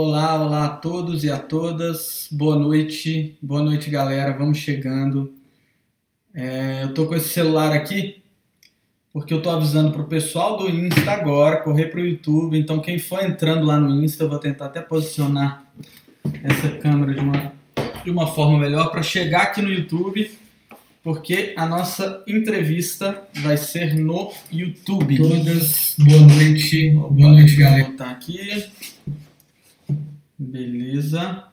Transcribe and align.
Olá, 0.00 0.40
olá 0.40 0.64
a 0.66 0.68
todos 0.68 1.24
e 1.24 1.30
a 1.30 1.40
todas. 1.40 2.28
Boa 2.30 2.54
noite, 2.54 3.36
boa 3.42 3.60
noite, 3.60 3.90
galera. 3.90 4.32
Vamos 4.32 4.58
chegando. 4.58 5.34
É, 6.32 6.84
eu 6.84 6.94
tô 6.94 7.06
com 7.06 7.16
esse 7.16 7.30
celular 7.30 7.72
aqui 7.72 8.22
porque 9.12 9.34
eu 9.34 9.42
tô 9.42 9.50
avisando 9.50 9.90
pro 9.90 10.04
pessoal 10.04 10.56
do 10.56 10.70
Insta 10.70 11.10
agora 11.10 11.62
correr 11.62 11.86
pro 11.86 12.06
YouTube. 12.06 12.56
Então, 12.56 12.78
quem 12.78 12.96
for 12.96 13.24
entrando 13.24 13.66
lá 13.66 13.76
no 13.80 13.90
Insta, 14.04 14.22
eu 14.22 14.28
vou 14.28 14.38
tentar 14.38 14.66
até 14.66 14.80
posicionar 14.80 15.64
essa 16.44 16.68
câmera 16.76 17.14
de 17.14 17.20
uma, 17.20 17.52
de 18.04 18.10
uma 18.12 18.28
forma 18.28 18.56
melhor 18.56 18.92
para 18.92 19.02
chegar 19.02 19.42
aqui 19.42 19.60
no 19.60 19.68
YouTube, 19.68 20.30
porque 21.02 21.54
a 21.56 21.66
nossa 21.66 22.22
entrevista 22.24 23.20
vai 23.42 23.56
ser 23.56 23.96
no 23.96 24.30
YouTube. 24.52 25.16
Todas, 25.16 25.96
boa 25.98 26.20
noite, 26.20 26.90
boa 26.90 27.32
noite, 27.32 27.56
galera. 27.56 27.92
Tá 27.94 28.12
aqui. 28.12 28.38
Beleza. 30.38 31.50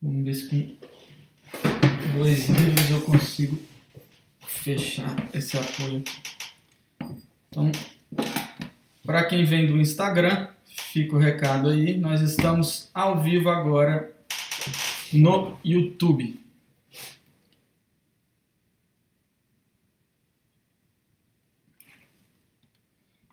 Vamos 0.00 0.24
ver 0.24 0.34
se 0.34 0.78
com 1.52 2.18
dois 2.18 2.46
vídeos 2.46 2.90
eu 2.90 3.00
consigo 3.00 3.58
fechar 4.46 5.28
esse 5.34 5.56
apoio. 5.56 6.04
Então, 7.48 7.72
para 9.04 9.24
quem 9.24 9.44
vem 9.44 9.66
do 9.66 9.80
Instagram, 9.80 10.46
fica 10.64 11.16
o 11.16 11.18
recado 11.18 11.70
aí. 11.70 11.98
Nós 11.98 12.20
estamos 12.20 12.88
ao 12.94 13.20
vivo 13.20 13.48
agora 13.50 14.14
no 15.12 15.58
YouTube. 15.64 16.38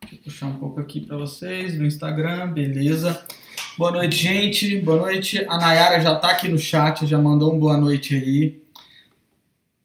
Deixa 0.01 0.15
eu 0.15 0.23
puxar 0.23 0.47
um 0.47 0.57
pouco 0.57 0.79
aqui 0.79 1.01
para 1.01 1.17
vocês 1.17 1.77
no 1.77 1.85
Instagram, 1.85 2.51
beleza. 2.51 3.27
Boa 3.77 3.91
noite, 3.91 4.15
gente. 4.15 4.79
Boa 4.79 5.01
noite. 5.01 5.43
A 5.49 5.57
Nayara 5.57 5.99
já 5.99 6.13
está 6.13 6.29
aqui 6.29 6.47
no 6.47 6.57
chat, 6.57 7.05
já 7.05 7.17
mandou 7.17 7.53
um 7.53 7.59
boa 7.59 7.75
noite 7.75 8.15
aí. 8.15 8.61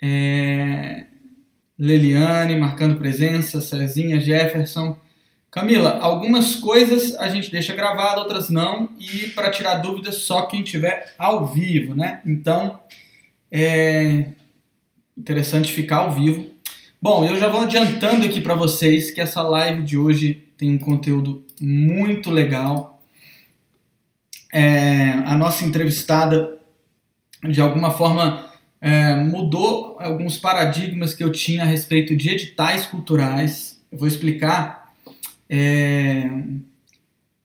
É... 0.00 1.06
Leliane 1.76 2.54
marcando 2.54 2.96
presença, 2.96 3.60
Cezinha, 3.60 4.20
Jefferson. 4.20 4.96
Camila, 5.50 5.98
algumas 6.00 6.54
coisas 6.54 7.16
a 7.16 7.28
gente 7.28 7.50
deixa 7.50 7.74
gravado, 7.74 8.20
outras 8.20 8.48
não, 8.48 8.90
e 9.00 9.26
para 9.30 9.50
tirar 9.50 9.78
dúvidas 9.78 10.18
só 10.18 10.42
quem 10.42 10.62
tiver 10.62 11.12
ao 11.18 11.48
vivo, 11.48 11.92
né? 11.92 12.20
Então, 12.24 12.78
é 13.50 14.26
interessante 15.18 15.72
ficar 15.72 15.96
ao 15.96 16.12
vivo. 16.12 16.48
Bom, 17.02 17.24
eu 17.24 17.36
já 17.36 17.48
vou 17.48 17.62
adiantando 17.62 18.24
aqui 18.24 18.40
para 18.40 18.54
vocês 18.54 19.10
que 19.10 19.20
essa 19.20 19.42
live 19.42 19.82
de 19.82 19.98
hoje 19.98 20.46
tem 20.56 20.70
um 20.70 20.78
conteúdo 20.78 21.44
muito 21.60 22.30
legal 22.30 22.89
é, 24.52 25.10
a 25.26 25.36
nossa 25.36 25.64
entrevistada, 25.64 26.58
de 27.48 27.60
alguma 27.60 27.90
forma, 27.90 28.50
é, 28.80 29.14
mudou 29.14 29.96
alguns 30.00 30.38
paradigmas 30.38 31.14
que 31.14 31.22
eu 31.22 31.30
tinha 31.30 31.62
a 31.62 31.66
respeito 31.66 32.16
de 32.16 32.30
editais 32.30 32.86
culturais. 32.86 33.80
Eu 33.92 33.98
vou 33.98 34.08
explicar. 34.08 34.92
É, 35.48 36.30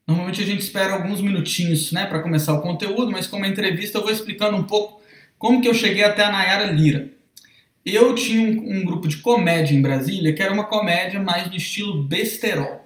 normalmente 0.08 0.42
a 0.42 0.46
gente 0.46 0.62
espera 0.62 0.94
alguns 0.94 1.22
minutinhos 1.22 1.92
né, 1.92 2.06
para 2.06 2.22
começar 2.22 2.54
o 2.54 2.62
conteúdo, 2.62 3.12
mas 3.12 3.28
como 3.28 3.46
é 3.46 3.50
entrevista 3.50 3.98
eu 3.98 4.04
vou 4.04 4.12
explicando 4.12 4.56
um 4.56 4.64
pouco 4.64 5.02
como 5.38 5.62
que 5.62 5.68
eu 5.68 5.74
cheguei 5.74 6.04
até 6.04 6.24
a 6.24 6.32
Nayara 6.32 6.72
Lira. 6.72 7.10
Eu 7.86 8.16
tinha 8.16 8.42
um, 8.42 8.78
um 8.78 8.86
grupo 8.86 9.08
de 9.08 9.18
comédia 9.18 9.76
em 9.76 9.82
Brasília 9.82 10.34
que 10.34 10.42
era 10.42 10.54
uma 10.54 10.64
comédia 10.64 11.22
mais 11.22 11.50
de 11.50 11.58
estilo 11.58 12.04
besterol. 12.04 12.84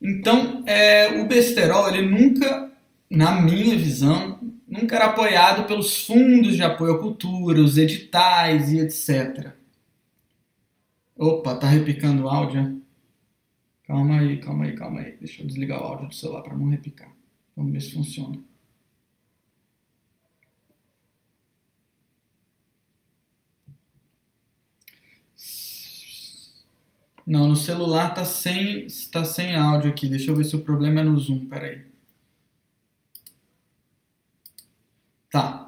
Então, 0.00 0.62
é, 0.66 1.20
o 1.20 1.26
besterol 1.26 1.88
ele 1.88 2.02
nunca 2.02 2.70
na 3.10 3.40
minha 3.40 3.76
visão, 3.76 4.40
nunca 4.66 4.96
era 4.96 5.06
apoiado 5.06 5.66
pelos 5.66 6.04
fundos 6.06 6.56
de 6.56 6.62
apoio 6.62 6.94
à 6.94 6.98
cultura, 7.00 7.60
os 7.60 7.78
editais 7.78 8.72
e 8.72 8.80
etc. 8.80 9.52
Opa, 11.16 11.56
tá 11.56 11.68
repicando 11.68 12.24
o 12.24 12.28
áudio? 12.28 12.82
Calma 13.84 14.18
aí, 14.20 14.38
calma 14.40 14.64
aí, 14.64 14.74
calma 14.74 15.00
aí. 15.00 15.16
Deixa 15.18 15.42
eu 15.42 15.46
desligar 15.46 15.80
o 15.80 15.84
áudio 15.84 16.08
do 16.08 16.14
celular 16.14 16.42
para 16.42 16.56
não 16.56 16.68
repicar. 16.68 17.10
Vamos 17.56 17.72
ver 17.72 17.80
se 17.80 17.92
funciona. 17.92 18.38
Não, 27.26 27.48
no 27.48 27.56
celular 27.56 28.14
tá 28.14 28.24
sem, 28.24 28.86
tá 29.12 29.24
sem 29.24 29.54
áudio 29.56 29.90
aqui. 29.90 30.08
Deixa 30.08 30.30
eu 30.30 30.36
ver 30.36 30.44
se 30.44 30.54
o 30.56 30.62
problema 30.62 31.00
é 31.00 31.04
no 31.04 31.18
Zoom. 31.18 31.46
Peraí. 31.48 31.95
Tá. 35.36 35.66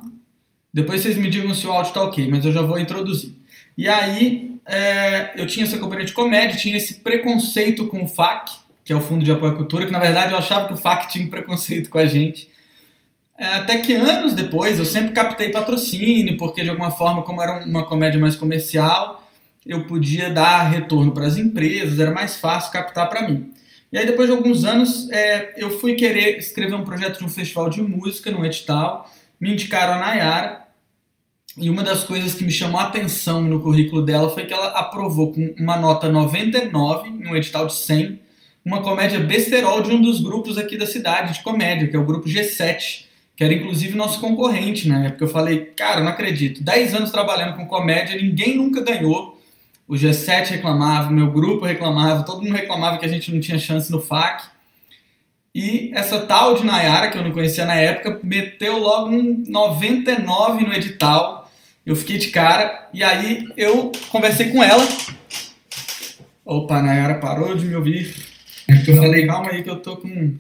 Depois 0.73 1.03
vocês 1.03 1.19
me 1.19 1.29
digam 1.29 1.55
se 1.55 1.67
o 1.67 1.73
áudio 1.73 1.93
tá 1.93 2.03
ok, 2.03 2.27
mas 2.31 2.43
eu 2.43 2.53
já 2.53 2.63
vou 2.63 2.79
introduzir. 2.79 3.35
E 3.77 3.87
aí, 3.87 4.59
é, 4.65 5.33
eu 5.37 5.47
tinha 5.47 5.67
essa 5.67 5.77
companhia 5.77 6.07
de 6.07 6.15
comédia, 6.15 6.57
tinha 6.57 6.75
esse 6.75 6.95
preconceito 6.95 7.87
com 7.87 8.03
o 8.03 8.09
FAC, 8.09 8.51
que 8.83 8.95
é 8.95 8.97
o 8.97 9.01
Fundo 9.03 9.23
de 9.23 9.31
Apoio 9.31 9.53
à 9.53 9.55
Cultura, 9.57 9.85
que 9.85 9.93
na 9.93 9.99
verdade 9.99 10.33
eu 10.33 10.39
achava 10.39 10.67
que 10.67 10.73
o 10.73 10.77
FAC 10.79 11.13
tinha 11.13 11.29
preconceito 11.29 11.91
com 11.91 11.99
a 11.99 12.07
gente. 12.07 12.49
É, 13.37 13.45
até 13.57 13.77
que 13.77 13.93
anos 13.93 14.33
depois 14.33 14.79
eu 14.79 14.87
sempre 14.87 15.13
captei 15.13 15.51
patrocínio, 15.51 16.39
porque 16.39 16.63
de 16.63 16.71
alguma 16.71 16.91
forma, 16.91 17.23
como 17.23 17.43
era 17.43 17.63
uma 17.67 17.85
comédia 17.85 18.19
mais 18.19 18.37
comercial, 18.37 19.29
eu 19.67 19.85
podia 19.85 20.31
dar 20.31 20.63
retorno 20.63 21.13
para 21.13 21.27
as 21.27 21.37
empresas, 21.37 22.01
era 22.01 22.11
mais 22.11 22.37
fácil 22.37 22.73
captar 22.73 23.07
para 23.11 23.29
mim. 23.29 23.53
E 23.93 23.99
aí, 23.99 24.07
depois 24.07 24.31
de 24.31 24.35
alguns 24.35 24.65
anos, 24.65 25.11
é, 25.11 25.53
eu 25.59 25.79
fui 25.79 25.95
querer 25.95 26.39
escrever 26.39 26.75
um 26.75 26.85
projeto 26.85 27.19
de 27.19 27.25
um 27.27 27.29
festival 27.29 27.69
de 27.69 27.83
música 27.83 28.31
no 28.31 28.47
edital 28.47 29.11
me 29.41 29.53
indicaram 29.53 29.95
a 29.95 29.99
Nayara. 29.99 30.69
E 31.57 31.69
uma 31.69 31.83
das 31.83 32.05
coisas 32.05 32.35
que 32.35 32.45
me 32.45 32.53
chamou 32.53 32.81
a 32.81 32.85
atenção 32.85 33.43
no 33.43 33.61
currículo 33.61 34.03
dela 34.03 34.31
foi 34.31 34.47
que 34.47 34.53
ela 34.53 34.69
aprovou 34.69 35.33
com 35.33 35.55
uma 35.59 35.77
nota 35.77 36.09
99 36.09 37.09
em 37.09 37.27
um 37.27 37.37
edital 37.37 37.67
de 37.67 37.75
100 37.75 38.21
uma 38.69 38.83
comédia 38.83 39.19
besterol 39.19 39.83
de 39.83 39.91
um 39.91 40.01
dos 40.01 40.21
grupos 40.21 40.59
aqui 40.59 40.77
da 40.77 40.87
cidade 40.87 41.35
de 41.35 41.43
comédia, 41.43 41.89
que 41.89 41.97
é 41.97 41.99
o 41.99 42.05
grupo 42.05 42.29
G7, 42.29 43.07
que 43.35 43.43
era 43.43 43.55
inclusive 43.55 43.97
nosso 43.97 44.21
concorrente 44.21 44.87
na 44.87 45.07
época. 45.07 45.25
Eu 45.25 45.29
falei, 45.29 45.73
cara, 45.75 46.03
não 46.03 46.09
acredito, 46.09 46.63
10 46.63 46.95
anos 46.95 47.11
trabalhando 47.11 47.57
com 47.57 47.67
comédia, 47.67 48.21
ninguém 48.21 48.57
nunca 48.57 48.83
ganhou. 48.83 49.41
O 49.87 49.95
G7 49.95 50.49
reclamava, 50.51 51.09
o 51.09 51.15
meu 51.15 51.31
grupo 51.31 51.65
reclamava, 51.65 52.25
todo 52.25 52.43
mundo 52.43 52.55
reclamava 52.55 52.99
que 52.99 53.07
a 53.07 53.09
gente 53.09 53.33
não 53.33 53.41
tinha 53.41 53.59
chance 53.59 53.91
no 53.91 54.03
FAC. 54.03 54.45
E 55.59 55.91
essa 55.93 56.21
tal 56.21 56.55
de 56.55 56.65
Nayara, 56.65 57.11
que 57.11 57.19
eu 57.19 57.25
não 57.25 57.33
conhecia 57.33 57.67
na 57.67 57.75
época, 57.75 58.21
meteu 58.23 58.79
logo 58.79 59.11
um 59.11 59.43
99 59.45 60.65
no 60.65 60.73
edital. 60.73 61.51
Eu 61.85 61.97
fiquei 61.97 62.17
de 62.17 62.29
cara. 62.29 62.89
E 62.95 63.03
aí 63.03 63.45
eu 63.57 63.91
conversei 64.09 64.53
com 64.53 64.63
ela. 64.63 64.87
Opa, 66.45 66.77
a 66.77 66.83
Nayara 66.83 67.19
parou 67.19 67.57
de 67.57 67.67
me 67.67 67.75
ouvir. 67.75 68.15
Eu 68.87 68.99
falei, 68.99 69.27
calma 69.27 69.51
aí 69.51 69.65
que 69.65 69.71
eu 69.71 69.81
tô 69.81 69.97
com 69.97 70.39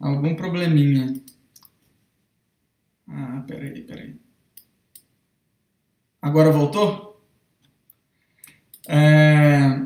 algum 0.00 0.34
probleminha. 0.34 1.12
Ah, 3.06 3.44
peraí, 3.46 3.82
peraí. 3.82 4.16
Agora 6.22 6.50
voltou? 6.50 7.22
É... 8.88 9.80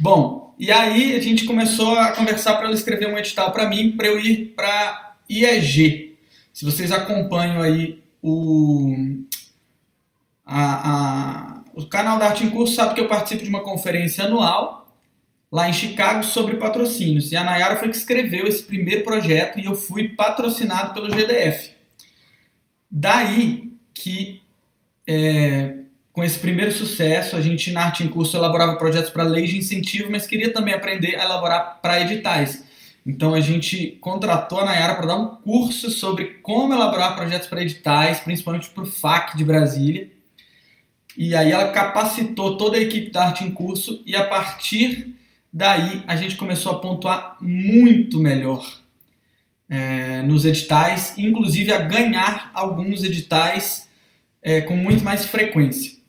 Bom, 0.00 0.49
e 0.60 0.70
aí 0.70 1.16
a 1.16 1.20
gente 1.20 1.46
começou 1.46 1.98
a 1.98 2.12
conversar 2.12 2.54
para 2.56 2.66
ela 2.66 2.74
escrever 2.74 3.08
um 3.08 3.16
edital 3.16 3.50
para 3.50 3.66
mim, 3.66 3.92
para 3.92 4.08
eu 4.08 4.20
ir 4.20 4.52
para 4.54 5.16
IEG. 5.26 6.18
Se 6.52 6.66
vocês 6.66 6.92
acompanham 6.92 7.62
aí 7.62 8.02
o, 8.22 8.94
a, 10.44 10.90
a, 10.90 11.64
o 11.72 11.86
canal 11.86 12.18
da 12.18 12.26
Arte 12.26 12.44
em 12.44 12.50
Curso, 12.50 12.74
sabe 12.74 12.94
que 12.94 13.00
eu 13.00 13.08
participo 13.08 13.42
de 13.42 13.48
uma 13.48 13.62
conferência 13.62 14.26
anual 14.26 14.94
lá 15.50 15.66
em 15.66 15.72
Chicago 15.72 16.22
sobre 16.22 16.58
patrocínios. 16.58 17.32
E 17.32 17.36
a 17.38 17.42
Nayara 17.42 17.76
foi 17.76 17.88
que 17.88 17.96
escreveu 17.96 18.46
esse 18.46 18.62
primeiro 18.62 19.02
projeto 19.02 19.58
e 19.58 19.64
eu 19.64 19.74
fui 19.74 20.10
patrocinado 20.10 20.92
pelo 20.92 21.08
GDF. 21.08 21.70
Daí 22.90 23.72
que 23.94 24.42
é, 25.06 25.79
com 26.20 26.24
esse 26.24 26.38
primeiro 26.38 26.70
sucesso, 26.70 27.34
a 27.34 27.40
gente 27.40 27.72
na 27.72 27.84
Arte 27.84 28.04
em 28.04 28.08
Curso 28.08 28.36
elaborava 28.36 28.76
projetos 28.76 29.08
para 29.08 29.22
leis 29.22 29.48
de 29.48 29.56
incentivo, 29.56 30.10
mas 30.10 30.26
queria 30.26 30.52
também 30.52 30.74
aprender 30.74 31.16
a 31.16 31.24
elaborar 31.24 31.78
para 31.80 31.98
editais. 31.98 32.62
Então 33.06 33.32
a 33.32 33.40
gente 33.40 33.96
contratou 34.02 34.60
a 34.60 34.66
Nayara 34.66 34.96
para 34.96 35.06
dar 35.06 35.16
um 35.16 35.36
curso 35.36 35.90
sobre 35.90 36.26
como 36.42 36.74
elaborar 36.74 37.16
projetos 37.16 37.48
para 37.48 37.62
editais, 37.62 38.20
principalmente 38.20 38.68
para 38.68 38.82
o 38.82 38.86
FAC 38.86 39.34
de 39.34 39.42
Brasília. 39.46 40.10
E 41.16 41.34
aí 41.34 41.52
ela 41.52 41.72
capacitou 41.72 42.58
toda 42.58 42.76
a 42.76 42.82
equipe 42.82 43.10
da 43.10 43.24
Arte 43.24 43.42
em 43.42 43.50
Curso 43.50 44.02
e 44.04 44.14
a 44.14 44.24
partir 44.24 45.16
daí 45.50 46.04
a 46.06 46.16
gente 46.16 46.36
começou 46.36 46.72
a 46.72 46.80
pontuar 46.80 47.38
muito 47.40 48.18
melhor 48.18 48.70
é, 49.70 50.20
nos 50.20 50.44
editais, 50.44 51.14
inclusive 51.16 51.72
a 51.72 51.78
ganhar 51.78 52.50
alguns 52.52 53.04
editais 53.04 53.88
é, 54.42 54.60
com 54.60 54.76
muito 54.76 55.02
mais 55.02 55.24
frequência. 55.24 55.99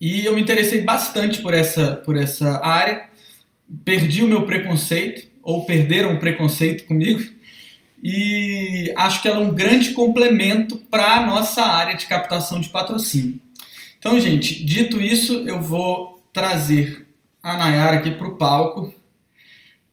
E 0.00 0.24
eu 0.26 0.34
me 0.34 0.42
interessei 0.42 0.82
bastante 0.82 1.40
por 1.40 1.54
essa, 1.54 1.96
por 1.96 2.16
essa 2.16 2.64
área, 2.64 3.08
perdi 3.84 4.22
o 4.22 4.28
meu 4.28 4.44
preconceito, 4.44 5.26
ou 5.42 5.64
perderam 5.64 6.14
o 6.14 6.18
preconceito 6.18 6.84
comigo, 6.84 7.22
e 8.02 8.92
acho 8.96 9.22
que 9.22 9.28
ela 9.28 9.38
é 9.38 9.40
um 9.40 9.54
grande 9.54 9.90
complemento 9.90 10.76
para 10.90 11.14
a 11.14 11.26
nossa 11.26 11.62
área 11.62 11.96
de 11.96 12.06
captação 12.06 12.60
de 12.60 12.68
patrocínio. 12.68 13.40
Então, 13.98 14.20
gente, 14.20 14.64
dito 14.64 15.00
isso, 15.00 15.48
eu 15.48 15.60
vou 15.60 16.22
trazer 16.32 17.06
a 17.42 17.56
Nayara 17.56 17.96
aqui 17.96 18.10
para 18.10 18.28
o 18.28 18.36
palco. 18.36 18.94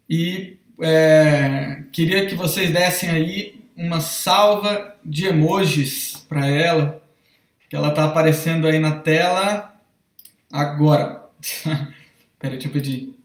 E 0.10 0.58
é, 0.82 1.84
queria 1.92 2.26
que 2.26 2.36
vocês 2.36 2.72
dessem 2.72 3.10
aí 3.10 3.64
uma 3.76 4.02
salva 4.02 4.96
de 5.04 5.26
emojis 5.26 6.26
para 6.28 6.46
ela, 6.46 7.02
que 7.70 7.76
ela 7.76 7.90
está 7.90 8.06
aparecendo 8.06 8.68
aí 8.68 8.80
na 8.80 8.92
tela 8.92 9.73
agora. 10.54 11.24
Peraí, 12.38 12.58
deixa 12.58 12.68
eu 12.68 12.72
pedir 12.72 13.18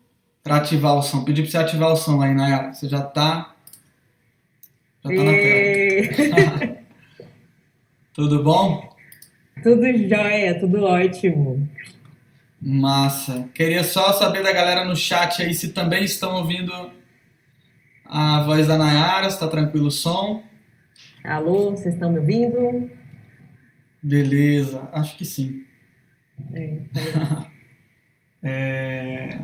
para 0.42 0.56
ativar 0.56 0.94
o 0.94 1.02
som. 1.02 1.24
Pedir 1.24 1.42
para 1.42 1.50
você 1.50 1.58
ativar 1.58 1.92
o 1.92 1.96
som 1.96 2.22
aí, 2.22 2.34
Nayara. 2.34 2.72
Você 2.72 2.88
já 2.88 3.00
está 3.00 3.54
já 5.04 5.10
tá 5.10 5.22
na 5.22 5.32
tela. 5.32 6.78
tudo 8.14 8.42
bom? 8.42 8.88
Tudo 9.62 9.84
jóia, 10.08 10.58
tudo 10.58 10.84
ótimo. 10.84 11.68
Massa. 12.60 13.48
Queria 13.54 13.84
só 13.84 14.12
saber 14.12 14.42
da 14.42 14.52
galera 14.52 14.84
no 14.84 14.96
chat 14.96 15.42
aí 15.42 15.54
se 15.54 15.68
também 15.68 16.04
estão 16.04 16.36
ouvindo 16.36 16.72
a 18.04 18.42
voz 18.42 18.66
da 18.66 18.78
Nayara, 18.78 19.26
está 19.26 19.46
tranquilo 19.46 19.88
o 19.88 19.92
som? 19.92 20.42
Alô, 21.22 21.72
vocês 21.72 21.94
estão 21.94 22.10
me 22.10 22.18
ouvindo? 22.18 22.90
Beleza, 24.02 24.88
acho 24.92 25.16
que 25.16 25.24
sim. 25.24 25.67
É, 26.52 26.78
tá 26.92 27.46
é... 28.42 29.38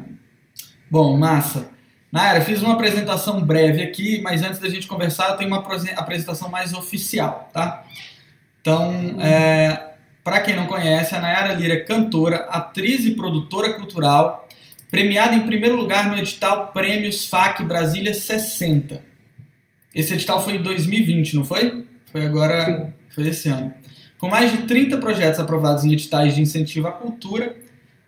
Bom, 0.91 1.17
massa. 1.17 1.71
Nayara, 2.13 2.41
fiz 2.43 2.63
uma 2.63 2.75
apresentação 2.75 3.41
breve 3.43 3.83
aqui, 3.83 4.21
mas 4.23 4.43
antes 4.43 4.61
da 4.61 4.69
gente 4.69 4.87
conversar, 4.87 5.31
eu 5.31 5.37
tenho 5.37 5.51
uma 5.51 5.59
apresentação 5.97 6.49
mais 6.49 6.73
oficial, 6.73 7.51
tá? 7.53 7.85
Então, 8.61 9.21
é, 9.21 9.95
para 10.23 10.41
quem 10.41 10.55
não 10.55 10.67
conhece, 10.67 11.15
a 11.15 11.21
Nayara 11.21 11.55
Lira 11.55 11.75
é 11.75 11.81
cantora, 11.81 12.47
atriz 12.49 13.05
e 13.05 13.17
produtora 13.17 13.75
cultural, 13.75 14.49
premiada 14.91 15.35
em 15.35 15.45
primeiro 15.45 15.75
lugar 15.75 16.09
no 16.09 16.17
edital 16.17 16.69
Prêmios 16.69 17.27
FAC 17.27 17.65
Brasília 17.65 18.15
60. 18.15 19.03
Esse 19.93 20.15
edital 20.15 20.43
foi 20.43 20.55
em 20.55 20.63
2020, 20.63 21.35
não 21.35 21.45
foi? 21.45 21.85
Foi 22.13 22.25
agora, 22.25 22.65
Sim. 22.65 22.93
foi 23.11 23.29
esse 23.29 23.49
ano. 23.49 23.75
Com 24.25 24.31
mais 24.31 24.51
de 24.51 24.63
30 24.63 24.97
projetos 24.97 25.39
aprovados 25.39 25.85
em 25.85 25.93
editais 25.93 26.35
de 26.35 26.41
incentivo 26.41 26.89
à 26.89 26.93
cultura, 26.93 27.55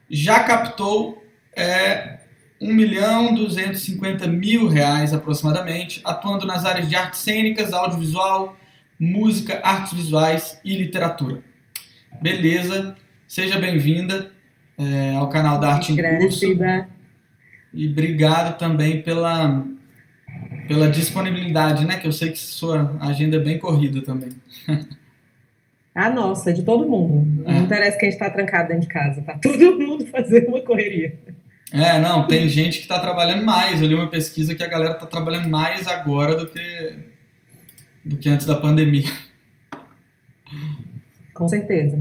já 0.09 0.43
captou 0.45 1.23
é, 1.55 2.21
1 2.59 2.73
milhão 2.73 3.35
250 3.35 4.27
mil 4.27 4.67
reais 4.67 5.13
aproximadamente, 5.13 6.01
atuando 6.03 6.47
nas 6.47 6.65
áreas 6.65 6.89
de 6.89 6.97
artes 6.97 7.21
cênicas, 7.21 7.75
audiovisual, 7.75 8.57
música, 8.99 9.61
artes 9.63 9.93
visuais 9.93 10.59
e 10.65 10.75
literatura. 10.75 11.43
Beleza, 12.23 12.97
seja 13.29 13.59
bem-vinda 13.59 14.33
é, 14.79 15.15
ao 15.17 15.29
canal 15.29 15.61
da 15.61 15.75
Arte 15.75 15.93
em 15.93 16.19
Curso. 16.19 16.47
E 17.75 17.89
obrigado 17.89 18.57
também 18.57 19.03
pela, 19.03 19.67
pela 20.67 20.89
disponibilidade, 20.89 21.85
né? 21.85 21.99
Que 21.99 22.09
eu 22.09 22.12
sei 22.12 22.33
que 22.33 22.39
sua 22.39 22.97
agenda 23.03 23.37
é 23.37 23.41
bem 23.41 23.59
corrida 23.59 24.01
também. 24.01 24.31
A 25.97 26.11
nossa, 26.11 26.53
de 26.53 26.63
todo 26.63 26.87
mundo. 26.87 27.43
É. 27.49 27.53
Não 27.53 27.63
interessa 27.63 27.97
quem 27.97 28.11
está 28.11 28.29
trancado 28.29 28.69
dentro 28.69 28.83
de 28.83 28.89
casa, 28.89 29.23
tá 29.23 29.39
todo 29.43 29.79
mundo 29.81 30.07
fazendo 30.07 30.49
uma 30.49 30.61
correria. 30.61 31.19
É, 31.73 31.99
não, 31.99 32.27
tem 32.27 32.47
gente 32.51 32.77
que 32.77 32.83
está 32.83 33.01
trabalhando 33.01 33.45
mais. 33.47 33.81
Eu 33.81 33.89
li 33.89 33.95
uma 33.95 34.11
pesquisa 34.11 34.55
que 34.55 34.63
a 34.63 34.67
galera 34.69 34.93
está 34.93 35.07
trabalhando 35.07 35.49
mais 35.49 35.89
agora 35.89 36.37
do 36.37 36.47
que, 36.47 36.99
do 38.05 38.19
que 38.19 38.29
antes 38.29 38.45
da 38.45 38.57
pandemia. 38.57 39.11
Com 41.33 41.49
certeza. 41.49 41.99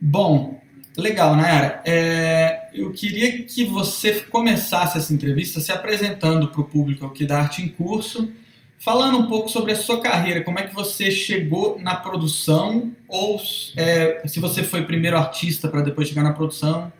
Bom, 0.00 0.60
legal, 0.96 1.36
Nayara. 1.36 1.80
É, 1.86 2.70
eu 2.74 2.92
queria 2.92 3.44
que 3.44 3.64
você 3.64 4.14
começasse 4.22 4.98
essa 4.98 5.14
entrevista 5.14 5.60
se 5.60 5.70
apresentando 5.70 6.48
para 6.48 6.60
o 6.60 6.64
público 6.64 7.06
aqui 7.06 7.24
da 7.24 7.38
Arte 7.38 7.62
em 7.62 7.68
Curso, 7.68 8.32
falando 8.80 9.18
um 9.18 9.26
pouco 9.26 9.48
sobre 9.48 9.72
a 9.72 9.76
sua 9.76 10.00
carreira, 10.00 10.42
como 10.42 10.58
é 10.58 10.66
que 10.66 10.74
você 10.74 11.10
chegou 11.10 11.78
na 11.78 11.94
produção, 11.94 12.92
ou 13.06 13.40
é, 13.76 14.22
se 14.26 14.40
você 14.40 14.64
foi 14.64 14.84
primeiro 14.84 15.16
artista 15.16 15.68
para 15.68 15.82
depois 15.82 16.08
chegar 16.08 16.22
na 16.22 16.32
produção, 16.32 16.90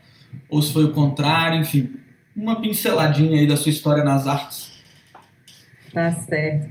ou 0.48 0.60
se 0.62 0.72
foi 0.72 0.84
o 0.84 0.92
contrário, 0.92 1.58
enfim, 1.58 1.96
uma 2.36 2.60
pinceladinha 2.60 3.40
aí 3.40 3.46
da 3.46 3.56
sua 3.56 3.70
história 3.70 4.04
nas 4.04 4.26
artes. 4.26 4.70
Tá 5.92 6.12
certo. 6.12 6.70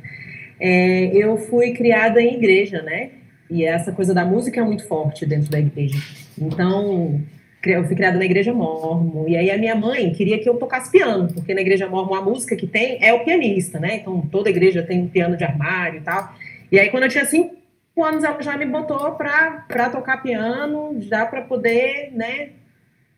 É, 0.59 1.05
eu 1.15 1.37
fui 1.37 1.73
criada 1.73 2.21
em 2.21 2.35
igreja, 2.35 2.81
né? 2.81 3.11
E 3.49 3.65
essa 3.65 3.91
coisa 3.91 4.13
da 4.13 4.23
música 4.23 4.61
é 4.61 4.63
muito 4.63 4.87
forte 4.87 5.25
dentro 5.25 5.49
da 5.49 5.59
igreja. 5.59 5.97
Então, 6.37 7.21
eu 7.65 7.83
fui 7.85 7.95
criada 7.95 8.17
na 8.17 8.25
igreja 8.25 8.53
mormon. 8.53 9.27
E 9.27 9.35
aí 9.35 9.51
a 9.51 9.57
minha 9.57 9.75
mãe 9.75 10.11
queria 10.11 10.39
que 10.39 10.47
eu 10.47 10.55
tocasse 10.55 10.91
piano, 10.91 11.27
porque 11.33 11.53
na 11.53 11.61
igreja 11.61 11.87
mormon 11.87 12.15
a 12.15 12.21
música 12.21 12.55
que 12.55 12.67
tem 12.67 12.97
é 13.01 13.13
o 13.13 13.23
pianista, 13.23 13.79
né? 13.79 13.97
Então 13.97 14.21
toda 14.31 14.49
igreja 14.49 14.83
tem 14.83 15.01
um 15.01 15.07
piano 15.07 15.35
de 15.35 15.43
armário 15.43 15.99
e 15.99 16.01
tal. 16.01 16.33
E 16.71 16.79
aí 16.79 16.89
quando 16.89 17.03
eu 17.03 17.09
tinha 17.09 17.25
cinco 17.25 17.57
anos, 18.01 18.23
ela 18.23 18.41
já 18.41 18.57
me 18.57 18.65
botou 18.65 19.11
para 19.11 19.89
tocar 19.91 20.23
piano, 20.23 20.97
já 21.01 21.25
para 21.25 21.41
poder, 21.41 22.11
né, 22.13 22.49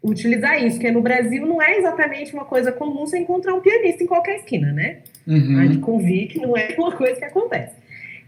utilizar 0.03 0.57
isso, 0.63 0.77
porque 0.77 0.91
no 0.91 1.01
Brasil 1.01 1.45
não 1.45 1.61
é 1.61 1.77
exatamente 1.77 2.33
uma 2.33 2.45
coisa 2.45 2.71
comum 2.71 3.05
você 3.05 3.19
encontrar 3.19 3.53
um 3.53 3.61
pianista 3.61 4.03
em 4.03 4.07
qualquer 4.07 4.37
esquina, 4.37 4.71
né? 4.71 4.99
Uhum. 5.27 5.59
A 5.59 5.65
gente 5.65 5.77
convir 5.77 6.27
que 6.27 6.39
não 6.39 6.57
é 6.57 6.73
uma 6.77 6.91
coisa 6.91 7.15
que 7.15 7.25
acontece. 7.25 7.75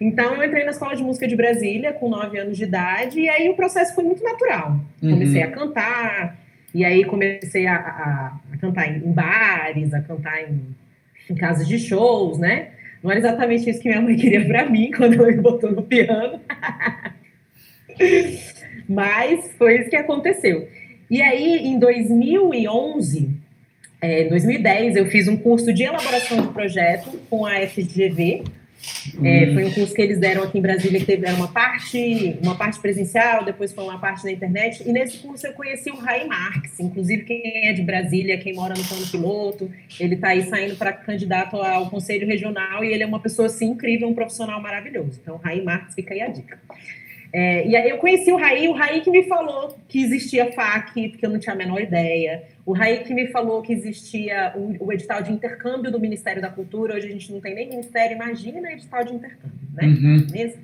Então, 0.04 0.36
eu 0.36 0.44
entrei 0.44 0.66
na 0.66 0.72
Escola 0.72 0.98
de 0.98 1.02
Música 1.02 1.26
de 1.26 1.34
Brasília 1.34 1.94
com 1.94 2.10
nove 2.10 2.38
anos 2.38 2.58
de 2.58 2.66
idade, 2.66 3.22
e 3.22 3.30
aí 3.30 3.48
o 3.48 3.56
processo 3.56 3.96
foi 3.96 4.04
muito 4.04 4.22
natural. 4.22 4.78
Uhum. 5.02 5.12
Comecei 5.12 5.42
a 5.42 5.50
cantar, 5.50 6.38
e 6.76 6.84
aí 6.84 7.06
comecei 7.06 7.66
a, 7.66 7.76
a, 7.78 8.38
a 8.52 8.58
cantar 8.58 8.90
em, 8.90 9.00
bares, 9.14 9.94
a 9.94 10.02
cantar 10.02 10.42
em, 10.42 10.76
em, 11.30 11.36
casas 11.36 11.66
de 11.66 11.80
shows, 11.80 12.38
né? 12.38 12.72
Não 13.02 13.12
era 13.12 13.22
exatamente 13.22 13.70
isso 13.70 13.80
que 13.80 13.88
minha 13.88 14.02
mãe 14.02 14.18
queria 14.18 14.46
para 14.46 14.70
mim 14.70 14.92
quando 14.98 15.14
ela 15.14 15.28
me 15.28 15.38
botou 15.38 15.72
no 15.72 15.84
piano. 15.84 16.42
Mas 18.90 19.54
foi 19.58 19.80
isso 19.80 19.90
que 19.90 19.96
aconteceu. 19.96 20.68
E 21.10 21.22
aí, 21.22 21.66
em 21.66 21.80
2011, 21.80 23.30
é, 24.02 24.26
2010, 24.26 24.98
eu 24.98 25.06
fiz 25.06 25.30
um 25.30 25.38
curso 25.38 25.72
de 25.72 25.84
elaboração 25.84 26.42
de 26.42 26.50
projeto 26.50 27.22
com 27.30 27.46
a 27.46 27.66
FGV. 27.66 28.44
É, 29.24 29.46
uhum. 29.46 29.54
foi 29.54 29.66
um 29.66 29.72
curso 29.72 29.94
que 29.94 30.02
eles 30.02 30.20
deram 30.20 30.44
aqui 30.44 30.58
em 30.58 30.62
Brasília, 30.62 31.00
que 31.00 31.06
teve 31.06 31.30
uma 31.32 31.48
parte, 31.48 32.38
uma 32.42 32.56
parte 32.56 32.80
presencial, 32.80 33.46
depois 33.46 33.72
foi 33.72 33.84
uma 33.84 34.00
parte 34.00 34.24
na 34.26 34.32
internet. 34.32 34.84
E 34.86 34.92
nesse 34.92 35.20
curso 35.20 35.48
eu 35.48 35.54
conheci 35.54 35.90
o 35.90 35.96
Rai 35.96 36.26
Marques, 36.26 36.80
inclusive 36.80 37.24
quem 37.24 37.68
é 37.68 37.74
de 37.74 37.82
Brasília, 37.82 38.38
quem 38.38 38.54
mora 38.54 38.74
no 38.74 38.84
plano 38.84 39.06
piloto, 39.08 39.72
ele 40.00 40.16
está 40.16 40.30
aí 40.30 40.44
saindo 40.44 40.76
para 40.76 40.92
candidato 40.92 41.56
ao 41.58 41.90
Conselho 41.90 42.28
Regional 42.28 42.84
e 42.84 42.92
ele 42.92 43.04
é 43.04 43.06
uma 43.06 43.20
pessoa 43.20 43.46
assim 43.48 43.70
incrível, 43.70 44.08
um 44.08 44.14
profissional 44.14 44.62
maravilhoso. 44.62 45.20
Então, 45.22 45.38
Rai 45.38 45.62
Marques, 45.62 45.96
fica 45.96 46.14
aí 46.14 46.22
a 46.22 46.28
dica. 46.28 46.60
É, 47.34 47.68
e 47.68 47.76
aí 47.76 47.90
eu 47.90 47.98
conheci 47.98 48.32
o 48.32 48.38
Raí, 48.38 48.68
o 48.68 48.74
Raí 48.74 49.02
que 49.02 49.10
me 49.10 49.24
falou 49.24 49.76
que 49.90 50.04
existia 50.04 50.52
FAC, 50.52 51.10
porque 51.10 51.26
eu 51.26 51.32
não 51.32 51.40
tinha 51.40 51.56
a 51.56 51.58
menor 51.58 51.82
ideia. 51.82 52.44
O 52.66 52.74
Raí 52.74 53.04
que 53.04 53.14
me 53.14 53.28
falou 53.28 53.62
que 53.62 53.74
existia 53.74 54.54
o, 54.56 54.86
o, 54.86 54.94
edital 54.94 55.22
de 55.22 55.32
intercâmbio 55.32 55.92
do 55.92 56.00
Ministério 56.00 56.42
da 56.42 56.50
Cultura. 56.50 56.96
Hoje 56.96 57.08
a 57.08 57.12
gente 57.12 57.32
não 57.32 57.42
tem 57.42 57.54
nem 57.54 57.68
ministério, 57.68 58.16
imagina 58.16 58.72
edital 58.72 59.04
de 59.04 59.14
intercâmbio, 59.14 59.68
né? 59.74 59.86
Uhum. 59.86 60.28
Mesmo? 60.32 60.64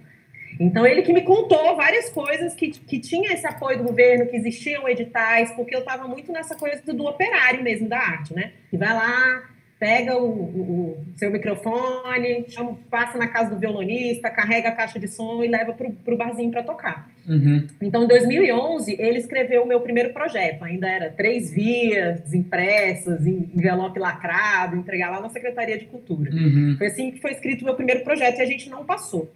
Então 0.59 0.85
ele 0.85 1.01
que 1.01 1.13
me 1.13 1.21
contou 1.21 1.75
várias 1.75 2.09
coisas 2.09 2.53
que, 2.53 2.69
que 2.69 2.99
tinha 2.99 3.33
esse 3.33 3.47
apoio 3.47 3.77
do 3.77 3.83
governo, 3.83 4.27
que 4.27 4.35
existiam 4.35 4.87
editais, 4.87 5.51
porque 5.51 5.75
eu 5.75 5.79
estava 5.79 6.07
muito 6.07 6.31
nessa 6.31 6.55
coisa 6.55 6.81
do 6.93 7.05
operário 7.05 7.63
mesmo 7.63 7.87
da 7.87 7.97
arte, 7.97 8.33
né? 8.33 8.51
Que 8.69 8.77
vai 8.77 8.93
lá, 8.93 9.43
pega 9.79 10.17
o, 10.17 10.27
o, 10.27 10.61
o 10.91 11.17
seu 11.17 11.31
microfone, 11.31 12.45
chama, 12.49 12.77
passa 12.91 13.17
na 13.17 13.27
casa 13.27 13.51
do 13.51 13.59
violonista, 13.59 14.29
carrega 14.29 14.69
a 14.69 14.71
caixa 14.73 14.99
de 14.99 15.07
som 15.07 15.41
e 15.41 15.47
leva 15.47 15.73
para 15.73 16.13
o 16.13 16.17
barzinho 16.17 16.51
para 16.51 16.61
tocar. 16.61 17.09
Uhum. 17.25 17.65
Então, 17.81 18.03
em 18.03 18.07
2011, 18.07 18.97
ele 18.99 19.19
escreveu 19.19 19.63
o 19.63 19.67
meu 19.67 19.79
primeiro 19.79 20.11
projeto. 20.11 20.65
Ainda 20.65 20.89
era 20.89 21.09
três 21.09 21.49
vias 21.49 22.33
impressas, 22.33 23.25
envelope 23.25 23.99
lacrado, 23.99 24.75
entregar 24.75 25.11
lá 25.11 25.21
na 25.21 25.29
Secretaria 25.29 25.77
de 25.77 25.85
Cultura. 25.85 26.29
Uhum. 26.29 26.75
Foi 26.77 26.87
assim 26.87 27.11
que 27.11 27.21
foi 27.21 27.31
escrito 27.31 27.61
o 27.61 27.65
meu 27.65 27.75
primeiro 27.75 28.03
projeto 28.03 28.39
e 28.39 28.41
a 28.41 28.45
gente 28.45 28.69
não 28.69 28.83
passou. 28.83 29.31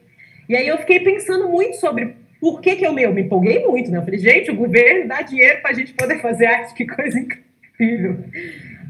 E 0.50 0.58
aí 0.58 0.68
eu 0.68 0.78
fiquei 0.80 1.00
pensando 1.00 1.48
muito 1.48 1.78
sobre 1.78 2.16
por 2.42 2.60
que, 2.60 2.76
que 2.76 2.86
eu, 2.86 2.92
meu, 2.92 3.14
me 3.14 3.22
empolguei 3.22 3.66
muito, 3.66 3.90
né? 3.90 4.00
Eu 4.00 4.04
falei, 4.04 4.20
gente, 4.20 4.52
o 4.52 4.56
governo 4.56 5.08
dá 5.08 5.22
dinheiro 5.22 5.62
para 5.62 5.72
a 5.72 5.74
gente 5.74 5.94
poder 5.94 6.22
fazer 6.22 6.48
arte, 6.48 6.74
que 6.74 6.86
coisa 6.86 7.18
incrível. 7.18 8.20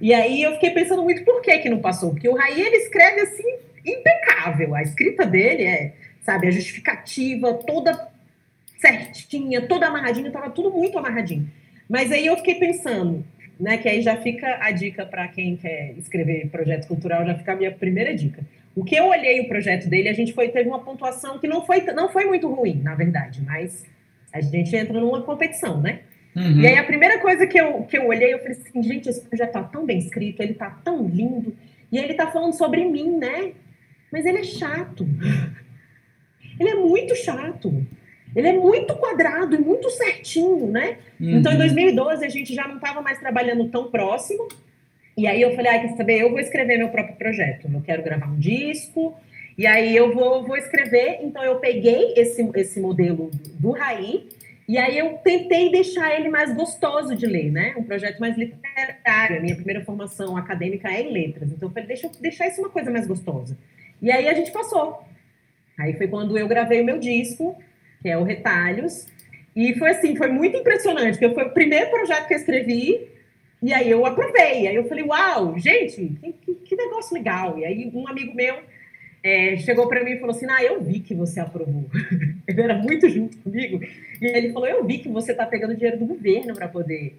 E 0.03 0.13
aí 0.13 0.43
eu 0.43 0.51
fiquei 0.55 0.71
pensando 0.71 1.01
muito 1.01 1.23
por 1.23 1.41
que 1.41 1.59
que 1.59 1.69
não 1.69 1.79
passou, 1.79 2.09
porque 2.09 2.27
o 2.27 2.35
Raí 2.35 2.59
ele 2.59 2.75
escreve 2.75 3.21
assim 3.21 3.55
impecável, 3.85 4.75
a 4.75 4.81
escrita 4.81 5.25
dele 5.25 5.63
é, 5.63 5.93
sabe, 6.19 6.45
a 6.45 6.51
justificativa 6.51 7.53
toda 7.53 8.09
certinha, 8.81 9.65
toda 9.65 9.87
amarradinha, 9.87 10.27
estava 10.27 10.49
tudo 10.49 10.69
muito 10.71 10.97
amarradinho. 10.99 11.49
Mas 11.87 12.11
aí 12.11 12.25
eu 12.25 12.35
fiquei 12.35 12.55
pensando, 12.55 13.25
né, 13.57 13.77
que 13.77 13.87
aí 13.87 14.01
já 14.01 14.17
fica 14.17 14.57
a 14.59 14.71
dica 14.71 15.05
para 15.05 15.25
quem 15.29 15.55
quer 15.55 15.93
escrever 15.97 16.49
projeto 16.49 16.85
cultural, 16.85 17.25
já 17.25 17.35
fica 17.35 17.53
a 17.53 17.55
minha 17.55 17.71
primeira 17.71 18.13
dica. 18.13 18.43
O 18.75 18.83
que 18.83 18.95
eu 18.95 19.05
olhei 19.05 19.39
o 19.39 19.47
projeto 19.47 19.87
dele, 19.87 20.09
a 20.09 20.13
gente 20.13 20.33
foi, 20.33 20.49
teve 20.49 20.67
uma 20.67 20.83
pontuação 20.83 21.39
que 21.39 21.47
não 21.47 21.65
foi, 21.65 21.79
não 21.93 22.09
foi 22.09 22.25
muito 22.25 22.53
ruim, 22.53 22.81
na 22.83 22.93
verdade, 22.93 23.41
mas 23.41 23.85
a 24.33 24.41
gente 24.41 24.75
entra 24.75 24.99
numa 24.99 25.21
competição, 25.21 25.79
né? 25.79 26.01
Uhum. 26.35 26.61
E 26.61 26.67
aí 26.67 26.77
a 26.77 26.83
primeira 26.83 27.19
coisa 27.19 27.45
que 27.45 27.59
eu, 27.59 27.83
que 27.83 27.97
eu 27.97 28.07
olhei, 28.07 28.33
eu 28.33 28.39
falei 28.39 28.53
assim, 28.53 28.83
gente, 28.83 29.09
esse 29.09 29.21
projeto 29.21 29.51
tá 29.51 29.63
tão 29.63 29.85
bem 29.85 29.99
escrito, 29.99 30.41
ele 30.41 30.53
tá 30.53 30.69
tão 30.83 31.07
lindo, 31.07 31.55
e 31.91 31.97
ele 31.97 32.13
tá 32.15 32.27
falando 32.27 32.53
sobre 32.53 32.83
mim, 32.85 33.17
né? 33.17 33.51
Mas 34.11 34.25
ele 34.25 34.39
é 34.39 34.43
chato. 34.43 35.07
Ele 36.59 36.69
é 36.69 36.75
muito 36.75 37.15
chato. 37.15 37.85
Ele 38.35 38.47
é 38.47 38.53
muito 38.53 38.95
quadrado 38.95 39.55
e 39.55 39.59
muito 39.59 39.89
certinho, 39.91 40.67
né? 40.67 40.97
Uhum. 41.19 41.37
Então, 41.37 41.53
em 41.53 41.57
2012, 41.57 42.25
a 42.25 42.29
gente 42.29 42.53
já 42.53 42.67
não 42.67 42.75
estava 42.75 43.01
mais 43.01 43.19
trabalhando 43.19 43.69
tão 43.69 43.91
próximo. 43.91 44.47
E 45.15 45.27
aí 45.27 45.41
eu 45.41 45.55
falei, 45.55 45.71
ah, 45.71 45.79
quer 45.79 45.95
saber? 45.95 46.19
Eu 46.19 46.31
vou 46.31 46.39
escrever 46.39 46.77
meu 46.77 46.89
próprio 46.89 47.15
projeto. 47.15 47.69
Eu 47.71 47.81
quero 47.81 48.01
gravar 48.01 48.27
um 48.27 48.39
disco. 48.39 49.15
E 49.55 49.67
aí 49.67 49.95
eu 49.95 50.13
vou, 50.13 50.43
vou 50.43 50.57
escrever. 50.57 51.19
Então, 51.21 51.43
eu 51.43 51.57
peguei 51.57 52.13
esse, 52.15 52.47
esse 52.55 52.79
modelo 52.79 53.29
do 53.59 53.71
Raí. 53.71 54.27
E 54.73 54.77
aí 54.79 54.97
eu 54.97 55.19
tentei 55.19 55.69
deixar 55.69 56.19
ele 56.19 56.29
mais 56.29 56.51
gostoso 56.51 57.15
de 57.15 57.27
ler, 57.27 57.51
né? 57.51 57.75
Um 57.77 57.83
projeto 57.83 58.17
mais 58.19 58.35
literário. 58.35 59.37
A 59.37 59.39
minha 59.39 59.55
primeira 59.55 59.85
formação 59.85 60.35
acadêmica 60.35 60.89
é 60.89 61.03
em 61.03 61.11
letras. 61.11 61.51
Então, 61.51 61.69
eu 61.69 61.71
falei, 61.71 61.87
deixa 61.87 62.07
eu 62.07 62.11
deixar 62.19 62.47
isso 62.47 62.59
uma 62.59 62.71
coisa 62.71 62.89
mais 62.89 63.05
gostosa. 63.05 63.55
E 64.01 64.11
aí 64.11 64.27
a 64.27 64.33
gente 64.33 64.51
passou. 64.51 65.05
Aí 65.77 65.93
foi 65.93 66.07
quando 66.07 66.35
eu 66.35 66.47
gravei 66.47 66.81
o 66.81 66.85
meu 66.85 66.97
disco 66.97 67.55
que 68.01 68.09
é 68.09 68.17
o 68.17 68.23
Retalhos. 68.23 69.05
E 69.55 69.75
foi 69.75 69.91
assim, 69.91 70.15
foi 70.15 70.29
muito 70.29 70.57
impressionante, 70.57 71.19
porque 71.19 71.35
foi 71.35 71.45
o 71.45 71.53
primeiro 71.53 71.91
projeto 71.91 72.27
que 72.27 72.33
eu 72.33 72.39
escrevi, 72.39 73.07
e 73.61 73.71
aí 73.71 73.91
eu 73.91 74.03
aprovei. 74.07 74.67
Aí 74.67 74.75
eu 74.75 74.85
falei, 74.89 75.03
uau, 75.03 75.55
gente, 75.59 76.17
que, 76.41 76.55
que 76.55 76.75
negócio 76.75 77.13
legal. 77.13 77.59
E 77.59 77.63
aí 77.63 77.91
um 77.93 78.07
amigo 78.07 78.33
meu 78.33 78.57
é, 79.23 79.55
chegou 79.57 79.87
para 79.87 80.03
mim 80.03 80.11
e 80.11 80.19
falou 80.19 80.35
assim: 80.35 80.45
Ah, 80.49 80.63
eu 80.63 80.81
vi 80.81 80.99
que 80.99 81.15
você 81.15 81.39
aprovou. 81.39 81.89
ele 82.47 82.61
era 82.61 82.75
muito 82.75 83.09
junto 83.09 83.37
comigo. 83.37 83.79
E 84.21 84.25
ele 84.25 84.51
falou: 84.51 84.67
Eu 84.67 84.83
vi 84.85 84.99
que 84.99 85.09
você 85.09 85.31
está 85.31 85.45
pegando 85.45 85.75
dinheiro 85.75 85.97
do 85.97 86.05
governo 86.05 86.53
para 86.53 86.67
poder 86.67 87.17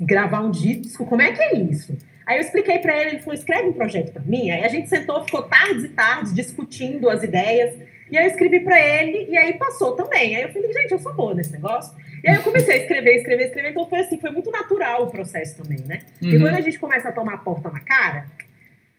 gravar 0.00 0.40
um 0.40 0.50
disco. 0.50 1.06
Como 1.06 1.22
é 1.22 1.32
que 1.32 1.42
é 1.42 1.54
isso? 1.54 1.96
Aí 2.26 2.38
eu 2.38 2.40
expliquei 2.40 2.78
para 2.78 2.96
ele, 2.98 3.10
ele 3.10 3.18
falou: 3.18 3.34
escreve 3.34 3.68
um 3.68 3.72
projeto 3.72 4.12
para 4.12 4.22
mim. 4.22 4.50
Aí 4.50 4.64
a 4.64 4.68
gente 4.68 4.88
sentou, 4.88 5.22
ficou 5.24 5.42
tardes 5.42 5.84
e 5.84 5.88
tardes 5.88 6.34
discutindo 6.34 7.10
as 7.10 7.22
ideias. 7.22 7.78
E 8.10 8.16
aí 8.16 8.26
eu 8.26 8.30
escrevi 8.30 8.60
para 8.60 8.78
ele, 8.80 9.26
e 9.30 9.36
aí 9.36 9.54
passou 9.54 9.92
também. 9.92 10.36
Aí 10.36 10.42
eu 10.42 10.52
falei, 10.52 10.72
gente, 10.72 10.92
eu 10.92 10.98
sou 10.98 11.14
boa 11.14 11.34
nesse 11.34 11.52
negócio. 11.52 11.94
E 12.22 12.28
aí 12.28 12.36
eu 12.36 12.42
comecei 12.42 12.74
a 12.74 12.76
escrever, 12.82 13.16
escrever, 13.16 13.46
escrever. 13.46 13.70
Então 13.70 13.88
foi 13.88 14.00
assim, 14.00 14.18
foi 14.20 14.30
muito 14.30 14.50
natural 14.50 15.04
o 15.04 15.10
processo 15.10 15.62
também, 15.62 15.80
né? 15.86 16.00
Uhum. 16.22 16.30
E 16.30 16.38
quando 16.38 16.54
a 16.54 16.60
gente 16.60 16.78
começa 16.78 17.08
a 17.08 17.12
tomar 17.12 17.34
a 17.34 17.38
porta 17.38 17.70
na 17.70 17.80
cara, 17.80 18.26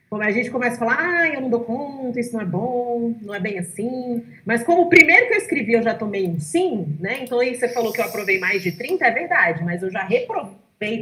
quando 0.10 0.22
a 0.22 0.32
gente 0.32 0.52
começa 0.52 0.76
a 0.76 0.80
falar, 0.80 0.98
ah, 1.00 1.30
eu 1.30 1.42
não 1.42 1.50
dou 1.50 1.62
conta, 1.62 2.20
isso 2.20 2.34
não 2.34 2.42
é 2.42 2.46
bom, 2.46 3.16
não 3.22 3.34
é 3.34 3.40
bem 3.40 3.58
assim. 3.60 4.24
Mas 4.46 4.64
como 4.64 4.84
o 4.84 4.90
primeiro 4.90 5.28
que 5.28 5.34
eu 5.34 5.38
escrevi 5.38 5.74
eu 5.74 5.84
já 5.84 5.94
tomei 5.94 6.28
um 6.28 6.40
sim, 6.40 6.96
né? 7.00 7.24
Então 7.24 7.40
aí 7.40 7.56
você 7.56 7.68
falou 7.70 7.92
que 7.92 8.00
eu 8.00 8.06
aprovei 8.06 8.40
mais 8.40 8.62
de 8.62 8.72
30, 8.72 9.06
é 9.06 9.12
verdade, 9.12 9.64
mas 9.64 9.82
eu 9.82 9.92
já 9.92 10.04
reprovei 10.04 10.56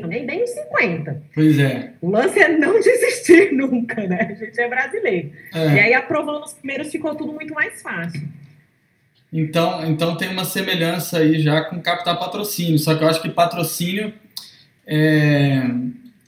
nem 0.07 0.25
bem 0.25 0.43
os 0.43 0.51
50. 0.51 1.21
Pois 1.33 1.59
é. 1.59 1.91
O 2.01 2.09
lance 2.09 2.39
é 2.39 2.47
não 2.49 2.79
desistir 2.81 3.51
nunca, 3.51 4.07
né? 4.07 4.29
A 4.31 4.33
gente 4.33 4.59
é 4.59 4.69
brasileiro. 4.69 5.31
É. 5.53 5.67
E 5.67 5.79
aí, 5.79 5.93
aprovando 5.93 6.45
os 6.45 6.53
primeiros, 6.53 6.91
ficou 6.91 7.13
tudo 7.15 7.33
muito 7.33 7.53
mais 7.53 7.81
fácil. 7.81 8.21
Então, 9.31 9.83
então 9.85 10.15
tem 10.15 10.29
uma 10.29 10.45
semelhança 10.45 11.17
aí 11.17 11.39
já 11.39 11.63
com 11.63 11.81
captar 11.81 12.19
patrocínio. 12.19 12.77
Só 12.77 12.95
que 12.95 13.03
eu 13.03 13.07
acho 13.07 13.21
que 13.21 13.29
patrocínio 13.29 14.13
é, 14.85 15.63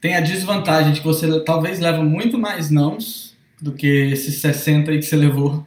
tem 0.00 0.14
a 0.14 0.20
desvantagem 0.20 0.92
de 0.92 1.00
que 1.00 1.06
você 1.06 1.40
talvez 1.40 1.80
leva 1.80 2.02
muito 2.02 2.38
mais 2.38 2.70
nãos 2.70 3.36
do 3.60 3.72
que 3.72 3.86
esses 3.86 4.36
60 4.36 4.90
aí 4.90 4.98
que 4.98 5.04
você 5.04 5.16
levou 5.16 5.66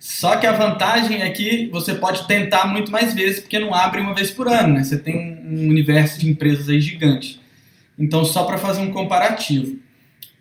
só 0.00 0.38
que 0.38 0.46
a 0.46 0.52
vantagem 0.52 1.20
é 1.20 1.28
que 1.28 1.68
você 1.70 1.94
pode 1.94 2.26
tentar 2.26 2.66
muito 2.66 2.90
mais 2.90 3.12
vezes, 3.12 3.40
porque 3.40 3.58
não 3.58 3.74
abre 3.74 4.00
uma 4.00 4.14
vez 4.14 4.30
por 4.30 4.48
ano, 4.48 4.72
né? 4.72 4.82
Você 4.82 4.98
tem 4.98 5.38
um 5.44 5.68
universo 5.68 6.18
de 6.18 6.30
empresas 6.30 6.70
aí 6.70 6.80
gigante. 6.80 7.38
Então, 7.98 8.24
só 8.24 8.44
para 8.44 8.56
fazer 8.56 8.80
um 8.80 8.90
comparativo. 8.90 9.78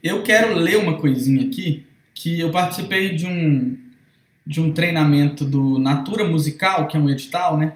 Eu 0.02 0.24
quero 0.24 0.56
ler 0.56 0.78
uma 0.78 0.98
coisinha 0.98 1.46
aqui, 1.46 1.86
que 2.14 2.40
eu 2.40 2.52
participei 2.52 3.14
de 3.14 3.26
um, 3.26 3.78
de 4.48 4.62
um 4.62 4.72
treinamento 4.72 5.44
do 5.44 5.78
Natura 5.78 6.24
Musical, 6.24 6.88
que 6.88 6.96
é 6.96 7.00
um 7.00 7.10
edital, 7.10 7.58
né? 7.58 7.74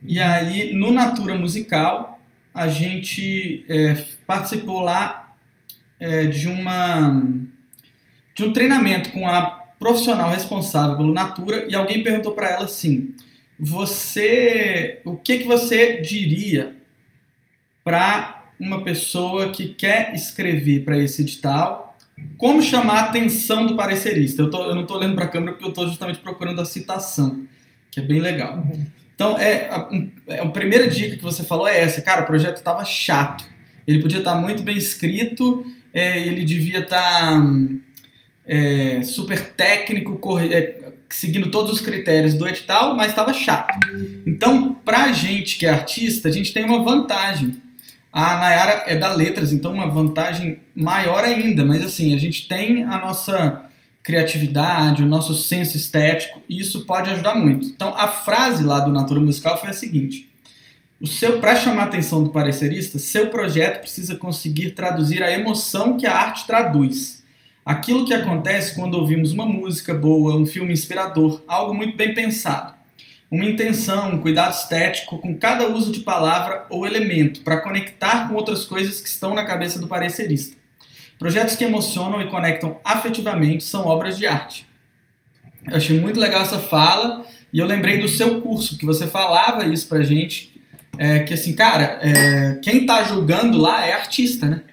E 0.00 0.20
aí, 0.20 0.72
no 0.74 0.92
Natura 0.92 1.34
Musical, 1.34 2.13
a 2.54 2.68
gente 2.68 3.66
é, 3.68 3.94
participou 4.26 4.80
lá 4.80 5.34
é, 5.98 6.26
de 6.26 6.48
uma 6.48 7.22
de 8.34 8.44
um 8.44 8.52
treinamento 8.52 9.10
com 9.10 9.28
a 9.28 9.42
profissional 9.78 10.30
responsável 10.30 10.96
pelo 10.96 11.12
Natura 11.12 11.66
e 11.68 11.74
alguém 11.74 12.02
perguntou 12.02 12.32
para 12.32 12.50
ela 12.50 12.64
assim: 12.64 13.14
você, 13.58 15.00
o 15.04 15.16
que 15.16 15.38
que 15.38 15.44
você 15.44 16.00
diria 16.00 16.76
para 17.82 18.44
uma 18.58 18.82
pessoa 18.82 19.50
que 19.50 19.68
quer 19.68 20.14
escrever 20.14 20.84
para 20.84 20.98
esse 20.98 21.22
edital? 21.22 21.96
Como 22.38 22.62
chamar 22.62 22.94
a 22.94 23.08
atenção 23.08 23.66
do 23.66 23.76
parecerista? 23.76 24.42
Eu, 24.42 24.50
tô, 24.50 24.64
eu 24.64 24.74
não 24.74 24.82
estou 24.82 24.96
olhando 24.96 25.16
para 25.16 25.24
a 25.24 25.28
câmera 25.28 25.52
porque 25.52 25.64
eu 25.64 25.70
estou 25.70 25.88
justamente 25.88 26.20
procurando 26.20 26.60
a 26.60 26.64
citação, 26.64 27.44
que 27.90 27.98
é 27.98 28.02
bem 28.02 28.20
legal. 28.20 28.56
Uhum. 28.56 28.86
Então, 29.14 29.38
é 29.38 29.68
a, 29.68 29.88
é, 30.28 30.40
a 30.40 30.46
primeira 30.46 30.88
dica 30.88 31.16
que 31.16 31.22
você 31.22 31.44
falou 31.44 31.68
é 31.68 31.80
essa. 31.80 32.02
Cara, 32.02 32.22
o 32.22 32.26
projeto 32.26 32.56
estava 32.56 32.84
chato. 32.84 33.44
Ele 33.86 34.00
podia 34.00 34.18
estar 34.18 34.34
tá 34.34 34.40
muito 34.40 34.62
bem 34.62 34.76
escrito, 34.76 35.64
é, 35.92 36.18
ele 36.18 36.44
devia 36.44 36.80
estar... 36.80 37.32
Tá, 37.32 37.42
é, 38.46 39.02
super 39.02 39.52
técnico, 39.52 40.18
corre, 40.18 40.52
é, 40.52 40.92
seguindo 41.08 41.50
todos 41.50 41.72
os 41.72 41.80
critérios 41.80 42.34
do 42.34 42.46
edital, 42.46 42.94
mas 42.94 43.10
estava 43.10 43.32
chato. 43.32 43.74
Então, 44.26 44.74
para 44.74 45.04
a 45.04 45.12
gente 45.12 45.58
que 45.58 45.66
é 45.66 45.70
artista, 45.70 46.28
a 46.28 46.32
gente 46.32 46.52
tem 46.52 46.64
uma 46.64 46.82
vantagem. 46.82 47.62
A 48.12 48.36
Nayara 48.36 48.84
é 48.86 48.96
da 48.96 49.12
letras, 49.12 49.52
então 49.52 49.72
uma 49.72 49.88
vantagem 49.88 50.60
maior 50.74 51.24
ainda, 51.24 51.64
mas 51.64 51.82
assim, 51.84 52.14
a 52.14 52.18
gente 52.18 52.46
tem 52.46 52.84
a 52.84 52.98
nossa 52.98 53.64
criatividade, 54.04 55.02
o 55.02 55.06
nosso 55.06 55.34
senso 55.34 55.78
estético, 55.78 56.42
e 56.46 56.60
isso 56.60 56.84
pode 56.84 57.10
ajudar 57.10 57.34
muito. 57.34 57.66
Então, 57.66 57.94
a 57.96 58.06
frase 58.06 58.62
lá 58.62 58.78
do 58.78 58.92
Natura 58.92 59.18
Musical 59.18 59.58
foi 59.58 59.70
a 59.70 59.72
seguinte: 59.72 60.30
o 61.00 61.06
seu 61.06 61.40
para 61.40 61.56
chamar 61.56 61.84
a 61.84 61.86
atenção 61.86 62.22
do 62.22 62.30
parecerista, 62.30 62.98
seu 62.98 63.30
projeto 63.30 63.80
precisa 63.80 64.14
conseguir 64.14 64.72
traduzir 64.72 65.22
a 65.22 65.32
emoção 65.32 65.96
que 65.96 66.06
a 66.06 66.14
arte 66.14 66.46
traduz. 66.46 67.24
Aquilo 67.64 68.04
que 68.04 68.12
acontece 68.12 68.74
quando 68.74 68.92
ouvimos 68.94 69.32
uma 69.32 69.46
música 69.46 69.94
boa, 69.94 70.36
um 70.36 70.44
filme 70.44 70.74
inspirador, 70.74 71.42
algo 71.48 71.72
muito 71.72 71.96
bem 71.96 72.12
pensado. 72.12 72.74
Uma 73.30 73.46
intenção, 73.46 74.12
um 74.12 74.18
cuidado 74.18 74.52
estético 74.52 75.16
com 75.16 75.36
cada 75.38 75.66
uso 75.66 75.90
de 75.90 76.00
palavra 76.00 76.66
ou 76.68 76.86
elemento 76.86 77.40
para 77.40 77.62
conectar 77.62 78.28
com 78.28 78.34
outras 78.34 78.66
coisas 78.66 79.00
que 79.00 79.08
estão 79.08 79.34
na 79.34 79.44
cabeça 79.44 79.78
do 79.78 79.88
parecerista. 79.88 80.56
Projetos 81.24 81.56
que 81.56 81.64
emocionam 81.64 82.20
e 82.20 82.26
conectam 82.26 82.78
afetivamente 82.84 83.64
são 83.64 83.86
obras 83.86 84.18
de 84.18 84.26
arte. 84.26 84.68
Eu 85.66 85.78
achei 85.78 85.98
muito 85.98 86.20
legal 86.20 86.42
essa 86.42 86.58
fala 86.58 87.24
e 87.50 87.58
eu 87.58 87.64
lembrei 87.64 87.96
do 87.96 88.06
seu 88.06 88.42
curso, 88.42 88.76
que 88.76 88.84
você 88.84 89.06
falava 89.06 89.64
isso 89.64 89.88
pra 89.88 90.02
gente, 90.02 90.60
é, 90.98 91.20
que 91.20 91.32
assim, 91.32 91.54
cara, 91.54 91.98
é, 92.02 92.56
quem 92.56 92.82
está 92.82 93.04
julgando 93.04 93.56
lá 93.56 93.86
é 93.86 93.94
artista, 93.94 94.46
né? 94.46 94.64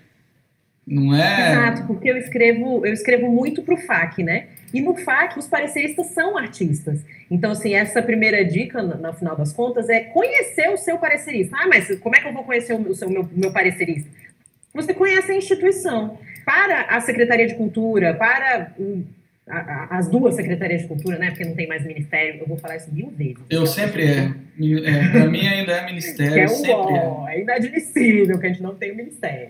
Não 0.85 1.15
é. 1.15 1.53
Exato, 1.53 1.87
porque 1.87 2.11
eu 2.11 2.17
escrevo, 2.17 2.85
eu 2.85 2.91
escrevo 2.91 3.31
muito 3.31 3.61
para 3.61 3.73
o 3.73 3.77
FAC, 3.77 4.21
né? 4.21 4.47
E 4.73 4.81
no 4.81 4.93
FAC, 4.93 5.39
os 5.39 5.47
pareceristas 5.47 6.07
são 6.07 6.37
artistas. 6.37 6.99
Então, 7.29 7.51
assim, 7.51 7.75
essa 7.75 8.01
primeira 8.01 8.43
dica, 8.43 8.83
no 8.83 9.13
final 9.13 9.37
das 9.37 9.53
contas, 9.53 9.87
é 9.87 10.01
conhecer 10.01 10.69
o 10.69 10.75
seu 10.75 10.97
parecerista. 10.97 11.55
Ah, 11.57 11.67
mas 11.69 11.97
como 11.99 12.13
é 12.13 12.19
que 12.19 12.27
eu 12.27 12.33
vou 12.33 12.43
conhecer 12.43 12.73
o 12.73 12.93
seu, 12.93 13.09
meu, 13.09 13.29
meu 13.31 13.53
parecerista? 13.53 14.09
Você 14.73 14.93
conhece 14.93 15.31
a 15.31 15.35
instituição. 15.35 16.17
Para 16.45 16.81
a 16.83 17.01
Secretaria 17.01 17.47
de 17.47 17.55
Cultura, 17.55 18.13
para 18.13 18.73
a, 19.47 19.57
a, 19.57 19.97
as 19.97 20.07
duas 20.07 20.35
secretarias 20.35 20.81
de 20.81 20.87
cultura, 20.87 21.17
né? 21.17 21.29
Porque 21.29 21.45
não 21.45 21.55
tem 21.55 21.67
mais 21.67 21.85
ministério, 21.85 22.41
eu 22.41 22.47
vou 22.47 22.57
falar 22.57 22.77
isso 22.77 22.91
mil 22.91 23.09
vezes. 23.11 23.37
Eu 23.49 23.65
sempre 23.65 24.03
é. 24.05 24.33
é 24.85 25.09
para 25.11 25.25
mim 25.25 25.47
ainda 25.47 25.73
é 25.73 25.85
ministério. 25.85 26.33
Que 26.33 26.71
é, 26.71 26.77
o 26.77 27.27
é. 27.27 27.35
é 27.35 27.41
inadmissível 27.41 28.39
que 28.39 28.45
a 28.45 28.49
gente 28.49 28.61
não 28.61 28.75
tenha 28.75 28.93
um 28.93 28.97
ministério. 28.97 29.49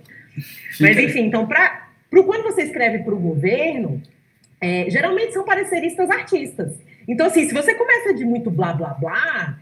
Mas, 0.80 0.98
enfim, 0.98 1.26
então, 1.26 1.46
para 1.46 1.88
quando 2.10 2.44
você 2.44 2.64
escreve 2.64 3.00
para 3.00 3.14
o 3.14 3.20
governo, 3.20 4.02
é, 4.60 4.90
geralmente 4.90 5.34
são 5.34 5.44
pareceristas 5.44 6.10
artistas. 6.10 6.74
Então, 7.08 7.28
assim, 7.28 7.48
se 7.48 7.54
você 7.54 7.74
começa 7.74 8.14
de 8.14 8.24
muito 8.24 8.50
blá, 8.50 8.74
blá, 8.74 8.94
blá, 8.94 9.60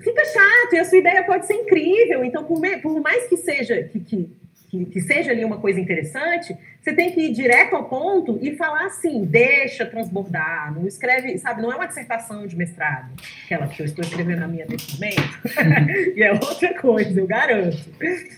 fica 0.00 0.24
chato 0.24 0.72
e 0.72 0.78
a 0.78 0.84
sua 0.84 0.98
ideia 0.98 1.24
pode 1.24 1.46
ser 1.46 1.54
incrível. 1.54 2.24
Então, 2.24 2.44
por, 2.44 2.60
me, 2.60 2.76
por 2.78 3.00
mais 3.00 3.26
que 3.26 3.36
seja 3.36 3.82
que, 3.84 4.00
que, 4.00 4.30
que, 4.68 4.84
que, 4.86 5.00
seja 5.00 5.30
ali 5.30 5.44
uma 5.44 5.58
coisa 5.58 5.80
interessante, 5.80 6.56
você 6.80 6.92
tem 6.92 7.12
que 7.12 7.20
ir 7.20 7.32
direto 7.32 7.74
ao 7.74 7.88
ponto 7.88 8.38
e 8.42 8.56
falar 8.56 8.86
assim, 8.86 9.24
deixa 9.24 9.86
transbordar, 9.86 10.74
não 10.74 10.86
escreve, 10.86 11.38
sabe, 11.38 11.62
não 11.62 11.72
é 11.72 11.76
uma 11.76 11.86
dissertação 11.86 12.46
de 12.46 12.54
mestrado, 12.56 13.10
aquela 13.44 13.66
que 13.66 13.80
eu 13.80 13.86
estou 13.86 14.04
escrevendo 14.04 14.42
a 14.42 14.48
minha 14.48 14.66
nesse 14.66 14.94
momento, 14.94 15.40
e 16.16 16.22
é 16.22 16.32
outra 16.32 16.74
coisa, 16.80 17.18
eu 17.18 17.26
garanto. 17.26 17.78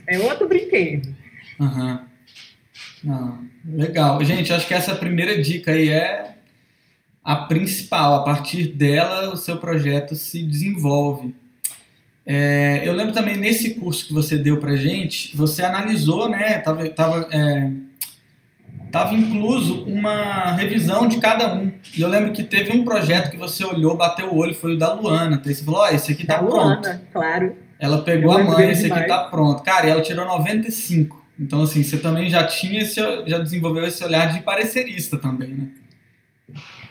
É 0.06 0.18
outro 0.18 0.48
brinquedo. 0.48 1.14
Uhum. 1.58 2.10
Legal. 3.64 4.22
Gente, 4.24 4.52
acho 4.52 4.66
que 4.66 4.74
essa 4.74 4.94
primeira 4.94 5.40
dica 5.40 5.72
aí 5.72 5.88
é 5.90 6.34
a 7.22 7.36
principal. 7.36 8.14
A 8.14 8.24
partir 8.24 8.68
dela, 8.68 9.32
o 9.32 9.36
seu 9.36 9.58
projeto 9.58 10.14
se 10.14 10.42
desenvolve. 10.42 11.34
É, 12.26 12.82
eu 12.84 12.92
lembro 12.92 13.12
também 13.12 13.36
nesse 13.36 13.74
curso 13.74 14.06
que 14.06 14.12
você 14.12 14.36
deu 14.36 14.58
pra 14.58 14.76
gente, 14.76 15.36
você 15.36 15.62
analisou, 15.62 16.28
né? 16.28 16.58
Tava, 16.58 16.88
tava, 16.90 17.28
é, 17.32 17.70
tava 18.90 19.14
incluso 19.14 19.84
uma 19.84 20.52
revisão 20.52 21.08
de 21.08 21.18
cada 21.18 21.54
um. 21.54 21.72
E 21.96 22.00
eu 22.00 22.08
lembro 22.08 22.32
que 22.32 22.42
teve 22.42 22.72
um 22.76 22.84
projeto 22.84 23.30
que 23.30 23.36
você 23.36 23.64
olhou, 23.64 23.96
bateu 23.96 24.32
o 24.32 24.36
olho, 24.36 24.54
foi 24.54 24.74
o 24.74 24.78
da 24.78 24.92
Luana. 24.92 25.40
Aí 25.44 25.54
você 25.54 25.64
falou, 25.64 25.80
ó, 25.80 25.84
oh, 25.84 25.94
esse 25.94 26.12
aqui 26.12 26.26
tá 26.26 26.36
da 26.36 26.42
pronto. 26.42 26.56
Luana, 26.56 27.02
claro. 27.12 27.56
Ela 27.78 28.02
pegou 28.02 28.32
eu 28.34 28.38
a 28.38 28.44
mãe, 28.44 28.70
esse 28.70 28.92
aqui 28.92 29.06
tá 29.06 29.24
pronto. 29.24 29.62
Cara, 29.62 29.86
e 29.86 29.90
ela 29.90 30.02
tirou 30.02 30.26
95. 30.26 31.20
Então, 31.38 31.62
assim, 31.62 31.82
você 31.82 31.96
também 31.96 32.28
já 32.28 32.46
tinha 32.46 32.82
esse, 32.82 33.00
já 33.26 33.38
desenvolveu 33.38 33.84
esse 33.86 34.04
olhar 34.04 34.30
de 34.34 34.42
parecerista 34.42 35.16
também, 35.16 35.48
né? 35.48 35.68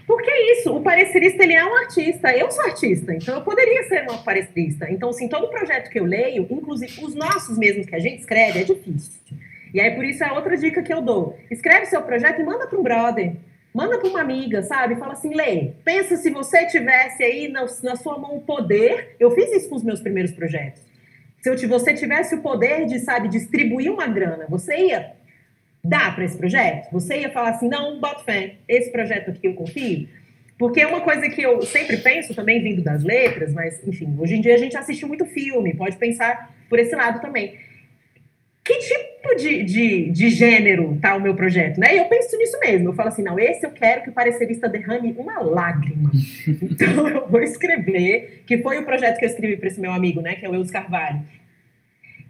Porque 0.09 0.27
é 0.27 0.53
isso, 0.53 0.75
o 0.75 0.81
parecerista 0.81 1.43
ele 1.43 1.53
é 1.53 1.63
um 1.63 1.75
artista, 1.75 2.35
eu 2.35 2.49
sou 2.49 2.65
artista, 2.65 3.13
então 3.13 3.35
eu 3.35 3.43
poderia 3.43 3.83
ser 3.83 4.01
uma 4.09 4.17
parecerista. 4.17 4.89
Então, 4.89 5.09
assim, 5.09 5.27
todo 5.27 5.47
projeto 5.49 5.87
que 5.87 5.99
eu 5.99 6.03
leio, 6.03 6.47
inclusive 6.49 7.05
os 7.05 7.13
nossos 7.13 7.59
mesmos 7.59 7.85
que 7.85 7.93
a 7.93 7.99
gente 7.99 8.21
escreve, 8.21 8.61
é 8.61 8.63
difícil. 8.63 9.21
E 9.71 9.79
aí, 9.79 9.91
por 9.91 10.03
isso, 10.03 10.23
é 10.23 10.31
outra 10.31 10.57
dica 10.57 10.81
que 10.81 10.91
eu 10.91 10.99
dou. 10.99 11.37
Escreve 11.51 11.85
seu 11.85 12.01
projeto 12.01 12.41
e 12.41 12.43
manda 12.43 12.65
para 12.65 12.79
um 12.79 12.81
brother, 12.81 13.33
manda 13.71 13.99
para 13.99 14.09
uma 14.09 14.19
amiga, 14.19 14.63
sabe? 14.63 14.95
Fala 14.95 15.13
assim, 15.13 15.31
Lê, 15.35 15.73
pensa 15.85 16.17
se 16.17 16.31
você 16.31 16.65
tivesse 16.65 17.21
aí 17.21 17.47
na, 17.47 17.67
na 17.83 17.95
sua 17.95 18.17
mão 18.17 18.35
o 18.35 18.41
poder. 18.41 19.15
Eu 19.19 19.29
fiz 19.35 19.51
isso 19.51 19.69
com 19.69 19.75
os 19.75 19.83
meus 19.83 19.99
primeiros 20.01 20.31
projetos. 20.31 20.81
Se 21.39 21.51
eu, 21.51 21.69
você 21.69 21.93
tivesse 21.93 22.33
o 22.33 22.41
poder 22.41 22.87
de, 22.87 22.97
sabe, 22.97 23.27
distribuir 23.27 23.93
uma 23.93 24.07
grana, 24.07 24.47
você 24.49 24.75
ia 24.87 25.18
dar 25.83 26.15
para 26.15 26.25
esse 26.25 26.37
projeto? 26.37 26.91
Você 26.91 27.19
ia 27.19 27.29
falar 27.29 27.51
assim, 27.51 27.67
não, 27.67 27.99
bota 27.99 28.23
fé, 28.23 28.55
esse 28.67 28.91
projeto 28.91 29.31
aqui 29.31 29.47
eu 29.47 29.53
confio? 29.53 30.07
Porque 30.57 30.81
é 30.81 30.87
uma 30.87 31.01
coisa 31.01 31.29
que 31.29 31.41
eu 31.41 31.61
sempre 31.61 31.97
penso, 31.97 32.35
também 32.35 32.61
vindo 32.61 32.81
das 32.81 33.01
letras, 33.01 33.53
mas, 33.53 33.81
enfim, 33.87 34.13
hoje 34.19 34.35
em 34.35 34.41
dia 34.41 34.55
a 34.55 34.57
gente 34.57 34.75
assiste 34.75 35.05
muito 35.05 35.25
filme, 35.25 35.73
pode 35.73 35.95
pensar 35.95 36.53
por 36.67 36.77
esse 36.77 36.93
lado 36.93 37.21
também. 37.21 37.57
Que 38.63 38.77
tipo 38.77 39.35
de, 39.37 39.63
de, 39.63 40.11
de 40.11 40.29
gênero 40.29 40.97
tá 41.01 41.15
o 41.15 41.21
meu 41.21 41.33
projeto, 41.33 41.79
né? 41.79 41.95
E 41.95 41.97
eu 41.97 42.05
penso 42.05 42.37
nisso 42.37 42.59
mesmo. 42.59 42.89
Eu 42.89 42.93
falo 42.93 43.09
assim, 43.09 43.23
não, 43.23 43.39
esse 43.39 43.65
eu 43.65 43.71
quero 43.71 44.03
que 44.03 44.09
o 44.09 44.13
parecerista 44.13 44.69
derrame 44.69 45.15
uma 45.17 45.41
lágrima. 45.41 46.11
Então 46.61 47.07
eu 47.07 47.27
vou 47.27 47.41
escrever, 47.41 48.43
que 48.45 48.57
foi 48.59 48.77
o 48.77 48.85
projeto 48.85 49.17
que 49.17 49.25
eu 49.25 49.29
escrevi 49.29 49.57
para 49.57 49.69
esse 49.69 49.79
meu 49.79 49.91
amigo, 49.91 50.21
né? 50.21 50.35
Que 50.35 50.45
é 50.45 50.49
o 50.49 50.53
Eudes 50.53 50.71
Carvalho. 50.71 51.21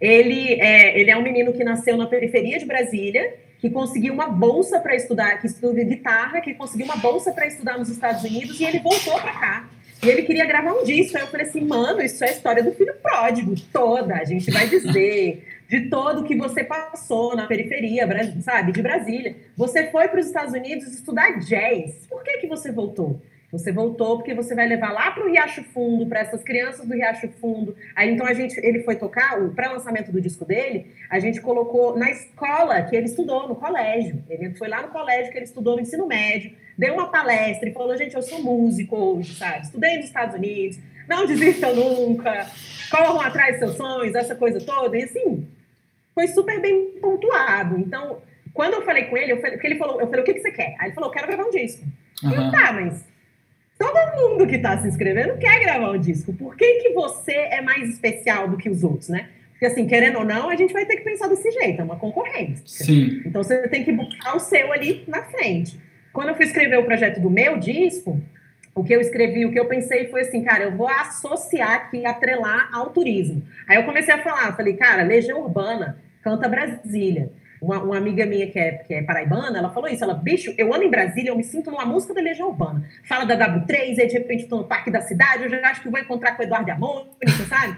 Ele 0.00 0.54
é, 0.54 0.98
ele 0.98 1.10
é 1.10 1.16
um 1.16 1.22
menino 1.22 1.52
que 1.52 1.62
nasceu 1.62 1.96
na 1.96 2.06
periferia 2.06 2.58
de 2.58 2.64
Brasília, 2.64 3.34
que 3.58 3.68
conseguiu 3.68 4.14
uma 4.14 4.26
bolsa 4.26 4.80
para 4.80 4.94
estudar, 4.94 5.38
que 5.38 5.46
estuda 5.46 5.82
guitarra, 5.84 6.40
que 6.40 6.54
conseguiu 6.54 6.86
uma 6.86 6.96
bolsa 6.96 7.32
para 7.32 7.46
estudar 7.46 7.78
nos 7.78 7.90
Estados 7.90 8.24
Unidos 8.24 8.58
e 8.58 8.64
ele 8.64 8.78
voltou 8.78 9.20
para 9.20 9.32
cá. 9.32 9.68
E 10.02 10.08
ele 10.08 10.22
queria 10.22 10.46
gravar 10.46 10.72
um 10.72 10.82
disco. 10.82 11.16
Aí 11.18 11.24
eu 11.24 11.26
falei 11.26 11.46
assim, 11.46 11.60
mano, 11.60 12.00
isso 12.00 12.24
é 12.24 12.28
a 12.28 12.32
história 12.32 12.62
do 12.62 12.72
filho 12.72 12.94
pródigo, 13.02 13.54
toda. 13.70 14.14
A 14.14 14.24
gente 14.24 14.50
vai 14.50 14.66
dizer 14.66 15.44
de 15.68 15.90
todo 15.90 16.24
que 16.24 16.34
você 16.34 16.64
passou 16.64 17.36
na 17.36 17.46
periferia, 17.46 18.08
sabe, 18.40 18.72
de 18.72 18.80
Brasília. 18.80 19.36
Você 19.56 19.88
foi 19.90 20.08
para 20.08 20.20
os 20.20 20.26
Estados 20.26 20.54
Unidos 20.54 20.86
estudar 20.86 21.38
jazz. 21.38 22.06
Por 22.08 22.22
que, 22.24 22.38
que 22.38 22.46
você 22.46 22.72
voltou? 22.72 23.20
Você 23.52 23.72
voltou 23.72 24.16
porque 24.16 24.32
você 24.32 24.54
vai 24.54 24.66
levar 24.66 24.92
lá 24.92 25.10
para 25.10 25.24
o 25.24 25.28
Riacho 25.28 25.64
Fundo, 25.64 26.06
para 26.06 26.20
essas 26.20 26.42
crianças 26.42 26.86
do 26.86 26.94
Riacho 26.94 27.28
Fundo. 27.40 27.74
Aí 27.96 28.10
então 28.10 28.26
a 28.26 28.32
gente, 28.32 28.58
ele 28.60 28.84
foi 28.84 28.94
tocar, 28.94 29.40
o 29.42 29.52
pré-lançamento 29.52 30.12
do 30.12 30.20
disco 30.20 30.44
dele, 30.44 30.92
a 31.10 31.18
gente 31.18 31.40
colocou 31.40 31.98
na 31.98 32.10
escola 32.10 32.82
que 32.82 32.94
ele 32.94 33.06
estudou, 33.06 33.48
no 33.48 33.56
colégio. 33.56 34.22
Ele 34.28 34.54
foi 34.54 34.68
lá 34.68 34.82
no 34.82 34.88
colégio 34.88 35.32
que 35.32 35.38
ele 35.38 35.46
estudou 35.46 35.74
no 35.74 35.82
ensino 35.82 36.06
médio, 36.06 36.52
deu 36.78 36.94
uma 36.94 37.10
palestra 37.10 37.68
e 37.68 37.72
falou: 37.72 37.96
gente, 37.96 38.14
eu 38.14 38.22
sou 38.22 38.40
músico 38.40 38.96
hoje, 38.96 39.34
sabe? 39.34 39.64
Estudei 39.64 39.96
nos 39.96 40.06
Estados 40.06 40.36
Unidos, 40.36 40.78
não 41.08 41.26
desistam 41.28 41.74
nunca, 41.74 42.46
corram 42.88 43.20
atrás 43.20 43.58
dos 43.58 43.74
seus 43.74 43.76
sonhos, 43.76 44.14
essa 44.14 44.36
coisa 44.36 44.60
toda. 44.60 44.96
E 44.96 45.02
assim, 45.02 45.48
foi 46.14 46.28
super 46.28 46.60
bem 46.60 46.92
pontuado. 47.00 47.76
Então, 47.78 48.22
quando 48.54 48.74
eu 48.74 48.82
falei 48.82 49.04
com 49.04 49.16
ele, 49.16 49.32
eu 49.32 49.40
falei, 49.40 49.52
porque 49.52 49.66
ele 49.66 49.78
falou, 49.78 50.00
eu 50.00 50.06
falei, 50.06 50.22
o 50.22 50.24
que, 50.24 50.34
que 50.34 50.40
você 50.40 50.52
quer? 50.52 50.76
Aí 50.78 50.86
ele 50.86 50.94
falou, 50.94 51.10
eu 51.10 51.14
quero 51.14 51.26
gravar 51.26 51.44
um 51.44 51.50
disco. 51.50 51.84
Uhum. 52.22 52.32
Eu, 52.32 52.50
tá, 52.52 52.72
mas 52.72 53.09
todo 53.80 54.28
mundo 54.28 54.46
que 54.46 54.56
está 54.56 54.76
se 54.76 54.86
inscrevendo 54.86 55.38
quer 55.38 55.58
gravar 55.60 55.92
um 55.92 55.98
disco. 55.98 56.34
Por 56.34 56.54
que, 56.54 56.82
que 56.82 56.90
você 56.90 57.32
é 57.32 57.62
mais 57.62 57.88
especial 57.88 58.46
do 58.46 58.58
que 58.58 58.68
os 58.68 58.84
outros, 58.84 59.08
né? 59.08 59.30
Porque, 59.52 59.64
assim, 59.64 59.86
querendo 59.86 60.18
ou 60.18 60.24
não, 60.24 60.50
a 60.50 60.56
gente 60.56 60.72
vai 60.72 60.84
ter 60.84 60.96
que 60.96 61.02
pensar 61.02 61.28
desse 61.28 61.50
jeito, 61.50 61.80
é 61.80 61.84
uma 61.84 61.96
concorrência. 61.96 62.62
Sim. 62.66 63.22
Então, 63.24 63.42
você 63.42 63.66
tem 63.68 63.82
que 63.82 63.92
buscar 63.92 64.36
o 64.36 64.40
seu 64.40 64.70
ali 64.70 65.02
na 65.08 65.22
frente. 65.22 65.80
Quando 66.12 66.28
eu 66.28 66.34
fui 66.34 66.44
escrever 66.44 66.78
o 66.78 66.84
projeto 66.84 67.20
do 67.20 67.30
meu 67.30 67.58
disco, 67.58 68.20
o 68.74 68.84
que 68.84 68.94
eu 68.94 69.00
escrevi, 69.00 69.46
o 69.46 69.52
que 69.52 69.58
eu 69.58 69.66
pensei 69.66 70.08
foi 70.08 70.22
assim, 70.22 70.42
cara, 70.42 70.64
eu 70.64 70.76
vou 70.76 70.88
associar 70.88 71.72
aqui, 71.72 72.04
atrelar 72.04 72.68
ao 72.72 72.90
turismo. 72.90 73.42
Aí 73.66 73.76
eu 73.76 73.84
comecei 73.84 74.12
a 74.12 74.22
falar, 74.22 74.56
falei, 74.56 74.74
cara, 74.74 75.02
Legião 75.02 75.40
Urbana 75.40 75.98
canta 76.22 76.48
Brasília. 76.48 77.30
Uma, 77.60 77.82
uma, 77.82 77.96
amiga 77.96 78.24
minha 78.24 78.46
que 78.46 78.58
é, 78.58 78.72
que 78.72 78.94
é 78.94 79.02
paraibana, 79.02 79.58
ela 79.58 79.70
falou 79.70 79.88
isso. 79.88 80.02
Ela, 80.02 80.14
bicho, 80.14 80.54
eu 80.56 80.72
ando 80.74 80.84
em 80.84 80.90
Brasília, 80.90 81.30
eu 81.30 81.36
me 81.36 81.44
sinto 81.44 81.70
numa 81.70 81.84
música 81.84 82.14
da 82.14 82.20
Legião 82.20 82.48
Urbana. 82.48 82.88
Fala 83.04 83.24
da 83.24 83.36
W3, 83.36 83.98
aí 83.98 84.06
de 84.06 84.14
repente 84.14 84.44
estou 84.44 84.58
no 84.58 84.64
Parque 84.64 84.90
da 84.90 85.02
Cidade, 85.02 85.44
eu 85.44 85.50
já 85.50 85.60
acho 85.68 85.82
que 85.82 85.90
vou 85.90 86.00
encontrar 86.00 86.36
com 86.36 86.42
o 86.42 86.44
Eduardo 86.46 86.70
Amônica, 86.70 87.10
sabe? 87.48 87.76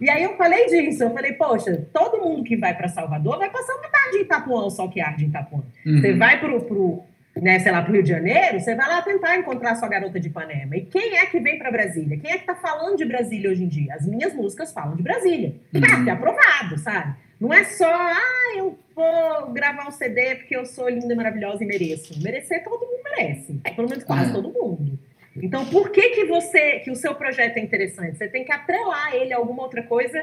E 0.00 0.10
aí 0.10 0.22
eu 0.22 0.36
falei 0.36 0.66
disso, 0.66 1.02
eu 1.02 1.10
falei, 1.10 1.32
poxa, 1.32 1.86
todo 1.92 2.22
mundo 2.22 2.44
que 2.44 2.56
vai 2.56 2.74
para 2.76 2.88
Salvador 2.88 3.38
vai 3.38 3.50
passar 3.50 3.74
uma 3.76 3.88
tarde 3.88 4.18
em 4.18 4.22
Itapuã, 4.22 4.64
o 4.64 4.70
sol 4.70 4.90
que 4.90 5.00
arde 5.00 5.24
em 5.24 5.28
Itapuã. 5.28 5.62
Uhum. 5.86 6.00
Você 6.00 6.12
vai 6.14 6.38
pro, 6.38 6.60
pro, 6.62 7.04
né, 7.40 7.58
sei 7.58 7.72
lá, 7.72 7.82
pro 7.82 7.92
Rio 7.92 8.02
de 8.02 8.10
Janeiro, 8.10 8.60
você 8.60 8.74
vai 8.74 8.86
lá 8.86 9.00
tentar 9.00 9.36
encontrar 9.36 9.74
sua 9.74 9.88
garota 9.88 10.20
de 10.20 10.28
Ipanema. 10.28 10.76
E 10.76 10.82
quem 10.84 11.16
é 11.16 11.26
que 11.26 11.40
vem 11.40 11.58
para 11.58 11.70
Brasília? 11.70 12.18
Quem 12.18 12.30
é 12.30 12.38
que 12.38 12.44
tá 12.44 12.54
falando 12.54 12.96
de 12.96 13.04
Brasília 13.04 13.50
hoje 13.50 13.64
em 13.64 13.68
dia? 13.68 13.94
As 13.94 14.06
minhas 14.06 14.34
músicas 14.34 14.72
falam 14.72 14.94
de 14.94 15.02
Brasília. 15.02 15.54
Uhum. 15.74 15.80
Ah, 16.08 16.12
aprovado, 16.12 16.78
sabe? 16.78 17.14
Não 17.40 17.52
é 17.52 17.64
só, 17.64 17.90
ah, 17.90 18.54
eu 18.56 18.78
vou 18.94 19.52
gravar 19.52 19.88
um 19.88 19.90
CD 19.90 20.36
porque 20.36 20.54
eu 20.54 20.66
sou 20.66 20.88
linda, 20.88 21.14
maravilhosa 21.16 21.64
e 21.64 21.66
mereço. 21.66 22.22
Merecer 22.22 22.62
todo 22.62 22.86
mundo 22.86 23.00
merece. 23.04 23.54
Pelo 23.74 23.88
menos 23.88 24.04
quase 24.04 24.30
é. 24.30 24.34
todo 24.34 24.52
mundo. 24.52 24.98
Então, 25.36 25.64
por 25.66 25.90
que 25.90 26.10
que 26.10 26.26
você, 26.26 26.80
que 26.80 26.90
o 26.90 26.96
seu 26.96 27.14
projeto 27.14 27.56
é 27.56 27.60
interessante? 27.60 28.18
Você 28.18 28.28
tem 28.28 28.44
que 28.44 28.52
atrelar 28.52 29.14
ele 29.14 29.32
a 29.32 29.38
alguma 29.38 29.62
outra 29.62 29.82
coisa. 29.82 30.22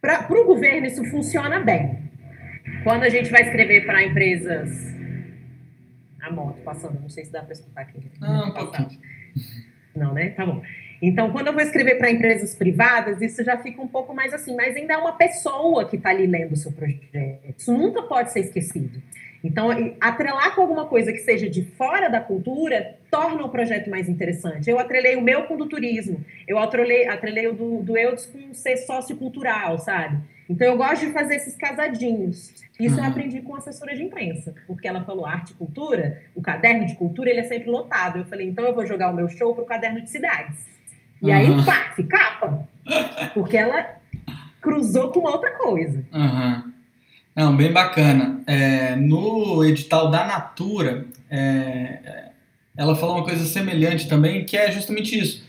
Para 0.00 0.26
o 0.30 0.44
governo, 0.44 0.86
isso 0.86 1.04
funciona 1.10 1.60
bem. 1.60 1.98
Quando 2.82 3.02
a 3.02 3.10
gente 3.10 3.30
vai 3.30 3.42
escrever 3.42 3.84
para 3.84 4.02
empresas. 4.02 4.94
A 6.24 6.32
moto 6.32 6.58
passando, 6.64 6.98
não 7.00 7.08
sei 7.08 7.24
se 7.24 7.32
dá 7.32 7.42
para 7.42 7.52
escutar 7.52 7.82
aqui. 7.82 8.00
Não, 8.20 8.50
pouquinho. 8.52 9.00
Não, 9.94 10.14
né? 10.14 10.30
Tá 10.30 10.46
bom. 10.46 10.62
Então, 11.02 11.30
quando 11.32 11.48
eu 11.48 11.52
vou 11.52 11.60
escrever 11.60 11.96
para 11.98 12.10
empresas 12.10 12.54
privadas, 12.54 13.20
isso 13.20 13.44
já 13.44 13.58
fica 13.58 13.82
um 13.82 13.86
pouco 13.86 14.14
mais 14.14 14.32
assim, 14.32 14.56
mas 14.56 14.74
ainda 14.74 14.94
é 14.94 14.96
uma 14.96 15.12
pessoa 15.12 15.86
que 15.86 15.96
está 15.96 16.08
ali 16.08 16.26
lendo 16.26 16.52
o 16.52 16.56
seu 16.56 16.72
projeto. 16.72 17.04
Isso 17.58 17.72
nunca 17.76 18.02
pode 18.02 18.32
ser 18.32 18.40
esquecido. 18.40 19.02
Então, 19.44 19.68
atrelar 20.00 20.54
com 20.54 20.62
alguma 20.62 20.86
coisa 20.86 21.12
que 21.12 21.18
seja 21.18 21.50
de 21.50 21.62
fora 21.62 22.08
da 22.08 22.18
cultura 22.18 22.96
torna 23.10 23.44
o 23.44 23.50
projeto 23.50 23.90
mais 23.90 24.08
interessante. 24.08 24.70
Eu 24.70 24.78
atrelei 24.78 25.16
o 25.16 25.20
meu 25.20 25.44
com 25.44 25.54
o 25.54 25.58
do 25.58 25.66
turismo, 25.66 26.24
eu 26.48 26.58
atrelei, 26.58 27.06
atrelei 27.06 27.48
o 27.48 27.52
do, 27.52 27.82
do 27.82 27.98
Eudes 27.98 28.24
com 28.24 28.54
ser 28.54 28.78
sociocultural, 28.78 29.78
sabe? 29.78 30.16
Então, 30.48 30.66
eu 30.66 30.76
gosto 30.76 31.06
de 31.06 31.12
fazer 31.12 31.36
esses 31.36 31.56
casadinhos. 31.56 32.52
Isso 32.78 32.96
uhum. 32.96 33.04
eu 33.04 33.10
aprendi 33.10 33.40
com 33.40 33.54
a 33.54 33.58
assessora 33.58 33.94
de 33.94 34.02
imprensa, 34.02 34.54
porque 34.66 34.88
ela 34.88 35.04
falou 35.04 35.24
arte 35.24 35.52
e 35.52 35.54
cultura, 35.54 36.22
o 36.34 36.42
caderno 36.42 36.86
de 36.86 36.94
cultura, 36.94 37.30
ele 37.30 37.40
é 37.40 37.44
sempre 37.44 37.70
lotado. 37.70 38.18
Eu 38.18 38.24
falei, 38.24 38.48
então 38.48 38.64
eu 38.64 38.74
vou 38.74 38.86
jogar 38.86 39.10
o 39.10 39.14
meu 39.14 39.28
show 39.28 39.54
para 39.54 39.64
o 39.64 39.66
caderno 39.66 40.00
de 40.00 40.10
cidades. 40.10 40.66
E 41.22 41.26
uhum. 41.26 41.34
aí, 41.34 41.64
pá, 41.64 41.92
se 41.94 42.02
capa. 42.04 42.66
Porque 43.32 43.56
ela 43.56 43.96
cruzou 44.60 45.10
com 45.10 45.20
outra 45.20 45.52
coisa. 45.52 46.04
Uhum. 46.12 46.72
Não, 47.36 47.56
bem 47.56 47.72
bacana. 47.72 48.40
É, 48.46 48.96
no 48.96 49.64
edital 49.64 50.10
da 50.10 50.24
Natura, 50.24 51.06
é, 51.30 52.30
ela 52.76 52.94
falou 52.96 53.16
uma 53.16 53.24
coisa 53.24 53.44
semelhante 53.44 54.08
também, 54.08 54.44
que 54.44 54.56
é 54.56 54.70
justamente 54.70 55.18
isso. 55.18 55.44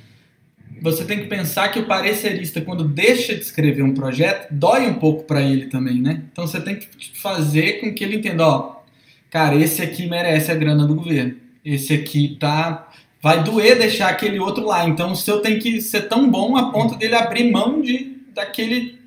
Você 0.82 1.06
tem 1.06 1.20
que 1.20 1.26
pensar 1.26 1.70
que 1.70 1.80
o 1.80 1.86
parecerista, 1.86 2.62
quando 2.62 2.84
deixa 2.84 3.34
de 3.34 3.42
escrever 3.42 3.84
um 3.84 3.94
projeto, 3.94 4.48
dói 4.52 4.88
um 4.88 4.96
pouco 4.96 5.24
para 5.24 5.42
ele 5.42 5.68
também, 5.68 6.02
né? 6.02 6.24
Então 6.32 6.46
você 6.46 6.60
tem 6.60 6.76
que 6.76 6.88
fazer 7.20 7.80
com 7.80 7.94
que 7.94 8.04
ele 8.04 8.18
entenda, 8.18 8.48
ó, 8.48 8.82
cara, 9.30 9.56
esse 9.56 9.82
aqui 9.82 10.08
merece 10.08 10.52
a 10.52 10.56
grana 10.56 10.86
do 10.86 10.96
governo. 10.96 11.36
Esse 11.64 11.94
aqui 11.94 12.38
tá 12.40 12.92
vai 13.22 13.44
doer 13.44 13.78
deixar 13.80 14.10
aquele 14.10 14.38
outro 14.38 14.64
lá. 14.64 14.88
Então 14.88 15.12
o 15.12 15.16
seu 15.16 15.42
tem 15.42 15.58
que 15.58 15.82
ser 15.82 16.02
tão 16.02 16.30
bom 16.30 16.56
a 16.56 16.72
ponto 16.72 16.96
dele 16.96 17.16
abrir 17.16 17.52
mão 17.52 17.82
de, 17.82 18.18
daquele 18.34 19.00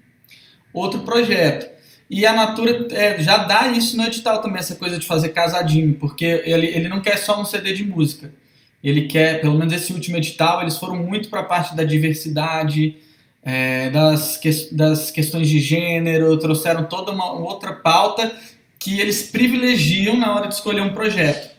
outro 0.72 1.00
projeto. 1.00 1.70
E 2.10 2.26
a 2.26 2.32
Natura 2.32 2.88
é, 2.90 3.22
já 3.22 3.36
dá 3.38 3.68
isso 3.68 3.96
no 3.96 4.04
edital 4.04 4.40
também, 4.40 4.58
essa 4.58 4.74
coisa 4.74 4.98
de 4.98 5.06
fazer 5.06 5.28
casadinho, 5.28 5.94
porque 5.94 6.24
ele, 6.24 6.66
ele 6.66 6.88
não 6.88 7.00
quer 7.00 7.18
só 7.18 7.40
um 7.40 7.44
CD 7.44 7.72
de 7.72 7.84
música. 7.84 8.32
Ele 8.82 9.02
quer, 9.02 9.40
pelo 9.40 9.58
menos 9.58 9.72
esse 9.72 9.92
último 9.92 10.16
edital, 10.16 10.62
eles 10.62 10.76
foram 10.76 10.96
muito 10.96 11.28
para 11.28 11.40
a 11.40 11.44
parte 11.44 11.74
da 11.74 11.84
diversidade, 11.84 12.96
é, 13.42 13.90
das, 13.90 14.36
que, 14.36 14.50
das 14.72 15.10
questões 15.10 15.48
de 15.48 15.58
gênero, 15.58 16.36
trouxeram 16.38 16.84
toda 16.84 17.10
uma 17.10 17.32
outra 17.32 17.72
pauta 17.72 18.32
que 18.78 19.00
eles 19.00 19.30
privilegiam 19.30 20.16
na 20.16 20.34
hora 20.34 20.48
de 20.48 20.54
escolher 20.54 20.80
um 20.80 20.92
projeto. 20.92 21.56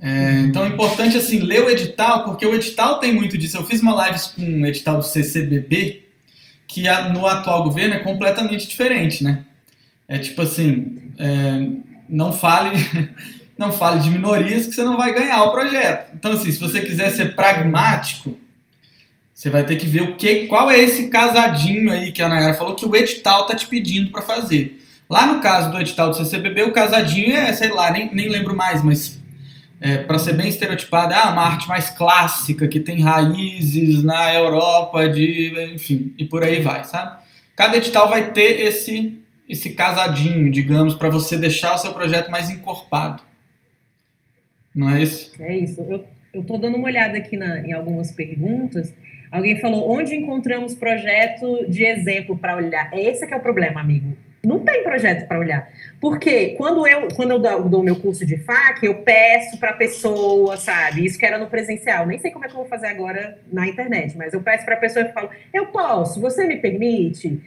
É, 0.00 0.40
então 0.40 0.64
é 0.64 0.68
importante 0.68 1.16
assim 1.16 1.40
ler 1.40 1.64
o 1.64 1.70
edital, 1.70 2.24
porque 2.24 2.46
o 2.46 2.54
edital 2.54 3.00
tem 3.00 3.12
muito 3.12 3.36
disso. 3.36 3.56
Eu 3.56 3.64
fiz 3.64 3.80
uma 3.80 3.94
live 3.94 4.18
com 4.34 4.42
um 4.42 4.66
edital 4.66 4.98
do 4.98 5.04
CCBB, 5.04 6.04
que 6.68 6.82
no 7.12 7.26
atual 7.26 7.64
governo 7.64 7.94
é 7.94 7.98
completamente 8.00 8.68
diferente, 8.68 9.24
né? 9.24 9.44
É 10.06 10.18
tipo 10.18 10.42
assim, 10.42 11.12
é, 11.18 11.68
não 12.08 12.32
fale 12.32 12.70
não 13.56 13.72
fale 13.72 14.00
de 14.00 14.10
minorias 14.10 14.66
que 14.66 14.74
você 14.74 14.82
não 14.82 14.96
vai 14.96 15.14
ganhar 15.14 15.42
o 15.44 15.52
projeto. 15.52 16.12
Então 16.14 16.32
assim, 16.32 16.50
se 16.50 16.60
você 16.60 16.80
quiser 16.80 17.10
ser 17.10 17.34
pragmático, 17.34 18.36
você 19.32 19.50
vai 19.50 19.64
ter 19.64 19.76
que 19.76 19.86
ver 19.86 20.02
o 20.02 20.16
que, 20.16 20.46
qual 20.46 20.70
é 20.70 20.78
esse 20.78 21.08
casadinho 21.08 21.92
aí 21.92 22.10
que 22.10 22.22
a 22.22 22.28
Nayara 22.28 22.54
falou 22.54 22.74
que 22.74 22.86
o 22.86 22.96
edital 22.96 23.46
tá 23.46 23.54
te 23.54 23.66
pedindo 23.66 24.10
para 24.10 24.22
fazer. 24.22 24.82
Lá 25.08 25.26
no 25.26 25.40
caso 25.40 25.70
do 25.70 25.78
edital 25.78 26.10
do 26.10 26.16
CCBB, 26.16 26.62
o 26.62 26.72
casadinho 26.72 27.36
é, 27.36 27.52
sei 27.52 27.68
lá, 27.68 27.90
nem, 27.90 28.12
nem 28.12 28.28
lembro 28.28 28.56
mais, 28.56 28.82
mas 28.82 29.20
é, 29.80 29.98
para 29.98 30.18
ser 30.18 30.32
bem 30.32 30.48
estereotipado, 30.48 31.12
é 31.12 31.22
uma 31.24 31.42
arte 31.42 31.68
mais 31.68 31.90
clássica, 31.90 32.66
que 32.66 32.80
tem 32.80 33.02
raízes 33.02 34.02
na 34.02 34.34
Europa, 34.34 35.08
de, 35.08 35.74
enfim, 35.74 36.14
e 36.18 36.24
por 36.24 36.42
aí 36.42 36.60
vai, 36.60 36.82
sabe? 36.84 37.18
Cada 37.54 37.76
edital 37.76 38.08
vai 38.08 38.30
ter 38.32 38.60
esse, 38.60 39.18
esse 39.48 39.70
casadinho, 39.70 40.50
digamos, 40.50 40.94
para 40.94 41.08
você 41.08 41.36
deixar 41.36 41.74
o 41.74 41.78
seu 41.78 41.92
projeto 41.92 42.30
mais 42.30 42.50
encorpado. 42.50 43.22
Não 44.76 44.90
é 44.90 45.02
isso? 45.02 45.32
É 45.42 45.56
isso. 45.56 45.80
Eu 45.88 46.04
estou 46.42 46.58
dando 46.58 46.76
uma 46.76 46.86
olhada 46.86 47.16
aqui 47.16 47.34
na, 47.34 47.60
em 47.60 47.72
algumas 47.72 48.12
perguntas. 48.12 48.92
Alguém 49.32 49.58
falou, 49.58 49.90
onde 49.90 50.14
encontramos 50.14 50.74
projeto 50.74 51.64
de 51.66 51.82
exemplo 51.84 52.36
para 52.36 52.56
olhar? 52.56 52.90
Esse 52.92 53.26
que 53.26 53.32
é 53.32 53.36
o 53.38 53.40
problema, 53.40 53.80
amigo. 53.80 54.14
Não 54.44 54.60
tem 54.60 54.84
projeto 54.84 55.26
para 55.26 55.40
olhar. 55.40 55.68
Porque 56.00 56.50
quando 56.50 56.86
eu, 56.86 57.08
quando 57.16 57.32
eu 57.32 57.38
dou, 57.38 57.80
o 57.80 57.82
meu 57.82 57.96
curso 57.96 58.24
de 58.24 58.36
FAC, 58.36 58.84
eu 58.84 58.96
peço 59.02 59.58
para 59.58 59.70
a 59.70 59.72
pessoa, 59.72 60.56
sabe? 60.56 61.04
Isso 61.04 61.18
que 61.18 61.26
era 61.26 61.38
no 61.38 61.48
presencial. 61.48 62.06
Nem 62.06 62.18
sei 62.18 62.30
como 62.30 62.44
é 62.44 62.48
que 62.48 62.54
eu 62.54 62.58
vou 62.58 62.68
fazer 62.68 62.86
agora 62.86 63.38
na 63.50 63.66
internet, 63.66 64.16
mas 64.16 64.34
eu 64.34 64.42
peço 64.42 64.64
para 64.64 64.74
a 64.74 64.78
pessoa 64.78 65.04
e 65.04 65.12
falo: 65.12 65.30
eu 65.52 65.66
posso, 65.66 66.20
você 66.20 66.46
me 66.46 66.58
permite 66.58 67.40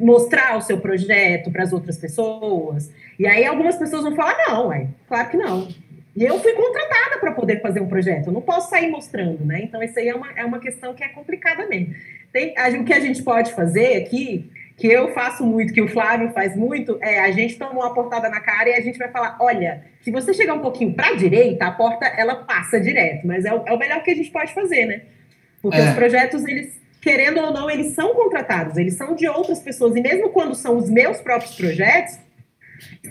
mostrar 0.00 0.56
o 0.56 0.60
seu 0.60 0.78
projeto 0.78 1.50
para 1.50 1.64
as 1.64 1.72
outras 1.72 1.98
pessoas? 1.98 2.92
E 3.18 3.26
aí 3.26 3.44
algumas 3.44 3.74
pessoas 3.76 4.04
vão 4.04 4.14
falar: 4.14 4.36
não, 4.46 4.72
é 4.72 4.86
claro 5.08 5.28
que 5.28 5.36
não. 5.36 5.66
E 6.16 6.24
eu 6.24 6.40
fui 6.40 6.52
contratada 6.54 7.18
para 7.18 7.32
poder 7.32 7.60
fazer 7.60 7.80
um 7.80 7.88
projeto, 7.88 8.28
eu 8.28 8.32
não 8.32 8.40
posso 8.40 8.70
sair 8.70 8.90
mostrando, 8.90 9.44
né? 9.44 9.60
Então, 9.62 9.82
isso 9.82 9.98
aí 9.98 10.08
é 10.08 10.14
uma, 10.14 10.32
é 10.34 10.44
uma 10.44 10.58
questão 10.58 10.94
que 10.94 11.04
é 11.04 11.08
complicada 11.08 11.66
mesmo. 11.66 11.94
Tem, 12.32 12.54
a, 12.56 12.68
o 12.70 12.84
que 12.84 12.94
a 12.94 13.00
gente 13.00 13.22
pode 13.22 13.52
fazer 13.52 13.96
aqui 13.96 14.50
que 14.76 14.86
eu 14.86 15.12
faço 15.12 15.44
muito, 15.44 15.72
que 15.72 15.80
o 15.80 15.88
Flávio 15.88 16.30
faz 16.32 16.54
muito, 16.54 16.98
é 17.00 17.20
a 17.20 17.30
gente 17.30 17.56
toma 17.56 17.72
uma 17.72 17.94
portada 17.94 18.28
na 18.28 18.40
cara 18.40 18.68
e 18.68 18.74
a 18.74 18.80
gente 18.80 18.98
vai 18.98 19.08
falar, 19.08 19.36
olha, 19.40 19.84
se 20.02 20.10
você 20.10 20.34
chegar 20.34 20.54
um 20.54 20.60
pouquinho 20.60 20.92
para 20.92 21.08
a 21.08 21.16
direita, 21.16 21.66
a 21.66 21.70
porta 21.70 22.04
ela 22.06 22.36
passa 22.36 22.78
direto, 22.78 23.26
mas 23.26 23.44
é 23.44 23.54
o, 23.54 23.62
é 23.66 23.72
o, 23.72 23.78
melhor 23.78 24.02
que 24.02 24.10
a 24.10 24.14
gente 24.14 24.30
pode 24.30 24.52
fazer, 24.52 24.84
né? 24.84 25.02
Porque 25.62 25.78
é. 25.78 25.88
os 25.88 25.94
projetos, 25.94 26.44
eles, 26.44 26.78
querendo 27.00 27.40
ou 27.40 27.52
não, 27.52 27.70
eles 27.70 27.94
são 27.94 28.14
contratados, 28.14 28.76
eles 28.76 28.94
são 28.94 29.14
de 29.14 29.26
outras 29.26 29.60
pessoas, 29.60 29.96
e 29.96 30.00
mesmo 30.02 30.28
quando 30.28 30.54
são 30.54 30.76
os 30.76 30.90
meus 30.90 31.20
próprios 31.22 31.54
projetos, 31.54 32.18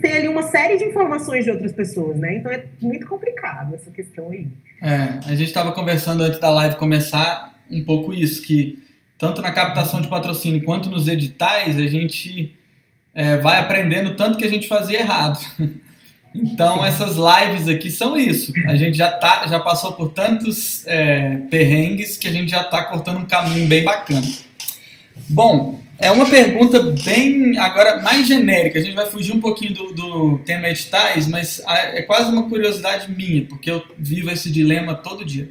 tem 0.00 0.12
ali 0.12 0.28
uma 0.28 0.42
série 0.42 0.76
de 0.76 0.84
informações 0.84 1.44
de 1.44 1.50
outras 1.50 1.72
pessoas, 1.72 2.18
né? 2.18 2.36
Então 2.36 2.50
é 2.52 2.64
muito 2.80 3.06
complicado 3.06 3.74
essa 3.74 3.90
questão 3.90 4.30
aí. 4.30 4.46
É, 4.82 5.30
a 5.30 5.34
gente 5.34 5.48
estava 5.48 5.72
conversando 5.72 6.22
antes 6.22 6.38
da 6.38 6.50
live 6.50 6.76
começar 6.76 7.54
um 7.70 7.84
pouco 7.84 8.12
isso, 8.12 8.42
que 8.42 8.82
tanto 9.18 9.40
na 9.40 9.50
captação 9.50 10.00
de 10.00 10.08
patrocínio 10.08 10.62
quanto 10.64 10.90
nos 10.90 11.08
editais, 11.08 11.76
a 11.76 11.86
gente 11.86 12.54
é, 13.14 13.38
vai 13.38 13.58
aprendendo 13.58 14.14
tanto 14.14 14.36
que 14.36 14.44
a 14.44 14.50
gente 14.50 14.68
fazia 14.68 15.00
errado. 15.00 15.38
Então, 16.38 16.84
essas 16.84 17.16
lives 17.16 17.66
aqui 17.66 17.90
são 17.90 18.14
isso. 18.14 18.52
A 18.66 18.76
gente 18.76 18.94
já, 18.94 19.10
tá, 19.10 19.46
já 19.46 19.58
passou 19.58 19.92
por 19.92 20.12
tantos 20.12 20.86
é, 20.86 21.38
perrengues 21.50 22.18
que 22.18 22.28
a 22.28 22.30
gente 22.30 22.50
já 22.50 22.60
está 22.60 22.84
cortando 22.84 23.20
um 23.20 23.24
caminho 23.24 23.66
bem 23.66 23.82
bacana. 23.82 24.26
Bom, 25.30 25.80
é 25.98 26.10
uma 26.10 26.28
pergunta 26.28 26.80
bem, 27.04 27.58
agora, 27.58 28.02
mais 28.02 28.26
genérica. 28.26 28.78
A 28.78 28.82
gente 28.82 28.94
vai 28.94 29.06
fugir 29.06 29.32
um 29.32 29.40
pouquinho 29.40 29.72
do, 29.72 29.92
do 29.92 30.38
tema 30.40 30.68
editais, 30.68 31.26
mas 31.26 31.62
é 31.66 32.02
quase 32.02 32.30
uma 32.30 32.48
curiosidade 32.48 33.10
minha, 33.10 33.46
porque 33.46 33.70
eu 33.70 33.82
vivo 33.98 34.30
esse 34.30 34.50
dilema 34.50 34.94
todo 34.94 35.24
dia. 35.24 35.48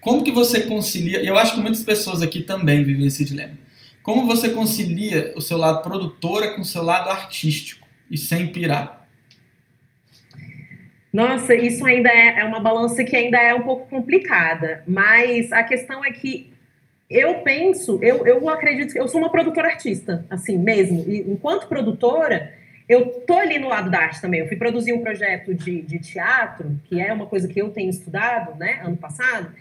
Como 0.00 0.24
que 0.24 0.32
você 0.32 0.62
concilia, 0.62 1.22
e 1.22 1.26
eu 1.26 1.36
acho 1.36 1.54
que 1.54 1.60
muitas 1.60 1.84
pessoas 1.84 2.22
aqui 2.22 2.42
também 2.42 2.82
vivem 2.82 3.06
esse 3.06 3.24
dilema, 3.24 3.56
como 4.02 4.26
você 4.26 4.48
concilia 4.48 5.32
o 5.36 5.40
seu 5.40 5.56
lado 5.56 5.82
produtora 5.82 6.54
com 6.54 6.62
o 6.62 6.64
seu 6.64 6.82
lado 6.82 7.08
artístico 7.08 7.86
e 8.10 8.18
sem 8.18 8.48
pirar? 8.48 9.06
Nossa, 11.12 11.54
isso 11.54 11.84
ainda 11.84 12.08
é, 12.08 12.40
é 12.40 12.44
uma 12.44 12.58
balança 12.58 13.04
que 13.04 13.14
ainda 13.14 13.38
é 13.38 13.54
um 13.54 13.62
pouco 13.62 13.86
complicada, 13.88 14.82
mas 14.88 15.52
a 15.52 15.62
questão 15.62 16.02
é 16.02 16.10
que 16.10 16.51
eu 17.12 17.34
penso, 17.40 17.98
eu, 18.02 18.26
eu 18.26 18.48
acredito 18.48 18.92
que 18.92 18.98
eu 18.98 19.06
sou 19.06 19.20
uma 19.20 19.30
produtora 19.30 19.68
artista, 19.68 20.24
assim 20.30 20.58
mesmo, 20.58 21.04
e 21.06 21.20
enquanto 21.20 21.68
produtora, 21.68 22.52
eu 22.88 23.06
tô 23.26 23.34
ali 23.34 23.58
no 23.58 23.68
lado 23.68 23.90
da 23.90 23.98
arte 23.98 24.20
também. 24.20 24.40
Eu 24.40 24.48
fui 24.48 24.56
produzir 24.56 24.92
um 24.92 25.00
projeto 25.00 25.54
de, 25.54 25.82
de 25.82 25.98
teatro, 25.98 26.78
que 26.84 27.00
é 27.00 27.12
uma 27.12 27.26
coisa 27.26 27.46
que 27.48 27.60
eu 27.60 27.70
tenho 27.70 27.90
estudado, 27.90 28.58
né, 28.58 28.80
ano 28.84 28.96
passado, 28.96 29.52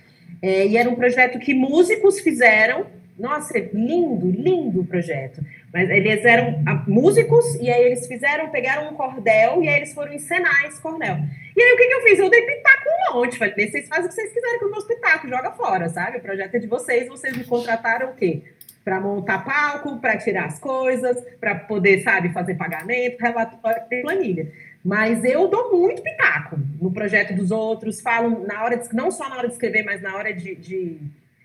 é, 0.41 0.67
e 0.67 0.77
era 0.77 0.89
um 0.89 0.95
projeto 0.95 1.37
que 1.39 1.53
músicos 1.53 2.19
fizeram. 2.19 2.85
Nossa, 3.19 3.57
lindo, 3.73 4.31
lindo 4.31 4.83
projeto. 4.85 5.45
Mas 5.73 5.89
eles 5.89 6.25
eram 6.25 6.61
músicos 6.85 7.55
e 7.55 7.69
aí 7.71 7.83
eles 7.83 8.05
fizeram, 8.05 8.49
pegaram 8.49 8.89
um 8.89 8.93
cordel 8.93 9.63
e 9.63 9.69
aí 9.69 9.77
eles 9.77 9.93
foram 9.93 10.13
encenar 10.13 10.65
esse 10.65 10.81
cordel. 10.81 11.17
E 11.55 11.61
aí 11.61 11.73
o 11.73 11.77
que, 11.77 11.87
que 11.87 11.93
eu 11.93 12.01
fiz? 12.01 12.19
Eu 12.19 12.29
dei 12.29 12.41
pitaco 12.41 12.83
um 12.89 13.13
monte. 13.13 13.37
Falei, 13.37 13.53
vocês 13.53 13.87
fazem 13.87 14.05
o 14.05 14.09
que 14.09 14.15
vocês 14.15 14.33
quiserem 14.33 14.59
com 14.59 14.65
os 14.65 14.71
meus 14.71 14.85
pitacos, 14.85 15.29
joga 15.29 15.51
fora, 15.51 15.87
sabe? 15.87 16.17
O 16.17 16.21
projeto 16.21 16.55
é 16.55 16.59
de 16.59 16.67
vocês, 16.67 17.07
vocês 17.07 17.37
me 17.37 17.45
contrataram 17.45 18.09
o 18.09 18.15
quê? 18.15 18.41
Para 18.83 18.99
montar 18.99 19.45
palco, 19.45 19.97
para 19.99 20.17
tirar 20.17 20.45
as 20.45 20.59
coisas, 20.59 21.23
para 21.39 21.55
poder, 21.55 22.01
sabe, 22.03 22.33
fazer 22.33 22.55
pagamento, 22.55 23.21
relatório 23.21 23.83
planilha. 24.01 24.51
Mas 24.83 25.23
eu 25.23 25.47
dou 25.47 25.71
muito 25.71 26.01
pitaco 26.01 26.57
no 26.81 26.91
projeto 26.91 27.33
dos 27.33 27.51
outros, 27.51 28.01
falo 28.01 28.45
na 28.45 28.63
hora 28.63 28.77
de, 28.77 28.93
não 28.93 29.11
só 29.11 29.29
na 29.29 29.37
hora 29.37 29.47
de 29.47 29.53
escrever, 29.53 29.83
mas 29.83 30.01
na 30.01 30.15
hora 30.15 30.33
de, 30.33 30.55
de, 30.55 30.97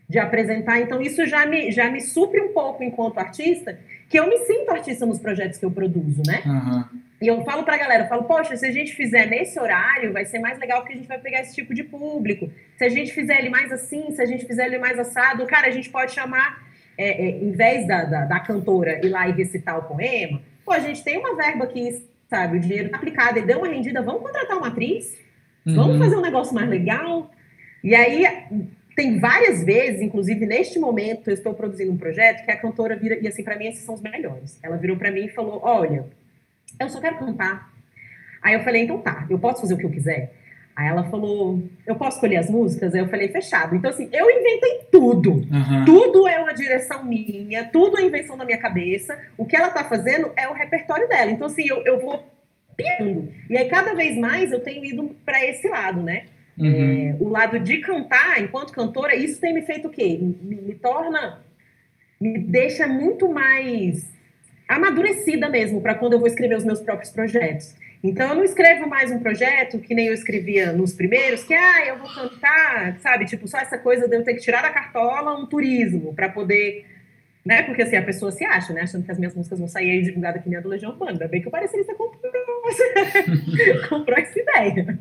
de, 0.08 0.18
apresentar. 0.18 0.80
Então, 0.80 1.00
isso 1.00 1.26
já 1.26 1.46
me, 1.46 1.70
já 1.70 1.90
me 1.90 2.00
supre 2.00 2.40
um 2.40 2.52
pouco 2.52 2.82
enquanto 2.82 3.18
artista, 3.18 3.78
que 4.08 4.18
eu 4.18 4.28
me 4.28 4.38
sinto 4.38 4.70
artista 4.70 5.04
nos 5.06 5.18
projetos 5.18 5.58
que 5.58 5.64
eu 5.64 5.70
produzo, 5.70 6.22
né? 6.26 6.42
Uhum. 6.46 6.84
E 7.20 7.26
eu 7.26 7.42
falo 7.44 7.64
pra 7.64 7.78
galera, 7.78 8.04
eu 8.04 8.08
falo, 8.08 8.24
poxa, 8.24 8.56
se 8.56 8.66
a 8.66 8.70
gente 8.70 8.94
fizer 8.94 9.26
nesse 9.26 9.58
horário, 9.58 10.12
vai 10.12 10.24
ser 10.24 10.38
mais 10.38 10.58
legal 10.58 10.80
porque 10.80 10.92
a 10.92 10.96
gente 10.96 11.08
vai 11.08 11.18
pegar 11.18 11.40
esse 11.40 11.54
tipo 11.54 11.72
de 11.74 11.82
público. 11.82 12.50
Se 12.76 12.84
a 12.84 12.88
gente 12.88 13.12
fizer 13.12 13.38
ele 13.38 13.48
mais 13.48 13.72
assim, 13.72 14.10
se 14.10 14.20
a 14.20 14.26
gente 14.26 14.44
fizer 14.44 14.66
ele 14.66 14.78
mais 14.78 14.98
assado, 14.98 15.46
cara, 15.46 15.68
a 15.68 15.70
gente 15.70 15.88
pode 15.88 16.12
chamar, 16.12 16.62
é, 16.98 17.26
é, 17.26 17.30
em 17.30 17.52
vez 17.52 17.86
da, 17.86 18.04
da, 18.04 18.24
da 18.26 18.40
cantora 18.40 19.04
ir 19.04 19.08
lá 19.08 19.26
e 19.28 19.32
recitar 19.32 19.78
o 19.78 19.84
poema, 19.84 20.42
pô, 20.64 20.72
a 20.72 20.78
gente 20.78 21.02
tem 21.02 21.16
uma 21.16 21.34
verba 21.34 21.64
aqui 21.64 22.02
sabe? 22.28 22.56
O 22.56 22.60
dinheiro 22.60 22.86
está 22.86 22.96
aplicado 22.96 23.38
e 23.38 23.42
deu 23.42 23.58
uma 23.58 23.68
rendida, 23.68 24.02
vamos 24.02 24.22
contratar 24.22 24.56
uma 24.58 24.68
atriz? 24.68 25.16
Vamos 25.64 25.94
uhum. 25.94 25.98
fazer 25.98 26.16
um 26.16 26.20
negócio 26.20 26.54
mais 26.54 26.68
legal? 26.68 27.30
E 27.82 27.94
aí, 27.94 28.24
tem 28.96 29.20
várias 29.20 29.62
vezes, 29.62 30.00
inclusive 30.00 30.46
neste 30.46 30.78
momento, 30.78 31.28
eu 31.28 31.34
estou 31.34 31.52
produzindo 31.52 31.92
um 31.92 31.98
projeto 31.98 32.44
que 32.46 32.50
a 32.50 32.56
cantora 32.56 32.96
vira, 32.96 33.18
e 33.20 33.28
assim, 33.28 33.44
para 33.44 33.54
mim, 33.54 33.66
esses 33.66 33.84
são 33.84 33.94
os 33.94 34.00
melhores. 34.00 34.58
Ela 34.62 34.78
virou 34.78 34.96
para 34.96 35.10
mim 35.10 35.26
e 35.26 35.28
falou: 35.28 35.60
Olha, 35.62 36.06
eu 36.80 36.88
só 36.88 36.98
quero 36.98 37.18
cantar. 37.18 37.70
Aí 38.42 38.54
eu 38.54 38.64
falei: 38.64 38.84
Então 38.84 38.98
tá, 38.98 39.26
eu 39.28 39.38
posso 39.38 39.60
fazer 39.60 39.74
o 39.74 39.76
que 39.76 39.84
eu 39.84 39.90
quiser. 39.90 40.32
Aí 40.74 40.88
ela 40.88 41.04
falou, 41.04 41.62
eu 41.86 41.96
posso 41.96 42.18
escolher 42.18 42.36
as 42.36 42.50
músicas? 42.50 42.94
Aí 42.94 43.00
eu 43.00 43.08
falei, 43.08 43.28
fechado. 43.28 43.74
Então, 43.74 43.90
assim, 43.90 44.10
eu 44.12 44.30
inventei 44.30 44.82
tudo. 44.92 45.30
Uhum. 45.30 45.84
Tudo 45.86 46.28
é 46.28 46.38
uma 46.38 46.52
direção 46.52 47.02
minha, 47.02 47.64
tudo 47.64 47.98
é 47.98 48.02
invenção 48.02 48.36
da 48.36 48.44
minha 48.44 48.58
cabeça. 48.58 49.18
O 49.38 49.46
que 49.46 49.56
ela 49.56 49.70
tá 49.70 49.84
fazendo 49.84 50.30
é 50.36 50.46
o 50.46 50.52
repertório 50.52 51.08
dela. 51.08 51.30
Então, 51.30 51.46
assim, 51.46 51.66
eu, 51.66 51.82
eu 51.86 51.98
vou 51.98 52.22
piando. 52.76 53.32
E 53.48 53.56
aí, 53.56 53.66
cada 53.70 53.94
vez 53.94 54.18
mais, 54.18 54.52
eu 54.52 54.60
tenho 54.60 54.84
ido 54.84 55.16
para 55.24 55.42
esse 55.46 55.66
lado, 55.66 56.02
né? 56.02 56.26
Uhum. 56.58 57.10
É, 57.10 57.16
o 57.20 57.28
lado 57.28 57.58
de 57.60 57.78
cantar, 57.78 58.40
enquanto 58.42 58.72
cantora, 58.72 59.14
isso 59.14 59.40
tem 59.40 59.52
me 59.52 59.62
feito 59.62 59.88
o 59.88 59.90
quê? 59.90 60.18
Me, 60.20 60.56
me 60.56 60.74
torna, 60.74 61.42
me 62.20 62.38
deixa 62.38 62.86
muito 62.86 63.28
mais 63.28 64.10
amadurecida 64.68 65.48
mesmo 65.48 65.80
para 65.80 65.94
quando 65.94 66.14
eu 66.14 66.18
vou 66.18 66.28
escrever 66.28 66.56
os 66.56 66.64
meus 66.64 66.80
próprios 66.80 67.10
projetos. 67.10 67.74
Então, 68.02 68.30
eu 68.30 68.34
não 68.36 68.44
escrevo 68.44 68.88
mais 68.88 69.10
um 69.10 69.18
projeto 69.18 69.78
que 69.78 69.94
nem 69.94 70.06
eu 70.06 70.14
escrevia 70.14 70.72
nos 70.72 70.92
primeiros, 70.92 71.42
que, 71.44 71.54
ah, 71.54 71.86
eu 71.86 71.98
vou 71.98 72.08
cantar, 72.12 72.98
sabe? 73.00 73.24
Tipo, 73.26 73.48
só 73.48 73.58
essa 73.58 73.78
coisa 73.78 74.08
de 74.08 74.16
eu 74.16 74.22
ter 74.22 74.34
que 74.34 74.40
tirar 74.40 74.62
da 74.62 74.70
cartola 74.70 75.36
um 75.36 75.46
turismo 75.46 76.14
para 76.14 76.28
poder. 76.28 76.86
Né? 77.46 77.62
Porque 77.62 77.82
assim, 77.82 77.94
a 77.94 78.02
pessoa 78.02 78.32
se 78.32 78.44
acha, 78.44 78.72
né? 78.72 78.80
Achando 78.80 79.04
que 79.04 79.12
as 79.12 79.18
minhas 79.18 79.32
músicas 79.32 79.60
vão 79.60 79.68
sair 79.68 79.88
aí 79.88 80.02
divulgadas 80.02 80.40
aqui 80.40 80.48
nem 80.48 80.58
a 80.58 80.60
do 80.60 80.68
Legião 80.68 80.90
Urbana. 80.90 81.12
Ainda 81.12 81.28
bem 81.28 81.40
que 81.40 81.46
o 81.46 81.50
parecerista 81.50 81.94
comprou, 81.94 82.32
comprou 83.88 84.18
essa 84.18 84.36
ideia. 84.36 84.98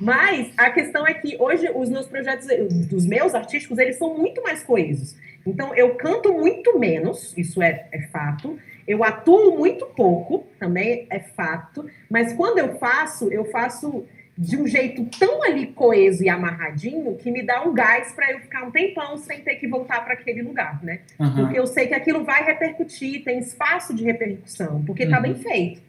Mas 0.00 0.52
a 0.56 0.70
questão 0.70 1.04
é 1.04 1.12
que 1.12 1.36
hoje 1.40 1.68
os 1.74 1.88
meus 1.90 2.06
projetos, 2.06 2.46
dos 2.88 3.04
meus 3.04 3.34
artísticos, 3.34 3.78
eles 3.78 3.96
são 3.96 4.16
muito 4.16 4.40
mais 4.44 4.62
coesos. 4.62 5.16
Então, 5.44 5.74
eu 5.74 5.96
canto 5.96 6.32
muito 6.32 6.78
menos, 6.78 7.36
isso 7.36 7.60
é, 7.60 7.88
é 7.90 8.02
fato, 8.02 8.56
Eu 8.86 9.02
atuo 9.02 9.58
muito 9.58 9.86
pouco, 9.86 10.46
também 10.60 11.06
é 11.10 11.18
fato, 11.18 11.84
mas 12.08 12.32
quando 12.32 12.58
eu 12.58 12.78
faço, 12.78 13.32
eu 13.32 13.44
faço 13.46 14.06
de 14.36 14.56
um 14.56 14.66
jeito 14.66 15.04
tão 15.18 15.42
ali 15.42 15.66
coeso 15.68 16.24
e 16.24 16.28
amarradinho 16.28 17.16
que 17.16 17.30
me 17.30 17.42
dá 17.42 17.62
um 17.62 17.74
gás 17.74 18.12
para 18.12 18.32
eu 18.32 18.40
ficar 18.40 18.62
um 18.64 18.70
tempão 18.70 19.16
sem 19.18 19.40
ter 19.40 19.56
que 19.56 19.68
voltar 19.68 20.02
para 20.04 20.14
aquele 20.14 20.42
lugar, 20.42 20.82
né? 20.82 21.00
Uhum. 21.18 21.34
Porque 21.34 21.58
eu 21.58 21.66
sei 21.66 21.86
que 21.86 21.94
aquilo 21.94 22.24
vai 22.24 22.44
repercutir, 22.44 23.22
tem 23.24 23.38
espaço 23.38 23.94
de 23.94 24.04
repercussão, 24.04 24.82
porque 24.84 25.02
está 25.02 25.16
uhum. 25.16 25.22
bem 25.22 25.34
feito. 25.34 25.82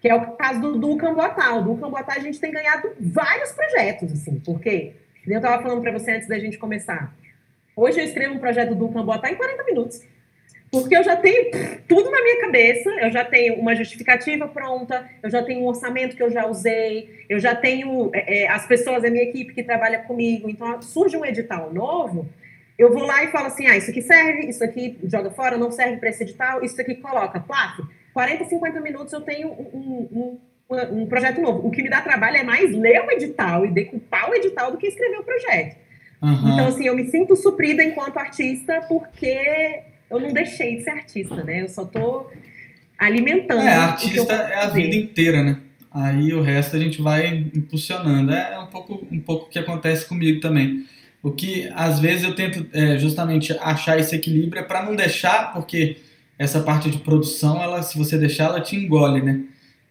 Que 0.00 0.08
é 0.08 0.14
o 0.14 0.32
caso 0.32 0.60
do, 0.60 0.78
do 0.78 0.96
Camboatá. 0.96 1.54
O 1.56 1.62
do 1.62 1.76
Camboatá 1.76 2.14
a 2.14 2.20
gente 2.20 2.40
tem 2.40 2.50
ganhado 2.50 2.90
vários 2.98 3.52
projetos, 3.52 4.10
assim, 4.12 4.40
porque 4.40 4.94
eu 5.26 5.36
estava 5.36 5.62
falando 5.62 5.82
para 5.82 5.92
você 5.92 6.12
antes 6.12 6.26
da 6.26 6.38
gente 6.38 6.56
começar. 6.56 7.14
Hoje 7.76 8.00
eu 8.00 8.04
escrevo 8.04 8.34
um 8.34 8.38
projeto 8.38 8.74
do 8.74 8.88
Camboatá 8.88 9.30
em 9.30 9.34
40 9.34 9.64
minutos. 9.64 10.02
Porque 10.70 10.96
eu 10.96 11.02
já 11.02 11.16
tenho 11.16 11.50
tudo 11.88 12.10
na 12.10 12.22
minha 12.22 12.40
cabeça, 12.42 12.88
eu 13.00 13.10
já 13.10 13.24
tenho 13.24 13.54
uma 13.54 13.74
justificativa 13.74 14.46
pronta, 14.46 15.08
eu 15.20 15.28
já 15.28 15.42
tenho 15.42 15.62
um 15.62 15.66
orçamento 15.66 16.14
que 16.14 16.22
eu 16.22 16.30
já 16.30 16.46
usei, 16.46 17.24
eu 17.28 17.40
já 17.40 17.56
tenho 17.56 18.10
é, 18.12 18.42
é 18.44 18.48
as 18.48 18.66
pessoas 18.66 19.02
da 19.02 19.10
minha 19.10 19.24
equipe 19.24 19.52
que 19.52 19.64
trabalha 19.64 19.98
comigo. 19.98 20.48
Então, 20.48 20.80
surge 20.80 21.16
um 21.16 21.24
edital 21.24 21.72
novo, 21.72 22.28
eu 22.78 22.92
vou 22.92 23.02
lá 23.02 23.24
e 23.24 23.32
falo 23.32 23.46
assim: 23.46 23.66
ah, 23.66 23.76
isso 23.76 23.90
aqui 23.90 24.00
serve, 24.00 24.48
isso 24.48 24.62
aqui 24.62 24.96
joga 25.04 25.30
fora, 25.30 25.58
não 25.58 25.72
serve 25.72 25.96
para 25.96 26.08
esse 26.08 26.22
edital, 26.22 26.64
isso 26.64 26.80
aqui 26.80 26.94
coloca. 26.94 27.40
Plato, 27.40 27.86
40, 28.14 28.44
50 28.44 28.80
minutos 28.80 29.12
eu 29.12 29.20
tenho 29.22 29.48
um, 29.48 30.08
um, 30.12 30.38
um, 30.70 31.02
um 31.02 31.06
projeto 31.06 31.40
novo. 31.40 31.66
O 31.66 31.70
que 31.72 31.82
me 31.82 31.90
dá 31.90 32.00
trabalho 32.00 32.36
é 32.36 32.44
mais 32.44 32.70
ler 32.74 33.04
o 33.04 33.10
edital 33.10 33.66
e 33.66 33.70
decupar 33.70 34.30
o 34.30 34.34
edital 34.34 34.70
do 34.70 34.78
que 34.78 34.86
escrever 34.86 35.18
o 35.18 35.24
projeto. 35.24 35.76
Uhum. 36.22 36.52
Então, 36.52 36.66
assim, 36.68 36.86
eu 36.86 36.94
me 36.94 37.10
sinto 37.10 37.34
suprida 37.34 37.82
enquanto 37.82 38.18
artista 38.18 38.80
porque 38.88 39.82
eu 40.10 40.20
não 40.20 40.32
deixei 40.32 40.76
de 40.76 40.84
ser 40.84 40.90
artista, 40.90 41.44
né? 41.44 41.62
Eu 41.62 41.68
só 41.68 41.84
tô 41.84 42.26
alimentando. 42.98 43.62
É, 43.62 43.74
artista 43.74 44.32
é 44.32 44.64
a 44.64 44.68
vida 44.68 44.96
inteira, 44.96 45.42
né? 45.42 45.56
Aí 45.92 46.32
o 46.34 46.42
resto 46.42 46.76
a 46.76 46.80
gente 46.80 47.00
vai 47.00 47.28
impulsionando. 47.54 48.32
É 48.32 48.58
um 48.58 48.66
pouco 48.66 49.06
um 49.10 49.20
pouco 49.20 49.48
que 49.48 49.58
acontece 49.58 50.06
comigo 50.06 50.40
também. 50.40 50.86
O 51.22 51.30
que 51.30 51.70
às 51.74 52.00
vezes 52.00 52.24
eu 52.24 52.34
tento 52.34 52.66
é, 52.72 52.98
justamente 52.98 53.56
achar 53.60 53.98
esse 53.98 54.14
equilíbrio 54.14 54.60
é 54.60 54.64
para 54.64 54.82
não 54.82 54.96
deixar, 54.96 55.52
porque 55.52 55.98
essa 56.38 56.60
parte 56.60 56.90
de 56.90 56.98
produção, 56.98 57.62
ela, 57.62 57.82
se 57.82 57.98
você 57.98 58.16
deixar, 58.16 58.46
ela 58.46 58.60
te 58.60 58.74
engole, 58.74 59.20
né? 59.20 59.42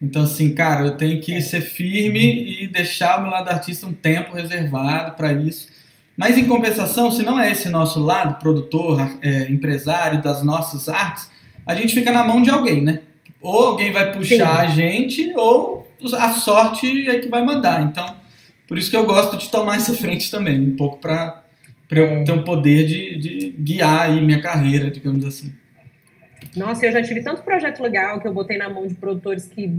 Então, 0.02 0.22
assim, 0.22 0.54
cara, 0.54 0.86
eu 0.86 0.96
tenho 0.96 1.20
que 1.20 1.40
ser 1.40 1.60
firme 1.60 2.62
e 2.62 2.66
deixar 2.66 3.18
o 3.18 3.22
meu 3.22 3.30
lado 3.30 3.48
artista 3.48 3.86
um 3.86 3.92
tempo 3.92 4.34
reservado 4.34 5.14
para 5.14 5.32
isso 5.32 5.68
mas 6.20 6.36
em 6.36 6.44
compensação, 6.44 7.10
se 7.10 7.22
não 7.22 7.40
é 7.40 7.50
esse 7.50 7.70
nosso 7.70 7.98
lado, 7.98 8.38
produtor, 8.38 9.10
é, 9.22 9.50
empresário 9.50 10.20
das 10.20 10.42
nossas 10.42 10.86
artes, 10.86 11.30
a 11.64 11.74
gente 11.74 11.94
fica 11.94 12.12
na 12.12 12.22
mão 12.22 12.42
de 12.42 12.50
alguém, 12.50 12.82
né? 12.82 13.00
Ou 13.40 13.68
alguém 13.68 13.90
vai 13.90 14.12
puxar 14.12 14.36
Sim. 14.36 14.42
a 14.42 14.66
gente, 14.66 15.32
ou 15.34 15.88
a 16.18 16.32
sorte 16.32 17.08
é 17.08 17.20
que 17.20 17.28
vai 17.30 17.42
mandar. 17.42 17.82
Então, 17.84 18.14
por 18.68 18.76
isso 18.76 18.90
que 18.90 18.96
eu 18.98 19.06
gosto 19.06 19.38
de 19.38 19.48
tomar 19.48 19.76
essa 19.76 19.94
frente 19.94 20.30
também, 20.30 20.60
um 20.60 20.76
pouco 20.76 20.98
para 20.98 21.42
eu 21.90 22.22
ter 22.22 22.32
um 22.32 22.44
poder 22.44 22.86
de, 22.86 23.16
de 23.16 23.50
guiar 23.58 24.02
aí 24.02 24.20
minha 24.20 24.42
carreira, 24.42 24.90
digamos 24.90 25.24
assim. 25.24 25.50
Nossa, 26.54 26.84
eu 26.84 26.92
já 26.92 27.02
tive 27.02 27.22
tanto 27.22 27.42
projeto 27.42 27.82
legal 27.82 28.20
que 28.20 28.28
eu 28.28 28.34
botei 28.34 28.58
na 28.58 28.68
mão 28.68 28.86
de 28.86 28.94
produtores 28.94 29.46
que 29.46 29.72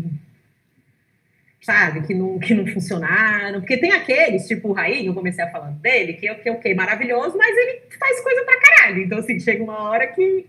sabe, 1.61 2.01
que 2.07 2.13
não, 2.13 2.39
que 2.39 2.53
não 2.53 2.65
funcionaram. 2.67 3.61
Porque 3.61 3.77
tem 3.77 3.91
aqueles, 3.91 4.47
tipo 4.47 4.69
o 4.69 4.73
Raí, 4.73 5.05
eu 5.05 5.13
comecei 5.13 5.43
a 5.43 5.51
falar 5.51 5.69
dele, 5.69 6.13
que 6.13 6.27
é 6.27 6.33
o 6.33 6.39
que, 6.39 6.49
okay, 6.49 6.73
maravilhoso, 6.73 7.37
mas 7.37 7.55
ele 7.55 7.81
faz 7.97 8.19
coisa 8.21 8.43
pra 8.43 8.59
caralho. 8.59 9.03
Então, 9.03 9.19
assim, 9.19 9.39
chega 9.39 9.63
uma 9.63 9.89
hora 9.89 10.07
que, 10.07 10.47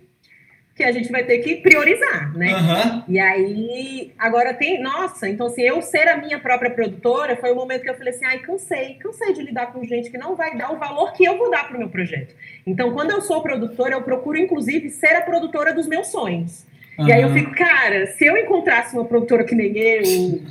que 0.75 0.83
a 0.83 0.91
gente 0.91 1.13
vai 1.13 1.23
ter 1.25 1.39
que 1.41 1.57
priorizar, 1.57 2.35
né? 2.35 2.55
Uhum. 2.55 3.05
E 3.09 3.21
aí, 3.21 4.13
agora 4.19 4.55
tem, 4.55 4.81
nossa, 4.81 5.29
então 5.29 5.49
assim, 5.49 5.63
eu 5.63 5.83
ser 5.83 6.09
a 6.09 6.17
minha 6.17 6.41
própria 6.41 6.71
produtora 6.71 7.37
foi 7.37 7.53
o 7.53 7.57
momento 7.57 7.83
que 7.83 7.91
eu 7.91 7.95
falei 7.95 8.15
assim, 8.15 8.25
ai, 8.25 8.39
cansei, 8.39 8.95
cansei 8.95 9.35
de 9.35 9.43
lidar 9.43 9.67
com 9.67 9.85
gente 9.85 10.11
que 10.11 10.17
não 10.17 10.35
vai 10.35 10.57
dar 10.57 10.73
o 10.73 10.79
valor 10.79 11.13
que 11.13 11.25
eu 11.25 11.37
vou 11.37 11.51
dar 11.51 11.69
pro 11.69 11.79
meu 11.79 11.91
projeto. 11.91 12.35
Então, 12.67 12.93
quando 12.95 13.11
eu 13.11 13.21
sou 13.21 13.43
produtora, 13.43 13.95
eu 13.95 14.03
procuro, 14.03 14.39
inclusive, 14.39 14.89
ser 14.89 15.15
a 15.15 15.21
produtora 15.21 15.75
dos 15.75 15.87
meus 15.87 16.07
sonhos. 16.07 16.65
Uhum. 16.99 17.09
E 17.09 17.13
aí 17.13 17.23
eu 17.23 17.33
fico, 17.33 17.55
cara, 17.55 18.07
se 18.07 18.25
eu 18.25 18.37
encontrasse 18.37 18.95
uma 18.95 19.05
produtora 19.05 19.45
que 19.45 19.55
nem 19.55 19.77
eu, 19.77 20.43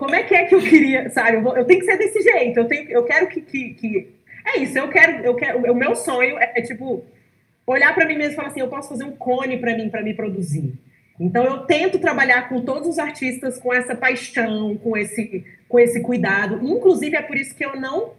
como 0.00 0.14
é 0.14 0.22
que 0.22 0.34
é 0.34 0.46
que 0.46 0.54
eu 0.54 0.62
queria, 0.62 1.10
sabe? 1.10 1.36
Eu, 1.36 1.42
vou, 1.42 1.54
eu 1.54 1.64
tenho 1.66 1.78
que 1.78 1.84
ser 1.84 1.98
desse 1.98 2.22
jeito, 2.22 2.58
eu, 2.58 2.64
tenho, 2.64 2.90
eu 2.90 3.04
quero 3.04 3.26
que, 3.26 3.42
que, 3.42 3.74
que, 3.74 4.08
É 4.46 4.58
isso, 4.58 4.78
eu 4.78 4.88
quero, 4.88 5.22
eu 5.22 5.34
quero. 5.34 5.70
O 5.70 5.74
meu 5.74 5.94
sonho 5.94 6.38
é, 6.38 6.52
é 6.56 6.62
tipo 6.62 7.04
olhar 7.66 7.94
para 7.94 8.06
mim 8.06 8.16
mesmo 8.16 8.32
e 8.32 8.36
falar 8.36 8.48
assim, 8.48 8.60
eu 8.60 8.68
posso 8.68 8.88
fazer 8.88 9.04
um 9.04 9.12
cone 9.12 9.58
para 9.58 9.76
mim, 9.76 9.90
para 9.90 10.00
me 10.00 10.14
produzir. 10.14 10.72
Então 11.20 11.44
eu 11.44 11.58
tento 11.66 11.98
trabalhar 11.98 12.48
com 12.48 12.62
todos 12.62 12.88
os 12.88 12.98
artistas 12.98 13.58
com 13.58 13.74
essa 13.74 13.94
paixão, 13.94 14.74
com 14.78 14.96
esse, 14.96 15.44
com 15.68 15.78
esse 15.78 16.00
cuidado. 16.00 16.66
Inclusive 16.66 17.16
é 17.16 17.22
por 17.22 17.36
isso 17.36 17.54
que 17.54 17.64
eu 17.64 17.78
não 17.78 18.18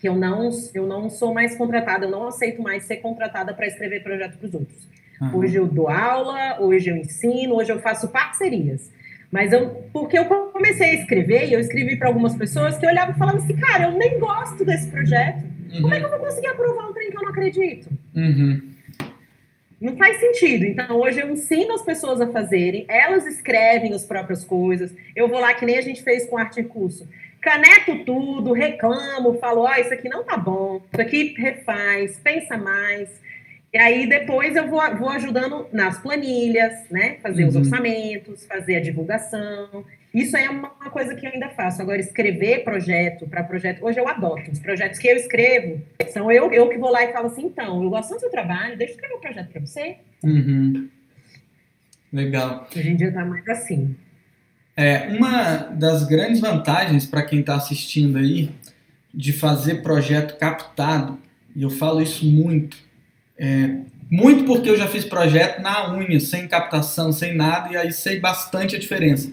que 0.00 0.08
eu 0.08 0.14
não 0.14 0.50
eu 0.74 0.86
não 0.86 1.10
sou 1.10 1.34
mais 1.34 1.56
contratada, 1.56 2.06
eu 2.06 2.10
não 2.10 2.28
aceito 2.28 2.62
mais 2.62 2.84
ser 2.84 2.98
contratada 2.98 3.52
para 3.52 3.66
escrever 3.66 4.04
projeto 4.04 4.38
para 4.38 4.46
os 4.46 4.54
outros. 4.54 4.88
Uhum. 5.20 5.38
Hoje 5.38 5.56
eu 5.56 5.66
dou 5.66 5.88
aula, 5.88 6.60
hoje 6.60 6.88
eu 6.88 6.96
ensino, 6.96 7.56
hoje 7.56 7.72
eu 7.72 7.80
faço 7.80 8.06
parcerias. 8.12 8.94
Mas 9.30 9.52
eu, 9.52 9.68
porque 9.92 10.18
eu 10.18 10.24
comecei 10.24 10.90
a 10.90 10.94
escrever, 10.94 11.48
e 11.48 11.52
eu 11.52 11.60
escrevi 11.60 11.96
para 11.96 12.08
algumas 12.08 12.34
pessoas 12.34 12.78
que 12.78 12.86
olhavam 12.86 13.14
e 13.14 13.18
falavam 13.18 13.40
assim, 13.40 13.56
cara, 13.56 13.84
eu 13.84 13.92
nem 13.92 14.18
gosto 14.18 14.64
desse 14.64 14.88
projeto. 14.88 15.44
Uhum. 15.72 15.82
Como 15.82 15.94
é 15.94 15.98
que 15.98 16.06
eu 16.06 16.10
vou 16.10 16.18
conseguir 16.18 16.46
aprovar 16.48 16.88
um 16.88 16.92
trem 16.92 17.10
que 17.10 17.16
eu 17.16 17.22
não 17.22 17.30
acredito? 17.30 17.90
Uhum. 18.14 18.76
Não 19.80 19.96
faz 19.96 20.18
sentido. 20.18 20.64
Então, 20.64 20.96
hoje 20.96 21.20
eu 21.20 21.30
ensino 21.30 21.74
as 21.74 21.82
pessoas 21.82 22.20
a 22.20 22.28
fazerem, 22.28 22.86
elas 22.88 23.26
escrevem 23.26 23.92
as 23.92 24.04
próprias 24.04 24.42
coisas. 24.42 24.94
Eu 25.14 25.28
vou 25.28 25.38
lá, 25.38 25.52
que 25.52 25.66
nem 25.66 25.76
a 25.76 25.82
gente 25.82 26.02
fez 26.02 26.24
com 26.26 26.38
arte 26.38 26.62
curso. 26.62 27.06
Caneto 27.40 28.04
tudo, 28.04 28.52
reclamo, 28.52 29.38
falo, 29.38 29.62
ó, 29.62 29.70
oh, 29.70 29.80
isso 29.80 29.92
aqui 29.92 30.08
não 30.08 30.24
tá 30.24 30.36
bom, 30.36 30.80
isso 30.92 31.00
aqui 31.00 31.34
refaz, 31.38 32.18
pensa 32.18 32.56
mais. 32.56 33.20
E 33.76 33.78
aí 33.78 34.08
depois 34.08 34.56
eu 34.56 34.70
vou, 34.70 34.80
vou 34.96 35.10
ajudando 35.10 35.66
nas 35.70 35.98
planilhas, 35.98 36.88
né? 36.90 37.18
Fazer 37.22 37.42
uhum. 37.42 37.50
os 37.50 37.56
orçamentos, 37.56 38.46
fazer 38.46 38.76
a 38.76 38.80
divulgação. 38.80 39.84
Isso 40.14 40.34
é 40.34 40.48
uma, 40.48 40.72
uma 40.80 40.88
coisa 40.88 41.14
que 41.14 41.26
eu 41.26 41.30
ainda 41.30 41.50
faço. 41.50 41.82
Agora, 41.82 42.00
escrever 42.00 42.64
projeto 42.64 43.28
para 43.28 43.44
projeto. 43.44 43.84
Hoje 43.84 44.00
eu 44.00 44.08
adoto. 44.08 44.50
Os 44.50 44.60
projetos 44.60 44.98
que 44.98 45.06
eu 45.06 45.16
escrevo 45.16 45.82
são 46.10 46.32
eu, 46.32 46.50
eu 46.54 46.70
que 46.70 46.78
vou 46.78 46.90
lá 46.90 47.04
e 47.04 47.12
falo 47.12 47.26
assim: 47.26 47.44
então, 47.44 47.82
eu 47.82 47.90
gosto 47.90 48.14
do 48.14 48.20
seu 48.20 48.30
trabalho, 48.30 48.78
deixa 48.78 48.94
eu 48.94 48.96
escrever 48.96 49.14
um 49.14 49.20
projeto 49.20 49.50
para 49.50 49.60
você. 49.60 49.96
Uhum. 50.24 50.88
Legal. 52.10 52.66
Hoje 52.74 52.88
em 52.88 52.96
dia 52.96 53.12
tá 53.12 53.26
mais 53.26 53.46
assim. 53.46 53.94
É, 54.74 55.08
uma 55.08 55.58
das 55.68 56.04
grandes 56.04 56.40
vantagens 56.40 57.04
para 57.04 57.22
quem 57.22 57.40
está 57.40 57.56
assistindo 57.56 58.16
aí 58.16 58.50
de 59.12 59.34
fazer 59.34 59.82
projeto 59.82 60.38
captado, 60.38 61.18
e 61.54 61.62
eu 61.62 61.68
falo 61.68 62.00
isso 62.00 62.24
muito, 62.24 62.85
é, 63.38 63.76
muito 64.10 64.44
porque 64.44 64.70
eu 64.70 64.76
já 64.76 64.86
fiz 64.86 65.04
projeto 65.04 65.60
na 65.60 65.92
unha, 65.92 66.20
sem 66.20 66.46
captação, 66.46 67.12
sem 67.12 67.34
nada, 67.34 67.72
e 67.72 67.76
aí 67.76 67.92
sei 67.92 68.20
bastante 68.20 68.76
a 68.76 68.78
diferença. 68.78 69.32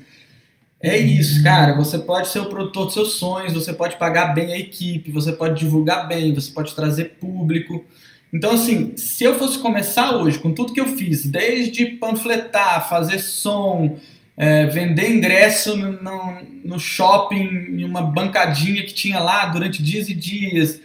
É 0.82 0.98
isso, 0.98 1.42
cara. 1.42 1.74
Você 1.76 1.98
pode 1.98 2.28
ser 2.28 2.40
o 2.40 2.48
produtor 2.48 2.86
dos 2.86 2.94
seus 2.94 3.14
sonhos, 3.14 3.54
você 3.54 3.72
pode 3.72 3.96
pagar 3.96 4.34
bem 4.34 4.52
a 4.52 4.60
equipe, 4.60 5.12
você 5.12 5.32
pode 5.32 5.58
divulgar 5.58 6.08
bem, 6.08 6.34
você 6.34 6.52
pode 6.52 6.76
trazer 6.76 7.16
público. 7.22 7.86
Então, 8.34 8.52
assim, 8.52 8.98
se 8.98 9.24
eu 9.24 9.38
fosse 9.40 9.60
começar 9.60 10.18
hoje 10.18 10.40
com 10.40 10.52
tudo 10.52 10.74
que 10.74 10.82
eu 10.82 10.98
fiz, 10.98 11.26
desde 11.26 11.86
panfletar, 11.86 12.90
fazer 12.90 13.20
som, 13.20 13.98
é, 14.36 14.66
vender 14.66 15.10
ingresso 15.10 15.78
no, 15.78 16.02
no, 16.02 16.38
no 16.66 16.80
shopping, 16.80 17.38
em 17.78 17.86
uma 17.86 18.02
bancadinha 18.02 18.84
que 18.84 18.94
tinha 18.94 19.20
lá 19.20 19.46
durante 19.46 19.82
dias 19.82 20.10
e 20.10 20.14
dias, 20.14 20.82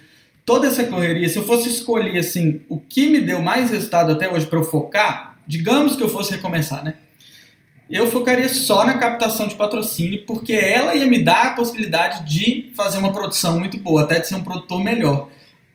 toda 0.48 0.66
essa 0.66 0.82
correria, 0.84 1.28
se 1.28 1.36
eu 1.36 1.44
fosse 1.44 1.68
escolher 1.68 2.18
assim, 2.18 2.62
o 2.70 2.80
que 2.80 3.06
me 3.10 3.20
deu 3.20 3.42
mais 3.42 3.70
resultado 3.70 4.12
até 4.12 4.32
hoje 4.32 4.46
para 4.46 4.58
eu 4.58 4.64
focar, 4.64 5.36
digamos 5.46 5.94
que 5.94 6.02
eu 6.02 6.08
fosse 6.08 6.30
recomeçar, 6.30 6.82
né? 6.82 6.94
Eu 7.90 8.10
focaria 8.10 8.48
só 8.48 8.82
na 8.86 8.94
captação 8.94 9.46
de 9.46 9.54
patrocínio, 9.54 10.24
porque 10.24 10.54
ela 10.54 10.94
ia 10.94 11.06
me 11.06 11.22
dar 11.22 11.48
a 11.48 11.50
possibilidade 11.50 12.24
de 12.24 12.72
fazer 12.74 12.96
uma 12.96 13.12
produção 13.12 13.58
muito 13.58 13.76
boa, 13.76 14.04
até 14.04 14.20
de 14.20 14.26
ser 14.26 14.36
um 14.36 14.42
produtor 14.42 14.82
melhor. 14.82 15.28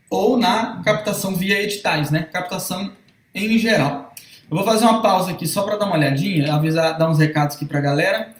Ou 0.09 0.37
na 0.37 0.81
captação 0.83 1.35
via 1.35 1.61
editais, 1.61 2.09
né? 2.09 2.23
Captação 2.33 2.93
em 3.33 3.59
geral. 3.59 4.11
Eu 4.49 4.57
vou 4.57 4.65
fazer 4.65 4.85
uma 4.85 5.03
pausa 5.03 5.31
aqui 5.31 5.45
só 5.45 5.61
para 5.61 5.77
dar 5.77 5.85
uma 5.85 5.97
olhadinha, 5.97 6.51
avisar, 6.51 6.97
dar 6.97 7.11
uns 7.11 7.19
recados 7.19 7.57
aqui 7.57 7.65
para 7.65 7.77
a 7.77 7.81
galera. 7.81 8.33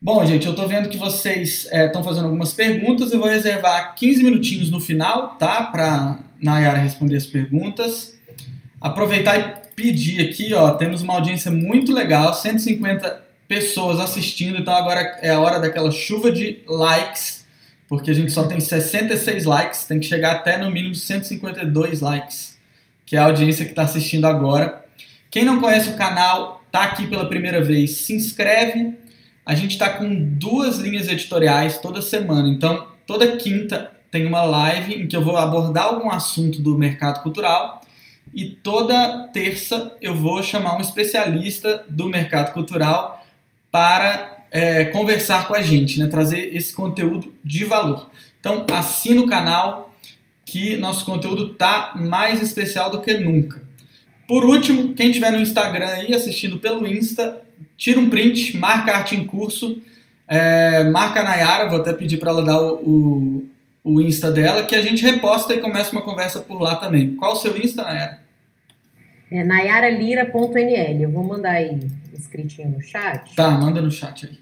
Bom, 0.00 0.24
gente, 0.24 0.46
eu 0.46 0.52
estou 0.52 0.68
vendo 0.68 0.88
que 0.88 0.96
vocês 0.96 1.68
estão 1.72 2.00
é, 2.00 2.04
fazendo 2.04 2.26
algumas 2.26 2.52
perguntas. 2.52 3.12
Eu 3.12 3.18
vou 3.18 3.28
reservar 3.28 3.96
15 3.96 4.22
minutinhos 4.22 4.70
no 4.70 4.80
final, 4.80 5.30
tá? 5.30 5.64
Para 5.64 6.20
Nayara 6.40 6.78
responder 6.78 7.16
as 7.16 7.26
perguntas. 7.26 8.16
Aproveitar 8.80 9.36
e 9.36 9.74
pedir 9.74 10.28
aqui, 10.28 10.54
ó, 10.54 10.70
temos 10.70 11.02
uma 11.02 11.14
audiência 11.14 11.50
muito 11.50 11.92
legal, 11.92 12.32
150 12.32 13.24
pessoas 13.48 13.98
assistindo, 13.98 14.58
então 14.58 14.72
agora 14.72 15.00
é 15.20 15.30
a 15.30 15.40
hora 15.40 15.58
daquela 15.58 15.90
chuva 15.90 16.30
de 16.30 16.60
likes, 16.68 17.44
porque 17.88 18.12
a 18.12 18.14
gente 18.14 18.30
só 18.30 18.44
tem 18.44 18.60
66 18.60 19.44
likes, 19.44 19.84
tem 19.84 19.98
que 19.98 20.06
chegar 20.06 20.32
até 20.32 20.58
no 20.58 20.70
mínimo 20.70 20.94
152 20.94 22.00
likes, 22.00 22.56
que 23.04 23.16
é 23.16 23.18
a 23.18 23.24
audiência 23.24 23.64
que 23.64 23.72
está 23.72 23.82
assistindo 23.82 24.26
agora. 24.26 24.84
Quem 25.28 25.44
não 25.44 25.60
conhece 25.60 25.90
o 25.90 25.96
canal, 25.96 26.62
está 26.66 26.84
aqui 26.84 27.06
pela 27.08 27.28
primeira 27.28 27.64
vez, 27.64 27.98
se 27.98 28.14
inscreve. 28.14 29.07
A 29.48 29.54
gente 29.54 29.70
está 29.70 29.88
com 29.88 30.14
duas 30.14 30.76
linhas 30.76 31.08
editoriais 31.08 31.78
toda 31.78 32.02
semana. 32.02 32.50
Então, 32.50 32.86
toda 33.06 33.38
quinta 33.38 33.90
tem 34.10 34.26
uma 34.26 34.42
live 34.42 34.94
em 34.94 35.06
que 35.06 35.16
eu 35.16 35.24
vou 35.24 35.38
abordar 35.38 35.86
algum 35.86 36.10
assunto 36.10 36.60
do 36.60 36.76
mercado 36.76 37.22
cultural. 37.22 37.80
E 38.34 38.44
toda 38.44 39.26
terça 39.28 39.96
eu 40.02 40.14
vou 40.14 40.42
chamar 40.42 40.76
um 40.76 40.82
especialista 40.82 41.82
do 41.88 42.10
mercado 42.10 42.52
cultural 42.52 43.24
para 43.72 44.44
é, 44.50 44.84
conversar 44.84 45.48
com 45.48 45.54
a 45.54 45.62
gente, 45.62 45.98
né? 45.98 46.08
trazer 46.08 46.54
esse 46.54 46.74
conteúdo 46.74 47.32
de 47.42 47.64
valor. 47.64 48.10
Então, 48.38 48.66
assina 48.70 49.22
o 49.22 49.26
canal 49.26 49.94
que 50.44 50.76
nosso 50.76 51.06
conteúdo 51.06 51.54
tá 51.54 51.94
mais 51.96 52.42
especial 52.42 52.90
do 52.90 53.00
que 53.00 53.14
nunca. 53.14 53.62
Por 54.26 54.44
último, 54.44 54.92
quem 54.92 55.08
estiver 55.08 55.32
no 55.32 55.40
Instagram 55.40 55.88
aí 55.88 56.14
assistindo 56.14 56.58
pelo 56.58 56.86
Insta, 56.86 57.47
tira 57.76 58.00
um 58.00 58.10
print, 58.10 58.56
marca 58.56 58.92
arte 58.92 59.16
em 59.16 59.24
curso, 59.24 59.80
é, 60.26 60.84
marca 60.84 61.20
a 61.20 61.24
Nayara, 61.24 61.68
vou 61.68 61.80
até 61.80 61.92
pedir 61.92 62.18
para 62.18 62.30
ela 62.30 62.44
dar 62.44 62.60
o, 62.60 62.74
o, 62.74 63.48
o, 63.84 64.00
Insta 64.00 64.30
dela, 64.30 64.64
que 64.64 64.74
a 64.74 64.82
gente 64.82 65.02
reposta 65.02 65.54
e 65.54 65.60
começa 65.60 65.92
uma 65.92 66.02
conversa 66.02 66.40
por 66.40 66.60
lá 66.60 66.76
também. 66.76 67.14
Qual 67.16 67.32
o 67.32 67.36
seu 67.36 67.56
Insta, 67.56 67.82
Nayara? 67.82 68.20
É 69.30 69.44
nayaralira.nl. 69.44 71.00
Eu 71.00 71.10
vou 71.10 71.24
mandar 71.24 71.52
aí 71.52 71.78
escritinho 72.12 72.70
no 72.70 72.82
chat. 72.82 73.34
Tá, 73.34 73.50
manda 73.50 73.80
no 73.80 73.90
chat 73.90 74.26
aí. 74.26 74.38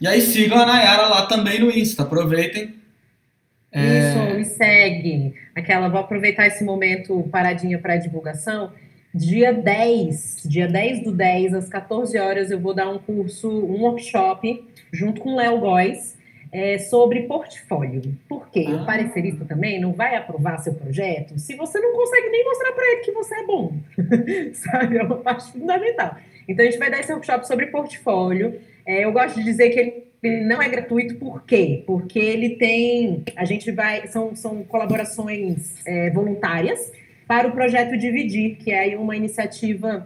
E 0.00 0.06
aí 0.06 0.20
sigam 0.20 0.58
a 0.58 0.66
Nayara 0.66 1.08
lá 1.08 1.26
também 1.26 1.60
no 1.60 1.70
Insta. 1.70 2.02
Aproveitem. 2.02 2.74
É... 3.72 4.10
Isso, 4.10 4.36
me 4.36 4.44
segue. 4.44 5.34
Aquela, 5.54 5.88
vou 5.88 6.00
aproveitar 6.00 6.46
esse 6.46 6.64
momento 6.64 7.22
paradinha 7.30 7.78
para 7.78 7.96
divulgação. 7.96 8.72
Dia 9.12 9.52
10, 9.52 10.42
dia 10.44 10.68
10 10.68 11.02
do 11.02 11.10
10, 11.10 11.54
às 11.54 11.68
14 11.68 12.16
horas, 12.16 12.50
eu 12.52 12.60
vou 12.60 12.72
dar 12.72 12.88
um 12.88 12.98
curso, 12.98 13.48
um 13.48 13.82
workshop, 13.82 14.64
junto 14.92 15.20
com 15.20 15.32
o 15.32 15.36
Léo 15.36 15.58
Góes, 15.58 16.16
é, 16.52 16.78
sobre 16.78 17.22
portfólio. 17.22 18.02
Porque 18.28 18.64
ah. 18.68 18.76
o 18.76 18.86
parecerista 18.86 19.44
também 19.44 19.80
não 19.80 19.92
vai 19.92 20.14
aprovar 20.14 20.58
seu 20.58 20.74
projeto 20.74 21.36
se 21.40 21.56
você 21.56 21.80
não 21.80 21.92
consegue 21.92 22.28
nem 22.28 22.44
mostrar 22.44 22.72
para 22.72 22.84
ele 22.92 23.00
que 23.00 23.10
você 23.10 23.34
é 23.34 23.44
bom. 23.44 23.72
Sabe? 24.54 24.98
É 24.98 25.02
uma 25.02 25.16
parte 25.16 25.50
fundamental. 25.52 26.16
Então, 26.48 26.64
a 26.64 26.70
gente 26.70 26.78
vai 26.78 26.90
dar 26.90 27.00
esse 27.00 27.12
workshop 27.12 27.46
sobre 27.48 27.66
portfólio. 27.66 28.60
É, 28.86 29.04
eu 29.04 29.12
gosto 29.12 29.36
de 29.36 29.44
dizer 29.44 29.70
que 29.70 30.04
ele 30.22 30.44
não 30.44 30.62
é 30.62 30.68
gratuito, 30.68 31.16
por 31.16 31.42
quê? 31.44 31.82
Porque 31.84 32.18
ele 32.18 32.50
tem. 32.50 33.24
A 33.34 33.44
gente 33.44 33.72
vai. 33.72 34.06
São, 34.06 34.36
são 34.36 34.62
colaborações 34.62 35.84
é, 35.84 36.10
voluntárias 36.10 36.92
para 37.30 37.46
o 37.46 37.52
projeto 37.52 37.96
Dividir, 37.96 38.56
que 38.56 38.72
é 38.72 38.98
uma 38.98 39.14
iniciativa 39.14 40.04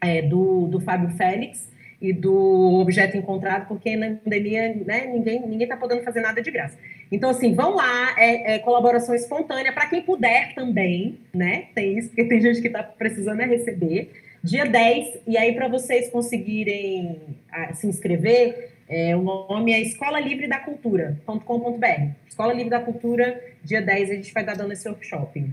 é, 0.00 0.20
do, 0.20 0.66
do 0.66 0.80
Fábio 0.80 1.08
Félix 1.10 1.70
e 2.00 2.12
do 2.12 2.80
objeto 2.80 3.16
encontrado, 3.16 3.68
porque 3.68 3.94
na 3.94 4.16
pandemia 4.16 4.74
né, 4.84 5.06
ninguém 5.06 5.62
está 5.62 5.76
podendo 5.76 6.02
fazer 6.02 6.20
nada 6.20 6.42
de 6.42 6.50
graça. 6.50 6.76
Então, 7.12 7.30
assim, 7.30 7.54
vão 7.54 7.76
lá, 7.76 8.16
é, 8.18 8.54
é 8.54 8.58
colaboração 8.58 9.14
espontânea, 9.14 9.72
para 9.72 9.86
quem 9.86 10.02
puder 10.02 10.52
também, 10.56 11.20
né? 11.32 11.66
Tem 11.76 11.96
isso, 11.96 12.08
porque 12.08 12.24
tem 12.24 12.40
gente 12.40 12.60
que 12.60 12.66
está 12.66 12.82
precisando 12.82 13.40
é 13.40 13.46
receber. 13.46 14.10
Dia 14.42 14.64
10, 14.64 15.20
e 15.28 15.38
aí 15.38 15.54
para 15.54 15.68
vocês 15.68 16.10
conseguirem 16.10 17.20
a, 17.52 17.72
se 17.72 17.86
inscrever, 17.86 18.72
é, 18.88 19.14
o 19.14 19.22
nome 19.22 19.72
é 19.72 19.80
Escola 19.80 20.18
Livre 20.18 20.48
da 20.48 20.58
Cultura.com.br. 20.58 22.08
Escola 22.28 22.52
Livre 22.52 22.70
da 22.70 22.80
Cultura, 22.80 23.40
dia 23.62 23.80
10, 23.80 24.10
a 24.10 24.14
gente 24.14 24.34
vai 24.34 24.42
estar 24.42 24.56
dando 24.56 24.72
esse 24.72 24.88
workshop. 24.88 25.46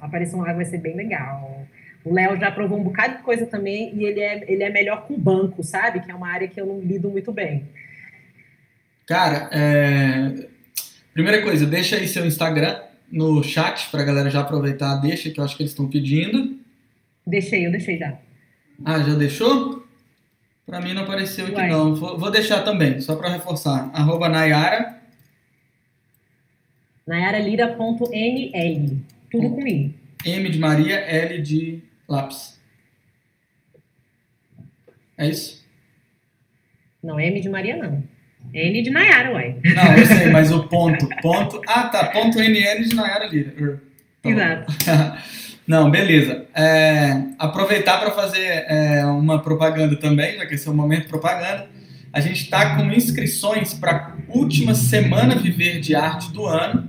Apareçam 0.00 0.40
lá, 0.40 0.52
vai 0.52 0.64
ser 0.64 0.78
bem 0.78 0.96
legal. 0.96 1.66
O 2.04 2.12
Léo 2.12 2.38
já 2.38 2.50
provou 2.50 2.78
um 2.78 2.84
bocado 2.84 3.18
de 3.18 3.22
coisa 3.22 3.46
também 3.46 3.94
e 3.94 4.04
ele 4.04 4.20
é, 4.20 4.44
ele 4.50 4.62
é 4.62 4.70
melhor 4.70 5.06
com 5.06 5.18
banco, 5.18 5.62
sabe? 5.62 6.00
Que 6.00 6.10
é 6.10 6.14
uma 6.14 6.28
área 6.28 6.48
que 6.48 6.60
eu 6.60 6.66
não 6.66 6.80
lido 6.80 7.10
muito 7.10 7.32
bem. 7.32 7.68
Cara, 9.06 9.48
é... 9.52 10.46
primeira 11.12 11.42
coisa, 11.42 11.66
deixa 11.66 11.96
aí 11.96 12.06
seu 12.06 12.26
Instagram 12.26 12.80
no 13.10 13.42
chat 13.42 13.90
para 13.90 14.02
a 14.02 14.04
galera 14.04 14.30
já 14.30 14.40
aproveitar, 14.40 14.96
deixa, 14.96 15.30
que 15.30 15.40
eu 15.40 15.44
acho 15.44 15.56
que 15.56 15.62
eles 15.62 15.72
estão 15.72 15.88
pedindo. 15.88 16.58
Deixei, 17.26 17.66
eu 17.66 17.70
deixei 17.70 17.98
já. 17.98 18.16
Ah, 18.84 19.00
já 19.00 19.14
deixou? 19.14 19.86
Para 20.64 20.80
mim 20.80 20.92
não 20.92 21.02
apareceu 21.02 21.46
aqui 21.46 21.54
Uai. 21.54 21.70
não. 21.70 21.94
Vou, 21.94 22.18
vou, 22.18 22.30
deixar 22.30 22.62
também, 22.62 23.00
só 23.00 23.16
para 23.16 23.30
reforçar. 23.30 23.90
Arroba 23.94 24.28
Nayara. 24.28 24.98
Nayaralira.nl. 27.06 29.17
Tudo 29.30 29.50
com 29.50 29.66
I. 29.66 29.94
M 30.24 30.50
de 30.50 30.58
Maria, 30.58 30.96
L 30.96 31.40
de 31.42 31.82
lápis. 32.08 32.58
É 35.16 35.28
isso? 35.28 35.66
Não, 37.02 37.18
M 37.18 37.40
de 37.40 37.48
Maria 37.48 37.76
não. 37.76 38.02
N 38.52 38.82
de 38.82 38.90
Nayara, 38.90 39.32
uai. 39.32 39.56
Não, 39.74 39.96
eu 39.96 40.06
sei, 40.06 40.30
mas 40.30 40.50
o 40.50 40.64
ponto. 40.68 41.08
Ponto. 41.20 41.60
Ah, 41.66 41.88
tá. 41.88 42.06
Ponto 42.06 42.40
NL 42.40 42.88
de 42.88 42.94
Nayara 42.94 43.26
Lira. 43.26 43.82
Tá 44.22 44.30
Exato. 44.30 44.72
Não, 45.68 45.90
beleza. 45.90 46.46
É, 46.54 47.24
aproveitar 47.38 48.00
para 48.00 48.10
fazer 48.12 48.64
é, 48.68 49.04
uma 49.04 49.42
propaganda 49.42 49.96
também, 49.96 50.38
já 50.38 50.46
que 50.46 50.54
esse 50.54 50.66
é 50.66 50.70
o 50.70 50.74
momento 50.74 51.08
propaganda. 51.08 51.68
A 52.10 52.20
gente 52.20 52.44
está 52.44 52.74
com 52.74 52.90
inscrições 52.90 53.74
para 53.74 53.92
a 53.92 54.12
última 54.28 54.74
semana 54.74 55.34
Viver 55.34 55.78
de 55.78 55.94
Arte 55.94 56.32
do 56.32 56.46
ano. 56.46 56.88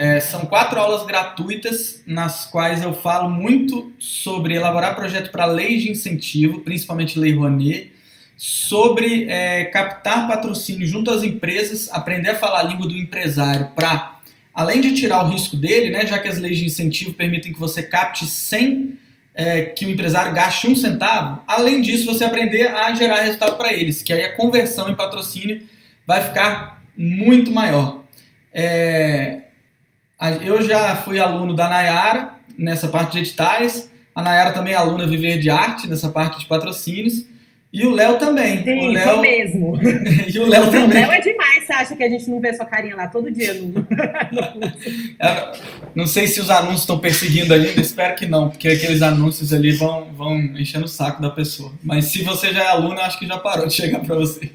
É, 0.00 0.20
são 0.20 0.46
quatro 0.46 0.78
aulas 0.78 1.04
gratuitas, 1.04 2.04
nas 2.06 2.44
quais 2.44 2.84
eu 2.84 2.94
falo 2.94 3.28
muito 3.28 3.92
sobre 3.98 4.54
elaborar 4.54 4.94
projeto 4.94 5.32
para 5.32 5.44
leis 5.44 5.82
de 5.82 5.90
incentivo, 5.90 6.60
principalmente 6.60 7.18
Lei 7.18 7.34
Rouanet, 7.34 7.92
sobre 8.36 9.28
é, 9.28 9.64
captar 9.64 10.28
patrocínio 10.28 10.86
junto 10.86 11.10
às 11.10 11.24
empresas, 11.24 11.90
aprender 11.90 12.30
a 12.30 12.34
falar 12.36 12.60
a 12.60 12.62
língua 12.62 12.86
do 12.86 12.96
empresário 12.96 13.72
para 13.74 14.20
além 14.54 14.80
de 14.80 14.94
tirar 14.94 15.24
o 15.24 15.30
risco 15.30 15.56
dele, 15.56 15.90
né, 15.90 16.06
já 16.06 16.16
que 16.20 16.28
as 16.28 16.38
leis 16.38 16.58
de 16.58 16.66
incentivo 16.66 17.12
permitem 17.14 17.52
que 17.52 17.58
você 17.58 17.82
capte 17.82 18.24
sem 18.24 18.96
é, 19.34 19.62
que 19.62 19.84
o 19.84 19.90
empresário 19.90 20.32
gaste 20.32 20.68
um 20.68 20.76
centavo, 20.76 21.42
além 21.44 21.80
disso, 21.80 22.06
você 22.06 22.22
aprender 22.24 22.68
a 22.68 22.94
gerar 22.94 23.22
resultado 23.22 23.56
para 23.56 23.72
eles, 23.72 24.00
que 24.00 24.12
aí 24.12 24.24
a 24.24 24.36
conversão 24.36 24.88
em 24.88 24.94
patrocínio 24.94 25.60
vai 26.06 26.22
ficar 26.22 26.84
muito 26.96 27.50
maior. 27.50 28.04
É, 28.54 29.47
eu 30.42 30.62
já 30.62 30.96
fui 30.96 31.20
aluno 31.20 31.54
da 31.54 31.68
Nayara 31.68 32.34
nessa 32.56 32.88
parte 32.88 33.12
de 33.12 33.18
editais, 33.18 33.90
a 34.14 34.22
Nayara 34.22 34.52
também 34.52 34.74
é 34.74 34.76
aluna 34.76 35.06
Viver 35.06 35.38
de 35.38 35.48
Arte 35.48 35.88
nessa 35.88 36.08
parte 36.08 36.40
de 36.40 36.46
patrocínios. 36.46 37.24
E 37.70 37.86
o 37.86 37.90
Léo 37.90 38.18
também. 38.18 38.64
Sim, 38.64 38.88
o 38.88 38.92
Léo... 38.92 39.20
mesmo. 39.20 39.78
e 40.26 40.38
o 40.38 40.46
Léo 40.46 40.70
também. 40.70 41.04
O 41.04 41.08
Léo 41.08 41.12
é 41.12 41.20
demais, 41.20 41.66
você 41.66 41.72
acha 41.72 41.96
que 41.96 42.02
a 42.02 42.08
gente 42.08 42.28
não 42.30 42.40
vê 42.40 42.52
sua 42.54 42.64
carinha 42.64 42.96
lá 42.96 43.06
todo 43.08 43.30
dia 43.30 43.52
no, 43.54 43.86
é, 45.20 45.52
Não 45.94 46.06
sei 46.06 46.26
se 46.26 46.40
os 46.40 46.48
anúncios 46.48 46.80
estão 46.80 46.98
perseguindo 46.98 47.52
ainda, 47.52 47.80
espero 47.80 48.16
que 48.16 48.26
não, 48.26 48.48
porque 48.48 48.68
aqueles 48.68 49.02
anúncios 49.02 49.52
ali 49.52 49.70
vão, 49.72 50.12
vão 50.14 50.36
enchendo 50.38 50.86
o 50.86 50.88
saco 50.88 51.20
da 51.20 51.30
pessoa. 51.30 51.70
Mas 51.82 52.06
se 52.06 52.22
você 52.22 52.52
já 52.54 52.64
é 52.64 52.68
aluno, 52.68 53.00
acho 53.00 53.18
que 53.18 53.26
já 53.26 53.38
parou 53.38 53.66
de 53.66 53.74
chegar 53.74 54.00
para 54.00 54.16
você. 54.16 54.50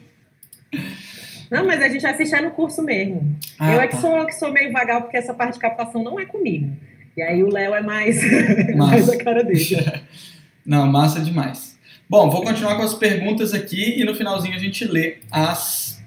Não, 1.53 1.67
mas 1.67 1.83
a 1.83 1.87
gente 1.87 2.03
assiste 2.03 2.35
no 2.41 2.49
curso 2.49 2.81
mesmo. 2.81 3.37
Ah, 3.59 3.73
eu 3.73 3.81
é 3.81 3.87
que, 3.87 3.95
tá. 3.95 4.01
sou, 4.01 4.25
que 4.25 4.33
sou 4.33 4.51
meio 4.51 4.71
vagal, 4.71 5.03
porque 5.03 5.15
essa 5.15 5.35
parte 5.35 5.53
de 5.53 5.59
captação 5.59 6.03
não 6.03 6.19
é 6.19 6.25
comigo. 6.25 6.75
E 7.15 7.21
aí 7.21 7.43
o 7.43 7.49
Léo 7.51 7.75
é 7.75 7.81
mais, 7.81 8.19
mais 8.75 9.07
a 9.07 9.15
cara 9.15 9.43
dele. 9.43 10.01
Não, 10.65 10.87
massa 10.87 11.19
demais. 11.19 11.77
Bom, 12.09 12.29
vou 12.29 12.41
continuar 12.41 12.75
com 12.75 12.81
as 12.81 12.95
perguntas 12.95 13.53
aqui 13.53 13.99
e 13.99 14.03
no 14.03 14.15
finalzinho 14.15 14.55
a 14.55 14.59
gente 14.59 14.83
lê 14.85 15.17
as, 15.29 16.01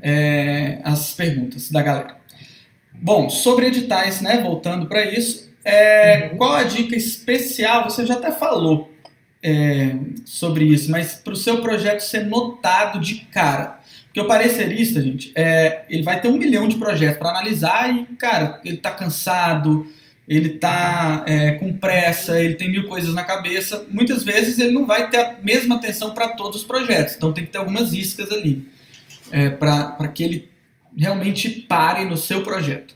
é, 0.00 0.78
as 0.84 1.12
perguntas 1.12 1.70
da 1.70 1.82
galera. 1.82 2.16
Bom, 2.94 3.28
sobre 3.28 3.66
editais, 3.66 4.22
né? 4.22 4.40
Voltando 4.40 4.86
para 4.86 5.04
isso, 5.04 5.52
é, 5.64 6.30
uhum. 6.30 6.38
qual 6.38 6.54
a 6.54 6.62
dica 6.62 6.96
especial? 6.96 7.84
Você 7.90 8.06
já 8.06 8.14
até 8.14 8.32
falou 8.32 8.90
é, 9.42 9.96
sobre 10.24 10.64
isso, 10.64 10.90
mas 10.90 11.14
para 11.14 11.32
o 11.34 11.36
seu 11.36 11.60
projeto 11.60 12.00
ser 12.00 12.24
notado 12.24 13.00
de 13.00 13.16
cara. 13.16 13.80
Porque 14.16 14.24
o 14.24 14.28
parecerista, 14.28 15.02
gente, 15.02 15.30
é, 15.34 15.84
ele 15.90 16.02
vai 16.02 16.18
ter 16.18 16.28
um 16.28 16.38
milhão 16.38 16.66
de 16.66 16.76
projetos 16.76 17.18
para 17.18 17.28
analisar 17.28 17.94
e, 17.94 18.06
cara, 18.16 18.62
ele 18.64 18.76
está 18.76 18.90
cansado, 18.90 19.86
ele 20.26 20.54
está 20.54 21.22
é, 21.28 21.52
com 21.52 21.70
pressa, 21.76 22.40
ele 22.40 22.54
tem 22.54 22.70
mil 22.70 22.88
coisas 22.88 23.12
na 23.12 23.24
cabeça. 23.24 23.86
Muitas 23.90 24.24
vezes 24.24 24.58
ele 24.58 24.72
não 24.72 24.86
vai 24.86 25.10
ter 25.10 25.18
a 25.18 25.36
mesma 25.42 25.74
atenção 25.74 26.14
para 26.14 26.28
todos 26.28 26.62
os 26.62 26.66
projetos, 26.66 27.14
então 27.14 27.30
tem 27.30 27.44
que 27.44 27.50
ter 27.50 27.58
algumas 27.58 27.92
iscas 27.92 28.32
ali 28.32 28.66
é, 29.30 29.50
para 29.50 30.08
que 30.08 30.24
ele 30.24 30.48
realmente 30.96 31.50
pare 31.50 32.06
no 32.06 32.16
seu 32.16 32.42
projeto. 32.42 32.94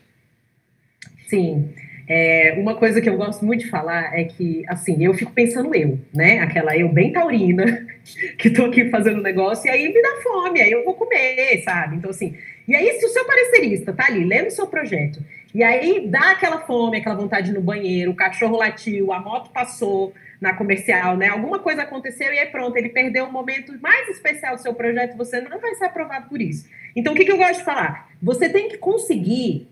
Sim. 1.29 1.69
É, 2.13 2.57
uma 2.59 2.75
coisa 2.75 3.01
que 3.01 3.09
eu 3.09 3.17
gosto 3.17 3.45
muito 3.45 3.61
de 3.61 3.71
falar 3.71 4.19
é 4.19 4.25
que, 4.25 4.65
assim, 4.67 5.05
eu 5.05 5.15
fico 5.15 5.31
pensando 5.31 5.73
eu, 5.73 5.97
né? 6.13 6.41
Aquela 6.41 6.77
eu 6.77 6.89
bem 6.89 7.13
taurina, 7.13 7.87
que 8.37 8.49
estou 8.49 8.67
aqui 8.67 8.91
fazendo 8.91 9.23
negócio, 9.23 9.69
e 9.69 9.71
aí 9.71 9.95
me 9.95 10.03
dá 10.03 10.21
fome, 10.21 10.61
aí 10.61 10.73
eu 10.73 10.85
vou 10.85 10.95
comer, 10.95 11.63
sabe? 11.63 11.95
Então, 11.95 12.11
assim, 12.11 12.37
e 12.67 12.75
aí, 12.75 12.99
se 12.99 13.07
o 13.07 13.09
seu 13.11 13.25
parecerista 13.25 13.93
tá 13.93 14.07
ali 14.07 14.25
lendo 14.25 14.49
o 14.49 14.51
seu 14.51 14.67
projeto 14.67 15.25
E 15.55 15.63
aí 15.63 16.09
dá 16.09 16.33
aquela 16.33 16.59
fome, 16.61 16.99
aquela 16.99 17.15
vontade 17.15 17.53
no 17.53 17.61
banheiro, 17.61 18.11
o 18.11 18.17
cachorro 18.17 18.57
latiu, 18.57 19.13
a 19.13 19.21
moto 19.21 19.51
passou 19.53 20.13
na 20.41 20.53
comercial, 20.53 21.17
né? 21.17 21.29
Alguma 21.29 21.61
coisa 21.61 21.83
aconteceu 21.83 22.33
e 22.33 22.41
aí 22.41 22.47
pronto, 22.47 22.77
ele 22.77 22.89
perdeu 22.89 23.27
o 23.27 23.33
momento 23.33 23.73
mais 23.81 24.09
especial 24.09 24.57
do 24.57 24.63
seu 24.63 24.75
projeto, 24.75 25.17
você 25.17 25.41
não 25.41 25.61
vai 25.61 25.77
ser 25.77 25.85
aprovado 25.85 26.29
por 26.29 26.41
isso. 26.41 26.69
Então, 26.97 27.13
o 27.13 27.17
que, 27.17 27.25
que 27.25 27.31
eu 27.31 27.37
gosto 27.37 27.59
de 27.59 27.65
falar? 27.65 28.09
Você 28.21 28.49
tem 28.49 28.69
que 28.69 28.79
conseguir 28.79 29.69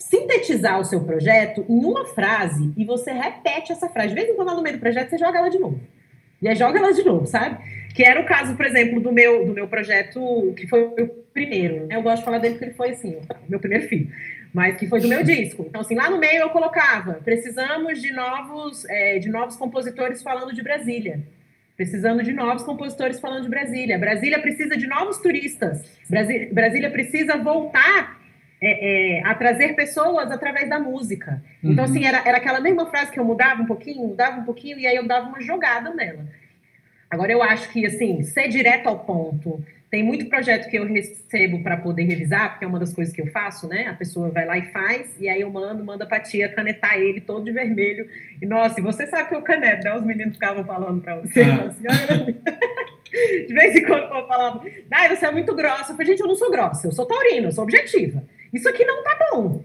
sintetizar 0.00 0.80
o 0.80 0.84
seu 0.84 1.00
projeto 1.04 1.64
em 1.68 1.84
uma 1.84 2.06
frase 2.06 2.72
e 2.76 2.84
você 2.84 3.12
repete 3.12 3.70
essa 3.70 3.88
frase. 3.88 4.08
De 4.08 4.14
vez 4.14 4.28
em 4.28 4.34
quando, 4.34 4.54
no 4.54 4.62
meio 4.62 4.76
do 4.76 4.80
projeto, 4.80 5.10
você 5.10 5.18
joga 5.18 5.38
ela 5.38 5.48
de 5.48 5.58
novo. 5.58 5.78
E 6.42 6.48
aí 6.48 6.56
joga 6.56 6.78
ela 6.78 6.92
de 6.92 7.04
novo, 7.04 7.26
sabe? 7.26 7.58
Que 7.94 8.02
era 8.02 8.20
o 8.20 8.24
caso, 8.24 8.56
por 8.56 8.64
exemplo, 8.64 9.00
do 9.00 9.12
meu, 9.12 9.44
do 9.44 9.52
meu 9.52 9.68
projeto, 9.68 10.54
que 10.56 10.66
foi 10.66 10.82
o 10.82 11.08
primeiro. 11.34 11.86
Né? 11.86 11.96
Eu 11.96 12.02
gosto 12.02 12.18
de 12.18 12.24
falar 12.24 12.38
dele 12.38 12.54
porque 12.54 12.66
ele 12.66 12.74
foi, 12.74 12.90
assim, 12.90 13.18
meu 13.48 13.60
primeiro 13.60 13.86
filho. 13.88 14.10
Mas 14.52 14.76
que 14.76 14.88
foi 14.88 15.00
do 15.00 15.06
meu 15.06 15.22
disco. 15.22 15.66
Então, 15.68 15.82
assim, 15.82 15.94
lá 15.94 16.08
no 16.08 16.18
meio 16.18 16.40
eu 16.40 16.50
colocava, 16.50 17.14
precisamos 17.22 18.00
de 18.00 18.10
novos, 18.12 18.84
é, 18.88 19.18
de 19.18 19.28
novos 19.28 19.54
compositores 19.54 20.22
falando 20.22 20.52
de 20.52 20.62
Brasília. 20.62 21.20
Precisando 21.76 22.22
de 22.22 22.32
novos 22.32 22.62
compositores 22.62 23.20
falando 23.20 23.42
de 23.42 23.48
Brasília. 23.48 23.98
Brasília 23.98 24.40
precisa 24.40 24.76
de 24.76 24.86
novos 24.86 25.18
turistas. 25.18 25.84
Brasília 26.08 26.90
precisa 26.90 27.36
voltar 27.36 28.19
é, 28.60 29.16
é, 29.18 29.24
a 29.24 29.34
trazer 29.34 29.74
pessoas 29.74 30.30
através 30.30 30.68
da 30.68 30.78
música. 30.78 31.42
Então, 31.64 31.84
uhum. 31.84 31.90
assim, 31.90 32.04
era, 32.04 32.22
era 32.26 32.36
aquela 32.36 32.60
mesma 32.60 32.86
frase 32.86 33.10
que 33.10 33.18
eu 33.18 33.24
mudava 33.24 33.62
um 33.62 33.66
pouquinho, 33.66 34.06
mudava 34.06 34.38
um 34.38 34.44
pouquinho, 34.44 34.78
e 34.78 34.86
aí 34.86 34.96
eu 34.96 35.06
dava 35.06 35.28
uma 35.28 35.40
jogada 35.40 35.94
nela. 35.94 36.26
Agora, 37.08 37.32
eu 37.32 37.42
acho 37.42 37.70
que, 37.70 37.86
assim, 37.86 38.22
ser 38.22 38.48
direto 38.48 38.86
ao 38.86 39.00
ponto. 39.00 39.64
Tem 39.90 40.04
muito 40.04 40.26
projeto 40.26 40.68
que 40.70 40.76
eu 40.76 40.86
recebo 40.86 41.64
para 41.64 41.76
poder 41.76 42.04
revisar, 42.04 42.50
porque 42.50 42.64
é 42.64 42.68
uma 42.68 42.78
das 42.78 42.92
coisas 42.92 43.12
que 43.12 43.20
eu 43.20 43.26
faço, 43.28 43.66
né? 43.66 43.88
A 43.88 43.94
pessoa 43.94 44.30
vai 44.30 44.44
lá 44.44 44.56
e 44.56 44.70
faz, 44.70 45.18
e 45.18 45.28
aí 45.28 45.40
eu 45.40 45.50
mando, 45.50 45.82
manda 45.82 46.06
para 46.06 46.18
a 46.18 46.20
tia 46.20 46.48
canetar 46.48 46.96
ele 46.96 47.20
todo 47.20 47.44
de 47.44 47.50
vermelho. 47.50 48.06
E, 48.40 48.46
nossa, 48.46 48.78
e 48.78 48.82
você 48.82 49.06
sabe 49.06 49.30
que 49.30 49.34
eu 49.34 49.42
caneto, 49.42 49.84
né? 49.84 49.96
Os 49.96 50.04
meninos 50.04 50.34
ficavam 50.34 50.64
falando 50.64 51.00
para 51.00 51.16
você, 51.16 51.42
ah. 51.42 51.64
assim, 51.64 52.36
de 53.48 53.52
vez 53.52 53.74
em 53.74 53.84
quando 53.84 54.02
eu 54.02 54.28
falava, 54.28 54.62
ah, 54.92 55.08
você 55.08 55.26
é 55.26 55.32
muito 55.32 55.52
grossa. 55.56 55.90
Eu 55.90 55.96
falei, 55.96 56.06
gente, 56.06 56.20
eu 56.20 56.28
não 56.28 56.36
sou 56.36 56.50
grossa, 56.52 56.86
eu 56.86 56.92
sou 56.92 57.06
taurina, 57.06 57.48
eu 57.48 57.52
sou 57.52 57.64
objetiva 57.64 58.22
isso 58.52 58.68
aqui 58.68 58.84
não 58.84 59.02
tá 59.02 59.18
bom. 59.32 59.64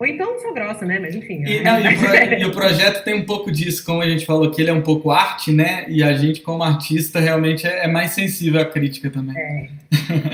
Ou 0.00 0.06
então 0.06 0.40
sou 0.40 0.54
grossa, 0.54 0.86
né? 0.86 0.98
Mas 0.98 1.14
enfim. 1.14 1.44
E, 1.44 1.60
não, 1.60 1.78
e, 1.78 1.94
o 1.94 1.98
pro, 2.00 2.34
e, 2.40 2.44
o 2.46 2.52
projeto 2.52 3.04
tem 3.04 3.12
um 3.12 3.26
pouco 3.26 3.52
disso, 3.52 3.84
como 3.84 4.00
a 4.00 4.08
gente 4.08 4.24
falou, 4.24 4.50
que 4.50 4.62
ele 4.62 4.70
é 4.70 4.72
um 4.72 4.80
pouco 4.80 5.10
arte, 5.10 5.52
né? 5.52 5.84
E 5.88 6.02
a 6.02 6.14
gente, 6.14 6.40
como 6.40 6.62
artista, 6.62 7.20
realmente 7.20 7.66
é, 7.66 7.84
é 7.84 7.86
mais 7.86 8.12
sensível 8.12 8.62
à 8.62 8.64
crítica 8.64 9.10
também. 9.10 9.36
É. 9.36 9.68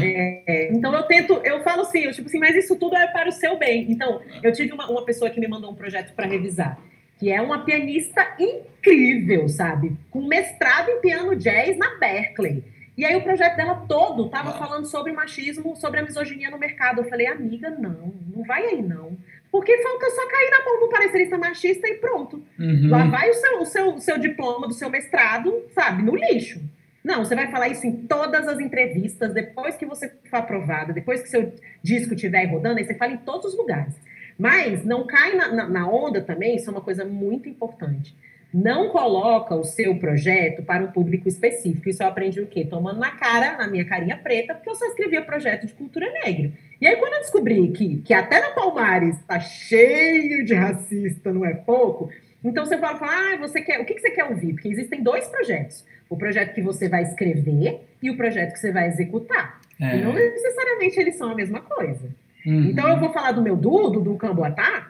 é, 0.01 0.43
é. 0.47 0.73
Então 0.73 0.95
eu 0.95 1.03
tento, 1.03 1.41
eu 1.43 1.65
falo 1.65 1.83
assim, 1.83 2.05
eu 2.05 2.13
tipo 2.13 2.29
assim, 2.29 2.39
mas 2.39 2.55
isso 2.55 2.77
tudo 2.77 2.95
é 2.97 3.09
para 3.09 3.29
o 3.29 3.33
seu 3.33 3.59
bem. 3.59 3.91
Então, 3.91 4.21
eu 4.41 4.53
tive 4.53 4.73
uma, 4.73 4.89
uma 4.89 5.05
pessoa 5.05 5.29
que 5.31 5.41
me 5.41 5.49
mandou 5.49 5.73
um 5.73 5.75
projeto 5.75 6.15
para 6.15 6.27
revisar, 6.27 6.79
que 7.19 7.33
é 7.33 7.43
uma 7.43 7.65
pianista 7.65 8.25
incrível, 8.39 9.49
sabe? 9.49 9.97
Com 10.13 10.29
mestrado 10.29 10.91
em 10.91 11.01
piano 11.01 11.35
jazz 11.35 11.77
na 11.77 11.99
Berkeley. 11.99 12.63
E 12.97 13.05
aí 13.05 13.15
o 13.15 13.23
projeto 13.23 13.57
dela 13.57 13.85
todo 13.87 14.27
estava 14.27 14.53
falando 14.53 14.87
sobre 14.87 15.13
machismo, 15.13 15.77
sobre 15.77 16.01
a 16.01 16.03
misoginia 16.03 16.51
no 16.51 16.59
mercado. 16.59 17.03
Eu 17.03 17.09
falei, 17.09 17.27
amiga, 17.27 17.69
não, 17.69 18.15
não 18.35 18.43
vai 18.43 18.65
aí 18.65 18.81
não. 18.81 19.17
Porque 19.51 19.77
falta 19.83 20.11
só 20.11 20.27
cair 20.29 20.51
na 20.51 20.65
mão 20.65 20.81
do 20.81 20.89
parecerista 20.89 21.37
machista 21.37 21.87
e 21.89 21.95
pronto. 21.95 22.43
Uhum. 22.59 22.89
Lá 22.89 23.05
vai 23.05 23.29
o 23.29 23.35
seu, 23.35 23.61
o, 23.61 23.67
seu, 23.67 23.95
o 23.95 24.01
seu 24.01 24.19
diploma 24.19 24.67
do 24.67 24.73
seu 24.73 24.89
mestrado, 24.89 25.65
sabe, 25.75 26.03
no 26.03 26.17
lixo. 26.17 26.61
Não, 27.05 27.25
você 27.25 27.35
vai 27.35 27.51
falar 27.51 27.69
isso 27.69 27.87
em 27.87 28.07
todas 28.07 28.49
as 28.49 28.59
entrevistas, 28.59 29.33
depois 29.33 29.77
que 29.77 29.87
você 29.87 30.13
for 30.29 30.39
aprovada, 30.39 30.93
depois 30.93 31.23
que 31.23 31.29
seu 31.29 31.55
disco 31.83 32.15
estiver 32.15 32.47
rodando, 32.47 32.79
aí 32.79 32.85
você 32.85 32.95
fala 32.95 33.13
em 33.13 33.19
todos 33.19 33.53
os 33.53 33.57
lugares. 33.57 33.95
Mas 34.39 34.85
não 34.85 35.07
cai 35.07 35.35
na, 35.35 35.49
na, 35.53 35.69
na 35.69 35.89
onda 35.89 36.21
também, 36.21 36.57
isso 36.57 36.69
é 36.69 36.73
uma 36.73 36.81
coisa 36.81 37.05
muito 37.05 37.49
importante 37.49 38.17
não 38.57 38.89
coloca 38.89 39.55
o 39.55 39.65
seu 39.65 39.99
projeto 39.99 40.63
para 40.63 40.83
um 40.83 40.91
público 40.91 41.29
específico. 41.29 41.91
Isso 41.91 42.03
eu 42.03 42.07
aprendi 42.07 42.41
o 42.41 42.47
quê? 42.47 42.65
Tomando 42.65 42.99
na 42.99 43.11
cara, 43.11 43.59
na 43.59 43.69
minha 43.69 43.85
carinha 43.85 44.17
preta, 44.17 44.55
porque 44.55 44.71
eu 44.71 44.75
só 44.75 44.87
escrevia 44.87 45.21
projeto 45.21 45.67
de 45.67 45.75
cultura 45.75 46.11
negra. 46.25 46.51
E 46.81 46.87
aí, 46.87 46.97
quando 46.97 47.13
eu 47.13 47.21
descobri 47.21 47.69
que, 47.73 47.99
que 47.99 48.15
até 48.15 48.41
na 48.41 48.53
Palmares 48.53 49.17
está 49.17 49.39
cheio 49.39 50.43
de 50.43 50.55
racista, 50.55 51.35
não 51.35 51.45
é 51.45 51.53
pouco, 51.53 52.11
então 52.43 52.65
você 52.65 52.79
fala, 52.79 52.99
ah, 53.03 53.37
você 53.37 53.61
quer, 53.61 53.79
o 53.79 53.85
que, 53.85 53.93
que 53.93 54.01
você 54.01 54.11
quer 54.11 54.25
ouvir? 54.25 54.55
Porque 54.55 54.69
existem 54.69 55.03
dois 55.03 55.29
projetos. 55.29 55.85
O 56.09 56.17
projeto 56.17 56.55
que 56.55 56.63
você 56.63 56.89
vai 56.89 57.03
escrever 57.03 57.81
e 58.03 58.11
o 58.11 58.17
projeto 58.17 58.55
que 58.55 58.59
você 58.59 58.73
vai 58.73 58.89
executar. 58.89 59.61
É. 59.79 59.99
E 59.99 60.03
não 60.03 60.15
necessariamente 60.15 60.99
eles 60.99 61.17
são 61.17 61.31
a 61.31 61.35
mesma 61.35 61.61
coisa. 61.61 62.09
Uhum. 62.47 62.71
Então, 62.71 62.89
eu 62.89 62.99
vou 62.99 63.13
falar 63.13 63.33
do 63.33 63.43
meu 63.43 63.57
Dudo, 63.57 64.01
do 64.01 64.17
Camboatá, 64.17 64.89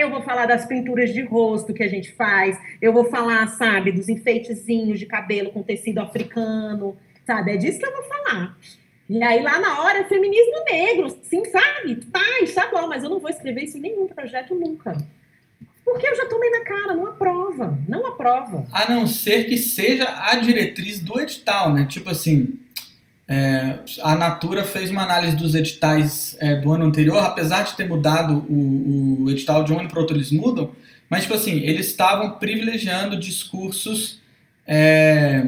eu 0.00 0.10
vou 0.10 0.22
falar 0.22 0.46
das 0.46 0.66
pinturas 0.66 1.12
de 1.12 1.22
rosto 1.22 1.74
que 1.74 1.82
a 1.82 1.88
gente 1.88 2.12
faz, 2.12 2.58
eu 2.80 2.92
vou 2.92 3.04
falar, 3.04 3.46
sabe, 3.48 3.92
dos 3.92 4.08
enfeitezinhos 4.08 4.98
de 4.98 5.06
cabelo 5.06 5.50
com 5.50 5.62
tecido 5.62 5.98
africano, 5.98 6.96
sabe? 7.26 7.52
É 7.52 7.56
disso 7.56 7.78
que 7.78 7.86
eu 7.86 7.92
vou 7.92 8.04
falar. 8.04 8.56
E 9.08 9.22
aí, 9.24 9.42
lá 9.42 9.58
na 9.58 9.82
hora, 9.82 10.04
feminismo 10.04 10.64
negro, 10.70 11.18
sim, 11.22 11.44
sabe? 11.46 11.96
Tá, 12.12 12.40
está 12.42 12.68
bom, 12.68 12.86
mas 12.86 13.02
eu 13.02 13.10
não 13.10 13.18
vou 13.18 13.28
escrever 13.28 13.64
isso 13.64 13.76
em 13.76 13.80
nenhum 13.80 14.06
projeto 14.06 14.54
nunca. 14.54 14.96
Porque 15.84 16.06
eu 16.06 16.14
já 16.14 16.26
tomei 16.26 16.48
na 16.50 16.64
cara, 16.64 16.94
não 16.94 17.06
aprova, 17.06 17.76
não 17.88 18.06
aprova. 18.06 18.64
A 18.72 18.88
não 18.88 19.08
ser 19.08 19.44
que 19.44 19.58
seja 19.58 20.06
a 20.30 20.36
diretriz 20.36 21.00
do 21.00 21.20
edital, 21.20 21.72
né? 21.72 21.86
Tipo 21.86 22.10
assim, 22.10 22.59
é, 23.32 23.78
a 24.02 24.16
Natura 24.16 24.64
fez 24.64 24.90
uma 24.90 25.04
análise 25.04 25.36
dos 25.36 25.54
editais 25.54 26.36
é, 26.40 26.56
do 26.56 26.72
ano 26.72 26.84
anterior, 26.84 27.18
apesar 27.18 27.62
de 27.62 27.76
ter 27.76 27.86
mudado 27.86 28.44
o, 28.48 29.22
o 29.22 29.30
edital 29.30 29.62
de 29.62 29.72
um 29.72 29.78
ano 29.78 29.88
para 29.88 30.00
outro, 30.00 30.16
eles 30.16 30.32
mudam, 30.32 30.72
mas, 31.08 31.22
tipo 31.22 31.34
assim, 31.34 31.60
eles 31.60 31.86
estavam 31.86 32.32
privilegiando 32.32 33.16
discursos 33.16 34.20
é, 34.66 35.46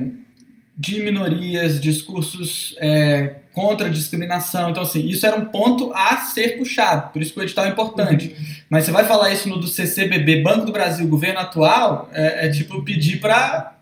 de 0.79 1.03
minorias, 1.03 1.81
discursos 1.81 2.77
é, 2.79 3.35
contra 3.53 3.89
a 3.89 3.91
discriminação. 3.91 4.71
Então, 4.71 4.85
assim, 4.85 5.05
isso 5.09 5.27
era 5.27 5.35
um 5.35 5.47
ponto 5.47 5.93
a 5.93 6.19
ser 6.19 6.59
puxado, 6.59 7.13
por 7.13 7.21
isso 7.21 7.33
que 7.33 7.41
o 7.41 7.43
edital 7.43 7.65
é 7.65 7.71
importante. 7.71 8.29
Uhum. 8.29 8.47
Mas 8.71 8.85
você 8.85 8.93
vai 8.93 9.05
falar 9.07 9.33
isso 9.33 9.49
no 9.49 9.59
do 9.59 9.67
CCBB, 9.67 10.41
Banco 10.41 10.67
do 10.67 10.73
Brasil, 10.73 11.09
governo 11.09 11.41
atual, 11.41 12.09
é, 12.13 12.47
é 12.47 12.49
tipo 12.49 12.81
pedir 12.85 13.21
para 13.21 13.75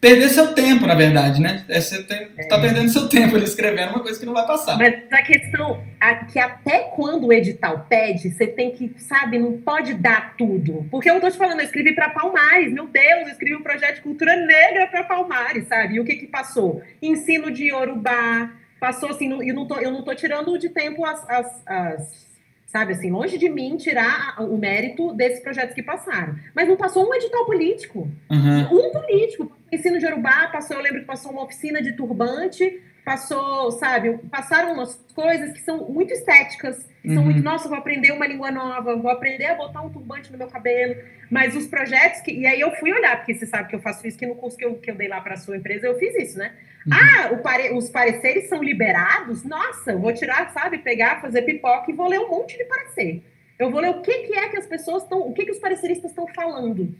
perder 0.00 0.30
seu 0.30 0.54
tempo, 0.54 0.86
na 0.86 0.94
verdade, 0.94 1.40
né? 1.40 1.64
É, 1.68 1.80
você 1.80 2.02
tem, 2.02 2.28
é. 2.36 2.48
tá 2.48 2.58
perdendo 2.58 2.88
seu 2.88 3.08
tempo 3.08 3.36
ali 3.36 3.44
escrevendo 3.44 3.90
uma 3.90 4.00
coisa 4.00 4.18
que 4.18 4.24
não 4.24 4.32
vai 4.32 4.46
passar. 4.46 4.78
Mas 4.78 4.94
a 5.12 5.22
questão 5.22 5.84
é 6.00 6.14
que 6.24 6.38
até 6.38 6.90
quando 6.94 7.26
o 7.26 7.32
edital 7.32 7.86
pede, 7.88 8.30
você 8.30 8.46
tem 8.46 8.70
que, 8.70 8.92
sabe, 8.98 9.38
não 9.38 9.58
pode 9.58 9.94
dar 9.94 10.34
tudo. 10.36 10.86
Porque 10.90 11.10
eu 11.10 11.20
tô 11.20 11.30
te 11.30 11.36
falando, 11.36 11.60
eu 11.60 11.66
escrevi 11.66 11.94
para 11.94 12.08
Palmares, 12.08 12.72
meu 12.72 12.86
Deus, 12.86 13.22
eu 13.22 13.28
escrevi 13.28 13.54
um 13.54 13.62
projeto 13.62 13.96
de 13.96 14.00
cultura 14.00 14.34
negra 14.36 14.86
para 14.86 15.04
Palmares, 15.04 15.68
sabe? 15.68 15.96
E 15.96 16.00
o 16.00 16.04
que 16.04 16.16
que 16.16 16.26
passou? 16.26 16.82
Ensino 17.02 17.50
de 17.50 17.66
Yorubá, 17.66 18.50
passou 18.80 19.10
assim, 19.10 19.30
e 19.42 19.52
não 19.52 19.66
tô, 19.66 19.76
eu 19.78 19.90
não 19.90 20.02
tô 20.02 20.14
tirando 20.14 20.58
de 20.58 20.70
tempo 20.70 21.04
as, 21.04 21.28
as, 21.28 21.62
as 21.66 22.29
sabe 22.70 22.92
assim, 22.92 23.10
longe 23.10 23.36
de 23.36 23.48
mim 23.48 23.76
tirar 23.76 24.40
o 24.40 24.56
mérito 24.56 25.12
desses 25.12 25.40
projetos 25.40 25.74
que 25.74 25.82
passaram. 25.82 26.36
Mas 26.54 26.68
não 26.68 26.76
passou 26.76 27.08
um 27.08 27.12
edital 27.12 27.44
político. 27.44 28.08
Uhum. 28.30 28.60
Um 28.62 28.92
político. 28.92 29.50
Ensino 29.72 29.98
de 29.98 30.06
Urubá 30.06 30.46
passou, 30.52 30.76
eu 30.76 30.82
lembro 30.82 31.00
que 31.00 31.06
passou 31.06 31.32
uma 31.32 31.42
oficina 31.42 31.82
de 31.82 31.92
turbante, 31.94 32.80
passou, 33.04 33.72
sabe, 33.72 34.18
passaram 34.30 34.74
umas 34.74 34.94
coisas 35.14 35.52
que 35.52 35.60
são 35.60 35.88
muito 35.88 36.12
estéticas, 36.12 36.86
uhum. 37.04 37.14
são 37.14 37.24
muito, 37.24 37.42
nossa, 37.42 37.68
vou 37.68 37.76
aprender 37.76 38.12
uma 38.12 38.26
língua 38.26 38.52
nova, 38.52 38.94
vou 38.94 39.10
aprender 39.10 39.46
a 39.46 39.54
botar 39.56 39.80
um 39.80 39.90
turbante 39.90 40.30
no 40.30 40.38
meu 40.38 40.46
cabelo, 40.46 40.94
mas 41.28 41.56
os 41.56 41.66
projetos 41.66 42.20
que, 42.20 42.30
e 42.30 42.46
aí 42.46 42.60
eu 42.60 42.70
fui 42.76 42.92
olhar, 42.92 43.16
porque 43.16 43.34
você 43.34 43.46
sabe 43.46 43.68
que 43.68 43.74
eu 43.74 43.80
faço 43.80 44.06
isso, 44.06 44.16
que 44.18 44.26
no 44.26 44.36
curso 44.36 44.56
que 44.56 44.64
eu, 44.64 44.76
que 44.76 44.90
eu 44.90 44.94
dei 44.94 45.08
lá 45.08 45.20
para 45.20 45.34
a 45.34 45.38
sua 45.38 45.56
empresa, 45.56 45.88
eu 45.88 45.98
fiz 45.98 46.14
isso, 46.14 46.38
né? 46.38 46.52
Uhum. 46.86 46.92
Ah, 46.92 47.36
pare, 47.42 47.72
os 47.72 47.90
pareceres 47.90 48.48
são 48.48 48.62
liberados? 48.62 49.44
Nossa, 49.44 49.96
vou 49.96 50.12
tirar, 50.14 50.50
sabe, 50.52 50.78
pegar, 50.78 51.20
fazer 51.20 51.42
pipoca 51.42 51.90
e 51.90 51.94
vou 51.94 52.08
ler 52.08 52.20
um 52.20 52.30
monte 52.30 52.56
de 52.56 52.64
parecer. 52.64 53.22
Eu 53.58 53.70
vou 53.70 53.80
ler 53.80 53.90
o 53.90 54.00
que, 54.00 54.26
que 54.26 54.34
é 54.34 54.48
que 54.48 54.56
as 54.56 54.66
pessoas 54.66 55.02
estão, 55.02 55.20
o 55.20 55.34
que, 55.34 55.44
que 55.44 55.50
os 55.50 55.58
pareceristas 55.58 56.10
estão 56.10 56.26
falando. 56.28 56.94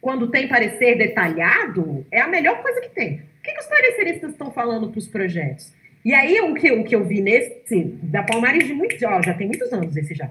Quando 0.00 0.30
tem 0.30 0.48
parecer 0.48 0.96
detalhado, 0.96 2.06
é 2.10 2.20
a 2.20 2.28
melhor 2.28 2.62
coisa 2.62 2.80
que 2.80 2.88
tem. 2.90 3.16
O 3.38 3.42
que, 3.42 3.52
que 3.52 3.60
os 3.60 3.66
pareceristas 3.66 4.30
estão 4.30 4.50
falando 4.50 4.88
para 4.88 4.98
os 4.98 5.06
projetos? 5.06 5.72
E 6.04 6.14
aí, 6.14 6.40
o 6.40 6.54
que, 6.54 6.70
o 6.70 6.84
que 6.84 6.94
eu 6.94 7.04
vi 7.04 7.20
nesse, 7.20 7.84
da 8.02 8.22
Palmares 8.22 8.66
de 8.66 8.72
muitos, 8.72 9.02
ó, 9.02 9.20
já 9.22 9.34
tem 9.34 9.48
muitos 9.48 9.72
anos 9.72 9.96
esse 9.96 10.14
já. 10.14 10.30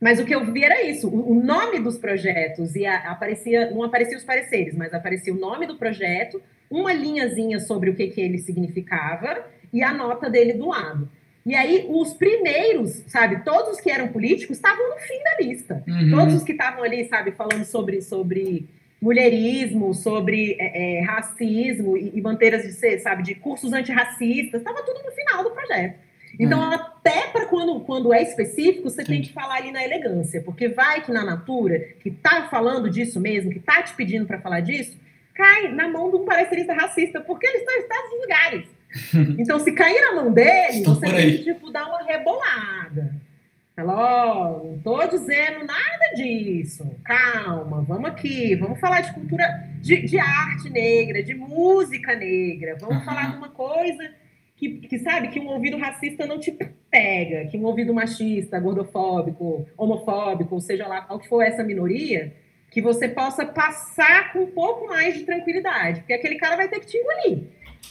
Mas 0.00 0.20
o 0.20 0.24
que 0.24 0.34
eu 0.34 0.44
vi 0.52 0.62
era 0.62 0.82
isso, 0.82 1.08
o, 1.08 1.34
nome 1.34 1.80
dos 1.80 1.96
projetos, 1.96 2.76
e 2.76 2.84
a, 2.84 3.10
aparecia, 3.10 3.70
não 3.70 3.82
aparecia 3.82 4.18
os 4.18 4.24
pareceres, 4.24 4.74
mas 4.74 4.92
aparecia 4.92 5.32
o 5.32 5.38
nome 5.38 5.66
do 5.66 5.76
projeto, 5.76 6.40
uma 6.70 6.92
linhazinha 6.92 7.60
sobre 7.60 7.90
o 7.90 7.94
que, 7.94 8.08
que 8.08 8.20
ele 8.20 8.38
significava 8.38 9.46
e 9.72 9.82
a 9.82 9.94
nota 9.94 10.28
dele 10.28 10.52
do 10.52 10.68
lado. 10.68 11.08
E 11.46 11.54
aí, 11.54 11.86
os 11.88 12.12
primeiros, 12.12 13.04
sabe, 13.06 13.44
todos 13.44 13.74
os 13.74 13.80
que 13.80 13.90
eram 13.90 14.08
políticos 14.08 14.56
estavam 14.56 14.90
no 14.90 14.96
fim 14.96 15.22
da 15.22 15.36
lista. 15.40 15.84
Uhum. 15.86 16.10
Todos 16.10 16.34
os 16.34 16.42
que 16.42 16.52
estavam 16.52 16.82
ali, 16.82 17.08
sabe, 17.08 17.30
falando 17.30 17.64
sobre, 17.64 18.02
sobre 18.02 18.68
mulherismo, 19.00 19.94
sobre 19.94 20.56
é, 20.58 20.98
é, 20.98 21.00
racismo 21.02 21.96
e, 21.96 22.10
e 22.14 22.20
bandeiras 22.20 22.64
de 22.64 22.72
ser, 22.72 22.98
sabe, 22.98 23.22
de 23.22 23.36
cursos 23.36 23.72
antirracistas, 23.72 24.60
estava 24.60 24.82
tudo 24.82 25.02
no 25.04 25.12
final 25.12 25.44
do 25.44 25.52
projeto. 25.52 26.05
Então, 26.38 26.60
hum. 26.60 26.72
até 26.72 27.28
para 27.28 27.46
quando, 27.46 27.80
quando 27.80 28.12
é 28.12 28.22
específico, 28.22 28.90
você 28.90 29.02
Sim. 29.02 29.12
tem 29.12 29.22
que 29.22 29.32
falar 29.32 29.56
ali 29.56 29.72
na 29.72 29.84
elegância, 29.84 30.42
porque 30.42 30.68
vai 30.68 31.02
que 31.02 31.10
na 31.10 31.24
Natura, 31.24 31.78
que 32.00 32.10
tá 32.10 32.48
falando 32.50 32.90
disso 32.90 33.20
mesmo, 33.20 33.50
que 33.50 33.60
tá 33.60 33.82
te 33.82 33.94
pedindo 33.94 34.26
para 34.26 34.40
falar 34.40 34.60
disso, 34.60 34.96
cai 35.34 35.68
na 35.68 35.88
mão 35.88 36.10
de 36.10 36.16
um 36.16 36.24
parecerista 36.24 36.72
racista, 36.72 37.20
porque 37.20 37.46
eles 37.46 37.60
estão 37.60 37.74
em 37.74 37.80
estados 37.80 38.10
lugares. 38.20 38.76
Então, 39.38 39.58
se 39.58 39.72
cair 39.72 40.00
na 40.00 40.14
mão 40.14 40.32
dele, 40.32 40.78
Estou 40.78 40.94
você 40.94 41.06
tem 41.06 41.36
que 41.36 41.44
tipo, 41.44 41.70
dar 41.70 41.86
uma 41.86 42.02
rebolada. 42.02 43.14
Fala, 43.74 43.94
ó, 43.94 44.64
não 44.64 44.78
tô 44.78 45.06
dizendo 45.06 45.66
nada 45.66 46.14
disso. 46.14 46.90
Calma, 47.04 47.82
vamos 47.82 48.08
aqui, 48.08 48.54
vamos 48.54 48.80
falar 48.80 49.02
de 49.02 49.12
cultura, 49.12 49.68
de, 49.82 50.00
de 50.06 50.18
arte 50.18 50.70
negra, 50.70 51.22
de 51.22 51.34
música 51.34 52.14
negra. 52.14 52.78
Vamos 52.80 52.98
uhum. 52.98 53.04
falar 53.04 53.32
de 53.32 53.36
uma 53.36 53.50
coisa 53.50 54.10
que, 54.56 54.70
que, 54.78 54.98
sabe, 54.98 55.28
que 55.28 55.38
um 55.38 55.48
ouvido 55.48 55.76
racista 55.76 56.26
não 56.26 56.40
te 56.40 56.50
pega, 56.90 57.46
que 57.46 57.58
um 57.58 57.64
ouvido 57.64 57.92
machista, 57.92 58.58
gordofóbico, 58.58 59.66
homofóbico, 59.76 60.54
ou 60.54 60.60
seja 60.60 60.86
lá 60.86 61.02
qual 61.02 61.18
que 61.18 61.28
for 61.28 61.42
essa 61.42 61.62
minoria, 61.62 62.32
que 62.70 62.80
você 62.80 63.08
possa 63.08 63.44
passar 63.44 64.32
com 64.32 64.40
um 64.40 64.50
pouco 64.50 64.88
mais 64.88 65.14
de 65.14 65.24
tranquilidade, 65.24 66.00
porque 66.00 66.14
aquele 66.14 66.36
cara 66.36 66.56
vai 66.56 66.68
ter 66.68 66.80
que 66.80 66.86
te 66.86 66.96
engolir. 66.96 67.44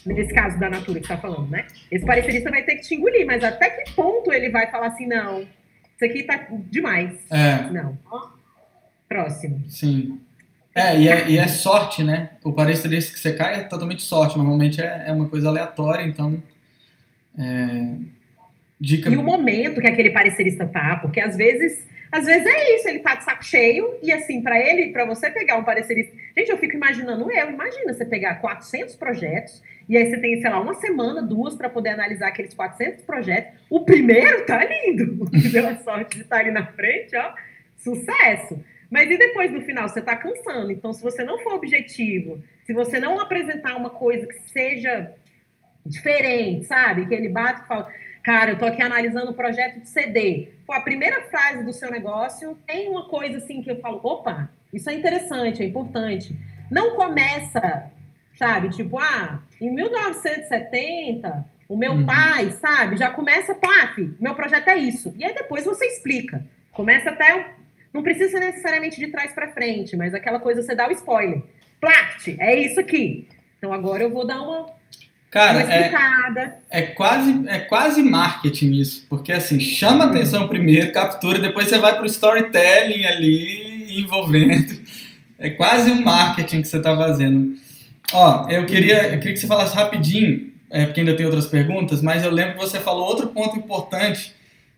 Nesse 0.06 0.34
caso 0.34 0.60
da 0.60 0.70
Natura 0.70 1.00
que 1.00 1.06
está 1.06 1.18
falando, 1.18 1.50
né? 1.50 1.66
Esse 1.90 2.06
parecerista 2.06 2.50
vai 2.50 2.64
ter 2.64 2.76
que 2.76 2.82
te 2.82 2.96
engolir, 2.96 3.26
mas 3.26 3.44
até 3.44 3.70
que 3.70 3.92
ponto 3.94 4.34
ele 4.34 4.50
vai 4.50 4.70
falar 4.70 4.88
assim, 4.88 5.08
não, 5.08 5.42
isso 5.42 6.04
aqui 6.04 6.24
tá 6.24 6.48
demais. 6.70 7.14
É. 7.32 7.70
Não. 7.72 7.98
Próximo. 9.08 9.64
Sim. 9.70 10.20
É 10.74 11.00
e, 11.00 11.08
é, 11.08 11.30
e 11.30 11.38
é 11.38 11.48
sorte, 11.48 12.04
né? 12.04 12.32
O 12.44 12.52
parecerista 12.52 13.14
que 13.14 13.20
você 13.20 13.32
cai 13.32 13.62
é 13.62 13.64
totalmente 13.64 14.02
sorte. 14.04 14.38
Normalmente 14.38 14.82
é, 14.82 15.06
é 15.08 15.12
uma 15.14 15.30
coisa 15.30 15.48
aleatória, 15.48 16.04
então. 16.04 16.44
É... 17.38 18.16
Dica... 18.80 19.10
E 19.10 19.18
o 19.18 19.24
momento 19.24 19.80
que 19.80 19.88
aquele 19.88 20.10
parecerista 20.10 20.66
tá, 20.66 20.98
porque 20.98 21.20
às 21.20 21.36
vezes 21.36 21.86
às 22.12 22.26
vezes 22.26 22.46
é 22.46 22.76
isso, 22.76 22.88
ele 22.88 23.00
tá 23.00 23.16
de 23.16 23.26
saco 23.26 23.44
cheio, 23.44 23.98
e 24.02 24.10
assim, 24.10 24.42
para 24.42 24.58
ele, 24.58 24.92
para 24.94 25.04
você 25.06 25.30
pegar 25.30 25.58
um 25.58 25.66
parecerista. 25.66 26.16
Gente, 26.38 26.50
eu 26.50 26.58
fico 26.58 26.76
imaginando 26.76 27.30
eu, 27.30 27.50
imagina 27.50 27.94
você 27.94 28.06
pegar 28.06 28.36
400 28.36 28.96
projetos, 28.96 29.62
e 29.90 29.98
aí 29.98 30.10
você 30.10 30.18
tem, 30.18 30.40
sei 30.40 30.50
lá, 30.50 30.62
uma 30.62 30.76
semana, 30.76 31.22
duas, 31.22 31.56
para 31.56 31.70
poder 31.70 31.90
analisar 31.90 32.28
aqueles 32.28 32.54
400 32.54 33.04
projetos. 33.04 33.60
O 33.70 33.84
primeiro 33.84 34.46
tá 34.46 34.64
lindo, 34.64 35.26
deu 35.52 35.68
a 35.68 35.76
sorte 35.76 36.16
de 36.16 36.24
estar 36.24 36.38
ali 36.38 36.52
na 36.52 36.66
frente, 36.68 37.16
ó, 37.18 37.34
sucesso. 37.78 38.64
Mas 38.90 39.12
e 39.12 39.18
depois, 39.18 39.52
no 39.52 39.62
final, 39.62 39.90
você 39.90 40.02
tá 40.02 40.16
cansando. 40.16 40.72
Então, 40.72 40.94
se 40.94 41.04
você 41.04 41.22
não 41.22 41.40
for 41.40 41.56
objetivo, 41.56 42.42
se 42.64 42.72
você 42.72 42.98
não 42.98 43.20
apresentar 43.20 43.76
uma 43.76 43.90
coisa 43.90 44.26
que 44.26 44.40
seja 44.52 45.12
diferente, 45.86 46.66
sabe? 46.66 47.06
Que 47.06 47.14
ele 47.14 47.30
bate 47.30 47.62
e 47.62 47.68
fala 47.68 47.92
Cara, 48.26 48.54
eu 48.54 48.58
tô 48.58 48.66
aqui 48.66 48.82
analisando 48.82 49.30
o 49.30 49.36
projeto 49.36 49.82
de 49.82 49.88
CD. 49.88 50.50
Pô, 50.66 50.74
a 50.74 50.82
primeira 50.82 51.22
frase 51.26 51.64
do 51.64 51.72
seu 51.72 51.92
negócio 51.92 52.58
tem 52.66 52.90
uma 52.90 53.08
coisa 53.08 53.38
assim 53.38 53.62
que 53.62 53.70
eu 53.70 53.80
falo, 53.80 54.02
opa, 54.04 54.50
isso 54.74 54.90
é 54.90 54.96
interessante, 54.96 55.62
é 55.62 55.66
importante. 55.68 56.36
Não 56.72 56.96
começa, 56.96 57.92
sabe, 58.36 58.70
tipo, 58.70 58.98
ah, 58.98 59.44
em 59.62 59.70
1970, 59.70 61.46
o 61.70 61.78
meu 61.78 61.92
uhum. 61.92 62.06
pai, 62.08 62.50
sabe, 62.54 62.98
já 62.98 63.12
começa, 63.12 63.54
paf, 63.54 64.16
meu 64.20 64.34
projeto 64.34 64.70
é 64.70 64.78
isso. 64.78 65.14
E 65.20 65.24
aí 65.24 65.36
depois 65.36 65.64
você 65.64 65.86
explica. 65.86 66.44
Começa 66.72 67.12
até, 67.12 67.54
não 67.94 68.02
precisa 68.02 68.40
necessariamente 68.40 69.00
de 69.00 69.06
trás 69.12 69.34
para 69.34 69.52
frente, 69.52 69.96
mas 69.96 70.16
aquela 70.16 70.40
coisa 70.40 70.64
você 70.64 70.74
dá 70.74 70.88
o 70.88 70.92
spoiler. 70.92 71.44
Plact, 71.80 72.38
é 72.40 72.56
isso 72.56 72.80
aqui. 72.80 73.28
Então 73.60 73.72
agora 73.72 74.02
eu 74.02 74.10
vou 74.10 74.26
dar 74.26 74.42
uma 74.42 74.75
Cara, 75.36 75.64
é, 75.64 76.60
é, 76.70 76.82
quase, 76.84 77.42
é 77.48 77.60
quase 77.60 78.02
marketing 78.02 78.72
isso, 78.72 79.06
porque 79.10 79.34
assim, 79.34 79.60
chama 79.60 80.06
atenção 80.06 80.48
primeiro, 80.48 80.94
captura, 80.94 81.40
depois 81.40 81.68
você 81.68 81.78
vai 81.78 81.94
para 81.94 82.04
o 82.04 82.06
storytelling 82.06 83.04
ali, 83.06 84.00
envolvendo. 84.00 84.80
É 85.38 85.50
quase 85.50 85.92
um 85.92 86.02
marketing 86.02 86.62
que 86.62 86.70
você 86.70 86.78
está 86.78 86.96
fazendo. 86.96 87.54
Ó, 88.14 88.48
eu 88.50 88.66
queria, 88.66 89.08
eu 89.10 89.20
queria 89.20 89.34
que 89.34 89.38
você 89.38 89.46
falasse 89.46 89.76
rapidinho, 89.76 90.54
é, 90.70 90.86
porque 90.86 91.02
ainda 91.02 91.18
tem 91.18 91.26
outras 91.26 91.48
perguntas, 91.48 92.02
mas 92.02 92.24
eu 92.24 92.32
lembro 92.32 92.54
que 92.54 92.62
você 92.62 92.80
falou 92.80 93.06
outro 93.06 93.28
ponto 93.28 93.58
importante, 93.58 94.34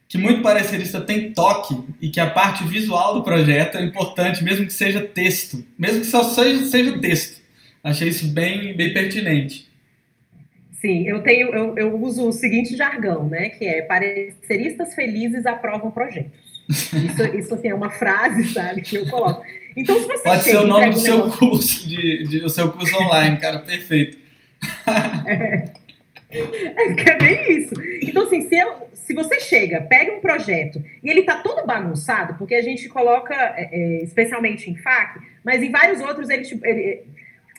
que 0.10 0.18
muito 0.18 0.42
parecerista 0.42 1.00
tem 1.00 1.34
toque, 1.34 1.78
e 2.02 2.10
que 2.10 2.20
a 2.20 2.32
parte 2.32 2.64
visual 2.64 3.14
do 3.14 3.22
projeto 3.22 3.78
é 3.78 3.84
importante, 3.84 4.44
mesmo 4.44 4.66
que 4.66 4.74
seja 4.74 5.02
texto, 5.02 5.64
mesmo 5.78 6.00
que 6.00 6.08
só 6.08 6.24
seja, 6.24 6.66
seja 6.66 6.98
texto. 6.98 7.44
Achei 7.84 8.08
isso 8.08 8.28
bem, 8.30 8.76
bem 8.76 8.92
pertinente. 8.92 9.67
Sim, 10.80 11.08
eu 11.08 11.24
tenho, 11.24 11.50
eu, 11.50 11.76
eu 11.78 12.02
uso 12.02 12.28
o 12.28 12.32
seguinte 12.32 12.76
jargão, 12.76 13.28
né? 13.28 13.50
Que 13.50 13.66
é 13.66 13.82
pareceristas 13.82 14.94
felizes 14.94 15.46
aprovam 15.46 15.90
projetos. 15.90 16.48
Isso, 16.70 17.24
isso 17.36 17.54
assim, 17.56 17.70
é 17.70 17.74
uma 17.74 17.90
frase, 17.90 18.54
sabe, 18.54 18.82
que 18.82 18.98
eu 18.98 19.10
coloco. 19.10 19.42
Então, 19.76 20.00
se 20.00 20.08
você 20.08 20.24
Pode 20.24 20.44
ser 20.44 20.58
o 20.58 20.68
nome 20.68 20.90
do 20.90 21.00
seu 21.00 21.18
negócio... 21.18 21.40
curso, 21.40 21.88
de, 21.88 22.28
de, 22.28 22.44
o 22.44 22.50
seu 22.50 22.72
curso 22.72 22.96
online, 22.96 23.38
cara, 23.38 23.60
perfeito. 23.60 24.18
É, 25.26 25.66
é, 26.30 27.10
é 27.10 27.18
bem 27.18 27.58
isso. 27.58 27.74
Então, 28.02 28.24
assim, 28.24 28.48
se, 28.48 28.58
eu, 28.58 28.90
se 28.94 29.14
você 29.14 29.40
chega, 29.40 29.82
pega 29.82 30.12
um 30.14 30.20
projeto 30.20 30.84
e 31.02 31.10
ele 31.10 31.24
tá 31.24 31.38
todo 31.38 31.66
bagunçado, 31.66 32.36
porque 32.36 32.54
a 32.54 32.62
gente 32.62 32.90
coloca, 32.90 33.34
é, 33.34 33.70
é 33.72 34.04
especialmente 34.04 34.70
em 34.70 34.76
FAC, 34.76 35.20
mas 35.44 35.64
em 35.64 35.72
vários 35.72 36.02
outros 36.02 36.30
ele, 36.30 36.44
tipo, 36.44 36.66
ele 36.66 37.04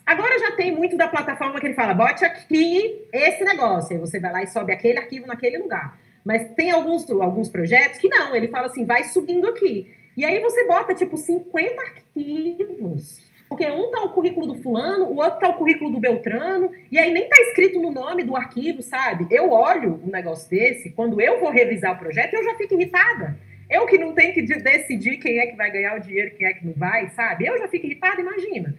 Agora 0.08 0.38
já 0.38 0.52
tem 0.52 0.74
muito 0.74 0.96
da 0.96 1.06
plataforma 1.06 1.60
que 1.60 1.66
ele 1.66 1.74
fala, 1.74 1.92
bote 1.92 2.24
aqui 2.24 3.06
esse 3.12 3.44
negócio, 3.44 3.94
aí 3.94 4.00
você 4.00 4.18
vai 4.18 4.32
lá 4.32 4.42
e 4.42 4.46
sobe 4.46 4.72
aquele 4.72 4.98
arquivo 4.98 5.26
naquele 5.26 5.58
lugar. 5.58 5.98
Mas 6.24 6.48
tem 6.54 6.70
alguns, 6.70 7.10
alguns 7.10 7.50
projetos 7.50 7.98
que 7.98 8.08
não, 8.08 8.34
ele 8.34 8.48
fala 8.48 8.68
assim, 8.68 8.86
vai 8.86 9.04
subindo 9.04 9.46
aqui. 9.46 9.94
E 10.16 10.24
aí 10.24 10.40
você 10.40 10.66
bota, 10.66 10.94
tipo, 10.94 11.18
50 11.18 11.82
arquivos. 11.82 13.20
Porque 13.50 13.70
um 13.70 13.90
tá 13.90 14.02
o 14.02 14.14
currículo 14.14 14.46
do 14.46 14.62
fulano, 14.62 15.04
o 15.04 15.16
outro 15.16 15.40
tá 15.40 15.50
o 15.50 15.58
currículo 15.58 15.90
do 15.90 16.00
Beltrano, 16.00 16.70
e 16.90 16.98
aí 16.98 17.12
nem 17.12 17.28
tá 17.28 17.36
escrito 17.42 17.78
no 17.78 17.90
nome 17.90 18.24
do 18.24 18.34
arquivo, 18.34 18.80
sabe? 18.80 19.26
Eu 19.30 19.50
olho 19.50 20.00
um 20.02 20.10
negócio 20.10 20.48
desse, 20.48 20.88
quando 20.88 21.20
eu 21.20 21.38
vou 21.38 21.50
revisar 21.50 21.92
o 21.92 21.98
projeto, 21.98 22.32
eu 22.32 22.44
já 22.44 22.54
fico 22.54 22.72
irritada. 22.72 23.36
Eu 23.68 23.84
que 23.84 23.98
não 23.98 24.14
tenho 24.14 24.32
que 24.32 24.40
decidir 24.40 25.18
quem 25.18 25.38
é 25.38 25.48
que 25.48 25.56
vai 25.56 25.70
ganhar 25.70 25.98
o 25.98 26.00
dinheiro, 26.00 26.34
quem 26.34 26.46
é 26.46 26.54
que 26.54 26.64
não 26.64 26.72
vai, 26.72 27.10
sabe? 27.10 27.44
Eu 27.44 27.58
já 27.58 27.68
fico 27.68 27.84
irritada, 27.84 28.22
imagina. 28.22 28.74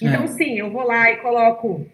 Então, 0.00 0.24
é. 0.24 0.26
sim, 0.28 0.58
eu 0.58 0.70
vou 0.70 0.82
lá 0.82 1.10
e 1.10 1.16
coloco 1.18 1.86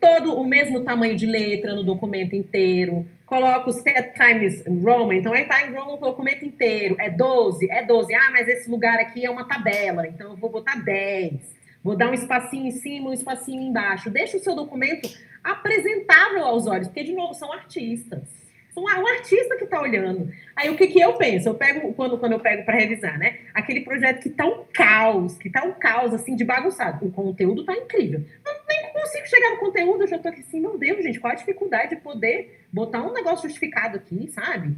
todo 0.00 0.34
o 0.38 0.44
mesmo 0.44 0.82
tamanho 0.82 1.16
de 1.16 1.26
letra 1.26 1.74
no 1.74 1.82
documento 1.82 2.34
inteiro, 2.34 3.06
coloco 3.26 3.70
set 3.72 4.14
times 4.14 4.64
Roman, 4.66 5.16
então 5.16 5.34
é 5.34 5.44
time 5.44 5.76
Roman 5.76 5.92
no 5.92 6.00
documento 6.00 6.44
inteiro, 6.44 6.96
é 6.98 7.10
12, 7.10 7.70
é 7.70 7.84
12, 7.84 8.14
ah, 8.14 8.30
mas 8.30 8.48
esse 8.48 8.70
lugar 8.70 8.98
aqui 8.98 9.24
é 9.24 9.30
uma 9.30 9.44
tabela, 9.46 10.06
então 10.06 10.30
eu 10.30 10.36
vou 10.36 10.50
botar 10.50 10.76
10, 10.76 11.34
vou 11.82 11.96
dar 11.96 12.10
um 12.10 12.14
espacinho 12.14 12.66
em 12.66 12.70
cima, 12.70 13.10
um 13.10 13.12
espacinho 13.12 13.62
embaixo, 13.62 14.10
deixa 14.10 14.38
o 14.38 14.40
seu 14.40 14.54
documento 14.54 15.08
apresentável 15.42 16.44
aos 16.44 16.66
olhos, 16.66 16.88
porque, 16.88 17.04
de 17.04 17.12
novo, 17.12 17.34
são 17.34 17.52
artistas 17.52 18.43
um 18.80 19.06
artista 19.06 19.56
que 19.56 19.64
está 19.64 19.80
olhando. 19.80 20.30
Aí 20.56 20.68
o 20.68 20.76
que, 20.76 20.88
que 20.88 21.00
eu 21.00 21.14
penso? 21.14 21.48
Eu 21.48 21.54
pego, 21.54 21.92
quando, 21.94 22.18
quando 22.18 22.32
eu 22.32 22.40
pego 22.40 22.64
para 22.64 22.76
revisar, 22.76 23.18
né? 23.18 23.38
Aquele 23.52 23.80
projeto 23.82 24.20
que 24.20 24.28
está 24.28 24.44
um 24.44 24.64
caos, 24.72 25.38
que 25.38 25.48
está 25.48 25.64
um 25.64 25.72
caos 25.72 26.12
assim 26.12 26.34
de 26.34 26.44
bagunçado. 26.44 27.06
O 27.06 27.12
conteúdo 27.12 27.60
está 27.60 27.74
incrível. 27.74 28.24
Eu 28.44 28.52
nem 28.68 28.92
consigo 28.92 29.26
chegar 29.28 29.50
no 29.50 29.58
conteúdo, 29.58 30.02
eu 30.02 30.08
já 30.08 30.16
estou 30.16 30.30
aqui 30.30 30.40
assim, 30.40 30.60
meu 30.60 30.76
Deus, 30.76 31.02
gente, 31.02 31.20
qual 31.20 31.32
a 31.32 31.36
dificuldade 31.36 31.94
de 31.94 32.02
poder 32.02 32.66
botar 32.72 33.02
um 33.02 33.12
negócio 33.12 33.48
justificado 33.48 33.96
aqui, 33.96 34.28
sabe? 34.32 34.76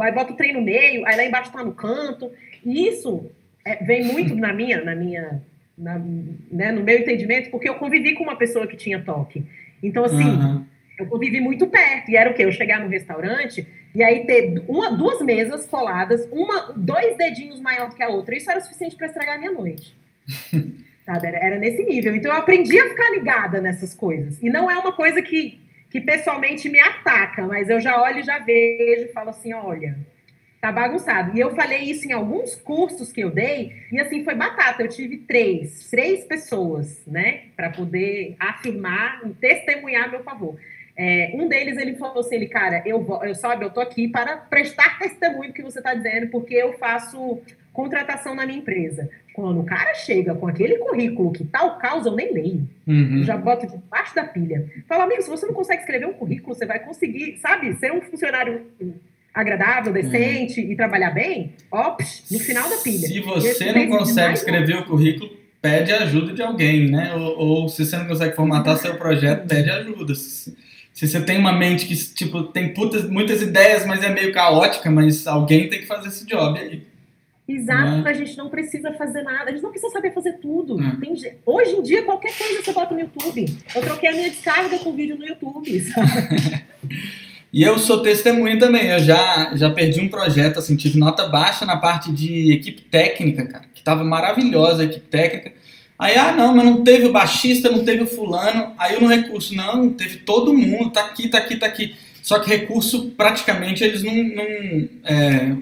Aí 0.00 0.12
bota 0.12 0.32
o 0.32 0.36
trem 0.36 0.52
no 0.52 0.62
meio, 0.62 1.06
aí 1.06 1.16
lá 1.16 1.24
embaixo 1.24 1.50
está 1.50 1.62
no 1.62 1.72
canto. 1.72 2.32
E 2.64 2.88
isso 2.88 3.30
é, 3.64 3.76
vem 3.84 4.04
muito 4.04 4.34
na 4.34 4.52
minha, 4.52 4.84
na 4.84 4.94
minha, 4.94 5.42
na, 5.78 5.98
né, 6.50 6.72
no 6.72 6.82
meu 6.82 6.98
entendimento, 6.98 7.50
porque 7.50 7.68
eu 7.68 7.76
convivi 7.76 8.14
com 8.14 8.24
uma 8.24 8.36
pessoa 8.36 8.66
que 8.66 8.76
tinha 8.76 9.00
toque. 9.00 9.44
Então, 9.82 10.04
assim. 10.04 10.24
Uhum 10.24 10.75
eu 10.98 11.06
convivi 11.06 11.40
muito 11.40 11.66
perto. 11.66 12.10
E 12.10 12.16
era 12.16 12.30
o 12.30 12.34
quê? 12.34 12.44
Eu 12.44 12.52
chegar 12.52 12.80
no 12.80 12.88
restaurante 12.88 13.66
e 13.94 14.02
aí 14.02 14.26
ter 14.26 14.62
uma, 14.68 14.90
duas 14.96 15.20
mesas 15.22 15.66
coladas, 15.66 16.28
uma, 16.30 16.72
dois 16.76 17.16
dedinhos 17.16 17.60
maior 17.60 17.88
do 17.88 17.94
que 17.94 18.02
a 18.02 18.08
outra. 18.08 18.36
Isso 18.36 18.50
era 18.50 18.60
suficiente 18.60 18.96
para 18.96 19.06
estragar 19.06 19.36
a 19.36 19.38
minha 19.38 19.52
noite. 19.52 19.96
Sabe? 21.04 21.26
Era, 21.28 21.38
era, 21.38 21.58
nesse 21.58 21.84
nível. 21.84 22.14
Então 22.14 22.32
eu 22.32 22.38
aprendi 22.38 22.78
a 22.78 22.88
ficar 22.88 23.10
ligada 23.10 23.60
nessas 23.60 23.94
coisas. 23.94 24.42
E 24.42 24.50
não 24.50 24.70
é 24.70 24.76
uma 24.76 24.92
coisa 24.92 25.22
que, 25.22 25.60
que 25.88 26.00
pessoalmente 26.00 26.68
me 26.68 26.80
ataca, 26.80 27.46
mas 27.46 27.70
eu 27.70 27.80
já 27.80 28.00
olho 28.02 28.20
e 28.20 28.24
já 28.24 28.38
vejo 28.38 29.04
e 29.04 29.12
falo 29.12 29.30
assim: 29.30 29.54
olha, 29.54 29.96
tá 30.60 30.72
bagunçado. 30.72 31.36
E 31.36 31.40
eu 31.40 31.54
falei 31.54 31.84
isso 31.84 32.08
em 32.08 32.12
alguns 32.12 32.56
cursos 32.56 33.12
que 33.12 33.20
eu 33.20 33.30
dei, 33.30 33.72
e 33.92 34.00
assim 34.00 34.24
foi 34.24 34.34
batata. 34.34 34.82
Eu 34.82 34.88
tive 34.88 35.18
três, 35.18 35.88
três 35.88 36.24
pessoas, 36.24 37.00
né, 37.06 37.44
para 37.54 37.70
poder 37.70 38.34
afirmar 38.38 39.20
e 39.24 39.30
testemunhar 39.30 40.06
a 40.06 40.08
meu 40.08 40.24
favor. 40.24 40.58
É, 40.96 41.30
um 41.34 41.46
deles, 41.46 41.76
ele 41.76 41.94
falou 41.96 42.20
assim, 42.20 42.36
ele, 42.36 42.46
cara, 42.46 42.82
eu, 42.86 43.06
eu 43.22 43.34
sabe, 43.34 43.64
eu 43.64 43.70
tô 43.70 43.80
aqui 43.80 44.08
para 44.08 44.36
prestar 44.36 44.98
testemunho 44.98 45.50
do 45.50 45.52
que 45.52 45.62
você 45.62 45.78
está 45.78 45.92
dizendo, 45.94 46.28
porque 46.28 46.54
eu 46.54 46.72
faço 46.78 47.40
contratação 47.72 48.34
na 48.34 48.46
minha 48.46 48.58
empresa. 48.58 49.08
Quando 49.34 49.60
o 49.60 49.64
cara 49.64 49.92
chega 49.94 50.34
com 50.34 50.48
aquele 50.48 50.78
currículo 50.78 51.30
que 51.30 51.44
tal 51.44 51.78
causa, 51.78 52.08
eu 52.08 52.16
nem 52.16 52.32
leio. 52.32 52.66
Uhum. 52.86 53.18
Eu 53.18 53.24
já 53.24 53.36
boto 53.36 53.66
debaixo 53.66 54.14
da 54.14 54.24
pilha. 54.24 54.64
Fala, 54.88 55.04
amigo, 55.04 55.20
se 55.20 55.28
você 55.28 55.44
não 55.44 55.52
consegue 55.52 55.82
escrever 55.82 56.06
um 56.06 56.14
currículo, 56.14 56.54
você 56.54 56.64
vai 56.64 56.78
conseguir, 56.78 57.36
sabe, 57.36 57.74
ser 57.74 57.92
um 57.92 58.00
funcionário 58.00 58.66
agradável, 59.34 59.92
decente 59.92 60.62
e 60.62 60.74
trabalhar 60.74 61.10
bem, 61.10 61.52
ó, 61.70 61.94
no 62.30 62.38
final 62.38 62.70
da 62.70 62.78
pilha. 62.78 63.06
Se 63.06 63.20
você 63.20 63.70
não 63.70 63.98
consegue 63.98 64.32
escrever 64.32 64.76
o 64.76 64.86
currículo, 64.86 65.30
pede 65.60 65.92
ajuda 65.92 66.32
de 66.32 66.40
alguém, 66.40 66.90
né? 66.90 67.14
Ou, 67.14 67.38
ou, 67.38 67.68
se 67.68 67.84
você 67.84 67.98
não 67.98 68.06
consegue 68.06 68.34
formatar 68.34 68.78
seu 68.78 68.96
projeto, 68.96 69.46
pede 69.46 69.68
ajuda. 69.68 70.14
Se, 70.96 71.06
você 71.06 71.20
tem 71.20 71.36
uma 71.36 71.52
mente 71.52 71.84
que, 71.84 71.94
tipo, 71.94 72.44
tem 72.44 72.72
putas, 72.72 73.06
muitas 73.06 73.42
ideias, 73.42 73.84
mas 73.84 74.02
é 74.02 74.08
meio 74.08 74.32
caótica, 74.32 74.90
mas 74.90 75.26
alguém 75.26 75.68
tem 75.68 75.80
que 75.80 75.86
fazer 75.86 76.08
esse 76.08 76.24
job 76.24 76.58
aí. 76.58 76.86
Exato, 77.46 77.98
né? 77.98 78.10
a 78.10 78.14
gente 78.14 78.34
não 78.38 78.48
precisa 78.48 78.90
fazer 78.94 79.22
nada, 79.22 79.50
a 79.50 79.52
gente 79.52 79.62
não 79.62 79.70
precisa 79.70 79.92
saber 79.92 80.14
fazer 80.14 80.38
tudo. 80.38 80.74
Hum. 80.76 80.98
Tem, 80.98 81.14
hoje 81.44 81.72
em 81.72 81.82
dia, 81.82 82.02
qualquer 82.02 82.32
coisa 82.36 82.62
você 82.62 82.72
bota 82.72 82.94
no 82.94 83.00
YouTube. 83.00 83.44
Eu 83.74 83.82
troquei 83.82 84.08
a 84.08 84.12
minha 84.12 84.30
descarga 84.30 84.78
com 84.78 84.92
vídeo 84.94 85.18
no 85.18 85.26
YouTube? 85.26 85.84
E 87.52 87.62
eu 87.62 87.78
sou 87.78 88.02
testemunha 88.02 88.58
também. 88.58 88.86
Eu 88.88 88.98
já, 88.98 89.54
já 89.54 89.70
perdi 89.70 89.98
um 89.98 90.08
projeto, 90.08 90.58
assim, 90.58 90.76
tive 90.76 90.98
nota 90.98 91.26
baixa 91.26 91.64
na 91.64 91.78
parte 91.78 92.12
de 92.12 92.52
equipe 92.52 92.82
técnica, 92.82 93.46
cara, 93.46 93.64
que 93.72 93.82
tava 93.82 94.04
maravilhosa 94.04 94.82
a 94.82 94.84
equipe 94.84 95.08
técnica. 95.08 95.54
Aí, 95.98 96.16
ah, 96.16 96.32
não, 96.32 96.54
mas 96.54 96.64
não 96.64 96.84
teve 96.84 97.06
o 97.06 97.12
baixista, 97.12 97.70
não 97.70 97.84
teve 97.84 98.02
o 98.02 98.06
fulano. 98.06 98.74
Aí 98.76 99.00
no 99.00 99.06
recurso, 99.06 99.54
não, 99.54 99.90
teve 99.90 100.18
todo 100.18 100.52
mundo, 100.52 100.90
tá 100.90 101.00
aqui, 101.00 101.28
tá 101.28 101.38
aqui, 101.38 101.56
tá 101.56 101.66
aqui. 101.66 101.96
Só 102.22 102.38
que 102.38 102.50
recurso, 102.50 103.12
praticamente, 103.16 103.82
eles 103.82 104.02
não, 104.02 104.12
não 104.12 104.88
é, 105.04 105.56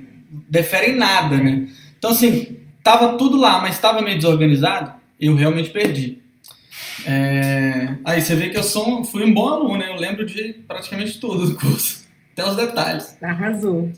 deferem 0.48 0.96
nada, 0.96 1.36
né? 1.36 1.68
Então, 1.98 2.10
assim, 2.10 2.56
tava 2.82 3.16
tudo 3.16 3.36
lá, 3.36 3.60
mas 3.60 3.74
estava 3.74 4.02
meio 4.02 4.16
desorganizado, 4.16 4.92
eu 5.20 5.34
realmente 5.36 5.70
perdi. 5.70 6.18
É... 7.06 7.96
Aí 8.04 8.20
você 8.20 8.34
vê 8.34 8.48
que 8.50 8.56
eu 8.56 8.62
sou, 8.62 9.04
fui 9.04 9.24
um 9.24 9.34
bom 9.34 9.48
aluno, 9.48 9.78
né? 9.78 9.88
Eu 9.90 9.96
lembro 9.96 10.24
de 10.24 10.54
praticamente 10.66 11.18
tudo 11.20 11.46
do 11.46 11.56
curso, 11.56 12.04
até 12.32 12.48
os 12.48 12.56
detalhes. 12.56 13.16
Arrasou. 13.22 13.92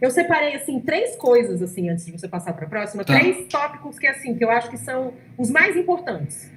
Eu 0.00 0.10
separei 0.10 0.54
assim 0.54 0.80
três 0.80 1.16
coisas 1.16 1.62
assim 1.62 1.90
antes 1.90 2.06
de 2.06 2.12
você 2.12 2.28
passar 2.28 2.52
para 2.52 2.66
a 2.66 2.68
próxima, 2.68 3.04
tá. 3.04 3.18
três 3.18 3.48
tópicos 3.48 3.98
que 3.98 4.06
assim 4.06 4.34
que 4.36 4.44
eu 4.44 4.50
acho 4.50 4.70
que 4.70 4.78
são 4.78 5.12
os 5.36 5.50
mais 5.50 5.76
importantes. 5.76 6.52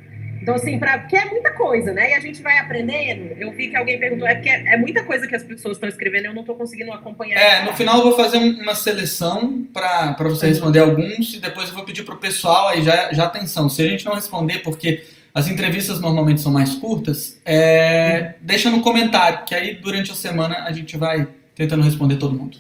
Então, 0.47 0.55
assim, 0.55 0.80
pra, 0.80 0.99
porque 0.99 1.18
é 1.18 1.26
muita 1.26 1.51
coisa, 1.51 1.91
né? 1.91 2.11
E 2.11 2.13
a 2.13 2.22
gente 2.22 2.41
vai 2.41 2.57
aprendendo. 2.57 3.36
Eu 3.38 3.51
vi 3.51 3.68
que 3.68 3.76
alguém 3.76 3.99
perguntou, 3.99 4.26
é 4.26 4.36
porque 4.36 4.49
é, 4.49 4.76
é 4.76 4.78
muita 4.78 5.03
coisa 5.03 5.28
que 5.28 5.36
as 5.36 5.43
pessoas 5.43 5.76
estão 5.76 5.89
escrevendo 5.89 6.28
eu 6.28 6.34
não 6.34 6.39
estou 6.39 6.55
conseguindo 6.55 6.89
acompanhar. 6.93 7.38
É, 7.38 7.65
no 7.65 7.74
final 7.74 7.97
eu 7.97 8.03
vou 8.03 8.15
fazer 8.15 8.38
uma 8.38 8.74
seleção 8.74 9.68
para 9.74 10.15
você 10.20 10.47
responder 10.47 10.80
alguns 10.80 11.34
e 11.34 11.39
depois 11.39 11.68
eu 11.68 11.76
vou 11.76 11.84
pedir 11.84 12.03
para 12.03 12.15
o 12.15 12.18
pessoal 12.18 12.70
aí 12.70 12.82
já, 12.82 13.11
já 13.11 13.26
atenção. 13.26 13.68
Se 13.68 13.82
a 13.82 13.88
gente 13.89 14.05
não 14.05 14.13
responder, 14.13 14.59
porque 14.59 15.03
as 15.34 15.49
entrevistas 15.49 15.99
normalmente 15.99 16.39
são 16.39 16.51
mais 16.51 16.76
curtas, 16.76 17.39
é, 17.45 18.36
deixa 18.39 18.72
no 18.72 18.82
comentário, 18.82 19.43
que 19.45 19.53
aí 19.53 19.76
durante 19.76 20.11
a 20.11 20.15
semana 20.15 20.63
a 20.63 20.72
gente 20.72 20.95
vai 20.95 21.28
tentando 21.58 21.84
responder 21.84 22.18
todo 22.18 22.38
mundo. 22.38 22.58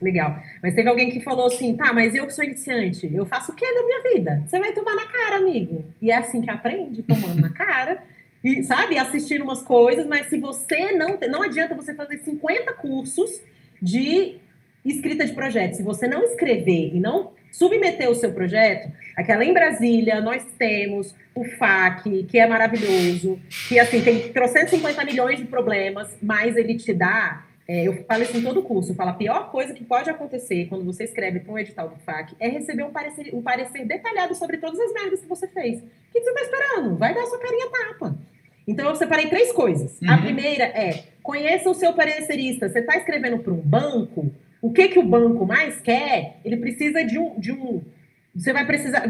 Legal. 0.00 0.38
Mas 0.62 0.74
teve 0.74 0.88
alguém 0.88 1.10
que 1.10 1.20
falou 1.20 1.46
assim, 1.46 1.74
tá, 1.74 1.92
mas 1.92 2.14
eu 2.14 2.26
que 2.26 2.32
sou 2.32 2.44
iniciante, 2.44 3.10
eu 3.12 3.26
faço 3.26 3.52
o 3.52 3.54
que 3.54 3.66
da 3.66 3.82
minha 3.82 4.02
vida? 4.14 4.44
Você 4.46 4.58
vai 4.58 4.72
tomar 4.72 4.94
na 4.94 5.06
cara, 5.06 5.36
amigo. 5.36 5.84
E 6.00 6.10
é 6.10 6.16
assim 6.16 6.40
que 6.40 6.50
aprende, 6.50 7.02
tomando 7.02 7.40
na 7.40 7.50
cara. 7.50 8.02
E, 8.44 8.62
sabe, 8.62 8.96
assistindo 8.96 9.42
umas 9.42 9.62
coisas, 9.62 10.06
mas 10.06 10.28
se 10.28 10.38
você 10.38 10.92
não... 10.92 11.18
Não 11.28 11.42
adianta 11.42 11.74
você 11.74 11.94
fazer 11.94 12.18
50 12.18 12.72
cursos 12.74 13.40
de 13.82 14.36
escrita 14.84 15.26
de 15.26 15.32
projeto. 15.32 15.74
Se 15.74 15.82
você 15.82 16.06
não 16.06 16.22
escrever 16.22 16.94
e 16.94 17.00
não 17.00 17.32
submeter 17.50 18.08
o 18.10 18.14
seu 18.14 18.32
projeto, 18.32 18.92
aquela 19.16 19.44
em 19.44 19.52
Brasília, 19.52 20.20
nós 20.20 20.44
temos 20.58 21.14
o 21.34 21.42
FAC, 21.42 22.24
que 22.24 22.38
é 22.38 22.46
maravilhoso, 22.46 23.40
que 23.68 23.78
assim 23.78 24.02
tem 24.02 24.28
350 24.30 25.04
milhões 25.04 25.38
de 25.38 25.46
problemas, 25.46 26.16
mas 26.22 26.56
ele 26.56 26.76
te 26.76 26.92
dá. 26.92 27.45
É, 27.68 27.88
eu 27.88 28.04
falo 28.04 28.22
isso 28.22 28.36
em 28.36 28.42
todo 28.42 28.62
curso, 28.62 28.92
eu 28.92 28.94
falo, 28.94 29.10
a 29.10 29.14
pior 29.14 29.50
coisa 29.50 29.74
que 29.74 29.82
pode 29.82 30.08
acontecer 30.08 30.66
quando 30.66 30.84
você 30.84 31.02
escreve 31.02 31.40
para 31.40 31.52
um 31.52 31.58
edital 31.58 31.88
do 31.88 31.96
FAC 31.96 32.34
é 32.38 32.48
receber 32.48 32.84
um 32.84 32.92
parecer, 32.92 33.34
um 33.34 33.42
parecer 33.42 33.84
detalhado 33.84 34.36
sobre 34.36 34.58
todas 34.58 34.78
as 34.78 34.92
merdas 34.92 35.20
que 35.20 35.26
você 35.26 35.48
fez. 35.48 35.80
O 35.80 35.82
que 36.12 36.20
você 36.20 36.30
está 36.30 36.42
esperando? 36.42 36.96
Vai 36.96 37.12
dar 37.12 37.26
sua 37.26 37.40
carinha 37.40 37.68
tapa. 37.68 38.16
Então, 38.68 38.88
eu 38.88 38.96
separei 38.96 39.28
três 39.28 39.52
coisas. 39.52 40.00
Uhum. 40.00 40.10
A 40.10 40.18
primeira 40.18 40.64
é, 40.64 41.04
conheça 41.22 41.68
o 41.70 41.74
seu 41.74 41.92
parecerista. 41.92 42.68
Você 42.68 42.80
está 42.80 42.96
escrevendo 42.96 43.38
para 43.38 43.52
um 43.52 43.60
banco, 43.60 44.30
o 44.60 44.72
que, 44.72 44.88
que 44.88 44.98
o 44.98 45.04
banco 45.04 45.44
mais 45.46 45.80
quer? 45.80 46.38
Ele 46.44 46.56
precisa 46.56 47.04
de 47.04 47.18
um, 47.18 47.38
de 47.38 47.52
um... 47.52 47.82
Você 48.34 48.52
vai 48.52 48.66
precisar... 48.66 49.08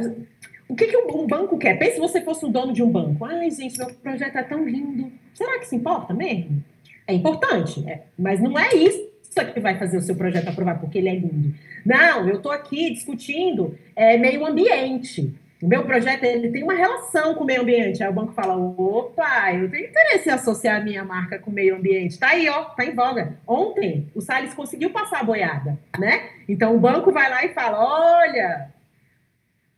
O 0.69 0.75
que, 0.75 0.87
que 0.87 0.97
um 0.97 1.27
banco 1.27 1.57
quer? 1.57 1.79
Pense 1.79 1.95
se 1.95 2.01
você 2.01 2.21
fosse 2.21 2.45
o 2.45 2.49
dono 2.49 2.73
de 2.73 2.83
um 2.83 2.91
banco. 2.91 3.25
Ai, 3.25 3.51
gente, 3.51 3.79
meu 3.79 3.87
projeto 3.95 4.37
é 4.37 4.43
tão 4.43 4.65
lindo. 4.67 5.13
Será 5.33 5.59
que 5.59 5.67
se 5.67 5.77
importa 5.77 6.13
mesmo? 6.13 6.63
É 7.07 7.15
importante, 7.15 7.89
é, 7.89 8.03
mas 8.19 8.41
não 8.41 8.59
é 8.59 8.75
isso 8.75 9.07
que 9.53 9.61
vai 9.61 9.79
fazer 9.79 9.99
o 9.99 10.03
seu 10.03 10.17
projeto 10.17 10.49
aprovar 10.49 10.79
porque 10.81 10.99
ele 10.99 11.09
é 11.09 11.15
lindo. 11.15 11.55
Não, 11.85 12.29
eu 12.29 12.37
estou 12.37 12.51
aqui 12.51 12.91
discutindo 12.91 13.77
é, 13.95 14.17
meio 14.17 14.47
ambiente. 14.47 15.35
O 15.61 15.67
meu 15.67 15.85
projeto 15.85 16.25
ele 16.25 16.51
tem 16.51 16.63
uma 16.63 16.75
relação 16.75 17.35
com 17.35 17.43
o 17.43 17.47
meio 17.47 17.63
ambiente. 17.63 18.03
Aí 18.03 18.11
o 18.11 18.13
banco 18.13 18.33
fala: 18.33 18.57
opa, 18.57 19.53
eu 19.55 19.71
tenho 19.71 19.89
interesse 19.89 20.29
em 20.29 20.33
associar 20.33 20.81
a 20.81 20.85
minha 20.85 21.05
marca 21.05 21.39
com 21.39 21.51
o 21.51 21.55
meio 21.55 21.77
ambiente. 21.77 22.19
Tá 22.19 22.29
aí, 22.29 22.49
ó, 22.49 22.65
tá 22.65 22.85
em 22.85 22.95
voga. 22.95 23.39
Ontem, 23.47 24.07
o 24.15 24.21
Salles 24.21 24.55
conseguiu 24.55 24.91
passar 24.91 25.21
a 25.21 25.25
boiada, 25.25 25.79
né? 25.99 26.31
Então 26.49 26.75
o 26.75 26.81
banco 26.81 27.11
vai 27.11 27.31
lá 27.31 27.45
e 27.45 27.55
fala: 27.55 27.79
olha, 27.79 28.71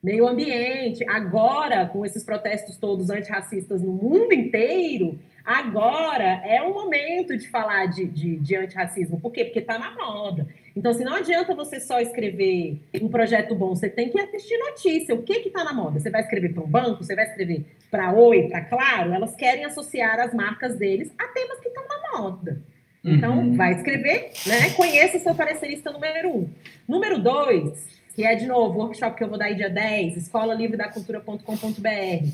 meio 0.03 0.27
ambiente. 0.27 1.05
Agora, 1.09 1.87
com 1.87 2.05
esses 2.05 2.25
protestos 2.25 2.77
todos 2.77 3.11
antirracistas 3.11 3.81
no 3.81 3.93
mundo 3.93 4.33
inteiro, 4.33 5.19
agora 5.49 6.43
é 6.45 6.61
o 6.61 6.75
momento 6.75 7.35
de 7.35 7.49
falar 7.49 7.87
de, 7.87 8.05
de, 8.05 8.37
de 8.37 8.55
antirracismo. 8.55 9.19
Por 9.19 9.33
quê? 9.33 9.47
Porque 9.47 9.61
está 9.61 9.79
na 9.79 9.93
moda. 9.93 10.47
Então, 10.77 10.91
assim, 10.91 11.05
não 11.05 11.15
adianta 11.15 11.55
você 11.55 11.81
só 11.81 11.99
escrever 12.01 12.79
um 13.01 13.09
projeto 13.09 13.55
bom, 13.55 13.75
você 13.75 13.89
tem 13.89 14.11
que 14.11 14.21
assistir 14.21 14.59
notícia. 14.59 15.15
O 15.15 15.23
que 15.23 15.33
está 15.33 15.65
na 15.65 15.73
moda? 15.73 15.99
Você 15.99 16.11
vai 16.11 16.21
escrever 16.21 16.53
para 16.53 16.63
um 16.63 16.67
banco, 16.67 17.03
você 17.03 17.15
vai 17.15 17.25
escrever 17.25 17.65
para 17.91 18.13
Oi, 18.13 18.49
para 18.49 18.61
Claro, 18.61 19.15
elas 19.15 19.35
querem 19.35 19.65
associar 19.65 20.21
as 20.21 20.35
marcas 20.35 20.77
deles 20.77 21.11
a 21.17 21.27
temas 21.29 21.59
que 21.61 21.69
estão 21.69 21.85
na 21.89 22.19
moda. 22.19 22.61
Então, 23.03 23.39
uhum. 23.39 23.57
vai 23.57 23.73
escrever, 23.73 24.33
né? 24.47 24.69
Conheça 24.77 25.17
o 25.17 25.21
seu 25.21 25.35
parecerista 25.35 25.91
número 25.91 26.29
um. 26.29 26.51
Número 26.87 27.19
dois, 27.19 27.87
que 28.15 28.23
é, 28.23 28.35
de 28.35 28.47
novo, 28.47 28.79
o 28.79 28.83
workshop 28.83 29.17
que 29.17 29.25
eu 29.25 29.29
vou 29.29 29.39
dar 29.39 29.47
aí 29.47 29.55
dia 29.55 29.71
10, 29.71 30.19
escolalivredacultura.com.br. 30.19 32.29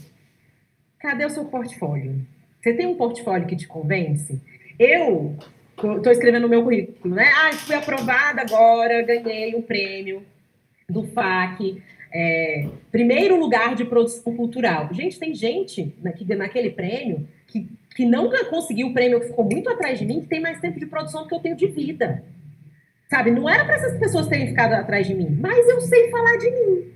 Cadê 0.99 1.27
o 1.27 1.31
seu 1.31 1.45
portfólio? 1.45 2.34
Você 2.65 2.73
tem 2.73 2.87
um 2.87 2.95
portfólio 2.95 3.47
que 3.47 3.57
te 3.57 3.69
convence? 3.69 4.41
Eu 4.79 5.37
estou 5.77 6.11
escrevendo 6.11 6.47
o 6.47 6.49
meu 6.49 6.63
currículo, 6.63 7.15
né? 7.15 7.31
Ah, 7.37 7.53
fui 7.53 7.75
aprovada 7.75 8.41
agora, 8.41 9.03
ganhei 9.03 9.55
um 9.55 9.61
prêmio 9.61 10.23
do 10.89 11.05
FAC, 11.09 11.83
é, 12.11 12.67
primeiro 12.91 13.39
lugar 13.39 13.75
de 13.75 13.85
produção 13.85 14.35
cultural. 14.35 14.89
Gente, 14.95 15.19
tem 15.19 15.35
gente 15.35 15.95
naquele 16.39 16.71
prêmio 16.71 17.29
que, 17.47 17.69
que 17.95 18.07
não 18.07 18.31
conseguiu 18.49 18.87
o 18.87 18.95
prêmio, 18.95 19.21
que 19.21 19.27
ficou 19.27 19.45
muito 19.45 19.69
atrás 19.69 19.99
de 19.99 20.07
mim, 20.07 20.23
que 20.23 20.29
tem 20.29 20.41
mais 20.41 20.59
tempo 20.59 20.81
de 20.81 20.87
produção 20.87 21.25
do 21.25 21.29
que 21.29 21.35
eu 21.35 21.41
tenho 21.41 21.57
de 21.57 21.67
vida. 21.67 22.25
Sabe, 23.11 23.31
não 23.31 23.47
era 23.47 23.67
para 23.67 23.75
essas 23.75 23.99
pessoas 23.99 24.27
terem 24.27 24.47
ficado 24.47 24.73
atrás 24.73 25.07
de 25.07 25.15
mim, 25.15 25.37
mas 25.39 25.69
eu 25.69 25.83
sei 25.83 26.11
falar 26.11 26.39
de 26.39 26.51
mim. 26.51 26.94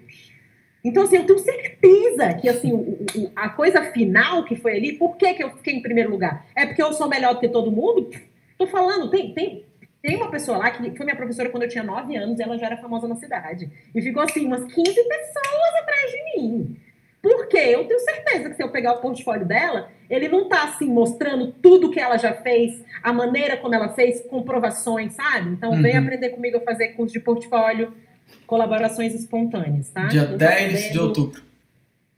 Então, 0.85 1.03
assim, 1.03 1.17
eu 1.17 1.27
tenho 1.27 1.39
certeza 1.39 2.35
que, 2.35 2.49
assim, 2.49 2.73
o, 2.73 3.05
o, 3.17 3.33
a 3.35 3.49
coisa 3.49 3.83
final 3.93 4.45
que 4.45 4.57
foi 4.57 4.77
ali, 4.77 4.93
por 4.93 5.17
que, 5.17 5.35
que 5.35 5.43
eu 5.43 5.51
fiquei 5.51 5.75
em 5.75 5.83
primeiro 5.83 6.11
lugar? 6.11 6.47
É 6.55 6.67
porque 6.67 6.83
eu 6.83 6.93
sou 6.93 7.09
melhor 7.09 7.35
do 7.35 7.41
que 7.41 7.49
todo 7.49 7.71
mundo? 7.71 8.11
Tô 8.57 8.67
falando, 8.67 9.11
tem, 9.11 9.35
tem, 9.35 9.65
tem 10.01 10.17
uma 10.17 10.31
pessoa 10.31 10.59
lá 10.59 10.71
que 10.71 10.97
foi 10.97 11.05
minha 11.05 11.17
professora 11.17 11.51
quando 11.51 11.65
eu 11.65 11.69
tinha 11.69 11.83
9 11.83 12.17
anos 12.17 12.39
e 12.39 12.43
ela 12.43 12.57
já 12.57 12.67
era 12.67 12.77
famosa 12.77 13.09
na 13.09 13.17
cidade. 13.17 13.71
E 13.95 14.01
ficou, 14.01 14.23
assim, 14.23 14.47
umas 14.47 14.63
15 14.63 14.75
pessoas 14.75 15.75
atrás 15.83 16.11
de 16.13 16.41
mim. 16.41 16.77
Por 17.21 17.49
quê? 17.49 17.59
Eu 17.59 17.85
tenho 17.85 17.99
certeza 18.01 18.49
que 18.49 18.57
se 18.57 18.63
eu 18.63 18.71
pegar 18.71 18.93
o 18.93 19.01
portfólio 19.01 19.45
dela, 19.45 19.91
ele 20.09 20.29
não 20.29 20.45
está 20.45 20.65
assim 20.65 20.87
mostrando 20.87 21.53
tudo 21.53 21.91
que 21.91 21.99
ela 21.99 22.17
já 22.17 22.33
fez, 22.33 22.83
a 23.03 23.13
maneira 23.13 23.57
como 23.57 23.75
ela 23.75 23.89
fez, 23.89 24.21
comprovações, 24.23 25.15
sabe? 25.15 25.51
Então 25.51 25.73
uhum. 25.73 25.83
vem 25.83 25.97
aprender 25.97 26.31
comigo 26.31 26.59
a 26.59 26.61
fazer 26.61 26.89
curso 26.89 27.13
de 27.13 27.21
portfólio, 27.21 27.93
colaborações 28.47 29.15
espontâneas, 29.15 29.91
tá? 29.91 30.07
Dia 30.07 30.27
10 30.27 30.93
de 30.93 30.99
outubro. 30.99 31.43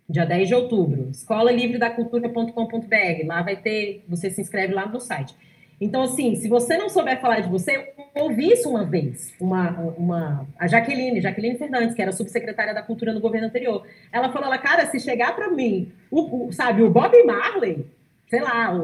Dia 0.08 0.24
10 0.24 0.48
de 0.48 0.54
outubro. 0.54 1.08
Escola 1.10 1.52
Livre 1.52 1.78
da 1.78 1.90
Cultura.com.br. 1.90 3.26
Lá 3.26 3.42
vai 3.42 3.56
ter, 3.56 4.04
você 4.08 4.30
se 4.30 4.40
inscreve 4.40 4.74
lá 4.74 4.86
no 4.86 5.00
site. 5.00 5.34
Então, 5.80 6.02
assim, 6.02 6.34
se 6.36 6.46
você 6.46 6.76
não 6.76 6.90
souber 6.90 7.20
falar 7.20 7.40
de 7.40 7.48
você, 7.48 7.94
eu 8.14 8.24
ouvi 8.24 8.52
isso 8.52 8.68
uma 8.68 8.84
vez. 8.84 9.32
Uma, 9.40 9.70
uma, 9.96 10.46
a 10.58 10.66
Jaqueline, 10.66 11.22
Jaqueline 11.22 11.56
Fernandes, 11.56 11.94
que 11.94 12.02
era 12.02 12.12
subsecretária 12.12 12.74
da 12.74 12.82
Cultura 12.82 13.14
no 13.14 13.20
governo 13.20 13.46
anterior, 13.46 13.86
ela 14.12 14.30
falou, 14.30 14.48
ela, 14.48 14.58
cara, 14.58 14.86
se 14.90 15.00
chegar 15.00 15.34
para 15.34 15.48
mim, 15.48 15.90
o, 16.10 16.48
o, 16.48 16.52
sabe, 16.52 16.82
o 16.82 16.90
Bob 16.90 17.16
Marley, 17.24 17.86
sei 18.28 18.40
lá, 18.40 18.74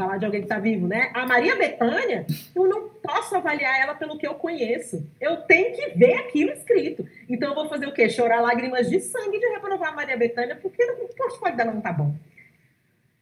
falar 0.00 0.16
de 0.16 0.24
alguém 0.24 0.40
que 0.40 0.46
está 0.46 0.58
vivo, 0.58 0.86
né? 0.86 1.10
A 1.12 1.26
Maria 1.26 1.54
Bethânia, 1.56 2.24
eu 2.56 2.66
não 2.66 2.88
posso 2.88 3.36
avaliar 3.36 3.78
ela 3.78 3.94
pelo 3.94 4.16
que 4.16 4.26
eu 4.26 4.32
conheço. 4.34 5.06
Eu 5.20 5.36
tenho 5.42 5.76
que 5.76 5.98
ver 5.98 6.14
aquilo 6.14 6.52
escrito. 6.52 7.06
Então 7.28 7.50
eu 7.50 7.54
vou 7.54 7.68
fazer 7.68 7.86
o 7.86 7.92
quê? 7.92 8.08
Chorar 8.08 8.40
lágrimas 8.40 8.88
de 8.88 8.98
sangue 8.98 9.38
de 9.38 9.46
reprovar 9.48 9.90
a 9.90 9.96
Maria 9.96 10.16
Bethânia, 10.16 10.56
porque 10.56 10.82
o 10.82 11.14
portfólio 11.14 11.54
dela 11.54 11.72
não 11.72 11.82
tá 11.82 11.92
bom. 11.92 12.14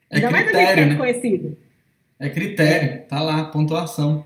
É 0.09 0.17
Ainda 0.17 0.31
mais 0.31 0.47
a 0.47 0.53
gente 0.53 0.57
que 0.57 0.67
critério, 0.67 0.83
é 0.83 0.85
né? 0.85 0.89
desconhecido. 0.91 1.59
É 2.21 2.31
critério, 2.31 3.03
tá 3.09 3.21
lá, 3.21 3.45
pontuação. 3.47 4.25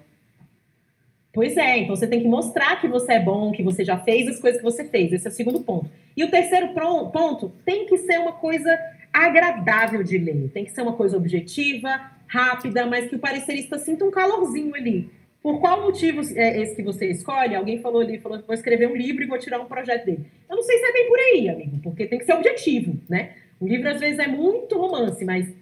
Pois 1.32 1.56
é, 1.56 1.78
então 1.78 1.96
você 1.96 2.06
tem 2.06 2.20
que 2.20 2.28
mostrar 2.28 2.78
que 2.78 2.86
você 2.86 3.14
é 3.14 3.20
bom, 3.20 3.52
que 3.52 3.62
você 3.62 3.82
já 3.82 3.96
fez 3.98 4.28
as 4.28 4.38
coisas 4.38 4.60
que 4.60 4.64
você 4.64 4.84
fez. 4.84 5.10
Esse 5.14 5.26
é 5.26 5.30
o 5.30 5.32
segundo 5.32 5.60
ponto. 5.60 5.90
E 6.14 6.22
o 6.22 6.30
terceiro 6.30 6.74
ponto 6.74 7.50
tem 7.64 7.86
que 7.86 7.96
ser 7.96 8.18
uma 8.18 8.32
coisa 8.32 8.78
agradável 9.12 10.02
de 10.02 10.16
ler. 10.18 10.50
Tem 10.52 10.64
que 10.64 10.72
ser 10.72 10.82
uma 10.82 10.94
coisa 10.94 11.16
objetiva, 11.16 12.12
rápida, 12.26 12.86
mas 12.86 13.08
que 13.08 13.16
o 13.16 13.18
parecerista 13.18 13.78
sinta 13.78 14.04
um 14.04 14.10
calorzinho 14.10 14.74
ali. 14.74 15.10
Por 15.42 15.60
qual 15.60 15.82
motivo 15.82 16.22
é 16.36 16.62
esse 16.62 16.76
que 16.76 16.82
você 16.82 17.10
escolhe? 17.10 17.54
Alguém 17.54 17.80
falou 17.80 18.00
ali, 18.00 18.18
falou 18.18 18.42
vou 18.46 18.54
escrever 18.54 18.88
um 18.88 18.96
livro 18.96 19.24
e 19.24 19.26
vou 19.26 19.38
tirar 19.38 19.60
um 19.60 19.66
projeto 19.66 20.04
dele. 20.04 20.24
Eu 20.48 20.56
não 20.56 20.62
sei 20.62 20.78
se 20.78 20.84
é 20.84 20.92
bem 20.92 21.08
por 21.08 21.18
aí, 21.18 21.48
amigo, 21.48 21.78
porque 21.82 22.06
tem 22.06 22.18
que 22.18 22.24
ser 22.24 22.34
objetivo, 22.34 22.96
né? 23.08 23.32
O 23.60 23.66
livro 23.66 23.88
às 23.88 23.98
vezes 24.00 24.18
é 24.20 24.28
muito 24.28 24.78
romance, 24.78 25.24
mas 25.24 25.52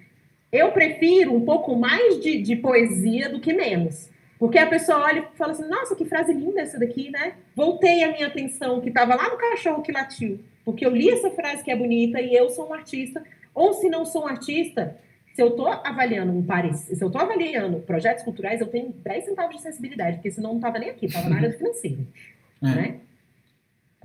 eu 0.52 0.70
prefiro 0.72 1.34
um 1.34 1.44
pouco 1.44 1.74
mais 1.76 2.20
de, 2.20 2.42
de 2.42 2.56
poesia 2.56 3.30
do 3.30 3.40
que 3.40 3.52
menos. 3.52 4.10
Porque 4.38 4.58
a 4.58 4.66
pessoa 4.66 5.04
olha 5.04 5.20
e 5.20 5.36
fala 5.36 5.52
assim, 5.52 5.68
nossa, 5.68 5.94
que 5.94 6.04
frase 6.04 6.32
linda 6.32 6.62
essa 6.62 6.78
daqui, 6.78 7.10
né? 7.10 7.34
Voltei 7.54 8.02
a 8.02 8.10
minha 8.10 8.26
atenção 8.26 8.80
que 8.80 8.88
estava 8.88 9.14
lá 9.14 9.28
no 9.28 9.36
cachorro 9.36 9.82
que 9.82 9.92
latiu. 9.92 10.40
Porque 10.64 10.84
eu 10.84 10.90
li 10.90 11.10
essa 11.10 11.30
frase 11.30 11.62
que 11.62 11.70
é 11.70 11.76
bonita 11.76 12.20
e 12.20 12.34
eu 12.34 12.48
sou 12.50 12.68
um 12.68 12.74
artista. 12.74 13.22
Ou 13.54 13.74
se 13.74 13.88
não 13.88 14.04
sou 14.04 14.24
um 14.24 14.28
artista, 14.28 14.96
se 15.34 15.42
eu 15.42 15.48
estou 15.48 15.68
avaliando 15.68 16.32
um 16.32 16.42
parecer, 16.42 16.94
se 16.94 17.02
eu 17.02 17.08
estou 17.08 17.20
avaliando 17.20 17.78
projetos 17.80 18.24
culturais, 18.24 18.60
eu 18.60 18.66
tenho 18.66 18.92
10 18.92 19.24
centavos 19.24 19.56
de 19.56 19.62
sensibilidade, 19.62 20.16
porque 20.16 20.30
senão 20.30 20.50
não 20.50 20.56
estava 20.56 20.78
nem 20.78 20.90
aqui, 20.90 21.06
estava 21.06 21.28
na 21.28 21.36
área 21.36 21.50
do 21.50 21.56
financeiro. 21.56 22.06
É. 22.62 22.66
Né? 22.66 23.00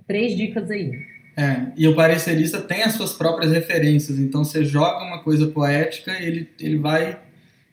Três 0.07 0.35
dicas 0.35 0.69
aí. 0.69 0.91
É, 1.37 1.73
e 1.75 1.87
o 1.87 1.95
parecerista 1.95 2.61
tem 2.61 2.83
as 2.83 2.93
suas 2.93 3.13
próprias 3.13 3.51
referências, 3.51 4.17
então 4.17 4.45
você 4.45 4.63
joga 4.63 5.03
uma 5.03 5.21
coisa 5.21 5.47
poética, 5.47 6.13
ele, 6.13 6.49
ele 6.57 6.77
vai 6.77 7.19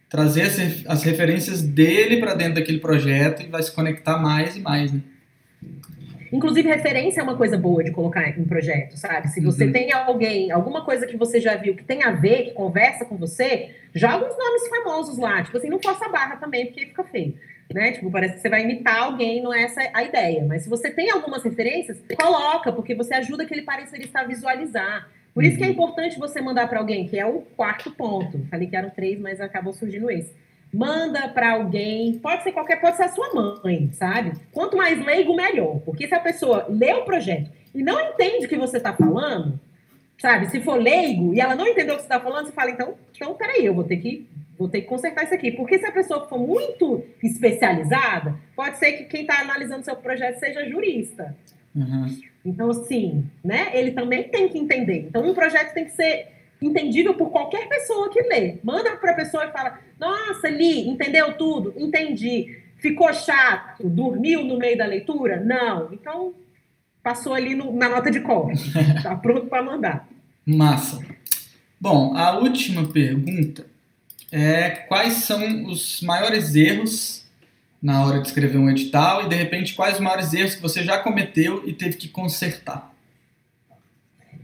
trazer 0.09 0.43
as, 0.43 0.87
as 0.87 1.03
referências 1.05 1.63
dele 1.63 2.19
para 2.19 2.35
dentro 2.35 2.55
daquele 2.55 2.79
projeto 2.79 3.43
e 3.43 3.47
vai 3.47 3.63
se 3.63 3.71
conectar 3.71 4.19
mais 4.19 4.57
e 4.57 4.61
mais, 4.61 4.93
né? 4.93 5.01
Inclusive, 6.33 6.67
referência 6.69 7.21
é 7.21 7.23
uma 7.23 7.37
coisa 7.37 7.59
boa 7.59 7.85
de 7.85 7.91
colocar 7.91 8.27
em 8.29 8.45
projeto, 8.45 8.97
sabe? 8.97 9.29
Se 9.29 9.41
você 9.41 9.67
Uhum. 9.67 9.73
tem 9.73 9.93
alguém, 9.93 10.51
alguma 10.51 10.83
coisa 10.85 11.07
que 11.07 11.17
você 11.17 11.39
já 11.41 11.55
viu 11.57 11.75
que 11.77 11.85
tem 11.85 12.03
a 12.03 12.11
ver, 12.11 12.45
que 12.45 12.51
conversa 12.53 13.05
com 13.05 13.17
você, 13.17 13.71
joga 13.95 14.27
uns 14.27 14.37
nomes 14.39 14.69
famosos 14.69 15.19
lá. 15.19 15.43
Tipo 15.43 15.59
assim, 15.59 15.69
não 15.69 15.81
força 15.81 16.07
a 16.07 16.09
barra 16.09 16.37
também, 16.37 16.67
porque 16.67 16.87
fica 16.87 17.05
feio. 17.05 17.35
Né? 17.73 17.93
Tipo, 17.93 18.11
parece 18.11 18.35
que 18.35 18.41
você 18.41 18.49
vai 18.49 18.63
imitar 18.63 18.99
alguém, 19.03 19.43
não 19.43 19.53
é 19.53 19.63
essa 19.65 19.81
a 19.93 20.03
ideia. 20.03 20.45
Mas 20.47 20.63
se 20.63 20.69
você 20.69 20.91
tem 20.91 21.11
algumas 21.11 21.43
referências, 21.43 21.99
coloca, 22.21 22.73
porque 22.73 22.95
você 22.95 23.15
ajuda 23.15 23.45
aquele 23.45 23.63
parecerista 23.63 24.21
a 24.21 24.25
visualizar. 24.25 25.09
Por 25.35 25.43
isso 25.45 25.57
que 25.57 25.65
é 25.65 25.69
importante 25.69 26.19
você 26.19 26.41
mandar 26.43 26.69
para 26.69 26.79
alguém, 26.79 27.07
que 27.09 27.19
é 27.19 27.25
o 27.25 27.41
quarto 27.57 27.91
ponto. 27.91 28.39
Falei 28.51 28.67
que 28.67 28.77
eram 28.77 28.91
três, 28.91 29.19
mas 29.19 29.41
acabou 29.41 29.73
surgindo 29.73 30.11
esse. 30.11 30.31
Manda 30.73 31.29
para 31.29 31.53
alguém, 31.53 32.19
pode 32.19 32.43
ser 32.43 32.53
qualquer, 32.53 32.81
pode 32.81 32.97
ser 32.97 33.05
a 33.05 33.09
sua 33.09 33.35
mãe, 33.35 33.91
sabe? 33.93 34.33
Quanto 34.51 34.77
mais 34.77 35.05
leigo, 35.05 35.37
melhor. 35.37 35.81
Porque 35.81 36.09
se 36.09 36.15
a 36.15 36.21
pessoa 36.21 36.67
lê 36.69 36.93
o 36.95 37.05
projeto 37.05 37.51
e 37.75 37.83
não 37.83 38.01
entende 38.01 38.47
o 38.47 38.49
que 38.49 38.57
você 38.57 38.79
está 38.79 38.95
falando, 38.95 39.61
sabe? 40.19 40.49
Se 40.51 40.61
for 40.61 40.81
leigo 40.81 41.35
e 41.35 41.41
ela 41.41 41.55
não 41.55 41.67
entendeu 41.67 41.95
o 41.95 41.99
que 41.99 42.05
você 42.05 42.15
está 42.15 42.21
falando, 42.21 42.47
você 42.47 42.53
fala, 42.53 42.71
então, 42.71 42.95
então, 43.15 43.35
peraí, 43.35 43.67
eu 43.67 43.75
vou 43.75 43.85
ter 43.85 43.99
que 43.99 44.27
vou 44.59 44.69
ter 44.69 44.83
que 44.83 44.87
consertar 44.87 45.25
isso 45.25 45.35
aqui. 45.35 45.51
Porque 45.51 45.79
se 45.79 45.87
a 45.87 45.93
pessoa 45.93 46.27
for 46.29 46.39
muito 46.39 47.05
especializada, 47.23 48.37
pode 48.55 48.79
ser 48.79 48.93
que 48.93 49.05
quem 49.05 49.23
está 49.23 49.41
analisando 49.41 49.85
seu 49.85 49.97
projeto 49.97 50.39
seja 50.39 50.69
jurista. 50.69 51.37
Uhum. 51.75 52.19
Então, 52.45 52.71
assim, 52.71 53.25
né? 53.45 53.71
Ele 53.75 53.93
também 53.93 54.25
tem 54.25 54.49
que 54.49 54.59
entender. 54.59 55.07
Então, 55.09 55.25
um 55.29 55.35
projeto 55.35 55.73
tem 55.73 55.85
que 55.85 55.93
ser 55.93 56.32
entendível 56.63 57.15
por 57.15 57.31
qualquer 57.31 57.69
pessoa 57.69 58.11
que 58.11 58.21
lê. 58.23 58.59
Manda 58.63 58.97
para 58.97 59.13
a 59.13 59.17
pessoa 59.17 59.45
e 59.47 59.53
fala: 59.53 59.79
Nossa, 59.99 60.49
li, 60.49 60.89
entendeu 60.89 61.35
tudo? 61.37 61.75
Entendi. 61.77 62.59
Ficou 62.79 63.13
chato? 63.13 63.89
Dormiu 63.89 64.45
no 64.45 64.59
meio 64.59 64.77
da 64.77 64.87
leitura? 64.87 65.39
Não. 65.41 65.93
Então, 65.93 66.35
passou 67.03 67.33
ali 67.35 67.55
no- 67.55 67.73
na 67.73 67.89
nota 67.89 68.11
de 68.11 68.21
corte. 68.21 68.73
Tá 69.03 69.15
pronto 69.17 69.47
para 69.47 69.63
mandar. 69.63 70.09
Massa. 70.45 71.01
Bom, 71.81 72.17
a 72.17 72.39
última 72.39 72.87
pergunta 72.89 73.67
é 74.31 74.71
quais 74.71 75.15
são 75.15 75.67
os 75.67 76.01
maiores 76.03 76.55
erros 76.55 77.25
na 77.83 78.05
hora 78.07 78.21
de 78.21 78.29
escrever 78.29 78.59
um 78.59 78.71
edital 78.71 79.25
e, 79.25 79.29
de 79.29 79.35
repente, 79.35 79.75
quais 79.75 79.95
os 79.95 80.01
maiores 80.01 80.33
erros 80.33 80.55
que 80.55 80.63
você 80.63 80.85
já 80.85 80.99
cometeu 80.99 81.63
e 81.67 81.73
teve 81.73 81.97
que 81.97 82.09
consertar? 82.09 82.92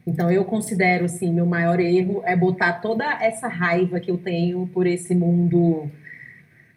Então, 0.08 0.30
eu 0.30 0.42
considero, 0.42 1.04
assim, 1.04 1.30
meu 1.30 1.44
maior 1.44 1.78
erro 1.78 2.22
é 2.24 2.34
botar 2.34 2.72
toda 2.80 3.04
essa 3.22 3.46
raiva 3.46 4.00
que 4.00 4.10
eu 4.10 4.16
tenho 4.16 4.66
por 4.68 4.86
esse 4.86 5.14
mundo. 5.14 5.90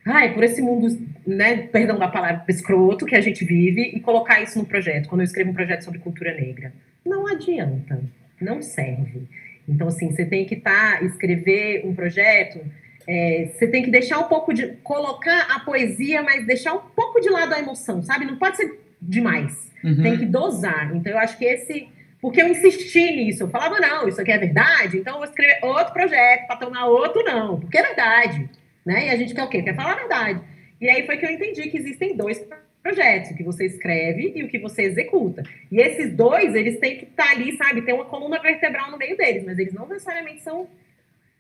Ai, 0.06 0.34
por 0.34 0.44
esse 0.44 0.62
mundo, 0.62 1.00
né? 1.26 1.56
Perdão 1.68 1.98
da 1.98 2.10
palavra 2.10 2.44
escroto 2.50 3.06
que 3.06 3.16
a 3.16 3.22
gente 3.22 3.46
vive 3.46 3.84
e 3.84 4.02
colocar 4.02 4.42
isso 4.42 4.60
no 4.60 4.66
projeto, 4.66 5.08
quando 5.08 5.22
eu 5.22 5.26
escrevo 5.26 5.52
um 5.52 5.54
projeto 5.54 5.86
sobre 5.86 6.00
cultura 6.00 6.34
negra. 6.34 6.74
Não 7.06 7.26
adianta, 7.26 8.04
não 8.42 8.62
serve. 8.62 9.22
Então, 9.66 9.88
assim, 9.88 10.12
você 10.12 10.26
tem 10.26 10.44
que 10.44 10.56
estar, 10.56 11.02
escrever 11.02 11.86
um 11.86 11.96
projeto, 11.96 12.60
é, 13.08 13.50
você 13.54 13.66
tem 13.66 13.82
que 13.82 13.90
deixar 13.90 14.20
um 14.20 14.28
pouco 14.28 14.54
de. 14.54 14.74
colocar 14.84 15.48
a 15.56 15.62
poesia, 15.62 16.22
mas 16.22 16.46
deixar 16.46 16.74
um 16.74 16.82
pouco 16.94 17.22
de 17.22 17.30
lado 17.30 17.54
a 17.54 17.60
emoção, 17.60 18.04
sabe? 18.04 18.26
Não 18.26 18.36
pode 18.36 18.58
ser 18.58 18.78
demais. 19.02 19.72
Uhum. 19.82 20.04
Tem 20.04 20.18
que 20.18 20.26
dosar. 20.26 20.94
Então, 20.94 21.14
eu 21.14 21.18
acho 21.18 21.38
que 21.38 21.46
esse. 21.46 21.88
Porque 22.22 22.42
eu 22.42 22.48
insisti 22.48 23.12
nisso. 23.12 23.44
Eu 23.44 23.50
falava, 23.50 23.80
não, 23.80 24.08
isso 24.08 24.22
aqui 24.22 24.32
é 24.32 24.38
verdade, 24.38 24.98
então 24.98 25.14
eu 25.14 25.20
vou 25.20 25.28
escrever 25.28 25.60
outro 25.64 25.92
projeto 25.92 26.46
para 26.46 26.56
tornar 26.56 26.86
outro 26.86 27.24
não. 27.24 27.60
Porque 27.60 27.78
é 27.78 27.84
verdade. 27.84 28.50
Né? 28.86 29.08
E 29.08 29.10
a 29.10 29.18
gente 29.18 29.34
quer 29.34 29.44
o 29.44 29.50
quê? 29.50 29.62
Quer 29.62 29.76
falar 29.76 29.94
a 29.94 29.96
verdade. 29.96 30.42
E 30.80 30.88
aí 30.88 31.06
foi 31.06 31.18
que 31.18 31.26
eu 31.26 31.32
entendi 31.32 31.70
que 31.70 31.78
existem 31.78 32.16
dois 32.16 32.44
projetos, 32.82 33.32
o 33.32 33.36
que 33.36 33.44
você 33.44 33.66
escreve 33.66 34.34
e 34.36 34.44
o 34.44 34.48
que 34.48 34.60
você 34.60 34.84
executa. 34.84 35.44
E 35.72 35.80
esses 35.80 36.14
dois, 36.14 36.56
eles 36.56 36.80
têm 36.80 36.98
que 36.98 37.06
estar 37.06 37.30
ali, 37.30 37.56
sabe? 37.58 37.82
Tem 37.84 37.94
uma 37.94 38.06
coluna 38.06 38.40
vertebral 38.40 38.90
no 38.92 38.98
meio 38.98 39.16
deles, 39.16 39.44
mas 39.44 39.58
eles 39.60 39.74
não 39.74 39.88
necessariamente 39.88 40.42
são 40.42 40.68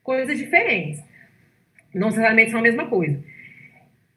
coisas 0.03 0.37
diferentes. 0.37 1.01
Não 1.93 2.07
necessariamente 2.07 2.51
são 2.51 2.59
a 2.59 2.63
mesma 2.63 2.87
coisa. 2.87 3.19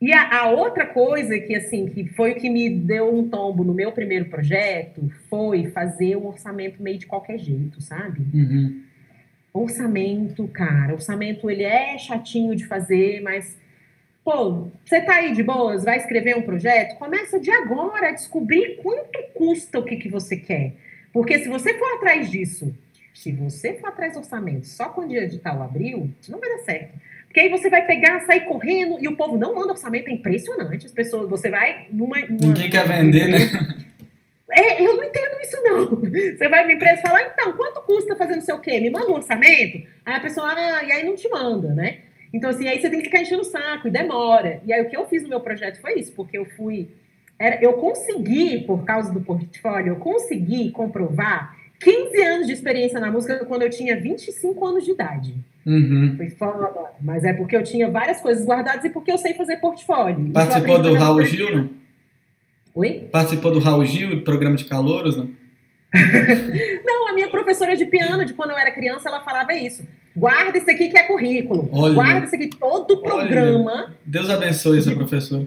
E 0.05 0.13
a, 0.13 0.41
a, 0.41 0.51
outra 0.51 0.85
coisa 0.85 1.39
que, 1.39 1.55
assim, 1.55 1.87
que 1.87 2.07
foi 2.09 2.33
o 2.33 2.35
que 2.35 2.51
me 2.51 2.69
deu 2.69 3.11
um 3.11 3.27
tombo 3.27 3.65
no 3.65 3.73
meu 3.73 3.91
primeiro 3.91 4.27
projeto 4.27 5.11
foi 5.31 5.71
fazer 5.71 6.15
um 6.15 6.27
orçamento 6.27 6.83
meio 6.83 6.99
de 6.99 7.07
qualquer 7.07 7.39
jeito, 7.39 7.81
sabe? 7.81 8.21
Uhum. 8.35 8.83
Orçamento, 9.51 10.47
cara, 10.49 10.93
orçamento 10.93 11.49
ele 11.49 11.63
é 11.63 11.97
chatinho 11.97 12.55
de 12.55 12.67
fazer, 12.67 13.23
mas 13.23 13.57
pô, 14.23 14.69
você 14.85 15.01
tá 15.01 15.15
aí 15.15 15.33
de 15.33 15.43
boas, 15.43 15.85
vai 15.85 15.97
escrever 15.97 16.37
um 16.37 16.43
projeto, 16.43 16.99
começa 16.99 17.41
de 17.41 17.51
agora 17.51 18.09
a 18.09 18.13
descobrir 18.13 18.77
quanto 18.83 19.19
custa 19.33 19.79
o 19.79 19.85
que, 19.85 19.97
que 19.97 20.11
você 20.11 20.37
quer. 20.37 20.75
Porque 21.15 21.39
se 21.39 21.49
você 21.49 21.79
for 21.79 21.95
atrás 21.95 22.31
disso, 22.31 22.77
se 23.15 23.33
você 23.33 23.73
for 23.73 23.89
atrás 23.89 24.13
do 24.13 24.19
orçamento 24.19 24.67
só 24.67 24.91
quando 24.91 25.13
o 25.13 25.17
edital 25.17 25.63
abriu, 25.63 26.11
não 26.29 26.39
vai 26.39 26.51
dar 26.51 26.59
certo. 26.59 26.93
Porque 27.35 27.49
aí 27.49 27.49
você 27.49 27.69
vai 27.69 27.85
pegar, 27.85 28.21
sair 28.21 28.45
correndo 28.45 28.97
e 29.01 29.09
o 29.09 29.17
povo 29.17 29.37
não 29.37 29.57
manda 29.57 29.73
orçamento, 29.73 30.07
é 30.07 30.13
impressionante. 30.13 30.87
As 30.87 30.93
pessoas, 30.93 31.29
você 31.29 31.51
vai 31.51 31.89
numa. 31.91 32.21
numa 32.21 32.39
Ninguém 32.41 32.71
quer 32.71 32.87
vender, 32.87 33.27
né? 33.27 33.39
É, 34.53 34.81
eu 34.81 34.97
não 34.97 35.03
entendo 35.03 35.41
isso, 35.43 35.61
não. 35.65 35.87
Você 36.39 36.49
vai 36.49 36.65
na 36.65 36.75
empresa 36.75 37.01
e 37.01 37.03
fala, 37.03 37.23
então, 37.23 37.53
quanto 37.55 37.81
custa 37.81 38.15
fazer 38.15 38.37
não 38.37 38.43
sei 38.43 38.55
o 38.55 38.61
quê? 38.61 38.79
Me 38.79 38.89
manda 38.89 39.11
um 39.11 39.15
orçamento? 39.15 39.79
Aí 40.07 40.15
a 40.15 40.21
pessoa, 40.21 40.47
ah, 40.49 40.85
e 40.85 40.93
aí 40.93 41.03
não 41.03 41.17
te 41.17 41.29
manda, 41.29 41.75
né? 41.75 42.03
Então, 42.33 42.51
assim, 42.51 42.69
aí 42.69 42.81
você 42.81 42.89
tem 42.89 43.01
que 43.01 43.07
ficar 43.07 43.23
enchendo 43.23 43.43
o 43.43 43.45
saco 43.45 43.89
e 43.89 43.91
demora. 43.91 44.61
E 44.65 44.73
aí 44.73 44.83
o 44.83 44.89
que 44.89 44.97
eu 44.97 45.09
fiz 45.09 45.25
no 45.25 45.29
meu 45.29 45.41
projeto 45.41 45.81
foi 45.81 45.99
isso, 45.99 46.13
porque 46.13 46.39
eu 46.39 46.45
fui. 46.45 46.89
Era, 47.37 47.61
eu 47.61 47.73
consegui, 47.73 48.61
por 48.61 48.85
causa 48.85 49.13
do 49.13 49.21
portfólio, 49.21 49.95
eu 49.95 49.97
consegui 49.97 50.71
comprovar 50.71 51.57
15 51.81 52.23
anos 52.23 52.47
de 52.47 52.53
experiência 52.53 53.01
na 53.01 53.11
música 53.11 53.45
quando 53.45 53.63
eu 53.63 53.71
tinha 53.71 54.01
25 54.01 54.67
anos 54.67 54.85
de 54.85 54.93
idade. 54.93 55.35
Uhum. 55.67 56.15
Foi 56.17 56.31
foda, 56.31 56.71
mas 57.01 57.25
é 57.25 57.33
porque 57.33 57.57
eu 57.57 57.63
tinha 57.63 57.91
várias 57.91 58.21
coisas 58.21 58.45
guardadas 58.45 58.85
e 58.85 58.91
porque 58.91 59.11
eu 59.11 59.19
sei 59.19 59.35
fazer 59.35 59.57
portfólio. 59.57 60.31
Participou 60.31 60.79
do 60.81 60.95
Raul 60.95 61.23
Gil, 61.25 61.57
não? 61.57 61.71
Oi? 62.75 63.09
Participou 63.11 63.51
do 63.51 63.61
Raul 63.61 63.85
Gil, 63.85 64.11
do 64.11 64.23
programa 64.23 64.57
de 64.57 64.65
calouros, 64.65 65.17
não? 65.17 65.31
não, 66.85 67.09
a 67.09 67.13
minha 67.13 67.31
professora 67.31 67.77
de 67.77 67.87
piano, 67.87 68.25
de 68.25 68.35
quando 68.35 68.51
eu 68.51 68.59
era 68.59 68.73
criança, 68.73 69.09
ela 69.09 69.21
falava 69.21 69.55
isso. 69.55 69.87
Guarda 70.17 70.59
isso 70.59 70.71
aqui 70.71 70.89
que 70.89 70.99
é 70.99 71.05
currículo. 71.05 71.69
Olha. 71.73 71.95
Guarda 71.95 72.27
isso 72.27 72.35
aqui, 72.35 72.49
todo 72.49 73.01
programa. 73.01 73.73
Olha. 73.73 73.95
Deus 74.05 74.29
abençoe 74.29 74.79
essa 74.79 74.95
professora. 74.95 75.47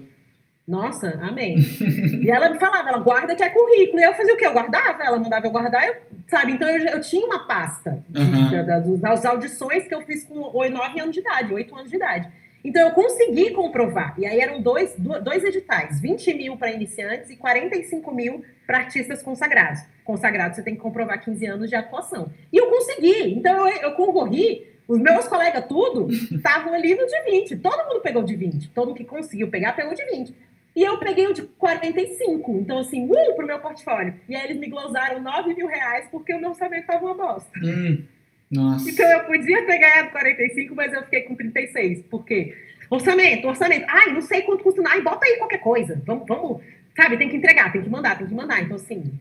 Nossa, 0.68 1.18
amém. 1.22 1.56
e 2.22 2.30
ela 2.30 2.50
me 2.50 2.58
falava, 2.58 2.90
ela 2.90 2.98
guarda 2.98 3.34
que 3.34 3.42
é 3.42 3.48
currículo. 3.48 3.98
E 3.98 4.04
eu 4.04 4.12
fazia 4.12 4.34
o 4.34 4.36
quê? 4.36 4.46
Eu 4.46 4.52
guardava, 4.52 5.02
ela 5.02 5.18
mandava 5.18 5.46
eu 5.46 5.50
guardar, 5.50 5.88
eu, 5.88 5.96
sabe? 6.28 6.52
Então 6.52 6.68
eu, 6.68 6.86
eu 6.88 7.00
tinha 7.00 7.26
uma 7.26 7.46
pasta 7.46 8.04
Uhum. 8.14 8.50
da, 8.50 8.62
da, 8.62 8.78
das 8.80 9.24
audições 9.24 9.88
que 9.88 9.94
eu 9.94 10.02
fiz 10.02 10.24
com 10.24 10.34
9 10.34 11.00
anos 11.00 11.14
de 11.14 11.20
idade, 11.20 11.54
8 11.54 11.74
anos 11.74 11.90
de 11.90 11.96
idade. 11.96 12.28
Então, 12.64 12.82
eu 12.82 12.90
consegui 12.92 13.52
comprovar. 13.52 14.14
E 14.18 14.26
aí 14.26 14.40
eram 14.40 14.60
dois, 14.60 14.94
dois 14.98 15.44
editais: 15.44 16.00
20 16.00 16.34
mil 16.34 16.56
para 16.56 16.70
iniciantes 16.72 17.30
e 17.30 17.36
45 17.36 18.12
mil 18.12 18.44
para 18.66 18.78
artistas 18.78 19.22
consagrados. 19.22 19.80
Consagrado, 20.04 20.54
você 20.56 20.62
tem 20.62 20.74
que 20.74 20.80
comprovar 20.80 21.22
15 21.22 21.46
anos 21.46 21.70
de 21.70 21.76
atuação. 21.76 22.30
E 22.52 22.56
eu 22.58 22.66
consegui. 22.68 23.32
Então, 23.32 23.66
eu, 23.68 23.76
eu 23.82 23.92
concorri. 23.92 24.66
Os 24.88 24.98
meus 24.98 25.28
colegas, 25.28 25.66
tudo, 25.66 26.08
estavam 26.34 26.72
ali 26.72 26.94
no 26.94 27.06
de 27.06 27.22
20. 27.30 27.56
Todo 27.56 27.86
mundo 27.86 28.00
pegou 28.00 28.22
de 28.22 28.34
20. 28.34 28.70
Todo 28.70 28.88
mundo 28.88 28.96
que 28.96 29.04
conseguiu 29.04 29.48
pegar, 29.48 29.74
pegou 29.74 29.94
de 29.94 30.02
20. 30.06 30.34
E 30.78 30.84
eu 30.84 30.96
peguei 30.96 31.26
o 31.26 31.34
de 31.34 31.42
45. 31.42 32.52
Então, 32.60 32.78
assim, 32.78 33.04
uh, 33.10 33.34
pro 33.34 33.44
meu 33.44 33.58
portfólio. 33.58 34.14
E 34.28 34.36
aí 34.36 34.44
eles 34.44 34.58
me 34.58 34.68
glosaram 34.68 35.20
9 35.20 35.52
mil 35.52 35.66
reais 35.66 36.06
porque 36.08 36.32
o 36.32 36.40
meu 36.40 36.50
orçamento 36.50 36.82
estava 36.82 37.04
uma 37.04 37.14
bosta. 37.14 37.50
Hum. 37.60 38.04
Nossa. 38.48 38.88
Então 38.88 39.04
eu 39.10 39.24
podia 39.24 39.66
ter 39.66 39.76
ganhado 39.76 40.10
45, 40.10 40.76
mas 40.76 40.92
eu 40.92 41.02
fiquei 41.02 41.22
com 41.22 41.34
36. 41.34 42.02
Por 42.02 42.24
quê? 42.24 42.56
Orçamento, 42.88 43.48
orçamento. 43.48 43.86
Ai, 43.88 44.12
não 44.12 44.20
sei 44.20 44.42
quanto 44.42 44.62
custa. 44.62 44.80
Ai, 44.86 45.00
bota 45.00 45.26
aí 45.26 45.36
qualquer 45.38 45.58
coisa. 45.58 46.00
Vamos, 46.06 46.28
vamos. 46.28 46.62
Sabe, 46.94 47.16
tem 47.16 47.28
que 47.28 47.36
entregar, 47.36 47.72
tem 47.72 47.82
que 47.82 47.90
mandar, 47.90 48.16
tem 48.16 48.28
que 48.28 48.34
mandar. 48.34 48.62
Então, 48.62 48.76
assim, 48.76 49.18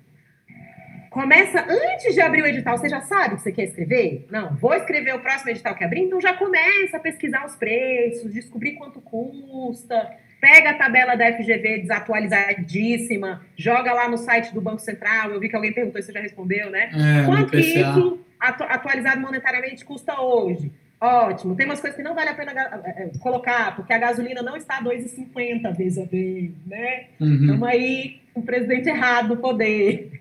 começa 1.10 1.66
antes 1.68 2.14
de 2.14 2.22
abrir 2.22 2.44
o 2.44 2.48
edital, 2.48 2.78
você 2.78 2.88
já 2.88 3.02
sabe 3.02 3.34
o 3.34 3.38
que 3.38 3.42
você 3.42 3.52
quer 3.52 3.64
escrever? 3.64 4.28
Não, 4.30 4.56
vou 4.58 4.76
escrever 4.76 5.16
o 5.16 5.20
próximo 5.20 5.50
edital 5.50 5.74
que 5.74 5.84
abrir, 5.84 6.02
então 6.02 6.22
já 6.22 6.36
começa 6.36 6.98
a 6.98 7.00
pesquisar 7.00 7.44
os 7.48 7.56
preços, 7.56 8.32
descobrir 8.32 8.74
quanto 8.74 9.02
custa, 9.02 10.16
pega 10.40 10.72
a 10.72 10.74
tabela 10.74 11.16
da 11.16 11.34
FGV 11.34 11.80
desatualizadíssima, 11.80 13.42
joga 13.56 13.94
lá 13.94 14.10
no 14.10 14.18
site 14.18 14.54
do 14.54 14.62
Banco 14.62 14.80
Central. 14.80 15.32
Eu 15.32 15.40
vi 15.40 15.50
que 15.50 15.56
alguém 15.56 15.74
perguntou, 15.74 16.02
você 16.02 16.12
já 16.12 16.20
respondeu, 16.20 16.70
né? 16.70 16.90
É, 16.94 17.26
quanto 17.26 17.58
isso 17.58 18.20
atu 18.40 18.64
atualizado 18.64 19.20
monetariamente 19.20 19.84
custa 19.84 20.20
hoje. 20.22 20.72
Ótimo. 21.00 21.56
Tem 21.56 21.66
umas 21.66 21.80
coisas 21.80 21.96
que 21.96 22.04
não 22.04 22.16
vale 22.16 22.30
a 22.30 22.34
pena 22.34 22.52
é, 22.52 23.04
é, 23.04 23.12
colocar, 23.20 23.76
porque 23.76 23.94
a 23.94 24.00
gasolina 24.00 24.42
não 24.42 24.56
está 24.56 24.82
2,50 24.82 25.76
vezes 25.76 25.98
a 26.00 26.06
vez, 26.06 26.52
né? 26.66 27.06
Uhum. 27.20 27.36
Estamos 27.36 27.68
aí 27.68 28.22
com 28.34 28.40
o 28.40 28.44
presidente 28.44 28.90
errado 28.90 29.30
no 29.30 29.38
poder. 29.38 30.12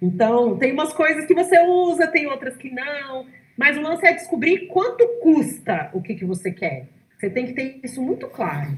Então, 0.00 0.56
tem 0.58 0.72
umas 0.72 0.92
coisas 0.92 1.26
que 1.26 1.34
você 1.34 1.58
usa, 1.58 2.06
tem 2.06 2.26
outras 2.26 2.56
que 2.56 2.70
não. 2.70 3.26
Mas 3.56 3.76
o 3.76 3.80
lance 3.80 4.06
é 4.06 4.12
descobrir 4.12 4.66
quanto 4.68 5.06
custa 5.22 5.90
o 5.92 6.00
que, 6.00 6.14
que 6.14 6.24
você 6.24 6.52
quer. 6.52 6.86
Você 7.18 7.30
tem 7.30 7.46
que 7.46 7.54
ter 7.54 7.80
isso 7.82 8.02
muito 8.02 8.28
claro. 8.28 8.76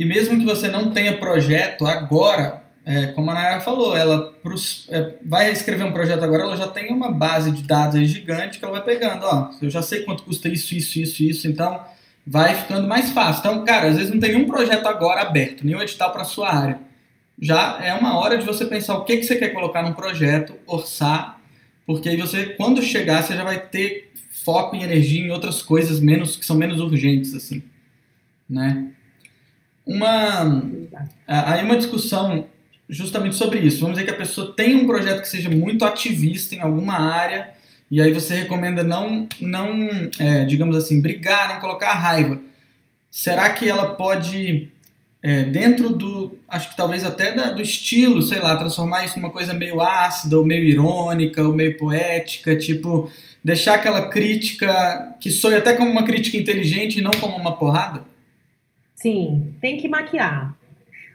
E 0.00 0.04
mesmo 0.06 0.38
que 0.38 0.46
você 0.46 0.66
não 0.66 0.92
tenha 0.92 1.18
projeto 1.18 1.86
agora, 1.86 2.62
é, 2.86 3.08
como 3.08 3.30
a 3.30 3.34
Nayara 3.34 3.60
falou, 3.60 3.94
ela 3.94 4.32
pros, 4.42 4.88
é, 4.88 5.16
vai 5.22 5.52
escrever 5.52 5.84
um 5.84 5.92
projeto 5.92 6.22
agora, 6.22 6.44
ela 6.44 6.56
já 6.56 6.68
tem 6.68 6.90
uma 6.90 7.12
base 7.12 7.50
de 7.50 7.62
dados 7.62 8.00
gigante 8.08 8.58
que 8.58 8.64
ela 8.64 8.78
vai 8.78 8.82
pegando. 8.82 9.26
Ó, 9.26 9.50
eu 9.60 9.68
já 9.68 9.82
sei 9.82 10.00
quanto 10.00 10.22
custa 10.22 10.48
isso, 10.48 10.74
isso, 10.74 10.98
isso, 10.98 11.22
isso, 11.22 11.46
então 11.46 11.84
vai 12.26 12.54
ficando 12.54 12.88
mais 12.88 13.10
fácil. 13.10 13.40
Então, 13.40 13.62
cara, 13.62 13.88
às 13.88 13.96
vezes 13.98 14.10
não 14.10 14.18
tem 14.18 14.32
nenhum 14.32 14.46
projeto 14.46 14.86
agora 14.86 15.20
aberto, 15.20 15.66
nenhum 15.66 15.82
edital 15.82 16.10
para 16.12 16.24
sua 16.24 16.50
área. 16.50 16.80
Já 17.38 17.78
é 17.82 17.92
uma 17.92 18.18
hora 18.18 18.38
de 18.38 18.46
você 18.46 18.64
pensar 18.64 18.96
o 18.96 19.04
que, 19.04 19.18
que 19.18 19.24
você 19.24 19.36
quer 19.36 19.50
colocar 19.50 19.82
num 19.82 19.92
projeto, 19.92 20.54
orçar, 20.66 21.38
porque 21.84 22.08
aí 22.08 22.16
você, 22.16 22.46
quando 22.46 22.80
chegar, 22.80 23.22
você 23.22 23.34
já 23.34 23.44
vai 23.44 23.58
ter 23.58 24.10
foco 24.46 24.76
e 24.76 24.82
energia 24.82 25.26
em 25.26 25.30
outras 25.30 25.60
coisas 25.60 26.00
menos 26.00 26.36
que 26.36 26.46
são 26.46 26.56
menos 26.56 26.80
urgentes, 26.80 27.34
assim, 27.34 27.62
né? 28.48 28.94
Uma, 29.90 30.62
aí 31.26 31.64
uma 31.64 31.76
discussão 31.76 32.46
justamente 32.88 33.34
sobre 33.34 33.58
isso. 33.58 33.80
Vamos 33.80 33.96
dizer 33.96 34.06
que 34.06 34.14
a 34.14 34.18
pessoa 34.18 34.52
tem 34.54 34.76
um 34.76 34.86
projeto 34.86 35.20
que 35.20 35.28
seja 35.28 35.50
muito 35.50 35.84
ativista 35.84 36.54
em 36.54 36.60
alguma 36.60 36.94
área, 36.94 37.50
e 37.90 38.00
aí 38.00 38.12
você 38.12 38.36
recomenda 38.36 38.84
não, 38.84 39.28
não 39.40 39.88
é, 40.16 40.44
digamos 40.44 40.76
assim, 40.76 41.00
brigar, 41.00 41.48
não 41.48 41.60
colocar 41.60 41.92
raiva. 41.94 42.40
Será 43.10 43.50
que 43.50 43.68
ela 43.68 43.96
pode, 43.96 44.68
é, 45.20 45.42
dentro 45.42 45.90
do, 45.90 46.38
acho 46.48 46.70
que 46.70 46.76
talvez 46.76 47.04
até 47.04 47.32
da, 47.32 47.50
do 47.50 47.60
estilo, 47.60 48.22
sei 48.22 48.38
lá, 48.38 48.54
transformar 48.54 49.04
isso 49.04 49.18
numa 49.18 49.30
coisa 49.30 49.52
meio 49.52 49.80
ácida, 49.80 50.38
ou 50.38 50.46
meio 50.46 50.62
irônica, 50.62 51.42
ou 51.42 51.52
meio 51.52 51.76
poética, 51.76 52.54
tipo, 52.54 53.10
deixar 53.42 53.74
aquela 53.74 54.08
crítica 54.08 55.16
que 55.18 55.32
soe 55.32 55.56
até 55.56 55.72
como 55.72 55.90
uma 55.90 56.04
crítica 56.04 56.36
inteligente 56.36 57.00
e 57.00 57.02
não 57.02 57.10
como 57.10 57.36
uma 57.36 57.56
porrada? 57.56 58.08
Sim, 59.00 59.54
tem 59.62 59.78
que 59.78 59.88
maquiar. 59.88 60.54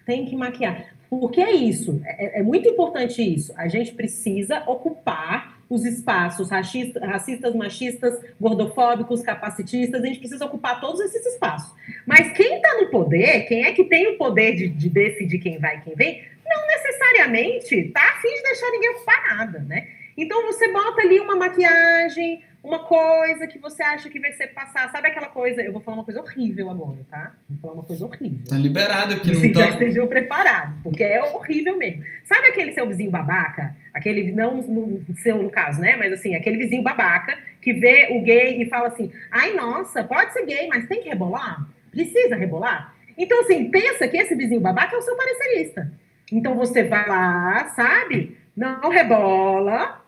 Tem 0.05 0.25
que 0.25 0.35
maquiar. 0.35 0.95
Porque 1.07 1.39
é 1.39 1.51
isso, 1.51 2.01
é, 2.03 2.39
é, 2.39 2.43
muito 2.43 2.67
importante 2.67 3.21
isso. 3.21 3.53
A 3.55 3.67
gente 3.67 3.93
precisa 3.93 4.63
ocupar 4.67 5.59
os 5.69 5.85
espaços 5.85 6.49
racistas, 6.49 7.01
racistas, 7.01 7.55
machistas, 7.55 8.19
gordofóbicos, 8.41 9.21
capacitistas, 9.21 10.03
a 10.03 10.07
gente 10.07 10.19
precisa 10.19 10.45
ocupar 10.45 10.79
todos 10.81 10.99
esses 10.99 11.25
espaços. 11.25 11.73
Mas 12.05 12.31
quem 12.33 12.55
está 12.55 12.81
no 12.81 12.89
poder, 12.89 13.47
quem 13.47 13.63
é 13.63 13.71
que 13.71 13.83
tem 13.83 14.07
o 14.07 14.17
poder 14.17 14.55
de, 14.55 14.67
de 14.67 14.89
decidir 14.89 15.39
quem 15.39 15.59
vai 15.59 15.77
e 15.77 15.81
quem 15.81 15.95
vem, 15.95 16.23
não 16.45 16.67
necessariamente 16.67 17.75
está 17.75 18.01
afim 18.01 18.33
de 18.35 18.43
deixar 18.43 18.71
ninguém 18.71 18.89
ocupar 18.91 19.35
nada, 19.35 19.59
né? 19.59 19.87
Então 20.17 20.43
você 20.45 20.71
bota 20.71 21.01
ali 21.01 21.19
uma 21.19 21.35
maquiagem, 21.35 22.43
uma 22.65 22.79
coisa 22.79 23.45
que 23.45 23.59
você 23.59 23.83
acha 23.83 24.09
que 24.09 24.19
vai 24.19 24.31
ser 24.31 24.47
passar. 24.47 24.91
Sabe 24.91 25.07
aquela 25.07 25.27
coisa? 25.27 25.61
Eu 25.61 25.71
vou 25.71 25.81
falar 25.81 25.97
uma 25.97 26.03
coisa 26.03 26.19
horrível 26.19 26.69
agora, 26.71 26.97
tá? 27.09 27.33
Vou 27.47 27.59
falar 27.59 27.73
uma 27.73 27.83
coisa 27.83 28.05
horrível. 28.05 28.39
Tá 28.49 28.57
liberado 28.57 29.13
aqui, 29.13 29.31
não 29.31 29.53
tá... 29.53 29.59
já 29.59 29.69
estejam 29.69 30.07
preparados, 30.07 30.75
porque 30.81 31.03
é 31.03 31.23
horrível 31.23 31.77
mesmo. 31.77 32.03
Sabe 32.23 32.47
aquele 32.47 32.73
seu 32.73 32.87
vizinho 32.87 33.11
babaca? 33.11 33.75
Aquele, 33.93 34.31
não 34.31 34.57
no 34.57 35.15
seu 35.17 35.41
no 35.41 35.49
caso, 35.49 35.79
né? 35.79 35.95
Mas 35.95 36.11
assim, 36.11 36.35
aquele 36.35 36.57
vizinho 36.57 36.81
babaca 36.81 37.37
que 37.61 37.71
vê 37.71 38.07
o 38.11 38.21
gay 38.21 38.61
e 38.61 38.65
fala 38.67 38.87
assim: 38.87 39.11
ai, 39.31 39.53
nossa, 39.53 40.03
pode 40.03 40.33
ser 40.33 40.45
gay, 40.45 40.67
mas 40.67 40.87
tem 40.87 41.03
que 41.03 41.09
rebolar? 41.09 41.67
Precisa 41.91 42.35
rebolar? 42.35 42.95
Então, 43.17 43.41
assim, 43.41 43.69
pensa 43.69 44.07
que 44.07 44.17
esse 44.17 44.35
vizinho 44.35 44.59
babaca 44.59 44.95
é 44.95 44.99
o 44.99 45.01
seu 45.01 45.15
parecerista. 45.15 45.91
Então 46.31 46.55
você 46.55 46.83
vai 46.83 47.07
lá, 47.07 47.69
sabe? 47.75 48.37
Não 48.57 48.89
rebola, 48.89 50.03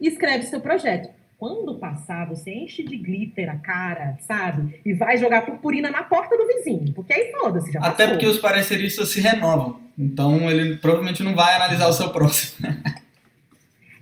e 0.00 0.08
escreve 0.08 0.44
seu 0.44 0.60
projeto. 0.60 1.19
Quando 1.40 1.76
passar, 1.76 2.28
você 2.28 2.52
enche 2.52 2.82
de 2.82 2.98
glitter 2.98 3.50
a 3.50 3.56
cara, 3.56 4.18
sabe? 4.20 4.78
E 4.84 4.92
vai 4.92 5.16
jogar 5.16 5.40
purpurina 5.40 5.90
na 5.90 6.02
porta 6.02 6.36
do 6.36 6.46
vizinho. 6.46 6.92
Porque 6.92 7.14
aí 7.14 7.32
foda-se, 7.32 7.72
já 7.72 7.80
Até 7.80 8.06
porque 8.08 8.26
os 8.26 8.38
pareceristas 8.38 9.08
se 9.08 9.22
renovam. 9.22 9.80
Então 9.98 10.50
ele 10.50 10.76
provavelmente 10.76 11.22
não 11.22 11.34
vai 11.34 11.54
analisar 11.54 11.88
o 11.88 11.94
seu 11.94 12.10
próximo. 12.10 12.68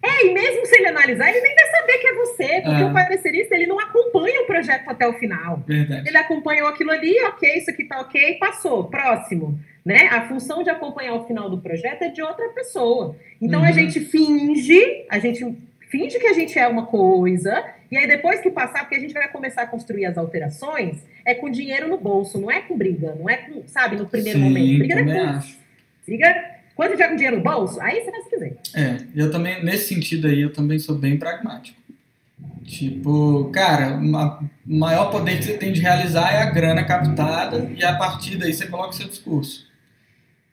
É, 0.00 0.26
e 0.26 0.32
mesmo 0.32 0.64
se 0.64 0.76
ele 0.76 0.86
analisar, 0.86 1.28
ele 1.28 1.40
nem 1.40 1.56
vai 1.56 1.66
saber 1.72 1.98
que 1.98 2.06
é 2.06 2.14
você, 2.14 2.60
porque 2.62 2.82
é. 2.82 2.84
o 2.84 2.92
parecerista 2.92 3.54
ele 3.56 3.66
não 3.66 3.80
acompanha 3.80 4.42
o 4.42 4.46
projeto 4.46 4.88
até 4.88 5.06
o 5.08 5.12
final. 5.14 5.60
Verdade. 5.66 6.08
Ele 6.08 6.16
acompanhou 6.16 6.68
aquilo 6.68 6.92
ali, 6.92 7.20
ok, 7.24 7.58
isso 7.58 7.68
aqui 7.68 7.82
tá 7.82 8.00
ok, 8.00 8.34
passou, 8.34 8.84
próximo. 8.84 9.58
Né? 9.84 10.06
A 10.06 10.28
função 10.28 10.62
de 10.62 10.70
acompanhar 10.70 11.14
o 11.14 11.26
final 11.26 11.50
do 11.50 11.58
projeto 11.58 12.02
é 12.02 12.10
de 12.10 12.22
outra 12.22 12.48
pessoa. 12.50 13.16
Então 13.42 13.60
uhum. 13.60 13.66
a 13.66 13.72
gente 13.72 13.98
finge, 13.98 15.04
a 15.10 15.18
gente 15.18 15.44
finge 15.88 16.18
que 16.18 16.26
a 16.26 16.32
gente 16.32 16.58
é 16.58 16.66
uma 16.66 16.86
coisa, 16.86 17.64
e 17.90 17.96
aí 17.96 18.06
depois 18.06 18.40
que 18.40 18.50
passar, 18.50 18.80
porque 18.80 18.94
a 18.94 19.00
gente 19.00 19.14
vai 19.14 19.28
começar 19.28 19.62
a 19.62 19.66
construir 19.66 20.06
as 20.06 20.16
alterações, 20.16 21.02
é 21.24 21.34
com 21.34 21.50
dinheiro 21.50 21.88
no 21.88 21.98
bolso, 21.98 22.38
não 22.40 22.50
é 22.50 22.60
com 22.60 22.76
briga, 22.76 23.14
não 23.14 23.28
é 23.28 23.36
com, 23.38 23.66
sabe, 23.66 23.96
no 23.96 24.06
primeiro 24.06 24.38
Sim, 24.38 24.44
momento. 24.44 24.78
Briga 24.78 24.96
também 24.96 25.14
depois. 25.14 25.36
acho. 25.36 25.58
Briga, 26.06 26.44
quando 26.74 26.90
tiver 26.92 27.08
com 27.08 27.16
dinheiro 27.16 27.36
no 27.36 27.42
bolso, 27.42 27.80
aí 27.80 28.04
você 28.04 28.10
vai 28.10 28.22
se 28.22 28.30
quiser. 28.30 28.56
É, 28.74 28.96
eu 29.14 29.30
também, 29.30 29.64
nesse 29.64 29.94
sentido 29.94 30.26
aí, 30.26 30.40
eu 30.40 30.52
também 30.52 30.78
sou 30.78 30.94
bem 30.94 31.18
pragmático. 31.18 31.78
Tipo, 32.64 33.50
cara, 33.50 33.96
o 33.96 34.48
maior 34.66 35.10
poder 35.10 35.38
que 35.38 35.44
você 35.44 35.56
tem 35.56 35.72
de 35.72 35.80
realizar 35.80 36.32
é 36.34 36.42
a 36.42 36.50
grana 36.50 36.84
captada 36.84 37.70
e 37.74 37.82
a 37.82 37.96
partir 37.96 38.36
daí 38.36 38.52
você 38.52 38.66
coloca 38.66 38.90
o 38.90 38.92
seu 38.92 39.08
discurso, 39.08 39.66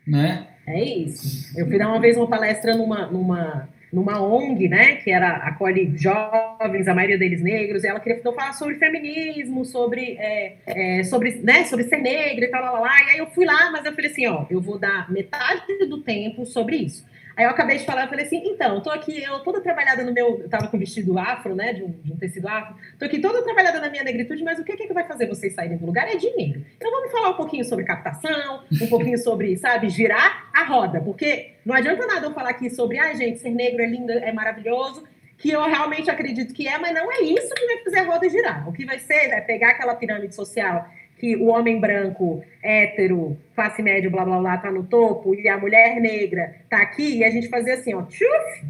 né? 0.07 0.47
É 0.65 0.83
isso. 0.83 1.57
Eu 1.59 1.67
fui 1.67 1.77
dar 1.77 1.89
uma 1.89 1.99
vez 1.99 2.15
uma 2.15 2.27
palestra 2.27 2.75
numa, 2.75 3.05
numa 3.07 3.69
numa 3.95 4.21
ONG, 4.21 4.67
né, 4.67 4.97
que 4.97 5.09
era 5.09 5.37
acolhe 5.37 5.93
jovens, 5.95 6.85
a 6.85 6.93
maioria 6.93 7.17
deles 7.17 7.41
negros, 7.41 7.81
e 7.81 7.87
ela 7.87 7.99
queria 8.01 8.19
então, 8.19 8.33
falar 8.33 8.51
sobre 8.51 8.75
feminismo, 8.75 9.63
sobre, 9.63 10.17
é, 10.19 10.57
é, 10.65 11.03
sobre, 11.05 11.31
né, 11.41 11.63
sobre 11.63 11.85
ser 11.85 11.99
negra 11.99 12.43
e 12.43 12.47
tal, 12.49 12.61
lá, 12.61 12.71
lá, 12.71 12.79
lá, 12.81 13.03
e 13.03 13.09
aí 13.11 13.17
eu 13.19 13.27
fui 13.27 13.45
lá, 13.45 13.71
mas 13.71 13.85
eu 13.85 13.93
falei 13.93 14.11
assim, 14.11 14.27
ó, 14.27 14.45
eu 14.49 14.59
vou 14.59 14.77
dar 14.77 15.09
metade 15.09 15.85
do 15.87 16.01
tempo 16.01 16.45
sobre 16.45 16.75
isso. 16.75 17.05
Aí 17.35 17.43
eu 17.43 17.49
acabei 17.49 17.77
de 17.77 17.85
falar, 17.85 18.03
eu 18.03 18.07
falei 18.07 18.25
assim, 18.25 18.41
então, 18.45 18.79
tô 18.79 18.89
aqui, 18.89 19.21
eu 19.21 19.39
toda 19.39 19.59
trabalhada 19.59 20.03
no 20.03 20.13
meu, 20.13 20.39
eu 20.39 20.49
tava 20.49 20.67
com 20.67 20.77
vestido 20.77 21.19
afro, 21.19 21.53
né, 21.53 21.73
de 21.73 21.83
um, 21.83 21.91
de 21.91 22.13
um, 22.13 22.17
tecido 22.17 22.47
afro, 22.47 22.75
tô 22.97 23.05
aqui 23.05 23.19
toda 23.19 23.43
trabalhada 23.43 23.81
na 23.81 23.89
minha 23.89 24.03
negritude, 24.03 24.41
mas 24.43 24.57
o 24.57 24.63
que 24.63 24.71
é 24.71 24.77
que 24.77 24.93
vai 24.93 25.03
fazer 25.05 25.27
vocês 25.27 25.53
saírem 25.53 25.77
do 25.77 25.85
lugar? 25.85 26.07
É 26.07 26.15
dinheiro. 26.15 26.63
Então 26.77 26.89
vamos 26.89 27.11
falar 27.11 27.31
um 27.31 27.35
pouquinho 27.35 27.65
sobre 27.65 27.83
captação, 27.83 28.63
um 28.81 28.87
pouquinho 28.87 29.17
sobre, 29.17 29.57
sabe, 29.59 29.89
girar 29.89 30.49
a 30.53 30.63
roda, 30.63 31.01
porque 31.01 31.55
não 31.65 31.75
adianta 31.75 32.07
nada 32.07 32.25
eu 32.25 32.33
falar 32.33 32.51
aqui 32.51 32.69
sobre, 32.69 32.97
ai 32.97 33.11
ah, 33.11 33.15
gente, 33.15 33.39
ser 33.39 33.49
negro 33.49 33.81
é 33.81 33.87
lindo, 33.87 34.11
é 34.11 34.31
maravilhoso, 34.31 35.03
que 35.37 35.51
eu 35.51 35.61
realmente 35.65 36.09
acredito 36.09 36.53
que 36.53 36.67
é, 36.67 36.77
mas 36.77 36.93
não 36.93 37.11
é 37.11 37.19
isso 37.19 37.53
que 37.53 37.65
vai 37.65 37.83
fazer 37.83 37.99
a 37.99 38.03
roda 38.03 38.29
girar. 38.29 38.69
O 38.69 38.71
que 38.71 38.85
vai 38.85 38.99
ser 38.99 39.31
é 39.31 39.41
pegar 39.41 39.71
aquela 39.71 39.93
pirâmide 39.95 40.33
social 40.33 40.87
que 41.25 41.35
o 41.37 41.47
homem 41.47 41.79
branco, 41.79 42.43
hétero, 42.61 43.35
classe 43.55 43.81
média, 43.81 44.11
blá 44.11 44.23
blá 44.23 44.37
blá, 44.37 44.57
tá 44.59 44.71
no 44.71 44.83
topo, 44.83 45.33
e 45.33 45.49
a 45.49 45.57
mulher 45.57 45.99
negra 45.99 46.57
tá 46.69 46.77
aqui, 46.77 47.17
e 47.17 47.23
a 47.23 47.31
gente 47.31 47.49
fazer 47.49 47.71
assim, 47.71 47.95
ó, 47.95 48.03
tchuf, 48.03 48.63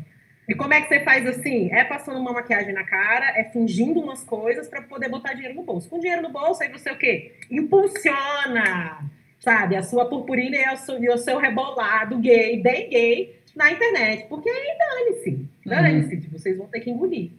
E 0.47 0.56
como 0.56 0.74
é 0.74 0.82
que 0.82 0.88
você 0.88 1.01
faz 1.01 1.28
assim? 1.28 1.70
É 1.74 1.84
passando 1.84 2.18
uma 2.18 2.32
maquiagem 2.32 2.74
na 2.74 2.84
cara, 2.84 3.38
é 3.38 3.43
fingindo 3.43 3.99
umas 3.99 4.24
coisas 4.24 4.70
para 4.70 4.82
poder 4.84 5.10
botar 5.10 5.34
dinheiro 5.34 5.56
no 5.56 5.64
bolso. 5.64 5.89
Com 5.89 5.99
dinheiro 5.99 6.22
no 6.22 6.30
bolso, 6.30 6.64
aí 6.64 6.70
você 6.70 6.91
o 6.91 6.97
quê? 6.97 7.34
Impulsiona, 7.51 8.99
sabe? 9.39 9.76
A 9.76 9.84
sua 9.84 10.06
purpurina 10.06 10.56
e 10.56 10.74
o 10.74 10.78
seu, 10.78 11.03
e 11.03 11.10
o 11.10 11.18
seu 11.18 11.38
rebolado 11.38 12.20
gay, 12.20 12.62
bem 12.62 12.89
gay, 12.89 13.36
na 13.53 13.70
internet. 13.70 14.28
Porque 14.30 14.47
aí 14.47 14.78
dane-se. 14.78 15.45
Dane-se. 15.66 16.16
Uhum. 16.16 16.22
Tipo, 16.22 16.39
vocês 16.39 16.58
vão 16.58 16.68
ter 16.68 16.80
que 16.80 16.89
engolir. 16.89 17.32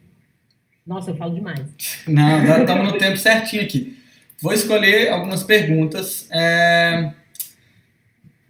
Nossa, 0.85 1.09
eu 1.09 1.15
falo 1.15 1.33
demais. 1.33 1.65
Não, 2.07 2.59
estamos 2.59 2.91
no 2.91 2.97
tempo 2.99 3.17
certinho 3.17 3.63
aqui. 3.63 3.97
Vou 4.41 4.53
escolher 4.53 5.09
algumas 5.09 5.43
perguntas. 5.43 6.27
É... 6.31 7.11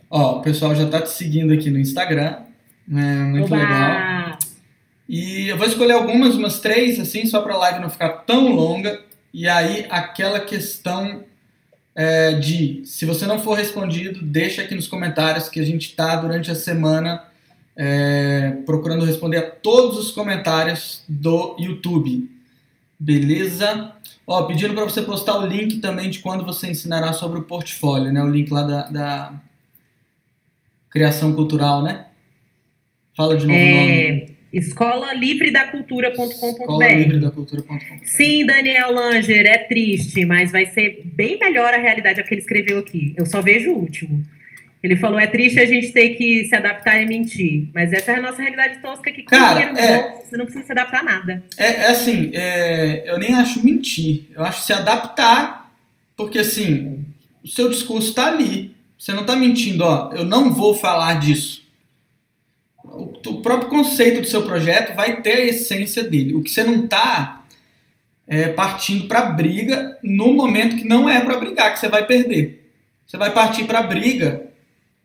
Ó, 0.10 0.40
o 0.40 0.42
pessoal 0.42 0.76
já 0.76 0.84
está 0.84 1.02
te 1.02 1.10
seguindo 1.10 1.54
aqui 1.54 1.70
no 1.70 1.80
Instagram. 1.80 2.38
É 2.90 2.94
muito 2.94 3.46
Oba! 3.46 3.58
legal. 3.58 4.40
E 5.08 5.48
eu 5.48 5.58
vou 5.58 5.66
escolher 5.66 5.94
algumas, 5.94 6.36
umas 6.36 6.60
três, 6.60 7.00
assim, 7.00 7.26
só 7.26 7.42
para 7.42 7.54
a 7.54 7.58
live 7.58 7.80
não 7.80 7.90
ficar 7.90 8.10
tão 8.10 8.54
longa. 8.54 9.02
E 9.34 9.48
aí, 9.48 9.86
aquela 9.90 10.40
questão 10.40 11.24
é, 11.96 12.34
de, 12.34 12.82
se 12.86 13.06
você 13.06 13.26
não 13.26 13.40
for 13.40 13.58
respondido, 13.58 14.22
deixa 14.22 14.62
aqui 14.62 14.76
nos 14.76 14.88
comentários 14.88 15.50
que 15.50 15.60
a 15.60 15.66
gente 15.66 15.90
está, 15.90 16.16
durante 16.18 16.52
a 16.52 16.56
semana, 16.56 17.24
é, 17.76 18.58
procurando 18.66 19.06
responder 19.06 19.38
a 19.38 19.50
todos 19.50 19.98
os 19.98 20.12
comentários 20.12 21.04
do 21.08 21.56
YouTube. 21.58 22.30
Beleza? 23.00 23.94
Ó, 24.28 24.44
pedindo 24.44 24.74
para 24.74 24.84
você 24.84 25.02
postar 25.02 25.40
o 25.40 25.46
link 25.48 25.80
também 25.80 26.10
de 26.10 26.20
quando 26.20 26.44
você 26.44 26.70
ensinará 26.70 27.14
sobre 27.14 27.40
o 27.40 27.44
portfólio, 27.44 28.12
né? 28.12 28.22
O 28.22 28.30
link 28.30 28.52
lá 28.52 28.64
da, 28.64 28.90
da 28.90 29.34
criação 30.90 31.34
cultural, 31.34 31.82
né? 31.82 32.08
Fala 33.16 33.38
de 33.38 33.48
novo 33.48 33.58
é... 33.58 33.64
o 33.64 33.76
nome. 33.76 34.38
Escola 34.52 35.14
Livre 35.14 35.52
da 35.52 35.68
Cultura.com.br. 35.68 36.68
Sim, 38.04 38.46
Daniel 38.46 38.94
Langer, 38.94 39.46
é 39.46 39.58
triste, 39.60 40.26
mas 40.26 40.52
vai 40.52 40.66
ser 40.66 41.04
bem 41.06 41.38
melhor 41.38 41.74
a 41.74 41.78
realidade 41.78 42.20
é 42.20 42.24
que 42.24 42.34
ele 42.34 42.42
escreveu 42.42 42.80
aqui. 42.80 43.14
Eu 43.18 43.26
só 43.26 43.42
vejo 43.42 43.72
o 43.72 43.78
último. 43.78 44.26
Ele 44.82 44.96
falou: 44.96 45.20
é 45.20 45.28
triste 45.28 45.60
a 45.60 45.66
gente 45.66 45.92
ter 45.92 46.10
que 46.12 46.46
se 46.46 46.56
adaptar 46.56 47.02
e 47.02 47.06
mentir. 47.06 47.70
Mas 47.74 47.92
essa 47.92 48.12
é 48.12 48.16
a 48.16 48.22
nossa 48.22 48.42
realidade 48.42 48.82
tosca 48.82 49.12
que 49.12 49.24
Cara, 49.24 49.62
é, 49.80 50.22
você 50.24 50.38
não 50.38 50.46
precisa 50.46 50.66
se 50.66 50.72
adaptar 50.72 51.00
a 51.00 51.04
nada. 51.04 51.44
É, 51.58 51.66
é 51.66 51.88
assim, 51.88 52.32
é, 52.34 53.04
eu 53.10 53.18
nem 53.18 53.34
acho 53.34 53.64
mentir. 53.66 54.26
Eu 54.36 54.44
acho 54.44 54.64
se 54.64 54.74
adaptar, 54.74 55.72
porque 56.16 56.40
assim, 56.40 57.06
o 57.44 57.48
seu 57.48 57.70
discurso 57.70 58.10
está 58.10 58.28
ali. 58.28 58.76
Você 58.98 59.14
não 59.14 59.22
está 59.22 59.36
mentindo, 59.36 59.84
ó, 59.84 60.12
eu 60.14 60.26
não 60.26 60.52
vou 60.52 60.74
falar 60.74 61.20
disso. 61.20 61.66
O, 62.84 63.14
o, 63.28 63.42
próprio 63.42 63.70
conceito 63.70 64.22
do 64.22 64.28
seu 64.28 64.44
projeto 64.44 64.96
vai 64.96 65.22
ter 65.22 65.34
a 65.34 65.46
essência 65.46 66.04
dele. 66.04 66.34
O 66.34 66.42
que 66.42 66.50
você 66.50 66.64
não 66.64 66.86
está 66.86 67.44
é, 68.28 68.50
partindo 68.50 69.08
para 69.08 69.22
briga 69.22 69.98
no 70.02 70.34
momento 70.34 70.78
que 70.78 70.88
não 70.88 71.08
é 71.08 71.22
para 71.22 71.38
brigar, 71.38 71.74
que 71.74 71.80
você 71.80 71.90
vai 71.90 72.06
perder. 72.06 72.72
Você 73.06 73.18
vai 73.18 73.32
partir 73.32 73.66
para 73.66 73.84
briga 73.84 74.47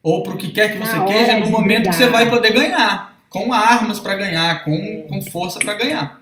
ou 0.03 0.23
para 0.23 0.35
o 0.35 0.37
que 0.37 0.51
quer 0.51 0.73
que 0.73 0.79
você 0.79 1.05
queira 1.05 1.39
no 1.39 1.51
momento 1.51 1.89
que 1.89 1.97
você 1.97 2.09
vai 2.09 2.29
poder 2.29 2.53
ganhar, 2.53 3.17
com 3.29 3.53
armas 3.53 4.01
para 4.01 4.17
ganhar, 4.17 4.65
com, 4.65 5.03
com 5.09 5.23
força 5.23 5.59
para 5.59 5.75
ganhar. 5.75 6.21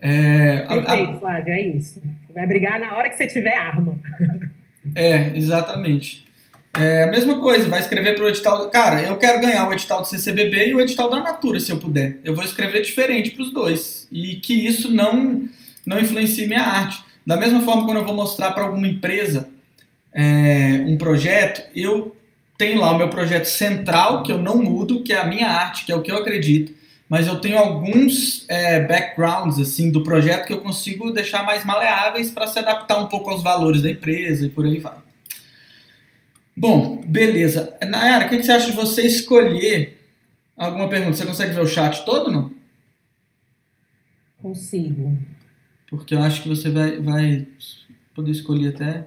É, 0.00 0.58
Perfeito, 0.60 1.12
a, 1.12 1.18
Flávio, 1.18 1.52
é 1.52 1.60
isso. 1.60 2.02
Vai 2.34 2.46
brigar 2.46 2.78
na 2.78 2.96
hora 2.96 3.08
que 3.08 3.16
você 3.16 3.26
tiver 3.26 3.54
arma. 3.54 3.98
É, 4.94 5.36
exatamente. 5.36 6.26
É 6.74 7.04
a 7.04 7.08
mesma 7.08 7.40
coisa, 7.40 7.68
vai 7.68 7.80
escrever 7.80 8.14
para 8.14 8.24
o 8.24 8.28
edital. 8.28 8.70
Cara, 8.70 9.02
eu 9.02 9.16
quero 9.18 9.40
ganhar 9.40 9.68
o 9.68 9.72
edital 9.72 10.00
do 10.00 10.06
CCBB 10.06 10.68
e 10.68 10.74
o 10.74 10.80
edital 10.80 11.10
da 11.10 11.20
Natura, 11.20 11.60
se 11.60 11.70
eu 11.70 11.78
puder. 11.78 12.18
Eu 12.24 12.34
vou 12.34 12.42
escrever 12.42 12.80
diferente 12.80 13.32
para 13.32 13.42
os 13.42 13.52
dois. 13.52 14.08
E 14.10 14.36
que 14.36 14.54
isso 14.54 14.90
não, 14.90 15.46
não 15.84 15.98
influencie 15.98 16.46
minha 16.46 16.62
arte. 16.62 17.04
Da 17.26 17.36
mesma 17.36 17.60
forma, 17.60 17.84
quando 17.84 17.98
eu 17.98 18.04
vou 18.04 18.14
mostrar 18.14 18.52
para 18.52 18.62
alguma 18.62 18.88
empresa 18.88 19.50
é, 20.14 20.82
um 20.86 20.96
projeto, 20.96 21.62
eu 21.74 22.16
tenho 22.58 22.80
lá 22.80 22.90
o 22.90 22.98
meu 22.98 23.08
projeto 23.08 23.44
central, 23.44 24.24
que 24.24 24.32
eu 24.32 24.38
não 24.38 24.60
mudo, 24.60 25.04
que 25.04 25.12
é 25.12 25.18
a 25.18 25.26
minha 25.26 25.46
arte, 25.46 25.86
que 25.86 25.92
é 25.92 25.96
o 25.96 26.02
que 26.02 26.10
eu 26.10 26.18
acredito, 26.18 26.74
mas 27.08 27.28
eu 27.28 27.40
tenho 27.40 27.56
alguns 27.56 28.44
é, 28.50 28.80
backgrounds 28.80 29.58
assim 29.60 29.90
do 29.90 30.02
projeto 30.02 30.46
que 30.46 30.52
eu 30.52 30.60
consigo 30.60 31.12
deixar 31.12 31.44
mais 31.44 31.64
maleáveis 31.64 32.30
para 32.32 32.48
se 32.48 32.58
adaptar 32.58 32.98
um 32.98 33.06
pouco 33.06 33.30
aos 33.30 33.42
valores 33.42 33.80
da 33.80 33.90
empresa 33.90 34.44
e 34.44 34.50
por 34.50 34.66
aí 34.66 34.80
vai. 34.80 34.98
Bom, 36.54 37.00
beleza. 37.06 37.78
Nayara, 37.86 38.26
o 38.26 38.28
que 38.28 38.42
você 38.42 38.50
acha 38.50 38.66
de 38.66 38.72
você 38.72 39.06
escolher 39.06 39.96
alguma 40.56 40.88
pergunta? 40.88 41.16
Você 41.16 41.24
consegue 41.24 41.54
ver 41.54 41.60
o 41.60 41.68
chat 41.68 42.04
todo, 42.04 42.32
não? 42.32 42.52
Consigo. 44.42 45.16
Porque 45.88 46.14
eu 46.14 46.22
acho 46.22 46.42
que 46.42 46.48
você 46.48 46.68
vai, 46.68 46.98
vai 46.98 47.46
poder 48.12 48.32
escolher 48.32 48.74
até 48.74 49.06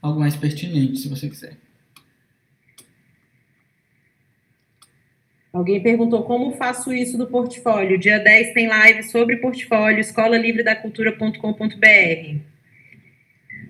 algo 0.00 0.18
mais 0.18 0.34
pertinente, 0.34 0.98
se 0.98 1.08
você 1.08 1.28
quiser. 1.28 1.67
Alguém 5.58 5.82
perguntou 5.82 6.22
como 6.22 6.52
faço 6.52 6.92
isso 6.92 7.18
do 7.18 7.26
portfólio. 7.26 7.98
Dia 7.98 8.20
10 8.20 8.54
tem 8.54 8.68
live 8.68 9.02
sobre 9.02 9.38
portfólio, 9.38 9.98
escolalivredacultura.com.br. 9.98 12.36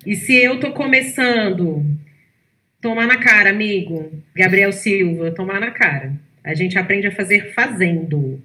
E 0.04 0.14
se 0.14 0.36
eu 0.36 0.56
estou 0.56 0.72
começando, 0.72 1.82
tomar 2.78 3.06
na 3.06 3.16
cara, 3.16 3.48
amigo. 3.48 4.22
Gabriel 4.36 4.70
Silva, 4.70 5.30
tomar 5.30 5.60
na 5.60 5.70
cara. 5.70 6.12
A 6.44 6.52
gente 6.52 6.76
aprende 6.76 7.06
a 7.06 7.14
fazer 7.14 7.54
fazendo. 7.54 8.38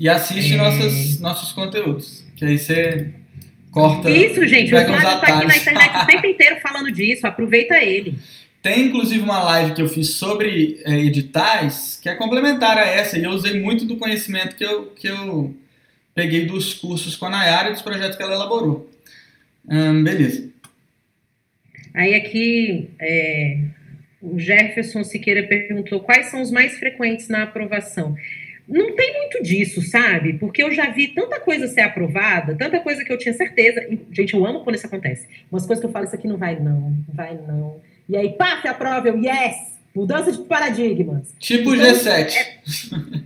E 0.00 0.08
assiste 0.08 0.54
é... 0.54 0.56
nossos, 0.56 1.20
nossos 1.20 1.52
conteúdos, 1.52 2.26
que 2.34 2.44
aí 2.44 2.58
você 2.58 3.10
corta. 3.70 4.10
Isso, 4.10 4.44
gente. 4.48 4.74
O 4.74 4.84
Flávio 4.84 4.96
está 4.96 5.36
aqui 5.36 5.46
na 5.46 5.56
internet 5.56 6.02
o 6.02 6.06
tempo 6.06 6.26
inteiro 6.26 6.56
falando 6.60 6.90
disso. 6.90 7.28
Aproveita 7.28 7.76
ele. 7.76 8.18
Tem 8.64 8.86
inclusive 8.86 9.22
uma 9.22 9.42
live 9.42 9.74
que 9.74 9.82
eu 9.82 9.88
fiz 9.90 10.14
sobre 10.14 10.80
é, 10.86 10.98
editais, 10.98 12.00
que 12.02 12.08
é 12.08 12.14
complementar 12.14 12.78
a 12.78 12.86
essa, 12.86 13.18
e 13.18 13.22
eu 13.22 13.32
usei 13.32 13.60
muito 13.60 13.84
do 13.84 13.98
conhecimento 13.98 14.56
que 14.56 14.64
eu, 14.64 14.86
que 14.86 15.06
eu 15.06 15.54
peguei 16.14 16.46
dos 16.46 16.72
cursos 16.72 17.14
com 17.14 17.26
a 17.26 17.30
Nayara 17.30 17.68
e 17.68 17.72
dos 17.72 17.82
projetos 17.82 18.16
que 18.16 18.22
ela 18.22 18.32
elaborou. 18.32 18.90
Hum, 19.68 20.02
beleza. 20.02 20.48
Aí 21.92 22.14
aqui 22.14 22.88
é, 22.98 23.58
o 24.22 24.38
Jefferson 24.38 25.04
Siqueira 25.04 25.46
perguntou 25.46 26.00
quais 26.00 26.30
são 26.30 26.40
os 26.40 26.50
mais 26.50 26.78
frequentes 26.78 27.28
na 27.28 27.42
aprovação. 27.42 28.16
Não 28.66 28.96
tem 28.96 29.12
muito 29.18 29.42
disso, 29.42 29.82
sabe? 29.82 30.38
Porque 30.38 30.62
eu 30.62 30.72
já 30.72 30.88
vi 30.88 31.08
tanta 31.08 31.38
coisa 31.38 31.68
ser 31.68 31.82
aprovada, 31.82 32.54
tanta 32.54 32.80
coisa 32.80 33.04
que 33.04 33.12
eu 33.12 33.18
tinha 33.18 33.34
certeza. 33.34 33.86
E, 33.90 34.00
gente, 34.10 34.32
eu 34.32 34.46
amo 34.46 34.64
quando 34.64 34.76
isso 34.76 34.86
acontece. 34.86 35.28
Umas 35.52 35.66
coisas 35.66 35.82
que 35.82 35.86
eu 35.86 35.92
falo, 35.92 36.06
isso 36.06 36.14
aqui 36.14 36.26
não 36.26 36.38
vai, 36.38 36.58
não, 36.58 36.96
vai, 37.12 37.34
não 37.34 37.78
e 38.08 38.16
aí, 38.16 38.30
pá, 38.30 38.60
se 38.60 38.68
aprova, 38.68 39.08
eu, 39.08 39.18
yes! 39.18 39.74
Mudança 39.94 40.32
de 40.32 40.38
paradigmas. 40.38 41.32
Tipo 41.38 41.74
então, 41.74 41.86
G7. 41.86 42.34
É... 42.34 42.58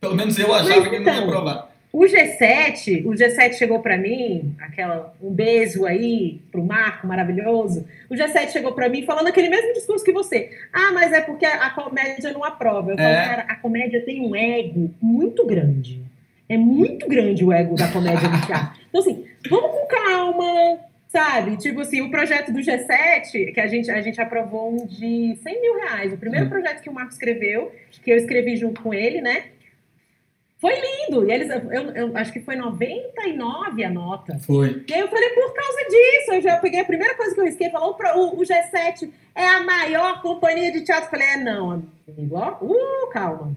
Pelo 0.00 0.14
menos 0.14 0.38
eu 0.38 0.52
achava 0.52 0.80
Mas, 0.80 0.88
que 0.88 0.98
não 0.98 1.06
ia 1.06 1.12
então, 1.12 1.24
aprovar. 1.24 1.68
O 1.92 2.00
G7, 2.00 3.06
o 3.06 3.10
G7 3.10 3.54
chegou 3.54 3.80
para 3.80 3.96
mim, 3.96 4.54
aquela 4.60 5.14
um 5.22 5.32
beijo 5.32 5.86
aí 5.86 6.40
pro 6.52 6.62
Marco 6.62 7.06
maravilhoso. 7.06 7.86
O 8.10 8.14
G7 8.14 8.50
chegou 8.50 8.72
para 8.72 8.88
mim 8.88 9.04
falando 9.04 9.26
aquele 9.28 9.48
mesmo 9.48 9.72
discurso 9.72 10.04
que 10.04 10.12
você. 10.12 10.50
Ah, 10.72 10.92
mas 10.92 11.12
é 11.12 11.20
porque 11.22 11.46
a, 11.46 11.66
a 11.66 11.70
comédia 11.70 12.32
não 12.32 12.44
aprova. 12.44 12.92
Eu 12.92 12.96
falo, 12.96 13.08
é. 13.08 13.24
cara, 13.24 13.42
a 13.48 13.56
comédia 13.56 14.04
tem 14.04 14.20
um 14.20 14.36
ego 14.36 14.94
muito 15.00 15.46
grande. 15.46 16.02
É 16.48 16.56
muito 16.56 17.08
grande 17.08 17.44
o 17.44 17.52
ego 17.52 17.74
da 17.74 17.88
comédia 17.88 18.28
no 18.28 18.46
teatro. 18.46 18.80
Então, 18.88 19.00
assim, 19.00 19.24
vamos 19.48 19.70
com 19.70 19.86
calma, 19.86 20.78
Sabe? 21.08 21.56
Tipo 21.56 21.80
assim, 21.80 22.02
o 22.02 22.10
projeto 22.10 22.52
do 22.52 22.58
G7, 22.58 23.54
que 23.54 23.60
a 23.60 23.66
gente, 23.66 23.90
a 23.90 24.00
gente 24.02 24.20
aprovou 24.20 24.70
um 24.70 24.86
de 24.86 25.36
100 25.42 25.60
mil 25.60 25.74
reais. 25.78 26.12
O 26.12 26.18
primeiro 26.18 26.48
projeto 26.48 26.82
que 26.82 26.90
o 26.90 26.92
Marco 26.92 27.12
escreveu, 27.12 27.72
que 28.04 28.10
eu 28.10 28.16
escrevi 28.16 28.56
junto 28.56 28.82
com 28.82 28.92
ele, 28.92 29.22
né? 29.22 29.46
Foi 30.58 30.74
lindo. 30.74 31.26
E 31.26 31.32
eles, 31.32 31.48
eu, 31.48 31.90
eu 31.94 32.16
acho 32.16 32.32
que 32.32 32.40
foi 32.40 32.56
99 32.56 33.84
a 33.84 33.90
nota. 33.90 34.38
Foi. 34.40 34.84
E 34.86 34.92
aí 34.92 35.00
eu 35.00 35.08
falei, 35.08 35.30
por 35.30 35.54
causa 35.54 35.84
disso, 35.88 36.32
eu 36.34 36.42
já 36.42 36.56
peguei 36.58 36.80
a 36.80 36.84
primeira 36.84 37.14
coisa 37.14 37.34
que 37.34 37.40
eu 37.40 37.44
risquei, 37.44 37.70
falou, 37.70 37.96
o, 38.16 38.40
o 38.40 38.42
G7 38.42 39.10
é 39.34 39.46
a 39.46 39.62
maior 39.62 40.20
companhia 40.20 40.70
de 40.70 40.82
teatro. 40.82 41.06
Eu 41.06 41.10
falei, 41.10 41.28
é 41.28 41.36
não, 41.38 41.84
amigo, 42.06 42.36
ó, 42.36 42.58
uh, 42.60 43.08
calma. 43.10 43.54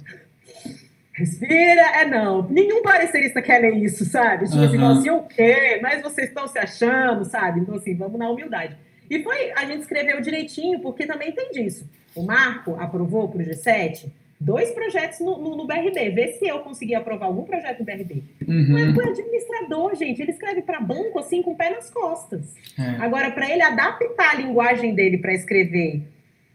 Respira, 1.13 1.81
é 2.01 2.05
não. 2.05 2.47
Nenhum 2.49 2.81
parecerista 2.81 3.41
quer 3.41 3.59
ler 3.59 3.75
isso, 3.75 4.05
sabe? 4.05 4.45
Tipo 4.45 4.57
uhum. 4.57 4.65
assim, 4.65 4.99
assim, 4.99 5.09
o 5.09 5.23
quê? 5.23 5.79
Mas 5.81 6.01
vocês 6.01 6.29
estão 6.29 6.47
se 6.47 6.57
achando, 6.57 7.25
sabe? 7.25 7.59
Então, 7.59 7.75
assim, 7.75 7.95
vamos 7.95 8.17
na 8.17 8.29
humildade. 8.29 8.77
E 9.09 9.21
foi, 9.21 9.51
a 9.51 9.65
gente 9.65 9.81
escreveu 9.81 10.21
direitinho, 10.21 10.79
porque 10.79 11.05
também 11.05 11.31
tem 11.33 11.51
disso. 11.51 11.89
O 12.15 12.23
Marco 12.23 12.75
aprovou 12.79 13.27
para 13.27 13.41
o 13.41 13.45
G7 13.45 14.09
dois 14.41 14.71
projetos 14.71 15.19
no, 15.19 15.37
no, 15.37 15.55
no, 15.55 15.67
BRB. 15.67 16.09
Vê 16.09 16.29
se 16.29 16.47
eu 16.47 16.59
conseguir 16.59 16.95
aprovar 16.95 17.27
algum 17.27 17.43
projeto 17.43 17.79
no 17.79 17.85
BRB. 17.85 18.23
Uhum. 18.47 18.67
Mas 18.69 18.95
o 18.95 19.01
administrador, 19.01 19.95
gente, 19.95 20.19
ele 20.21 20.31
escreve 20.31 20.63
para 20.63 20.79
banco 20.79 21.19
assim 21.19 21.43
com 21.43 21.51
o 21.51 21.55
pé 21.55 21.69
nas 21.69 21.91
costas. 21.91 22.55
É. 22.77 23.03
Agora, 23.03 23.29
para 23.31 23.49
ele 23.51 23.61
adaptar 23.61 24.31
a 24.31 24.35
linguagem 24.35 24.95
dele 24.95 25.19
para 25.19 25.33
escrever 25.33 26.01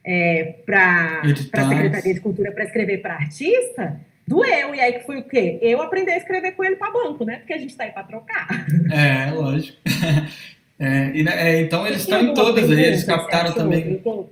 é, 0.05 0.57
para 0.67 1.23
a 1.23 1.69
Secretaria 1.69 2.15
de 2.15 2.21
Cultura, 2.21 2.51
para 2.51 2.65
escrever 2.65 2.99
para 2.99 3.15
artista, 3.15 4.01
doeu. 4.27 4.75
E 4.75 4.81
aí 4.81 4.95
que 4.95 5.07
foi 5.07 5.19
o 5.19 5.25
quê? 5.25 5.59
Eu 5.63 5.81
aprendi 5.81 6.11
a 6.11 6.17
escrever 6.17 6.53
com 6.53 6.65
ele 6.65 6.77
para 6.77 6.93
banco, 6.93 7.25
né? 7.25 7.37
Porque 7.37 7.53
a 7.53 7.59
gente 7.59 7.71
está 7.71 7.85
aí 7.85 7.91
para 7.91 8.05
trocar. 8.05 8.67
É, 8.91 9.31
lógico. 9.33 9.79
É, 10.79 11.11
e, 11.15 11.23
né, 11.23 11.33
é, 11.35 11.61
então 11.63 11.87
eles 11.87 12.03
estão 12.03 12.23
em 12.23 12.35
todas 12.35 12.71
aí, 12.71 12.85
eles 12.85 13.03
captaram 13.03 13.51
também. 13.53 13.97
Tô, 13.97 14.27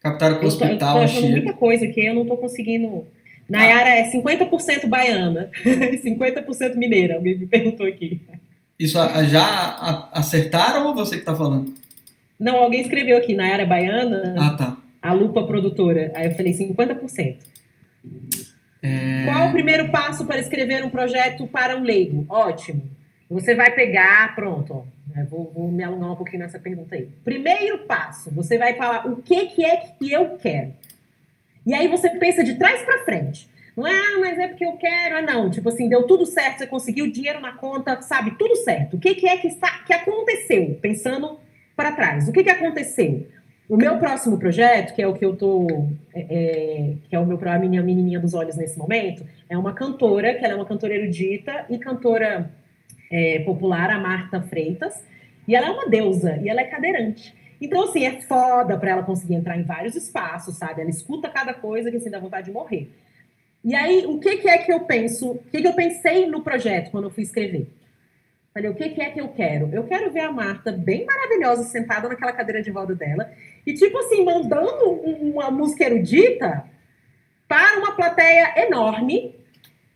captaram 0.00 0.36
com 0.36 0.44
o 0.44 0.46
hospital. 0.46 1.02
Eu 1.02 1.08
tô 1.12 1.20
muita 1.22 1.52
coisa 1.52 1.86
que 1.88 2.00
eu 2.00 2.14
não 2.14 2.22
estou 2.22 2.36
conseguindo. 2.36 3.04
Nayara 3.48 3.90
ah. 3.90 3.96
é 3.96 4.10
50% 4.10 4.86
baiana, 4.86 5.50
50% 5.66 6.76
mineira, 6.76 7.16
alguém 7.16 7.38
me 7.38 7.46
perguntou 7.46 7.86
aqui. 7.86 8.20
Isso 8.78 8.98
já 9.28 10.08
acertaram 10.12 10.86
ou 10.86 10.94
você 10.94 11.16
que 11.16 11.22
está 11.22 11.34
falando? 11.34 11.74
Não, 12.38 12.56
alguém 12.58 12.82
escreveu 12.82 13.16
aqui, 13.16 13.34
Nayara 13.34 13.64
é 13.64 13.66
baiana. 13.66 14.34
Ah, 14.38 14.50
tá. 14.50 14.76
A 15.02 15.12
lupa 15.12 15.42
produtora. 15.44 16.12
Aí 16.14 16.26
eu 16.26 16.34
falei 16.36 16.52
50%. 16.52 17.36
É... 18.82 19.24
Qual 19.24 19.48
o 19.48 19.52
primeiro 19.52 19.90
passo 19.90 20.24
para 20.24 20.38
escrever 20.38 20.84
um 20.84 20.90
projeto 20.90 21.46
para 21.46 21.76
um 21.76 21.82
leigo? 21.82 22.24
Ótimo. 22.28 22.82
Você 23.30 23.54
vai 23.54 23.70
pegar, 23.72 24.34
pronto, 24.34 24.72
ó, 24.72 25.24
vou, 25.24 25.52
vou, 25.54 25.70
me 25.70 25.84
alongar 25.84 26.12
um 26.12 26.16
pouquinho 26.16 26.42
nessa 26.42 26.58
pergunta 26.58 26.94
aí. 26.94 27.08
Primeiro 27.24 27.80
passo, 27.80 28.30
você 28.30 28.56
vai 28.56 28.74
falar 28.74 29.06
o 29.06 29.16
que, 29.16 29.46
que 29.48 29.64
é 29.64 29.76
que 29.76 30.10
eu 30.10 30.38
quero. 30.38 30.72
E 31.66 31.74
aí 31.74 31.88
você 31.88 32.08
pensa 32.10 32.42
de 32.42 32.54
trás 32.54 32.82
para 32.82 33.04
frente. 33.04 33.48
Não 33.76 33.86
é, 33.86 33.92
ah, 33.92 34.18
mas 34.20 34.38
é 34.38 34.48
porque 34.48 34.64
eu 34.64 34.72
quero, 34.72 35.18
ah, 35.18 35.22
não. 35.22 35.50
Tipo 35.50 35.68
assim, 35.68 35.88
deu 35.88 36.04
tudo 36.04 36.24
certo, 36.26 36.58
você 36.58 36.66
conseguiu 36.66 37.12
dinheiro 37.12 37.40
na 37.40 37.52
conta, 37.52 38.00
sabe? 38.02 38.32
Tudo 38.32 38.56
certo. 38.56 38.96
O 38.96 38.98
que, 38.98 39.14
que 39.14 39.28
é 39.28 39.36
que, 39.36 39.46
está, 39.46 39.84
que 39.86 39.92
aconteceu? 39.92 40.78
Pensando 40.80 41.38
para 41.76 41.92
trás. 41.92 42.28
O 42.28 42.32
que, 42.32 42.42
que 42.42 42.50
aconteceu? 42.50 43.28
O 43.68 43.76
meu 43.76 43.98
próximo 43.98 44.38
projeto, 44.38 44.94
que 44.94 45.02
é 45.02 45.06
o 45.06 45.12
que 45.12 45.22
eu 45.22 45.36
tô, 45.36 45.66
é, 46.14 46.20
é, 46.20 46.94
que 47.06 47.14
é 47.14 47.18
o 47.18 47.26
meu 47.26 47.38
a 47.46 47.58
minha 47.58 47.82
menininha 47.82 48.18
dos 48.18 48.32
olhos 48.32 48.56
nesse 48.56 48.78
momento, 48.78 49.26
é 49.46 49.58
uma 49.58 49.74
cantora, 49.74 50.34
que 50.34 50.42
ela 50.42 50.54
é 50.54 50.56
uma 50.56 50.64
cantora 50.64 50.94
erudita 50.94 51.66
e 51.68 51.76
cantora 51.76 52.50
é, 53.12 53.40
popular, 53.40 53.90
a 53.90 53.98
Marta 53.98 54.40
Freitas, 54.40 55.04
e 55.46 55.54
ela 55.54 55.66
é 55.66 55.70
uma 55.70 55.86
deusa, 55.86 56.38
e 56.38 56.48
ela 56.48 56.62
é 56.62 56.64
cadeirante. 56.64 57.34
Então, 57.60 57.82
assim, 57.82 58.06
é 58.06 58.22
foda 58.22 58.78
para 58.78 58.90
ela 58.90 59.02
conseguir 59.02 59.34
entrar 59.34 59.58
em 59.58 59.64
vários 59.64 59.94
espaços, 59.94 60.56
sabe? 60.56 60.80
Ela 60.80 60.90
escuta 60.90 61.28
cada 61.28 61.52
coisa 61.52 61.90
que 61.90 61.98
assim 61.98 62.10
dá 62.10 62.18
vontade 62.18 62.46
de 62.46 62.52
morrer. 62.52 62.90
E 63.62 63.74
aí, 63.74 64.06
o 64.06 64.18
que, 64.18 64.38
que 64.38 64.48
é 64.48 64.56
que 64.56 64.72
eu 64.72 64.80
penso, 64.80 65.32
o 65.32 65.38
que, 65.50 65.60
que 65.60 65.68
eu 65.68 65.74
pensei 65.74 66.26
no 66.26 66.40
projeto 66.40 66.90
quando 66.90 67.04
eu 67.04 67.10
fui 67.10 67.22
escrever? 67.22 67.68
Falei, 68.58 68.70
o 68.72 68.74
que, 68.74 68.88
que 68.88 69.00
é 69.00 69.10
que 69.10 69.20
eu 69.20 69.28
quero? 69.28 69.70
Eu 69.72 69.84
quero 69.84 70.10
ver 70.10 70.22
a 70.22 70.32
Marta 70.32 70.72
bem 70.72 71.06
maravilhosa, 71.06 71.62
sentada 71.62 72.08
naquela 72.08 72.32
cadeira 72.32 72.60
de 72.60 72.72
roda 72.72 72.92
dela, 72.92 73.30
e 73.64 73.72
tipo 73.72 73.96
assim, 73.98 74.24
mandando 74.24 74.90
uma 74.90 75.48
música 75.48 75.84
erudita 75.84 76.64
para 77.46 77.78
uma 77.78 77.92
plateia 77.92 78.54
enorme, 78.66 79.36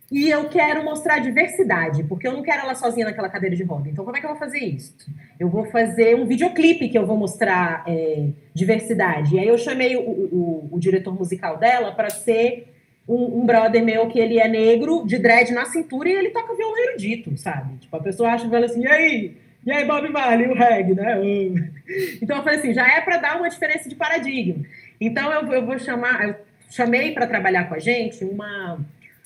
e 0.09 0.29
eu 0.29 0.47
quero 0.47 0.81
mostrar 0.81 1.19
diversidade, 1.19 2.05
porque 2.05 2.25
eu 2.25 2.31
não 2.31 2.41
quero 2.41 2.61
ela 2.61 2.73
sozinha 2.73 3.05
naquela 3.05 3.27
cadeira 3.27 3.53
de 3.53 3.63
roda. 3.63 3.89
Então, 3.89 4.05
como 4.05 4.15
é 4.15 4.21
que 4.21 4.25
eu 4.25 4.29
vou 4.29 4.39
fazer 4.39 4.59
isso? 4.59 4.95
Eu 5.37 5.49
vou 5.49 5.65
fazer 5.65 6.15
um 6.15 6.25
videoclipe 6.25 6.87
que 6.87 6.97
eu 6.97 7.05
vou 7.05 7.17
mostrar 7.17 7.83
é, 7.85 8.29
diversidade. 8.53 9.35
E 9.35 9.39
aí 9.39 9.47
eu 9.47 9.57
chamei 9.57 9.97
o, 9.97 10.01
o, 10.01 10.69
o 10.71 10.79
diretor 10.79 11.13
musical 11.13 11.57
dela 11.57 11.91
para 11.91 12.09
ser 12.09 12.72
um, 13.07 13.41
um, 13.41 13.45
brother 13.45 13.83
meu 13.83 14.07
que 14.07 14.19
ele 14.19 14.39
é 14.39 14.47
negro, 14.47 15.05
de 15.05 15.17
dread 15.17 15.51
na 15.51 15.65
cintura, 15.65 16.09
e 16.09 16.13
ele 16.13 16.29
toca 16.29 16.55
violão 16.55 16.77
erudito, 16.77 17.35
sabe? 17.37 17.77
Tipo, 17.77 17.95
a 17.97 17.99
pessoa 17.99 18.29
acha 18.29 18.47
e 18.47 18.55
assim, 18.63 18.81
e 18.81 18.87
aí? 18.87 19.37
E 19.65 19.71
aí, 19.71 19.85
Bob 19.85 20.09
Marley, 20.09 20.47
o 20.47 20.53
reggae, 20.53 20.93
né? 20.93 21.19
Então 22.21 22.37
eu 22.37 22.43
falei 22.43 22.59
assim, 22.59 22.73
já 22.73 22.87
é 22.87 23.01
para 23.01 23.17
dar 23.17 23.37
uma 23.37 23.49
diferença 23.49 23.89
de 23.89 23.95
paradigma. 23.95 24.63
Então 24.99 25.31
eu, 25.31 25.51
eu 25.51 25.65
vou 25.65 25.77
chamar, 25.77 26.27
eu 26.27 26.35
chamei 26.69 27.11
para 27.11 27.27
trabalhar 27.27 27.67
com 27.67 27.75
a 27.75 27.79
gente 27.79 28.23
uma, 28.23 28.79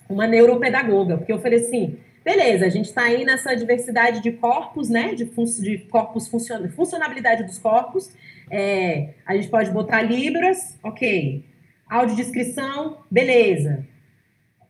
uma 0.09 0.27
neuropedagoga, 0.27 1.17
porque 1.17 1.31
eu 1.31 1.39
falei 1.39 1.59
assim, 1.59 1.97
beleza, 2.25 2.65
a 2.65 2.69
gente 2.69 2.85
está 2.85 3.03
aí 3.03 3.23
nessa 3.23 3.55
diversidade 3.55 4.21
de 4.21 4.31
corpos, 4.31 4.89
né? 4.89 5.13
De, 5.15 5.25
fun 5.25 5.45
de 5.45 5.77
corpos 5.89 6.27
funcionabilidade 6.27 7.43
dos 7.43 7.57
corpos. 7.57 8.11
É, 8.49 9.09
a 9.25 9.35
gente 9.35 9.47
pode 9.47 9.71
botar 9.71 10.01
libras, 10.01 10.77
ok. 10.83 11.43
Audiodescrição, 11.89 12.99
beleza. 13.09 13.85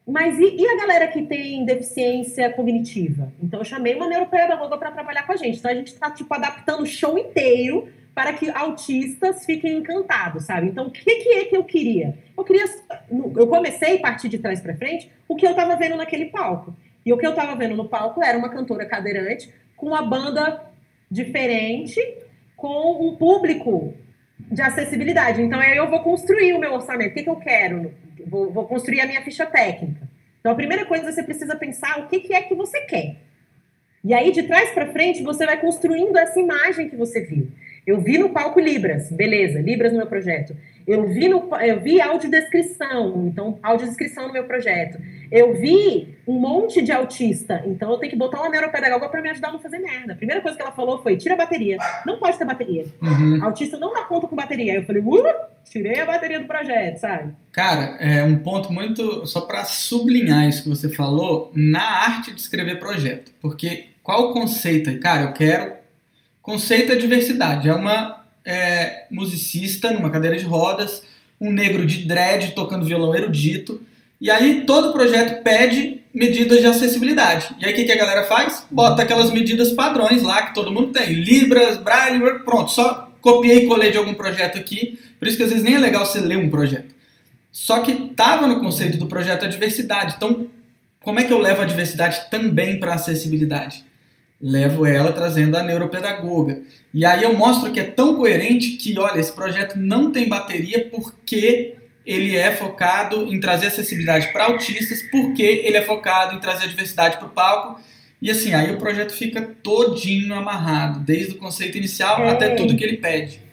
Mas 0.07 0.39
e, 0.39 0.55
e, 0.55 0.65
a 0.65 0.77
galera 0.77 1.07
que 1.09 1.23
tem 1.23 1.65
deficiência 1.65 2.49
cognitiva? 2.53 3.33
Então, 3.43 3.59
eu 3.59 3.65
chamei 3.65 3.93
uma 3.93 4.07
neuropedagoga 4.07 4.77
para 4.77 4.91
trabalhar 4.91 5.23
com 5.23 5.33
a 5.33 5.35
gente. 5.35 5.59
Então, 5.59 5.69
a 5.69 5.73
gente 5.73 5.87
está, 5.87 6.09
tipo, 6.09 6.33
adaptando 6.33 6.83
o 6.83 6.85
show 6.85 7.17
inteiro 7.17 7.89
para 8.15 8.31
que 8.31 8.49
autistas 8.49 9.45
fiquem 9.45 9.79
encantados, 9.79 10.45
sabe? 10.45 10.67
Então, 10.67 10.87
o 10.87 10.91
que, 10.91 11.03
que 11.03 11.29
é 11.29 11.45
que 11.45 11.57
eu 11.57 11.63
queria? 11.63 12.17
Eu 12.37 12.43
queria... 12.45 12.63
Eu 13.35 13.47
comecei 13.47 13.97
a 13.97 14.01
partir 14.01 14.29
de 14.29 14.37
trás 14.37 14.61
para 14.61 14.75
frente 14.77 15.11
o 15.27 15.35
que 15.35 15.45
eu 15.45 15.51
estava 15.51 15.75
vendo 15.75 15.97
naquele 15.97 16.27
palco. 16.27 16.73
E 17.05 17.11
o 17.11 17.17
que 17.17 17.25
eu 17.25 17.31
estava 17.31 17.53
vendo 17.55 17.75
no 17.75 17.89
palco 17.89 18.23
era 18.23 18.37
uma 18.37 18.49
cantora 18.49 18.85
cadeirante 18.85 19.53
com 19.75 19.87
uma 19.87 20.01
banda 20.01 20.71
diferente, 21.11 21.99
com 22.55 23.07
um 23.07 23.15
público 23.15 23.93
de 24.49 24.61
acessibilidade. 24.61 25.41
Então, 25.41 25.59
aí 25.59 25.77
eu 25.77 25.89
vou 25.89 26.01
construir 26.01 26.53
o 26.53 26.59
meu 26.59 26.73
orçamento. 26.73 27.11
O 27.11 27.13
que, 27.13 27.23
que 27.23 27.29
eu 27.29 27.35
quero? 27.35 27.93
Vou, 28.25 28.51
vou, 28.51 28.65
construir 28.65 29.01
a 29.01 29.05
minha 29.05 29.21
ficha 29.21 29.45
técnica. 29.45 30.07
Então, 30.39 30.51
a 30.51 30.55
primeira 30.55 30.85
coisa 30.85 31.11
você 31.11 31.23
precisa 31.23 31.55
pensar 31.55 31.99
o 31.99 32.07
que, 32.07 32.19
que 32.21 32.33
é 32.33 32.41
que 32.41 32.55
você 32.55 32.81
quer. 32.81 33.17
E 34.03 34.13
aí, 34.13 34.31
de 34.31 34.43
trás 34.43 34.71
para 34.71 34.91
frente, 34.91 35.21
você 35.21 35.45
vai 35.45 35.59
construindo 35.59 36.17
essa 36.17 36.39
imagem 36.39 36.89
que 36.89 36.95
você 36.95 37.21
viu. 37.21 37.49
Eu 37.87 38.01
vi 38.01 38.17
no 38.17 38.31
palco 38.31 38.59
Libras, 38.59 39.09
beleza, 39.09 39.61
Libras 39.61 39.93
no 39.93 39.99
meu 39.99 40.07
projeto. 40.07 40.53
Eu 40.85 41.07
vi, 41.07 41.29
no, 41.29 41.49
eu 41.55 41.79
vi 41.79 42.01
audiodescrição, 42.01 43.27
então 43.27 43.57
audiodescrição 43.63 44.27
no 44.27 44.33
meu 44.33 44.43
projeto. 44.43 45.01
Eu 45.31 45.53
vi 45.53 46.17
um 46.27 46.33
monte 46.33 46.81
de 46.81 46.91
autista, 46.91 47.63
então 47.65 47.91
eu 47.91 47.97
tenho 47.97 48.11
que 48.11 48.17
botar 48.17 48.41
uma 48.41 48.49
neuropedagoga 48.49 49.07
para 49.07 49.21
me 49.21 49.29
ajudar 49.29 49.49
a 49.49 49.51
não 49.53 49.59
fazer 49.59 49.79
merda. 49.79 50.13
A 50.13 50.15
primeira 50.17 50.41
coisa 50.41 50.57
que 50.57 50.61
ela 50.61 50.73
falou 50.73 51.01
foi: 51.01 51.15
tira 51.15 51.35
a 51.35 51.37
bateria. 51.37 51.77
Não 52.05 52.17
pode 52.17 52.37
ter 52.37 52.43
bateria. 52.43 52.85
Uhum. 53.01 53.41
Autista 53.41 53.77
não 53.77 53.93
dá 53.93 54.03
conta 54.03 54.27
com 54.27 54.35
bateria. 54.35 54.73
Aí 54.73 54.79
eu 54.79 54.85
falei: 54.85 55.01
uh, 55.01 55.23
tirei 55.69 55.99
a 55.99 56.05
bateria 56.05 56.41
do 56.41 56.45
projeto, 56.45 56.97
sabe? 56.97 57.33
Cara, 57.53 57.97
é 58.01 58.21
um 58.23 58.37
ponto 58.39 58.71
muito. 58.71 59.25
Só 59.25 59.41
para 59.41 59.63
sublinhar 59.63 60.47
isso 60.47 60.63
que 60.63 60.69
você 60.69 60.89
falou, 60.89 61.51
na 61.55 61.83
arte 61.83 62.33
de 62.33 62.41
escrever 62.41 62.79
projeto. 62.79 63.31
Porque 63.41 63.87
qual 64.03 64.29
o 64.29 64.33
conceito? 64.33 64.97
Cara, 64.99 65.23
eu 65.23 65.33
quero 65.33 65.77
Conceito 66.47 66.93
é 66.93 66.95
diversidade. 66.95 67.67
É 67.67 67.73
uma 67.73 68.23
é, 68.45 69.03
musicista 69.11 69.91
numa 69.91 70.09
cadeira 70.09 70.37
de 70.37 70.45
rodas, 70.45 71.03
um 71.41 71.51
negro 71.51 71.85
de 71.85 72.05
dread 72.05 72.53
tocando 72.53 72.85
violão 72.85 73.13
erudito. 73.13 73.81
E 74.21 74.31
aí 74.31 74.63
todo 74.65 74.93
projeto 74.93 75.43
pede 75.43 76.03
medidas 76.13 76.61
de 76.61 76.65
acessibilidade. 76.65 77.53
E 77.59 77.65
aí 77.65 77.73
o 77.73 77.75
que, 77.75 77.83
que 77.83 77.91
a 77.91 77.97
galera 77.97 78.23
faz? 78.23 78.65
Bota 78.71 79.01
aquelas 79.01 79.29
medidas 79.29 79.73
padrões 79.73 80.23
lá 80.23 80.43
que 80.43 80.53
todo 80.53 80.71
mundo 80.71 80.93
tem. 80.93 81.15
Libras, 81.15 81.75
Braille, 81.79 82.21
pronto. 82.45 82.71
Só 82.71 83.11
copiei 83.19 83.65
e 83.65 83.67
colei 83.67 83.91
de 83.91 83.97
algum 83.97 84.13
projeto 84.13 84.57
aqui. 84.57 84.97
Por 85.19 85.27
isso 85.27 85.35
que 85.35 85.43
às 85.43 85.49
vezes 85.49 85.65
nem 85.65 85.75
é 85.75 85.79
legal 85.79 86.05
você 86.05 86.21
ler 86.21 86.37
um 86.37 86.49
projeto. 86.49 86.95
Só 87.51 87.81
que 87.81 87.91
estava 87.91 88.47
no 88.47 88.61
conceito 88.61 88.97
do 88.97 89.07
projeto 89.07 89.43
a 89.43 89.49
diversidade. 89.49 90.13
Então, 90.15 90.47
como 91.01 91.19
é 91.19 91.25
que 91.25 91.33
eu 91.33 91.39
levo 91.39 91.61
a 91.61 91.65
diversidade 91.65 92.21
também 92.31 92.79
para 92.79 92.93
a 92.93 92.95
acessibilidade? 92.95 93.85
Levo 94.41 94.85
ela 94.85 95.11
trazendo 95.11 95.57
a 95.57 95.63
neuropedagoga. 95.63 96.61
E 96.93 97.05
aí 97.05 97.23
eu 97.23 97.33
mostro 97.33 97.71
que 97.71 97.79
é 97.79 97.83
tão 97.83 98.15
coerente 98.15 98.71
que, 98.71 98.97
olha, 98.97 99.19
esse 99.19 99.31
projeto 99.31 99.75
não 99.77 100.11
tem 100.11 100.29
bateria 100.29 100.87
porque 100.89 101.75
ele 102.05 102.35
é 102.35 102.55
focado 102.55 103.27
em 103.27 103.39
trazer 103.39 103.67
acessibilidade 103.67 104.31
para 104.31 104.45
autistas, 104.45 105.01
porque 105.11 105.43
ele 105.43 105.77
é 105.77 105.81
focado 105.81 106.35
em 106.35 106.39
trazer 106.39 106.67
diversidade 106.69 107.17
para 107.17 107.27
o 107.27 107.31
palco. 107.31 107.81
E 108.21 108.31
assim, 108.31 108.53
aí 108.53 108.71
o 108.71 108.77
projeto 108.77 109.13
fica 109.13 109.41
todinho 109.61 110.33
amarrado, 110.33 111.01
desde 111.01 111.33
o 111.33 111.37
conceito 111.37 111.77
inicial 111.77 112.23
é. 112.23 112.29
até 112.29 112.55
tudo 112.55 112.75
que 112.75 112.83
ele 112.83 112.97
pede. 112.97 113.46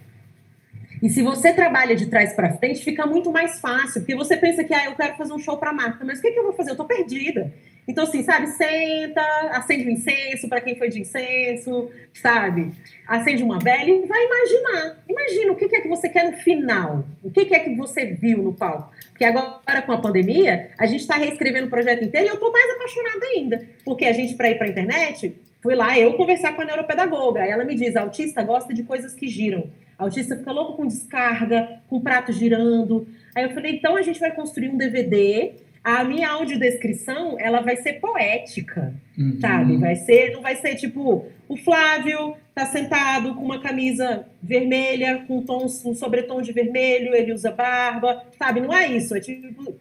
E 1.05 1.11
se 1.11 1.21
você 1.21 1.53
trabalha 1.53 1.95
de 1.95 2.07
trás 2.07 2.33
para 2.33 2.55
frente, 2.55 2.83
fica 2.83 3.05
muito 3.05 3.31
mais 3.31 3.61
fácil, 3.61 4.01
porque 4.01 4.15
você 4.15 4.39
pensa 4.39 4.65
que 4.65 4.73
ah, 4.73 4.87
eu 4.87 4.95
quero 4.95 5.15
fazer 5.19 5.35
um 5.35 5.39
show 5.39 5.59
para 5.59 5.71
marca, 5.71 6.03
mas 6.03 6.19
o 6.19 6.23
que, 6.23 6.31
que 6.31 6.39
eu 6.39 6.45
vou 6.45 6.55
fazer? 6.55 6.71
Eu 6.71 6.73
estou 6.73 6.87
perdida. 6.87 7.53
Então, 7.87 8.05
assim, 8.05 8.23
sabe, 8.23 8.47
senta, 8.47 9.21
acende 9.51 9.87
um 9.87 9.91
incenso 9.91 10.49
para 10.49 10.63
quem 10.63 10.79
foi 10.79 10.89
de 10.89 11.03
incenso, 11.03 11.91
sabe? 12.15 12.73
Acende 13.07 13.43
uma 13.43 13.59
vela 13.59 13.85
e 13.85 14.07
vai 14.07 14.25
imaginar. 14.25 15.05
Imagina 15.07 15.53
o 15.53 15.57
que 15.57 15.77
é 15.77 15.83
que 15.83 15.89
você 15.89 16.09
quer 16.09 16.25
no 16.25 16.39
final. 16.39 17.05
O 17.23 17.31
que 17.31 17.55
é 17.55 17.59
que 17.59 17.75
você 17.75 18.07
viu 18.07 18.43
no 18.43 18.55
palco. 18.55 18.91
Porque 19.11 19.27
agora, 19.27 19.83
com 19.83 19.93
a 19.93 20.01
pandemia, 20.01 20.71
a 20.79 20.87
gente 20.87 21.01
está 21.01 21.17
reescrevendo 21.17 21.67
o 21.67 21.71
projeto 21.71 22.03
inteiro 22.03 22.29
e 22.29 22.31
eu 22.31 22.35
estou 22.37 22.51
mais 22.51 22.71
apaixonada 22.71 23.27
ainda. 23.27 23.69
Porque 23.85 24.07
a 24.07 24.13
gente, 24.15 24.37
para 24.37 24.49
ir 24.49 24.57
para 24.57 24.69
a 24.69 24.71
internet, 24.71 25.37
fui 25.65 25.75
lá 25.75 25.99
eu 25.99 26.13
conversar 26.13 26.55
com 26.55 26.61
a 26.61 26.65
neuropedagoga. 26.67 27.41
Aí 27.41 27.51
ela 27.51 27.65
me 27.65 27.75
diz: 27.75 27.97
autista 27.97 28.43
gosta 28.43 28.75
de 28.75 28.83
coisas 28.83 29.15
que 29.15 29.27
giram. 29.27 29.71
Autista 29.97 30.37
fica 30.37 30.53
louco 30.53 30.75
com 30.75 30.87
descarga, 30.87 31.81
com 31.89 32.01
prato 32.01 32.31
girando. 32.33 33.09
Aí 33.35 33.45
eu 33.45 33.51
falei: 33.51 33.77
então 33.77 33.97
a 33.97 34.03
gente 34.03 34.21
vai 34.21 34.31
construir 34.31 34.69
um 34.69 34.77
DVD 34.77 35.55
a 35.83 36.03
minha 36.03 36.31
audiodescrição, 36.31 37.37
ela 37.39 37.61
vai 37.61 37.77
ser 37.77 37.95
poética, 38.01 38.95
uhum. 39.19 39.39
sabe? 39.39 39.77
Vai 39.77 39.97
ser, 39.97 40.33
não 40.33 40.41
vai 40.41 40.57
ser 40.57 40.77
tipo, 40.77 41.27
o 41.47 41.57
Flávio 41.59 42.35
tá 42.55 42.65
sentado 42.65 43.35
com 43.35 43.45
uma 43.45 43.61
camisa 43.61 44.27
vermelha, 44.43 45.25
com 45.29 45.43
tons, 45.43 45.85
um 45.85 45.95
sobretom 45.95 46.41
de 46.41 46.53
vermelho, 46.53 47.15
ele 47.15 47.35
usa 47.35 47.51
barba, 47.51 48.25
sabe? 48.39 48.63
Não 48.63 48.73
é 48.73 48.87
isso, 48.87 49.15
é 49.15 49.21
tipo, 49.21 49.79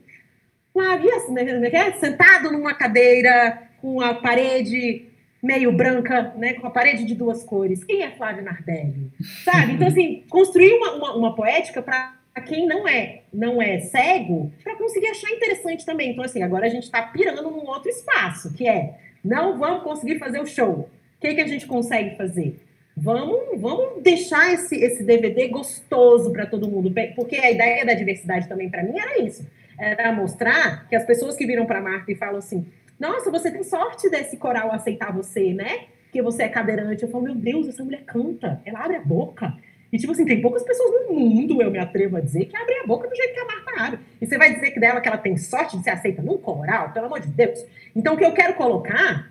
Flávio, 0.73 1.15
assim, 1.15 1.31
né, 1.31 1.43
né, 1.43 1.91
sentado 1.93 2.51
numa 2.51 2.73
cadeira 2.73 3.64
com 3.80 4.01
a 4.01 4.14
parede 4.14 5.05
meio 5.43 5.73
branca, 5.73 6.33
né, 6.37 6.53
com 6.53 6.65
a 6.65 6.71
parede 6.71 7.03
de 7.03 7.13
duas 7.13 7.43
cores. 7.43 7.83
Quem 7.83 8.01
é 8.01 8.11
Flávio 8.11 8.45
Nardelli? 8.45 9.11
Sabe? 9.43 9.73
Então, 9.73 9.87
assim, 9.89 10.23
construir 10.31 10.73
uma, 10.73 10.93
uma, 10.93 11.15
uma 11.15 11.35
poética 11.35 11.81
para 11.81 12.13
quem 12.45 12.65
não 12.65 12.87
é 12.87 13.23
não 13.31 13.61
é 13.61 13.79
cego, 13.79 14.53
para 14.63 14.75
conseguir 14.77 15.07
achar 15.07 15.29
interessante 15.31 15.85
também. 15.85 16.11
Então, 16.11 16.23
assim, 16.23 16.41
agora 16.41 16.65
a 16.65 16.69
gente 16.69 16.83
está 16.83 17.01
pirando 17.01 17.43
num 17.43 17.67
outro 17.67 17.89
espaço, 17.89 18.53
que 18.53 18.65
é 18.65 18.95
não 19.23 19.57
vamos 19.57 19.83
conseguir 19.83 20.17
fazer 20.17 20.39
o 20.39 20.47
show. 20.47 20.89
O 21.17 21.21
que, 21.21 21.35
que 21.35 21.41
a 21.41 21.47
gente 21.47 21.65
consegue 21.67 22.15
fazer? 22.15 22.59
Vamos, 22.95 23.59
vamos 23.59 24.01
deixar 24.01 24.53
esse, 24.53 24.75
esse 24.75 25.03
DVD 25.03 25.47
gostoso 25.47 26.31
para 26.31 26.45
todo 26.45 26.69
mundo, 26.69 26.93
porque 27.15 27.35
a 27.37 27.51
ideia 27.51 27.85
da 27.85 27.93
diversidade 27.93 28.47
também 28.47 28.69
para 28.69 28.83
mim 28.83 28.97
era 28.99 29.19
isso, 29.19 29.45
era 29.77 30.11
mostrar 30.11 30.87
que 30.87 30.95
as 30.95 31.03
pessoas 31.03 31.35
que 31.35 31.45
viram 31.45 31.65
para 31.65 31.81
Marta 31.81 32.11
e 32.11 32.15
falam 32.15 32.37
assim, 32.37 32.65
nossa, 33.03 33.30
você 33.30 33.51
tem 33.51 33.63
sorte 33.65 34.09
desse 34.09 34.38
coral 34.38 34.71
aceitar 34.71 35.11
você, 35.11 35.53
né? 35.53 35.88
Que 36.09 36.21
você 36.21 36.43
é 36.43 36.47
cadeirante. 36.47 37.03
Eu 37.03 37.09
falo, 37.09 37.25
meu 37.25 37.35
Deus, 37.35 37.67
essa 37.67 37.84
mulher 37.84 38.03
canta, 38.05 38.61
ela 38.63 38.80
abre 38.80 38.95
a 38.95 39.01
boca. 39.01 39.53
E, 39.91 39.97
tipo 39.97 40.13
assim, 40.13 40.23
tem 40.25 40.41
poucas 40.41 40.63
pessoas 40.63 40.89
no 41.09 41.13
mundo, 41.13 41.61
eu 41.61 41.69
me 41.69 41.80
atrevo 41.80 42.15
a 42.15 42.21
dizer, 42.21 42.45
que 42.45 42.55
abrem 42.55 42.80
a 42.80 42.88
boca 42.88 43.09
do 43.09 43.13
jeito 43.13 43.34
que 43.34 43.39
a 43.41 43.45
Marta 43.45 43.84
abre. 43.84 43.99
E 44.21 44.25
você 44.25 44.38
vai 44.38 44.53
dizer 44.53 44.71
que 44.71 44.80
dela 44.80 45.01
que 45.01 45.07
ela 45.09 45.17
tem 45.17 45.35
sorte 45.35 45.77
de 45.77 45.84
ser 45.84 45.89
aceita 45.89 46.21
num 46.21 46.38
coral? 46.38 46.93
Pelo 46.93 47.07
amor 47.07 47.19
de 47.19 47.27
Deus. 47.27 47.59
Então, 47.93 48.13
o 48.13 48.17
que 48.17 48.23
eu 48.23 48.34
quero 48.34 48.53
colocar 48.53 49.30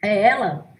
é 0.00 0.22
ela 0.22 0.72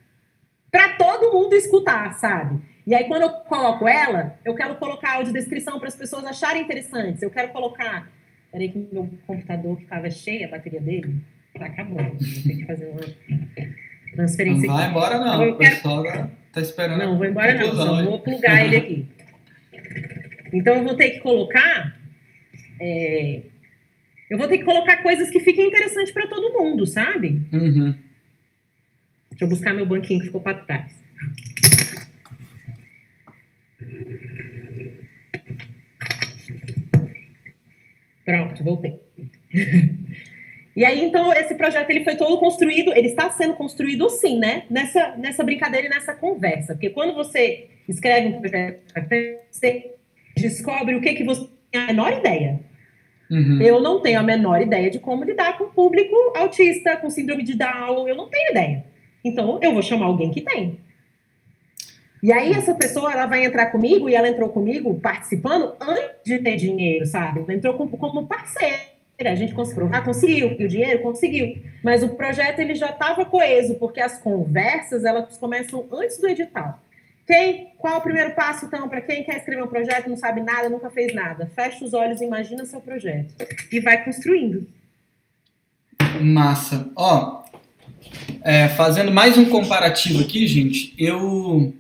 para 0.70 0.90
todo 0.90 1.32
mundo 1.32 1.57
escutar, 1.57 2.15
sabe? 2.15 2.62
E 2.86 2.94
aí, 2.94 3.09
quando 3.09 3.23
eu 3.23 3.31
coloco 3.31 3.89
ela, 3.89 4.39
eu 4.44 4.55
quero 4.55 4.77
colocar 4.77 5.16
audiodescrição 5.16 5.81
para 5.81 5.89
as 5.89 5.97
pessoas 5.97 6.24
acharem 6.24 6.62
interessantes. 6.62 7.20
Eu 7.20 7.31
quero 7.31 7.49
colocar. 7.49 8.09
Peraí, 8.53 8.69
que 8.69 8.89
meu 8.93 9.11
computador 9.27 9.77
que 9.77 9.82
estava 9.82 10.09
cheio, 10.09 10.47
a 10.47 10.51
bateria 10.51 10.81
dele, 10.81 11.20
tá 11.59 11.66
acabando. 11.66 12.19
Vou 12.19 12.43
ter 12.43 12.57
que 12.57 12.65
fazer 12.65 12.87
uma 12.87 13.01
transferência. 14.15 14.66
Não 14.66 14.74
vai 14.74 14.85
aqui. 14.85 14.91
embora, 14.91 15.19
não. 15.19 15.35
Então, 15.35 15.51
o 15.51 15.59
pessoal 15.59 16.03
quero... 16.03 16.31
tá 16.53 16.61
esperando. 16.61 16.99
Não, 16.99 17.16
vou 17.16 17.27
embora, 17.27 17.55
não. 17.55 17.74
Só 17.74 18.05
vou 18.05 18.20
plugar 18.20 18.65
ele 18.65 18.77
aqui. 18.77 19.09
Então, 20.55 20.77
eu 20.77 20.85
vou 20.85 20.95
ter 20.95 21.12
que 21.12 21.20
colocar. 21.20 21.99
É... 22.79 23.41
Eu 24.29 24.37
vou 24.37 24.47
ter 24.47 24.59
que 24.59 24.65
colocar 24.65 25.03
coisas 25.03 25.31
que 25.31 25.41
fiquem 25.41 25.69
interessantes 25.69 26.12
para 26.12 26.27
todo 26.27 26.53
mundo, 26.53 26.87
sabe? 26.87 27.41
Uhum. 27.51 27.95
Deixa 29.31 29.45
eu 29.45 29.49
buscar 29.49 29.73
meu 29.73 29.87
banquinho 29.87 30.20
que 30.20 30.27
ficou 30.27 30.43
para 30.43 30.59
trás. 30.59 30.93
Pronto, 38.24 38.62
voltei. 38.62 39.01
E 40.74 40.85
aí, 40.85 41.05
então, 41.05 41.32
esse 41.32 41.55
projeto 41.55 41.90
ele 41.90 42.03
foi 42.03 42.16
todo 42.16 42.39
construído, 42.39 42.93
ele 42.97 43.09
está 43.09 43.31
sendo 43.31 43.55
construído 43.55 44.09
sim, 44.09 44.39
né? 44.39 44.65
Nessa, 44.70 45.15
nessa 45.16 45.44
brincadeira 45.44 45.86
e 45.86 45.90
nessa 45.90 46.15
conversa. 46.15 46.74
Porque 46.74 46.90
quando 46.90 47.15
você 47.15 47.69
escreve 47.86 48.28
um 48.28 48.40
projeto, 48.40 48.81
você 49.51 49.93
descobre 50.36 50.94
o 50.94 51.01
que, 51.01 51.12
que 51.12 51.24
você 51.24 51.47
tem 51.70 51.82
a 51.82 51.86
menor 51.86 52.12
ideia. 52.12 52.61
Uhum. 53.31 53.61
Eu 53.61 53.81
não 53.81 54.01
tenho 54.01 54.19
a 54.19 54.23
menor 54.23 54.62
ideia 54.62 54.90
de 54.90 54.99
como 54.99 55.24
lidar 55.24 55.59
com 55.59 55.65
o 55.65 55.70
público 55.70 56.15
autista, 56.35 56.97
com 56.97 57.11
síndrome 57.11 57.43
de 57.43 57.55
Down, 57.55 58.09
eu 58.09 58.16
não 58.16 58.28
tenho 58.28 58.51
ideia. 58.51 58.85
Então, 59.24 59.59
eu 59.62 59.73
vou 59.73 59.82
chamar 59.82 60.07
alguém 60.07 60.31
que 60.31 60.40
tem. 60.40 60.78
E 62.23 62.32
aí, 62.32 62.53
essa 62.53 62.74
pessoa, 62.74 63.12
ela 63.12 63.27
vai 63.27 63.44
entrar 63.44 63.66
comigo, 63.66 64.09
e 64.09 64.15
ela 64.15 64.28
entrou 64.28 64.49
comigo 64.49 64.94
participando 65.01 65.74
antes 65.81 66.23
de 66.24 66.39
ter 66.39 66.57
dinheiro, 66.57 67.05
sabe? 67.05 67.40
Ela 67.40 67.55
entrou 67.55 67.74
como 67.74 68.27
parceira. 68.27 68.91
A 69.18 69.34
gente 69.34 69.55
conseguiu. 69.55 69.89
Ah, 69.93 70.01
conseguiu. 70.01 70.56
E 70.59 70.64
o 70.64 70.68
dinheiro? 70.68 71.01
Conseguiu. 71.01 71.62
Mas 71.82 72.02
o 72.02 72.09
projeto, 72.10 72.59
ele 72.59 72.74
já 72.74 72.90
estava 72.90 73.24
coeso, 73.24 73.76
porque 73.76 74.01
as 74.01 74.18
conversas, 74.18 75.05
elas 75.05 75.36
começam 75.39 75.86
antes 75.93 76.18
do 76.18 76.28
edital. 76.28 76.80
Quem, 77.26 77.72
qual 77.78 77.98
o 77.98 78.02
primeiro 78.02 78.34
passo, 78.34 78.66
então, 78.66 78.89
para 78.89 79.01
quem 79.01 79.22
quer 79.22 79.36
escrever 79.36 79.62
um 79.62 79.68
projeto, 79.68 80.09
não 80.09 80.16
sabe 80.16 80.40
nada, 80.40 80.68
nunca 80.68 80.90
fez 80.90 81.14
nada? 81.14 81.51
Fecha 81.55 81.84
os 81.84 81.94
olhos, 81.94 82.20
imagina 82.20 82.66
seu 82.66 82.80
projeto. 82.80 83.32
E 83.70 83.78
vai 83.78 84.05
construindo. 84.05 84.66
Massa. 86.20 86.90
Ó, 86.97 87.44
é, 88.43 88.68
fazendo 88.70 89.12
mais 89.12 89.39
um 89.39 89.48
comparativo 89.48 90.20
aqui, 90.20 90.47
gente, 90.48 90.94
eu 90.98 91.72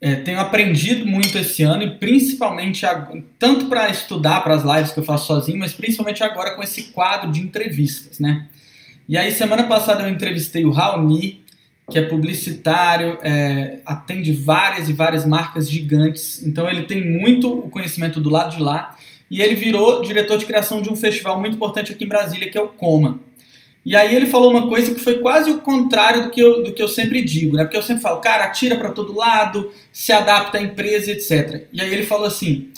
é, 0.00 0.14
tenho 0.16 0.40
aprendido 0.40 1.04
muito 1.04 1.36
esse 1.36 1.62
ano 1.62 1.82
e 1.82 1.90
principalmente 1.90 2.86
tanto 3.38 3.66
para 3.66 3.90
estudar 3.90 4.40
para 4.42 4.54
as 4.54 4.64
lives 4.64 4.92
que 4.92 5.00
eu 5.00 5.04
faço 5.04 5.26
sozinho, 5.26 5.58
mas 5.58 5.74
principalmente 5.74 6.22
agora 6.22 6.54
com 6.54 6.62
esse 6.62 6.84
quadro 6.84 7.30
de 7.30 7.40
entrevistas, 7.40 8.18
né? 8.18 8.48
E 9.06 9.18
aí 9.18 9.30
semana 9.30 9.64
passada 9.64 10.02
eu 10.02 10.08
entrevistei 10.08 10.64
o 10.64 10.70
Raoni, 10.70 11.42
que 11.90 11.98
é 11.98 12.02
publicitário, 12.02 13.18
é, 13.22 13.80
atende 13.84 14.32
várias 14.32 14.88
e 14.88 14.92
várias 14.92 15.26
marcas 15.26 15.68
gigantes, 15.68 16.46
então 16.46 16.70
ele 16.70 16.84
tem 16.84 17.06
muito 17.18 17.52
o 17.52 17.68
conhecimento 17.68 18.20
do 18.20 18.30
lado 18.30 18.56
de 18.56 18.62
lá 18.62 18.96
e 19.30 19.42
ele 19.42 19.54
virou 19.54 20.00
diretor 20.00 20.38
de 20.38 20.46
criação 20.46 20.80
de 20.80 20.88
um 20.88 20.96
festival 20.96 21.38
muito 21.38 21.56
importante 21.56 21.92
aqui 21.92 22.04
em 22.04 22.08
Brasília, 22.08 22.50
que 22.50 22.56
é 22.56 22.62
o 22.62 22.68
Coma. 22.68 23.20
E 23.84 23.96
aí 23.96 24.14
ele 24.14 24.26
falou 24.26 24.50
uma 24.50 24.68
coisa 24.68 24.94
que 24.94 25.00
foi 25.00 25.18
quase 25.20 25.50
o 25.50 25.58
contrário 25.58 26.24
do 26.24 26.30
que 26.30 26.40
eu, 26.40 26.62
do 26.62 26.72
que 26.72 26.82
eu 26.82 26.88
sempre 26.88 27.22
digo, 27.22 27.56
né? 27.56 27.64
Porque 27.64 27.76
eu 27.76 27.82
sempre 27.82 28.02
falo, 28.02 28.20
cara, 28.20 28.44
atira 28.44 28.76
para 28.76 28.90
todo 28.90 29.16
lado, 29.16 29.72
se 29.90 30.12
adapta 30.12 30.58
à 30.58 30.62
empresa, 30.62 31.10
etc. 31.10 31.66
E 31.72 31.80
aí 31.80 31.92
ele 31.92 32.04
falou 32.04 32.26
assim, 32.26 32.68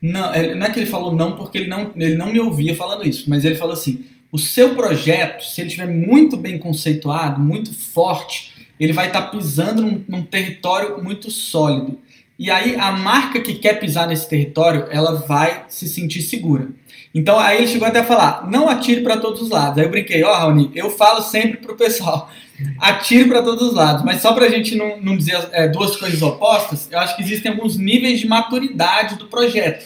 não, 0.00 0.32
não 0.56 0.66
é 0.66 0.70
que 0.70 0.78
ele 0.78 0.86
falou 0.86 1.12
não 1.12 1.32
porque 1.32 1.58
ele 1.58 1.68
não, 1.68 1.90
ele 1.96 2.14
não 2.14 2.32
me 2.32 2.38
ouvia 2.38 2.76
falando 2.76 3.06
isso, 3.06 3.28
mas 3.28 3.44
ele 3.44 3.56
falou 3.56 3.74
assim, 3.74 4.04
o 4.30 4.38
seu 4.38 4.74
projeto, 4.74 5.44
se 5.44 5.60
ele 5.60 5.68
estiver 5.68 5.88
muito 5.88 6.36
bem 6.36 6.58
conceituado, 6.58 7.40
muito 7.40 7.72
forte, 7.74 8.52
ele 8.78 8.92
vai 8.92 9.08
estar 9.08 9.22
tá 9.22 9.28
pisando 9.28 9.82
num, 9.82 10.04
num 10.08 10.22
território 10.22 11.02
muito 11.02 11.30
sólido. 11.30 11.98
E 12.38 12.50
aí 12.50 12.74
a 12.76 12.90
marca 12.92 13.40
que 13.40 13.54
quer 13.54 13.78
pisar 13.78 14.08
nesse 14.08 14.28
território, 14.28 14.86
ela 14.90 15.14
vai 15.14 15.64
se 15.68 15.88
sentir 15.88 16.22
segura. 16.22 16.68
Então 17.14 17.38
aí 17.38 17.58
ele 17.58 17.68
chegou 17.68 17.86
até 17.86 18.00
a 18.00 18.04
falar: 18.04 18.50
não 18.50 18.68
atire 18.68 19.02
para 19.02 19.16
todos 19.18 19.40
os 19.40 19.50
lados. 19.50 19.78
Aí 19.78 19.84
eu 19.84 19.90
brinquei: 19.90 20.24
ó, 20.24 20.30
oh, 20.30 20.34
Raoni, 20.34 20.70
eu 20.74 20.90
falo 20.90 21.22
sempre 21.22 21.58
pro 21.58 21.76
pessoal: 21.76 22.28
atire 22.80 23.28
para 23.28 23.42
todos 23.42 23.68
os 23.68 23.74
lados. 23.74 24.04
Mas 24.04 24.20
só 24.20 24.32
para 24.32 24.46
a 24.46 24.48
gente 24.50 24.74
não, 24.74 25.00
não 25.00 25.16
dizer 25.16 25.36
é, 25.52 25.68
duas 25.68 25.96
coisas 25.96 26.20
opostas, 26.20 26.88
eu 26.90 26.98
acho 26.98 27.14
que 27.14 27.22
existem 27.22 27.52
alguns 27.52 27.76
níveis 27.76 28.18
de 28.18 28.26
maturidade 28.26 29.16
do 29.16 29.26
projeto. 29.26 29.84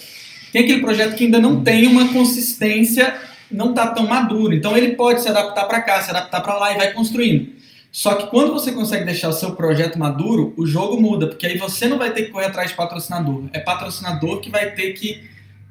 Tem 0.50 0.62
aquele 0.62 0.80
projeto 0.80 1.14
que 1.14 1.24
ainda 1.24 1.38
não 1.38 1.62
tem 1.62 1.86
uma 1.86 2.09
consistência, 2.09 3.14
não 3.50 3.70
está 3.70 3.88
tão 3.88 4.06
maduro. 4.06 4.55
Então 4.55 4.74
ele 4.74 4.94
pode 4.94 5.20
se 5.20 5.28
adaptar 5.28 5.64
para 5.64 5.82
cá, 5.82 6.00
se 6.00 6.09
adaptar 6.09 6.40
para 6.40 6.56
lá 6.56 6.72
e 6.72 6.78
vai 6.78 6.92
construindo. 6.94 7.59
Só 7.92 8.14
que 8.14 8.26
quando 8.28 8.52
você 8.52 8.72
consegue 8.72 9.05
deixar 9.05 9.28
o 9.28 9.32
seu 9.32 9.55
projeto 9.55 9.98
maduro, 9.98 10.55
o 10.56 10.66
jogo 10.66 11.00
muda, 11.00 11.26
porque 11.26 11.46
aí 11.46 11.59
você 11.59 11.88
não 11.88 11.98
vai 11.98 12.12
ter 12.12 12.24
que 12.24 12.30
correr 12.30 12.46
atrás 12.46 12.70
de 12.70 12.76
patrocinador. 12.76 13.44
É 13.52 13.59
patrocinador 13.59 14.40
que 14.40 14.50
vai 14.50 14.70
ter 14.70 14.92
que 14.92 15.28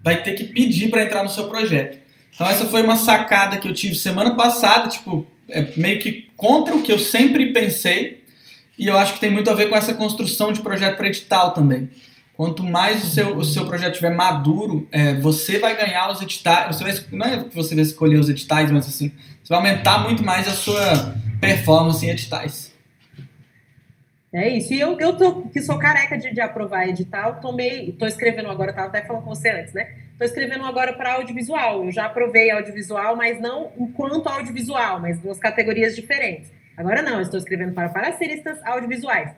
vai 0.08 0.24
ter 0.24 0.36
que 0.36 0.46
pedir 0.46 0.90
para 0.90 1.04
entrar 1.04 1.22
no 1.22 1.30
seu 1.30 1.50
projeto. 1.50 1.98
Então 2.34 2.48
essa 2.48 2.66
foi 2.66 2.82
uma 2.82 2.96
sacada 2.96 3.58
que 3.58 3.68
eu 3.68 3.74
tive 3.74 3.94
semana 3.94 4.36
passada, 4.36 4.88
tipo, 4.88 5.28
é 5.50 5.68
meio 5.76 6.00
que 6.00 6.30
contra 6.38 6.74
o 6.74 6.82
que 6.82 6.94
eu 6.94 6.98
sempre 6.98 7.52
pensei, 7.52 8.24
e 8.80 8.88
eu 8.88 8.98
acho 8.98 9.16
que 9.16 9.20
tem 9.20 9.30
muito 9.30 9.50
a 9.50 9.54
ver 9.54 9.68
com 9.70 9.76
essa 9.76 9.94
construção 9.94 10.54
de 10.54 10.62
projeto 10.62 10.96
para 10.96 11.08
edital 11.08 11.52
também. 11.52 11.90
Quanto 12.36 12.64
mais 12.64 13.04
o 13.04 13.08
seu, 13.08 13.36
o 13.36 13.44
seu 13.44 13.66
projeto 13.66 13.94
estiver 13.94 14.16
maduro, 14.16 14.88
é, 14.94 15.16
você 15.16 15.60
vai 15.60 15.76
ganhar 15.76 16.10
os 16.10 16.22
editais. 16.22 16.74
Você 16.74 16.84
vai, 16.84 16.96
não 17.12 17.26
é 17.26 17.44
que 17.44 17.56
você 17.56 17.76
vai 17.76 17.84
escolher 17.84 18.18
os 18.18 18.30
editais, 18.30 18.72
mas 18.72 18.88
assim, 18.88 19.12
você 19.44 19.50
vai 19.50 19.58
aumentar 19.58 20.04
muito 20.04 20.24
mais 20.24 20.48
a 20.48 20.52
sua 20.52 21.16
performance 21.42 22.06
em 22.06 22.12
editais. 22.12 22.67
É 24.34 24.50
isso. 24.50 24.74
E 24.74 24.80
eu, 24.80 25.00
eu 25.00 25.16
tô, 25.18 25.44
que 25.44 25.62
sou 25.62 25.80
careca 25.80 26.18
de, 26.18 26.34
de 26.34 26.42
aprovar 26.42 26.88
edital, 26.88 27.40
tomei, 27.40 27.92
tô 27.94 28.06
escrevendo 28.06 28.50
agora, 28.50 28.72
estava 28.72 28.88
até 28.88 29.02
falando 29.02 29.24
com 29.24 29.34
você 29.34 29.50
antes, 29.50 29.74
né? 29.74 29.96
Tô 30.18 30.26
escrevendo 30.26 30.66
agora 30.66 30.94
para 30.94 31.14
audiovisual. 31.14 31.86
Eu 31.86 31.92
já 31.92 32.06
aprovei 32.06 32.52
audiovisual, 32.52 33.16
mas 33.16 33.40
não 33.40 33.72
enquanto 33.78 34.28
audiovisual, 34.28 35.00
mas 35.00 35.20
duas 35.20 35.40
categorias 35.40 35.96
diferentes. 35.96 36.52
Agora 36.76 37.02
não, 37.02 37.22
estou 37.22 37.40
escrevendo 37.40 37.74
para 37.74 37.90
parceiristas 37.90 38.60
audiovisuais. 38.66 39.32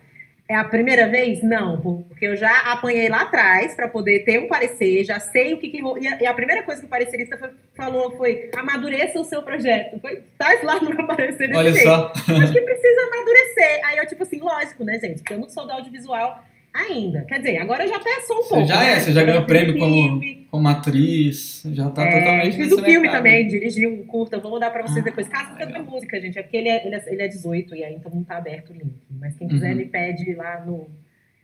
É 0.49 0.55
a 0.55 0.63
primeira 0.63 1.07
vez? 1.07 1.43
Não, 1.43 1.79
porque 1.79 2.25
eu 2.25 2.35
já 2.35 2.71
apanhei 2.71 3.07
lá 3.07 3.21
atrás 3.21 3.75
para 3.75 3.87
poder 3.87 4.25
ter 4.25 4.39
um 4.39 4.47
parecer, 4.47 5.03
já 5.03 5.19
sei 5.19 5.53
o 5.53 5.59
que. 5.59 5.69
que 5.69 5.77
e, 5.77 6.25
a, 6.25 6.33
primeira 6.33 6.63
coisa 6.63 6.81
que 6.81 6.87
o 6.87 6.89
parecerista 6.89 7.37
foi, 7.37 7.51
falou 7.75 8.17
foi: 8.17 8.49
amadureça 8.57 9.19
o 9.19 9.23
seu 9.23 9.43
projeto. 9.43 9.99
Foi, 9.99 10.23
tá 10.39 10.47
lá 10.63 10.81
no 10.81 10.89
meu 10.89 11.05
parecer 11.05 11.55
Olha 11.55 11.71
só. 11.75 12.11
Acho 12.11 12.51
que 12.51 12.61
precisa 12.61 13.01
amadurecer. 13.01 13.81
Aí 13.85 13.97
eu, 13.99 14.07
tipo 14.07 14.23
assim, 14.23 14.39
lógico, 14.39 14.83
né, 14.83 14.99
gente? 14.99 15.19
Porque 15.19 15.33
eu 15.33 15.39
não 15.39 15.49
sou 15.49 15.67
do 15.67 15.71
audiovisual 15.71 16.43
ainda. 16.73 17.21
Quer 17.21 17.39
dizer, 17.39 17.57
agora 17.57 17.87
já 17.87 17.99
pensou 17.99 18.37
um 18.37 18.47
pouco. 18.47 18.61
Você 18.61 18.65
já 18.65 18.79
né? 18.79 18.91
é, 18.91 18.99
você 18.99 19.11
já 19.11 19.23
ganhou 19.23 19.45
prêmio 19.45 19.77
como, 19.77 20.21
como 20.49 20.67
atriz, 20.67 21.63
já 21.65 21.89
tá 21.89 22.03
é, 22.03 22.19
totalmente. 22.19 22.55
Fiz 22.55 22.71
o 22.71 22.83
filme 22.83 23.09
também, 23.09 23.47
dirigi 23.47 23.87
um 23.87 24.05
curta, 24.05 24.39
vou 24.39 24.51
mandar 24.51 24.71
pra 24.71 24.83
vocês 24.83 24.99
ah, 24.99 25.01
depois. 25.01 25.27
Casca 25.27 25.65
da 25.65 25.79
música, 25.79 26.19
gente, 26.19 26.37
é 26.37 26.43
porque 26.43 26.57
ele 26.57 26.69
é, 26.69 26.85
ele, 26.85 26.95
é, 26.95 27.03
ele 27.07 27.21
é 27.21 27.27
18 27.27 27.75
e 27.75 27.83
aí 27.83 27.95
então 27.95 28.11
não 28.13 28.23
tá 28.23 28.37
aberto 28.37 28.71
o 28.71 28.73
link. 28.73 28.93
Mas 29.09 29.35
quem 29.37 29.47
quiser, 29.47 29.71
uhum. 29.71 29.77
me 29.77 29.85
pede 29.85 30.33
lá 30.35 30.63
no. 30.65 30.87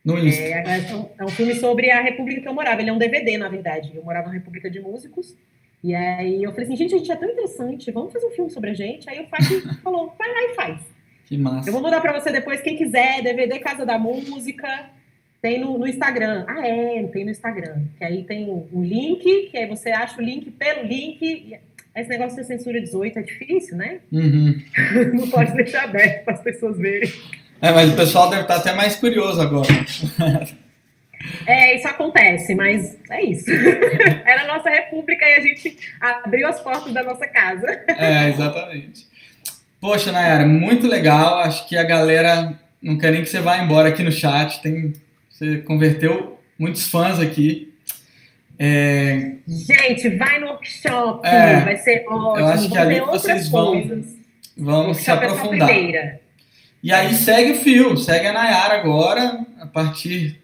No 0.03 0.19
Insta. 0.19 0.43
É, 0.43 0.51
é, 0.51 0.95
um, 0.95 1.09
é 1.17 1.23
um 1.23 1.29
filme 1.29 1.55
sobre 1.55 1.89
a 1.89 1.99
República 1.99 2.41
que 2.41 2.47
eu 2.47 2.53
morava. 2.53 2.79
Ele 2.79 2.91
é 2.91 2.93
um 2.93 2.97
DVD, 2.97 3.37
na 3.39 3.49
verdade. 3.49 3.91
Eu 3.95 4.03
morava 4.03 4.27
na 4.27 4.33
República 4.33 4.69
de 4.69 4.79
Músicos. 4.79 5.35
E 5.83 5.93
aí 5.93 6.43
eu 6.43 6.51
falei 6.51 6.65
assim, 6.65 6.75
gente, 6.75 6.95
a 6.95 6.97
gente 6.97 7.11
é 7.11 7.15
tão 7.15 7.29
interessante, 7.29 7.91
vamos 7.91 8.11
fazer 8.11 8.25
um 8.25 8.31
filme 8.31 8.49
sobre 8.49 8.71
a 8.71 8.73
gente. 8.73 9.07
Aí 9.09 9.19
o 9.19 9.27
Fábio 9.27 9.61
falou, 9.83 10.13
vai 10.17 10.27
lá 10.27 10.51
e 10.51 10.55
faz. 10.55 10.81
Que 11.25 11.37
massa. 11.37 11.69
Eu 11.69 11.73
vou 11.73 11.81
mandar 11.81 12.01
para 12.01 12.19
você 12.19 12.31
depois, 12.31 12.61
quem 12.61 12.75
quiser, 12.75 13.21
DVD 13.21 13.59
Casa 13.59 13.85
da 13.85 13.97
Música, 13.97 14.89
tem 15.45 15.59
no, 15.59 15.77
no, 15.77 15.87
Instagram. 15.87 16.43
Ah, 16.47 16.67
é, 16.67 17.03
tem 17.13 17.23
no 17.23 17.29
Instagram. 17.29 17.83
Que 17.99 18.03
aí 18.03 18.23
tem 18.23 18.49
um 18.49 18.83
link, 18.83 19.49
que 19.51 19.55
aí 19.55 19.67
você 19.67 19.91
acha 19.91 20.19
o 20.19 20.23
link 20.23 20.49
pelo 20.49 20.81
link. 20.87 21.55
Esse 21.95 22.09
negócio 22.09 22.35
de 22.35 22.47
censura 22.47 22.81
18 22.81 23.19
é 23.19 23.21
difícil, 23.21 23.77
né? 23.77 23.99
Uhum. 24.11 24.59
Não 25.13 25.29
pode 25.29 25.53
deixar 25.53 25.83
aberto 25.83 26.25
para 26.25 26.33
as 26.33 26.41
pessoas 26.41 26.79
verem. 26.79 27.13
É, 27.61 27.71
mas 27.71 27.93
o 27.93 27.95
pessoal 27.95 28.27
deve 28.31 28.41
estar 28.41 28.55
até 28.55 28.73
mais 28.73 28.95
curioso 28.95 29.39
agora. 29.39 29.67
É, 31.47 31.75
isso 31.75 31.87
acontece, 31.87 32.53
mas 32.53 32.99
é 33.09 33.23
isso. 33.23 33.49
Era 34.23 34.43
a 34.43 34.47
nossa 34.47 34.69
república 34.69 35.25
e 35.25 35.33
a 35.33 35.39
gente 35.39 35.75
abriu 35.99 36.47
as 36.47 36.61
portas 36.61 36.93
da 36.93 37.01
nossa 37.01 37.25
casa. 37.25 37.65
É, 37.87 38.29
exatamente. 38.29 39.07
Poxa, 39.81 40.11
Nayara, 40.11 40.45
muito 40.45 40.85
legal. 40.85 41.39
Acho 41.39 41.67
que 41.67 41.75
a 41.75 41.83
galera 41.83 42.53
não 42.79 42.95
quer 42.95 43.11
nem 43.11 43.23
que 43.23 43.29
você 43.29 43.39
vá 43.39 43.57
embora 43.57 43.89
aqui 43.89 44.03
no 44.03 44.11
chat. 44.11 44.61
Tem, 44.61 44.93
você 45.35 45.57
converteu 45.57 46.39
muitos 46.57 46.87
fãs 46.87 47.19
aqui. 47.19 47.73
É... 48.57 49.33
Gente, 49.45 50.09
vai 50.11 50.39
no 50.39 50.47
workshop, 50.47 51.27
é, 51.27 51.59
vai 51.59 51.75
ser 51.75 52.05
ótimo. 52.07 52.37
Eu 52.37 52.47
acho 52.47 52.71
que 52.71 52.77
ali 52.77 53.01
vocês 53.01 53.49
vão, 53.49 54.01
vão 54.57 54.93
se 54.93 55.09
é 55.09 55.13
aprofundar. 55.13 55.69
E 56.81 56.93
aí 56.93 57.13
segue 57.15 57.51
o 57.51 57.55
fio, 57.55 57.97
segue 57.97 58.27
a 58.27 58.31
Nayara 58.31 58.75
agora, 58.75 59.45
a 59.59 59.65
partir 59.65 60.39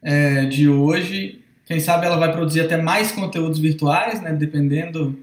é, 0.00 0.44
de 0.44 0.68
hoje. 0.68 1.42
Quem 1.66 1.80
sabe 1.80 2.06
ela 2.06 2.16
vai 2.16 2.30
produzir 2.30 2.60
até 2.60 2.76
mais 2.76 3.10
conteúdos 3.10 3.58
virtuais, 3.58 4.22
né? 4.22 4.32
Dependendo 4.32 5.18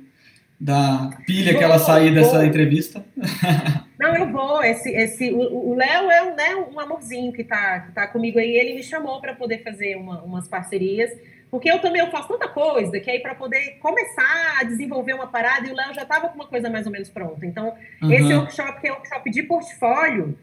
da 0.66 1.12
pilha 1.28 1.52
vou, 1.52 1.60
que 1.60 1.64
ela 1.64 1.78
sair 1.78 2.12
vou. 2.12 2.24
dessa 2.24 2.44
entrevista. 2.44 3.06
Não, 4.00 4.16
eu 4.16 4.32
vou. 4.32 4.64
Esse, 4.64 4.90
esse, 4.90 5.32
o 5.32 5.76
Léo 5.76 6.10
é 6.10 6.24
um, 6.24 6.36
né, 6.36 6.56
um 6.56 6.80
amorzinho 6.80 7.32
que 7.32 7.44
está 7.44 7.82
que 7.82 7.92
tá 7.92 8.08
comigo 8.08 8.40
aí. 8.40 8.58
Ele 8.58 8.74
me 8.74 8.84
chamou 8.84 9.22
para 9.22 9.36
poder 9.36 9.62
fazer 9.64 9.96
uma, 9.96 10.24
umas 10.24 10.48
parcerias, 10.48 11.12
porque 11.52 11.70
eu 11.70 11.78
também 11.80 12.02
eu 12.02 12.10
faço 12.10 12.30
tanta 12.30 12.48
coisa 12.48 13.00
que 13.00 13.12
aí 13.12 13.20
para 13.20 13.36
poder 13.36 13.78
começar 13.80 14.58
a 14.60 14.64
desenvolver 14.64 15.14
uma 15.14 15.28
parada, 15.28 15.68
e 15.68 15.72
o 15.72 15.76
Léo 15.76 15.94
já 15.94 16.02
estava 16.02 16.30
com 16.30 16.36
uma 16.36 16.48
coisa 16.48 16.68
mais 16.68 16.88
ou 16.88 16.92
menos 16.92 17.10
pronta. 17.10 17.46
Então, 17.46 17.76
uhum. 18.02 18.12
esse 18.12 18.34
workshop 18.34 18.88
é 18.88 18.92
um 18.92 18.96
workshop 18.96 19.30
de 19.30 19.44
portfólio 19.44 20.36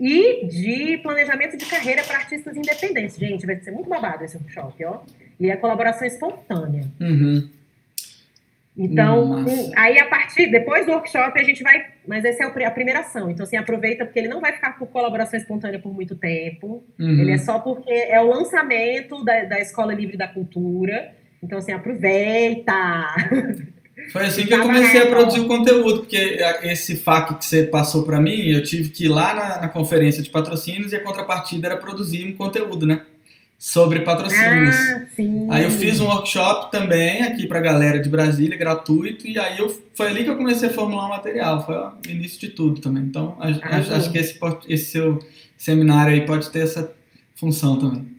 e 0.00 0.46
de 0.46 0.96
planejamento 0.98 1.58
de 1.58 1.66
carreira 1.66 2.02
para 2.02 2.16
artistas 2.16 2.56
independentes. 2.56 3.16
Gente, 3.16 3.44
vai 3.44 3.60
ser 3.60 3.72
muito 3.72 3.90
babado 3.90 4.24
esse 4.24 4.38
workshop, 4.38 4.82
ó. 4.86 5.00
E 5.38 5.50
é 5.50 5.56
colaboração 5.56 6.06
espontânea. 6.06 6.84
Uhum. 6.98 7.46
Então, 8.78 9.36
um, 9.36 9.72
aí 9.74 9.98
a 9.98 10.06
partir, 10.06 10.50
depois 10.50 10.84
do 10.84 10.92
workshop, 10.92 11.38
a 11.40 11.42
gente 11.42 11.62
vai. 11.62 11.86
Mas 12.06 12.24
essa 12.24 12.44
é 12.44 12.64
a 12.64 12.70
primeira 12.70 13.00
ação. 13.00 13.30
Então, 13.30 13.44
assim, 13.44 13.56
aproveita, 13.56 14.04
porque 14.04 14.18
ele 14.18 14.28
não 14.28 14.40
vai 14.40 14.52
ficar 14.52 14.78
por 14.78 14.88
colaboração 14.88 15.38
espontânea 15.38 15.78
por 15.78 15.94
muito 15.94 16.14
tempo. 16.14 16.84
Uhum. 16.98 17.20
Ele 17.20 17.32
é 17.32 17.38
só 17.38 17.58
porque 17.58 17.90
é 17.90 18.20
o 18.20 18.28
lançamento 18.28 19.24
da, 19.24 19.44
da 19.44 19.60
Escola 19.60 19.94
Livre 19.94 20.16
da 20.16 20.28
Cultura. 20.28 21.12
Então, 21.42 21.58
assim, 21.58 21.72
aproveita! 21.72 22.72
Foi 24.12 24.24
assim 24.24 24.44
que 24.46 24.54
eu 24.54 24.62
comecei 24.62 25.00
a 25.02 25.06
produzir 25.06 25.46
conteúdo, 25.46 26.00
porque 26.00 26.38
esse 26.62 26.96
FAQ 26.96 27.38
que 27.38 27.44
você 27.44 27.64
passou 27.64 28.04
para 28.04 28.20
mim, 28.20 28.50
eu 28.50 28.62
tive 28.62 28.90
que 28.90 29.06
ir 29.06 29.08
lá 29.08 29.34
na, 29.34 29.60
na, 29.62 29.68
conferência 29.68 30.22
de 30.22 30.30
patrocínios 30.30 30.92
e 30.92 30.96
a 30.96 31.02
contrapartida 31.02 31.68
era 31.68 31.76
produzir 31.76 32.24
um 32.26 32.36
conteúdo, 32.36 32.86
né? 32.86 33.02
Sobre 33.58 34.00
patrocínios. 34.00 34.76
Ah, 34.76 35.06
aí 35.54 35.64
eu 35.64 35.70
fiz 35.70 35.98
um 36.00 36.06
workshop 36.06 36.70
também 36.70 37.22
aqui 37.22 37.46
para 37.46 37.58
a 37.58 37.62
galera 37.62 37.98
de 37.98 38.08
Brasília, 38.08 38.56
gratuito, 38.56 39.26
e 39.26 39.38
aí 39.38 39.58
eu, 39.58 39.74
foi 39.94 40.08
ali 40.08 40.24
que 40.24 40.30
eu 40.30 40.36
comecei 40.36 40.68
a 40.68 40.72
formular 40.72 41.06
o 41.06 41.08
material, 41.08 41.64
foi 41.64 41.74
o 41.74 41.92
início 42.06 42.38
de 42.38 42.48
tudo 42.50 42.80
também. 42.80 43.04
Então, 43.04 43.36
acho, 43.40 43.94
acho 43.94 44.12
que 44.12 44.18
esse, 44.18 44.38
esse 44.68 44.90
seu 44.92 45.18
seminário 45.56 46.12
aí 46.12 46.26
pode 46.26 46.50
ter 46.50 46.60
essa 46.60 46.92
função 47.34 47.78
também. 47.78 48.15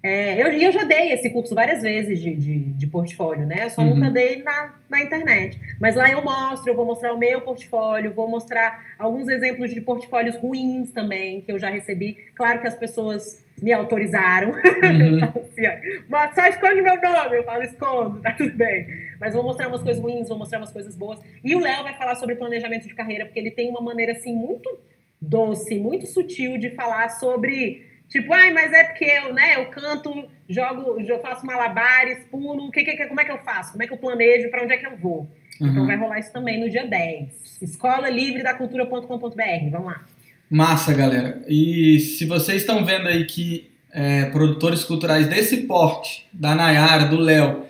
É, 0.00 0.40
eu, 0.40 0.46
eu 0.52 0.70
já 0.70 0.84
dei 0.84 1.12
esse 1.12 1.28
curso 1.30 1.54
várias 1.54 1.82
vezes 1.82 2.20
de, 2.20 2.34
de, 2.34 2.58
de 2.58 2.86
portfólio, 2.86 3.44
né? 3.44 3.64
Eu 3.64 3.70
só 3.70 3.82
uhum. 3.82 3.96
nunca 3.96 4.10
dei 4.10 4.42
na, 4.42 4.74
na 4.88 5.02
internet. 5.02 5.60
Mas 5.80 5.96
lá 5.96 6.08
eu 6.08 6.22
mostro, 6.22 6.70
eu 6.70 6.76
vou 6.76 6.86
mostrar 6.86 7.12
o 7.12 7.18
meu 7.18 7.40
portfólio, 7.40 8.14
vou 8.14 8.28
mostrar 8.28 8.94
alguns 8.96 9.28
exemplos 9.28 9.74
de 9.74 9.80
portfólios 9.80 10.36
ruins 10.36 10.92
também, 10.92 11.40
que 11.40 11.50
eu 11.50 11.58
já 11.58 11.68
recebi. 11.68 12.16
Claro 12.36 12.60
que 12.60 12.68
as 12.68 12.76
pessoas 12.76 13.44
me 13.60 13.72
autorizaram. 13.72 14.50
Uhum. 14.50 15.24
assim, 15.42 16.04
Mas 16.08 16.32
só 16.32 16.46
esconde 16.46 16.80
meu 16.80 17.00
nome, 17.00 17.36
eu 17.36 17.44
falo, 17.44 17.62
escondo, 17.64 18.20
tá 18.22 18.32
tudo 18.32 18.54
bem. 18.56 18.86
Mas 19.20 19.34
vou 19.34 19.42
mostrar 19.42 19.66
umas 19.66 19.82
coisas 19.82 20.00
ruins, 20.00 20.28
vou 20.28 20.38
mostrar 20.38 20.58
umas 20.58 20.70
coisas 20.70 20.94
boas. 20.94 21.18
E 21.42 21.56
o 21.56 21.58
Léo 21.58 21.82
vai 21.82 21.94
falar 21.98 22.14
sobre 22.14 22.36
planejamento 22.36 22.86
de 22.86 22.94
carreira, 22.94 23.24
porque 23.24 23.40
ele 23.40 23.50
tem 23.50 23.68
uma 23.68 23.80
maneira 23.80 24.12
assim 24.12 24.32
muito 24.32 24.78
doce, 25.20 25.74
muito 25.74 26.06
sutil 26.06 26.56
de 26.56 26.70
falar 26.70 27.08
sobre 27.08 27.87
Tipo, 28.08 28.32
ai, 28.32 28.52
mas 28.52 28.72
é 28.72 28.84
porque 28.84 29.04
eu, 29.04 29.34
né, 29.34 29.56
eu 29.56 29.66
canto, 29.66 30.24
jogo, 30.48 30.98
eu 31.00 31.20
faço 31.20 31.44
malabares, 31.44 32.24
pulo, 32.30 32.70
que, 32.70 32.82
que, 32.82 33.06
como 33.06 33.20
é 33.20 33.24
que 33.24 33.32
eu 33.32 33.38
faço? 33.38 33.72
Como 33.72 33.82
é 33.82 33.86
que 33.86 33.92
eu 33.92 33.98
planejo? 33.98 34.50
Para 34.50 34.64
onde 34.64 34.72
é 34.72 34.78
que 34.78 34.86
eu 34.86 34.96
vou? 34.96 35.28
Então, 35.56 35.66
uhum. 35.66 35.72
Então 35.72 35.86
vai 35.86 35.96
rolar 35.96 36.18
isso 36.18 36.32
também 36.32 36.58
no 36.58 36.70
dia 36.70 36.86
10. 36.86 37.58
Escola 37.60 38.08
Livre 38.08 38.42
da 38.42 38.54
Cultura.com.br. 38.54 39.70
Vamos 39.70 39.86
lá. 39.86 40.04
Massa, 40.50 40.94
galera. 40.94 41.42
E 41.46 42.00
se 42.00 42.24
vocês 42.24 42.62
estão 42.62 42.82
vendo 42.84 43.08
aí 43.08 43.26
que 43.26 43.70
é, 43.92 44.26
produtores 44.26 44.84
culturais 44.84 45.26
desse 45.26 45.58
porte, 45.58 46.26
da 46.32 46.54
Nayara, 46.54 47.04
do 47.04 47.18
Léo, 47.18 47.66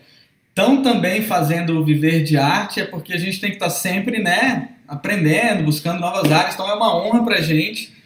estão 0.50 0.82
também 0.82 1.22
fazendo 1.22 1.80
o 1.80 1.84
viver 1.84 2.22
de 2.22 2.36
arte, 2.36 2.80
é 2.80 2.84
porque 2.84 3.12
a 3.12 3.18
gente 3.18 3.40
tem 3.40 3.50
que 3.50 3.56
estar 3.56 3.66
tá 3.66 3.72
sempre, 3.72 4.22
né, 4.22 4.70
aprendendo, 4.86 5.64
buscando 5.64 5.98
novas 5.98 6.30
áreas. 6.30 6.54
Então 6.54 6.70
é 6.70 6.74
uma 6.74 6.96
honra 6.96 7.24
para 7.24 7.36
a 7.38 7.42
gente 7.42 7.97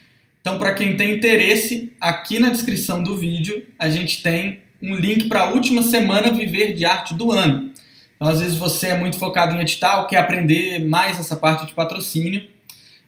então, 0.43 0.59
para 0.59 0.75
quem 0.75 0.97
tem 0.97 1.15
interesse, 1.15 1.93
aqui 2.01 2.41
na 2.41 2.51
descrição 2.51 3.01
do 3.01 3.17
vídeo 3.17 3.65
a 3.79 3.89
gente 3.89 4.25
tem 4.25 4.59
um 4.83 4.97
link 4.97 5.29
para 5.29 5.43
a 5.43 5.51
última 5.51 5.85
semana 5.85 6.33
Viver 6.33 6.75
de 6.75 6.85
Arte 6.85 7.15
do 7.15 7.31
ano. 7.31 7.71
Então, 8.17 8.27
às 8.27 8.41
vezes 8.41 8.57
você 8.57 8.89
é 8.89 8.99
muito 8.99 9.17
focado 9.19 9.55
em 9.55 9.61
edital, 9.61 10.09
quer 10.09 10.17
aprender 10.17 10.85
mais 10.85 11.21
essa 11.21 11.37
parte 11.37 11.67
de 11.67 11.73
patrocínio, 11.73 12.43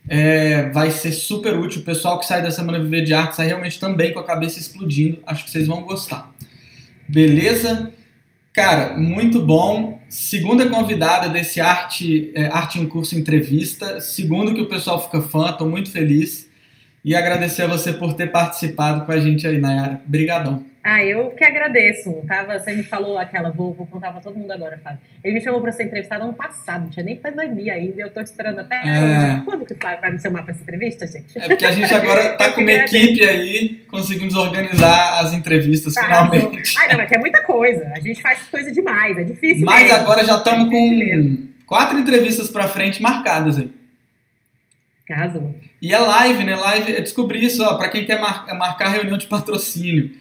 é, 0.09 0.71
vai 0.71 0.93
ser 0.93 1.11
super 1.11 1.59
útil. 1.59 1.81
O 1.81 1.85
pessoal 1.85 2.21
que 2.21 2.27
sai 2.27 2.41
da 2.41 2.53
Semana 2.53 2.79
Viver 2.79 3.03
de 3.03 3.13
Arte 3.13 3.35
sai 3.35 3.49
realmente 3.49 3.81
também 3.81 4.13
com 4.13 4.21
a 4.21 4.25
cabeça 4.25 4.61
explodindo. 4.61 5.19
Acho 5.27 5.45
que 5.45 5.51
vocês 5.51 5.67
vão 5.67 5.83
gostar. 5.83 6.33
Beleza? 7.09 7.93
Cara, 8.53 8.97
muito 8.97 9.41
bom. 9.41 10.01
Segunda 10.09 10.69
convidada 10.69 11.29
desse 11.29 11.61
Arte, 11.61 12.31
é, 12.37 12.47
Arte 12.47 12.79
em 12.79 12.87
Curso 12.87 13.19
Entrevista. 13.19 14.01
Segundo 14.01 14.55
que 14.55 14.61
o 14.61 14.69
pessoal 14.69 15.03
fica 15.03 15.21
fã, 15.21 15.51
estou 15.51 15.69
muito 15.69 15.91
feliz. 15.91 16.49
E 17.05 17.15
agradecer 17.15 17.63
a 17.63 17.67
você 17.67 17.93
por 17.93 18.15
ter 18.15 18.33
participado 18.33 19.05
com 19.05 19.13
a 19.13 19.21
gente 19.21 19.47
aí, 19.47 19.59
Nayara. 19.59 20.01
Obrigadão. 20.07 20.65
Ah, 20.83 21.03
eu 21.03 21.31
que 21.31 21.43
agradeço. 21.43 22.11
Tava, 22.29 22.59
você 22.59 22.73
me 22.75 22.83
falou 22.83 23.19
aquela, 23.19 23.51
vou, 23.51 23.73
vou 23.73 23.87
contar 23.87 24.11
para 24.13 24.21
todo 24.21 24.39
mundo 24.39 24.51
agora, 24.51 24.79
Fábio. 24.85 24.99
Ele 25.23 25.35
me 25.35 25.41
chamou 25.41 25.61
para 25.63 25.73
ser 25.73 25.85
entrevistado 25.85 26.25
ano 26.25 26.35
passado, 26.35 26.83
não 26.83 26.91
tinha 26.91 27.05
nem 27.05 27.17
pandemia 27.17 27.73
ainda, 27.73 28.03
eu 28.03 28.09
estou 28.09 28.23
esperando 28.23 28.61
até 28.61 28.77
é... 28.77 29.43
quando 29.47 29.65
que 29.65 29.75
vai 29.75 30.13
me 30.13 30.21
chamar 30.21 30.43
para 30.43 30.53
essa 30.53 30.63
entrevista, 30.63 31.07
gente? 31.07 31.39
É 31.39 31.49
porque 31.49 31.65
a 31.65 31.73
gente 31.73 31.93
agora 31.95 32.33
está 32.33 32.53
com 32.53 32.61
uma 32.61 32.73
equipe 32.73 33.25
aí, 33.25 33.83
conseguimos 33.89 34.35
organizar 34.35 35.21
as 35.21 35.33
entrevistas 35.33 35.97
ah, 35.97 36.05
finalmente. 36.05 36.75
Ah, 36.79 36.89
não, 36.89 36.99
mas 36.99 37.13
é 37.13 37.19
muita 37.19 37.43
coisa. 37.43 37.91
A 37.95 38.01
gente 38.01 38.21
faz 38.21 38.43
coisa 38.51 38.71
demais, 38.71 39.17
é 39.17 39.25
difícil. 39.25 39.65
Mas 39.65 39.85
mesmo. 39.85 39.97
agora 39.97 40.23
já 40.23 40.37
estamos 40.37 40.69
com 40.69 41.49
quatro 41.65 41.99
entrevistas 41.99 42.51
para 42.51 42.69
frente 42.69 43.01
marcadas 43.01 43.59
aí. 43.59 43.73
Caso. 45.07 45.55
E 45.85 45.93
a 45.93 46.01
live, 46.01 46.45
né? 46.45 46.57
Live, 46.57 46.93
eu 46.93 47.03
descobri 47.03 47.45
isso, 47.45 47.63
ó, 47.63 47.75
para 47.75 47.91
quem 47.91 48.07
quer 48.07 48.19
mar, 48.19 48.47
marcar 48.57 48.89
reunião 48.89 49.19
de 49.19 49.27
patrocínio. 49.27 50.13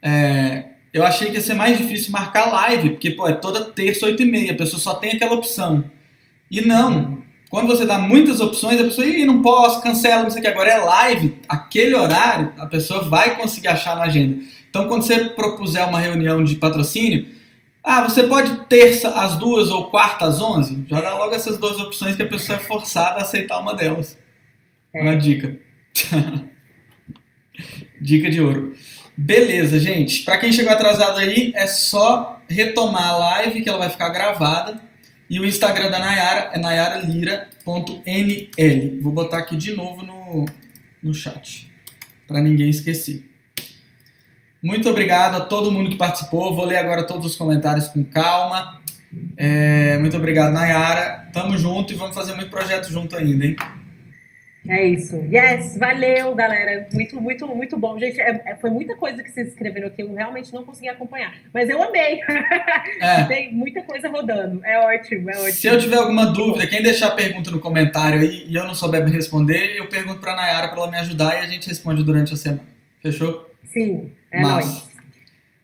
É, 0.00 0.64
eu 0.94 1.04
achei 1.04 1.28
que 1.28 1.34
ia 1.34 1.42
ser 1.42 1.52
mais 1.52 1.76
difícil 1.76 2.10
marcar 2.10 2.50
live, 2.50 2.88
porque 2.92 3.10
pô, 3.10 3.28
é 3.28 3.34
toda 3.34 3.66
terça, 3.66 4.06
oito 4.06 4.22
e 4.22 4.24
meia, 4.24 4.52
a 4.52 4.56
pessoa 4.56 4.80
só 4.80 4.94
tem 4.94 5.12
aquela 5.12 5.34
opção. 5.34 5.84
E 6.50 6.62
não, 6.62 7.22
quando 7.50 7.66
você 7.66 7.84
dá 7.84 7.98
muitas 7.98 8.40
opções, 8.40 8.80
a 8.80 8.84
pessoa, 8.84 9.06
Ih, 9.06 9.26
não 9.26 9.42
posso, 9.42 9.82
cancela, 9.82 10.22
não 10.22 10.30
sei 10.30 10.40
o 10.40 10.42
que. 10.42 10.48
Agora 10.48 10.70
é 10.70 10.78
live, 10.78 11.38
aquele 11.46 11.94
horário, 11.94 12.54
a 12.56 12.64
pessoa 12.64 13.02
vai 13.02 13.36
conseguir 13.36 13.68
achar 13.68 13.96
na 13.96 14.04
agenda. 14.04 14.42
Então, 14.70 14.88
quando 14.88 15.02
você 15.02 15.22
propuser 15.26 15.86
uma 15.86 16.00
reunião 16.00 16.42
de 16.42 16.56
patrocínio, 16.56 17.28
ah, 17.82 18.08
você 18.08 18.22
pode 18.22 18.56
terça 18.68 19.10
às 19.10 19.36
duas 19.36 19.68
ou 19.68 19.90
quarta 19.90 20.24
às 20.24 20.40
onze? 20.40 20.82
Já 20.88 21.02
dá 21.02 21.12
logo 21.12 21.34
essas 21.34 21.58
duas 21.58 21.78
opções 21.78 22.16
que 22.16 22.22
a 22.22 22.26
pessoa 22.26 22.56
é 22.56 22.62
forçada 22.62 23.18
a 23.18 23.22
aceitar 23.22 23.58
uma 23.58 23.74
delas. 23.74 24.23
É. 24.94 25.02
Uma 25.02 25.16
dica. 25.16 25.56
dica 28.00 28.30
de 28.30 28.40
ouro. 28.40 28.74
Beleza, 29.16 29.78
gente. 29.78 30.24
Para 30.24 30.38
quem 30.38 30.52
chegou 30.52 30.72
atrasado 30.72 31.18
aí, 31.18 31.52
é 31.54 31.66
só 31.66 32.40
retomar 32.48 33.08
a 33.08 33.16
live 33.16 33.62
que 33.62 33.68
ela 33.68 33.78
vai 33.78 33.90
ficar 33.90 34.08
gravada. 34.10 34.80
E 35.28 35.40
o 35.40 35.46
Instagram 35.46 35.90
da 35.90 35.98
Nayara 35.98 36.50
é 36.52 36.58
nayaralira.nl. 36.58 39.02
Vou 39.02 39.12
botar 39.12 39.38
aqui 39.38 39.56
de 39.56 39.74
novo 39.74 40.02
no, 40.02 40.44
no 41.02 41.14
chat, 41.14 41.70
para 42.28 42.40
ninguém 42.40 42.68
esquecer. 42.68 43.24
Muito 44.62 44.88
obrigado 44.88 45.36
a 45.36 45.40
todo 45.40 45.72
mundo 45.72 45.90
que 45.90 45.96
participou. 45.96 46.54
Vou 46.54 46.64
ler 46.64 46.76
agora 46.76 47.04
todos 47.04 47.26
os 47.26 47.36
comentários 47.36 47.88
com 47.88 48.04
calma. 48.04 48.80
É, 49.36 49.98
muito 49.98 50.16
obrigado, 50.16 50.52
Nayara. 50.52 51.28
Tamo 51.32 51.56
junto 51.56 51.92
e 51.92 51.96
vamos 51.96 52.14
fazer 52.14 52.34
muito 52.34 52.50
projeto 52.50 52.90
junto 52.90 53.16
ainda, 53.16 53.46
hein? 53.46 53.56
É 54.66 54.82
isso. 54.86 55.16
Yes, 55.30 55.76
valeu, 55.76 56.34
galera. 56.34 56.88
Muito, 56.92 57.20
muito, 57.20 57.46
muito 57.48 57.76
bom. 57.76 57.98
Gente, 57.98 58.18
é, 58.18 58.42
é, 58.46 58.56
foi 58.56 58.70
muita 58.70 58.96
coisa 58.96 59.22
que 59.22 59.30
vocês 59.30 59.48
escreveram 59.48 59.88
aqui, 59.88 60.00
eu 60.00 60.14
realmente 60.14 60.52
não 60.54 60.64
consegui 60.64 60.88
acompanhar. 60.88 61.34
Mas 61.52 61.68
eu 61.68 61.82
amei. 61.82 62.20
É. 63.00 63.24
Tem 63.28 63.52
muita 63.52 63.82
coisa 63.82 64.08
rodando. 64.08 64.64
É 64.64 64.78
ótimo, 64.78 65.30
é 65.30 65.36
ótimo. 65.36 65.52
Se 65.52 65.66
eu 65.66 65.78
tiver 65.78 65.96
alguma 65.96 66.26
dúvida, 66.26 66.66
quem 66.66 66.82
deixar 66.82 67.10
pergunta 67.10 67.50
no 67.50 67.60
comentário 67.60 68.20
aí 68.20 68.46
e 68.48 68.54
eu 68.54 68.64
não 68.64 68.74
souber 68.74 69.04
me 69.04 69.10
responder, 69.10 69.76
eu 69.76 69.86
pergunto 69.88 70.20
pra 70.20 70.34
Nayara 70.34 70.68
pra 70.68 70.78
ela 70.78 70.90
me 70.90 70.96
ajudar 70.98 71.34
e 71.34 71.44
a 71.44 71.46
gente 71.46 71.68
responde 71.68 72.02
durante 72.02 72.32
a 72.32 72.36
semana. 72.36 72.64
Fechou? 73.02 73.50
Sim, 73.70 74.12
é 74.32 74.40
nóis. 74.40 74.88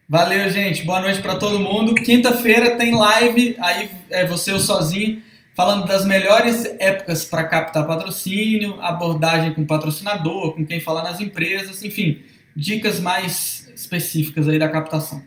Valeu, 0.07 0.51
gente. 0.51 0.85
Boa 0.85 1.01
noite 1.01 1.23
para 1.23 1.37
todo 1.37 1.59
mundo. 1.59 1.95
Quinta-feira 1.95 2.77
tem 2.77 2.95
live, 2.95 3.57
aí 3.61 3.89
é 4.11 4.27
você 4.27 4.53
eu 4.53 4.59
sozinho 4.59 5.23
falando 5.55 5.87
das 5.87 6.05
melhores 6.05 6.65
épocas 6.79 7.25
para 7.25 7.45
captar 7.45 7.87
patrocínio, 7.87 8.81
abordagem 8.81 9.53
com 9.53 9.67
patrocinador, 9.67 10.55
com 10.55 10.65
quem 10.65 10.81
fala 10.81 11.03
nas 11.03 11.21
empresas, 11.21 11.83
enfim, 11.83 12.23
dicas 12.55 13.01
mais 13.01 13.71
específicas 13.75 14.49
aí 14.49 14.59
da 14.59 14.69
captação. 14.69 15.23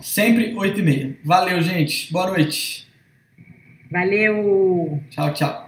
Sempre 0.00 0.54
8 0.54 0.78
e 0.78 0.82
meia. 0.82 1.18
Valeu, 1.24 1.60
gente. 1.60 2.12
Boa 2.12 2.28
noite. 2.28 2.86
Valeu. 3.90 5.02
Tchau, 5.10 5.32
tchau. 5.32 5.67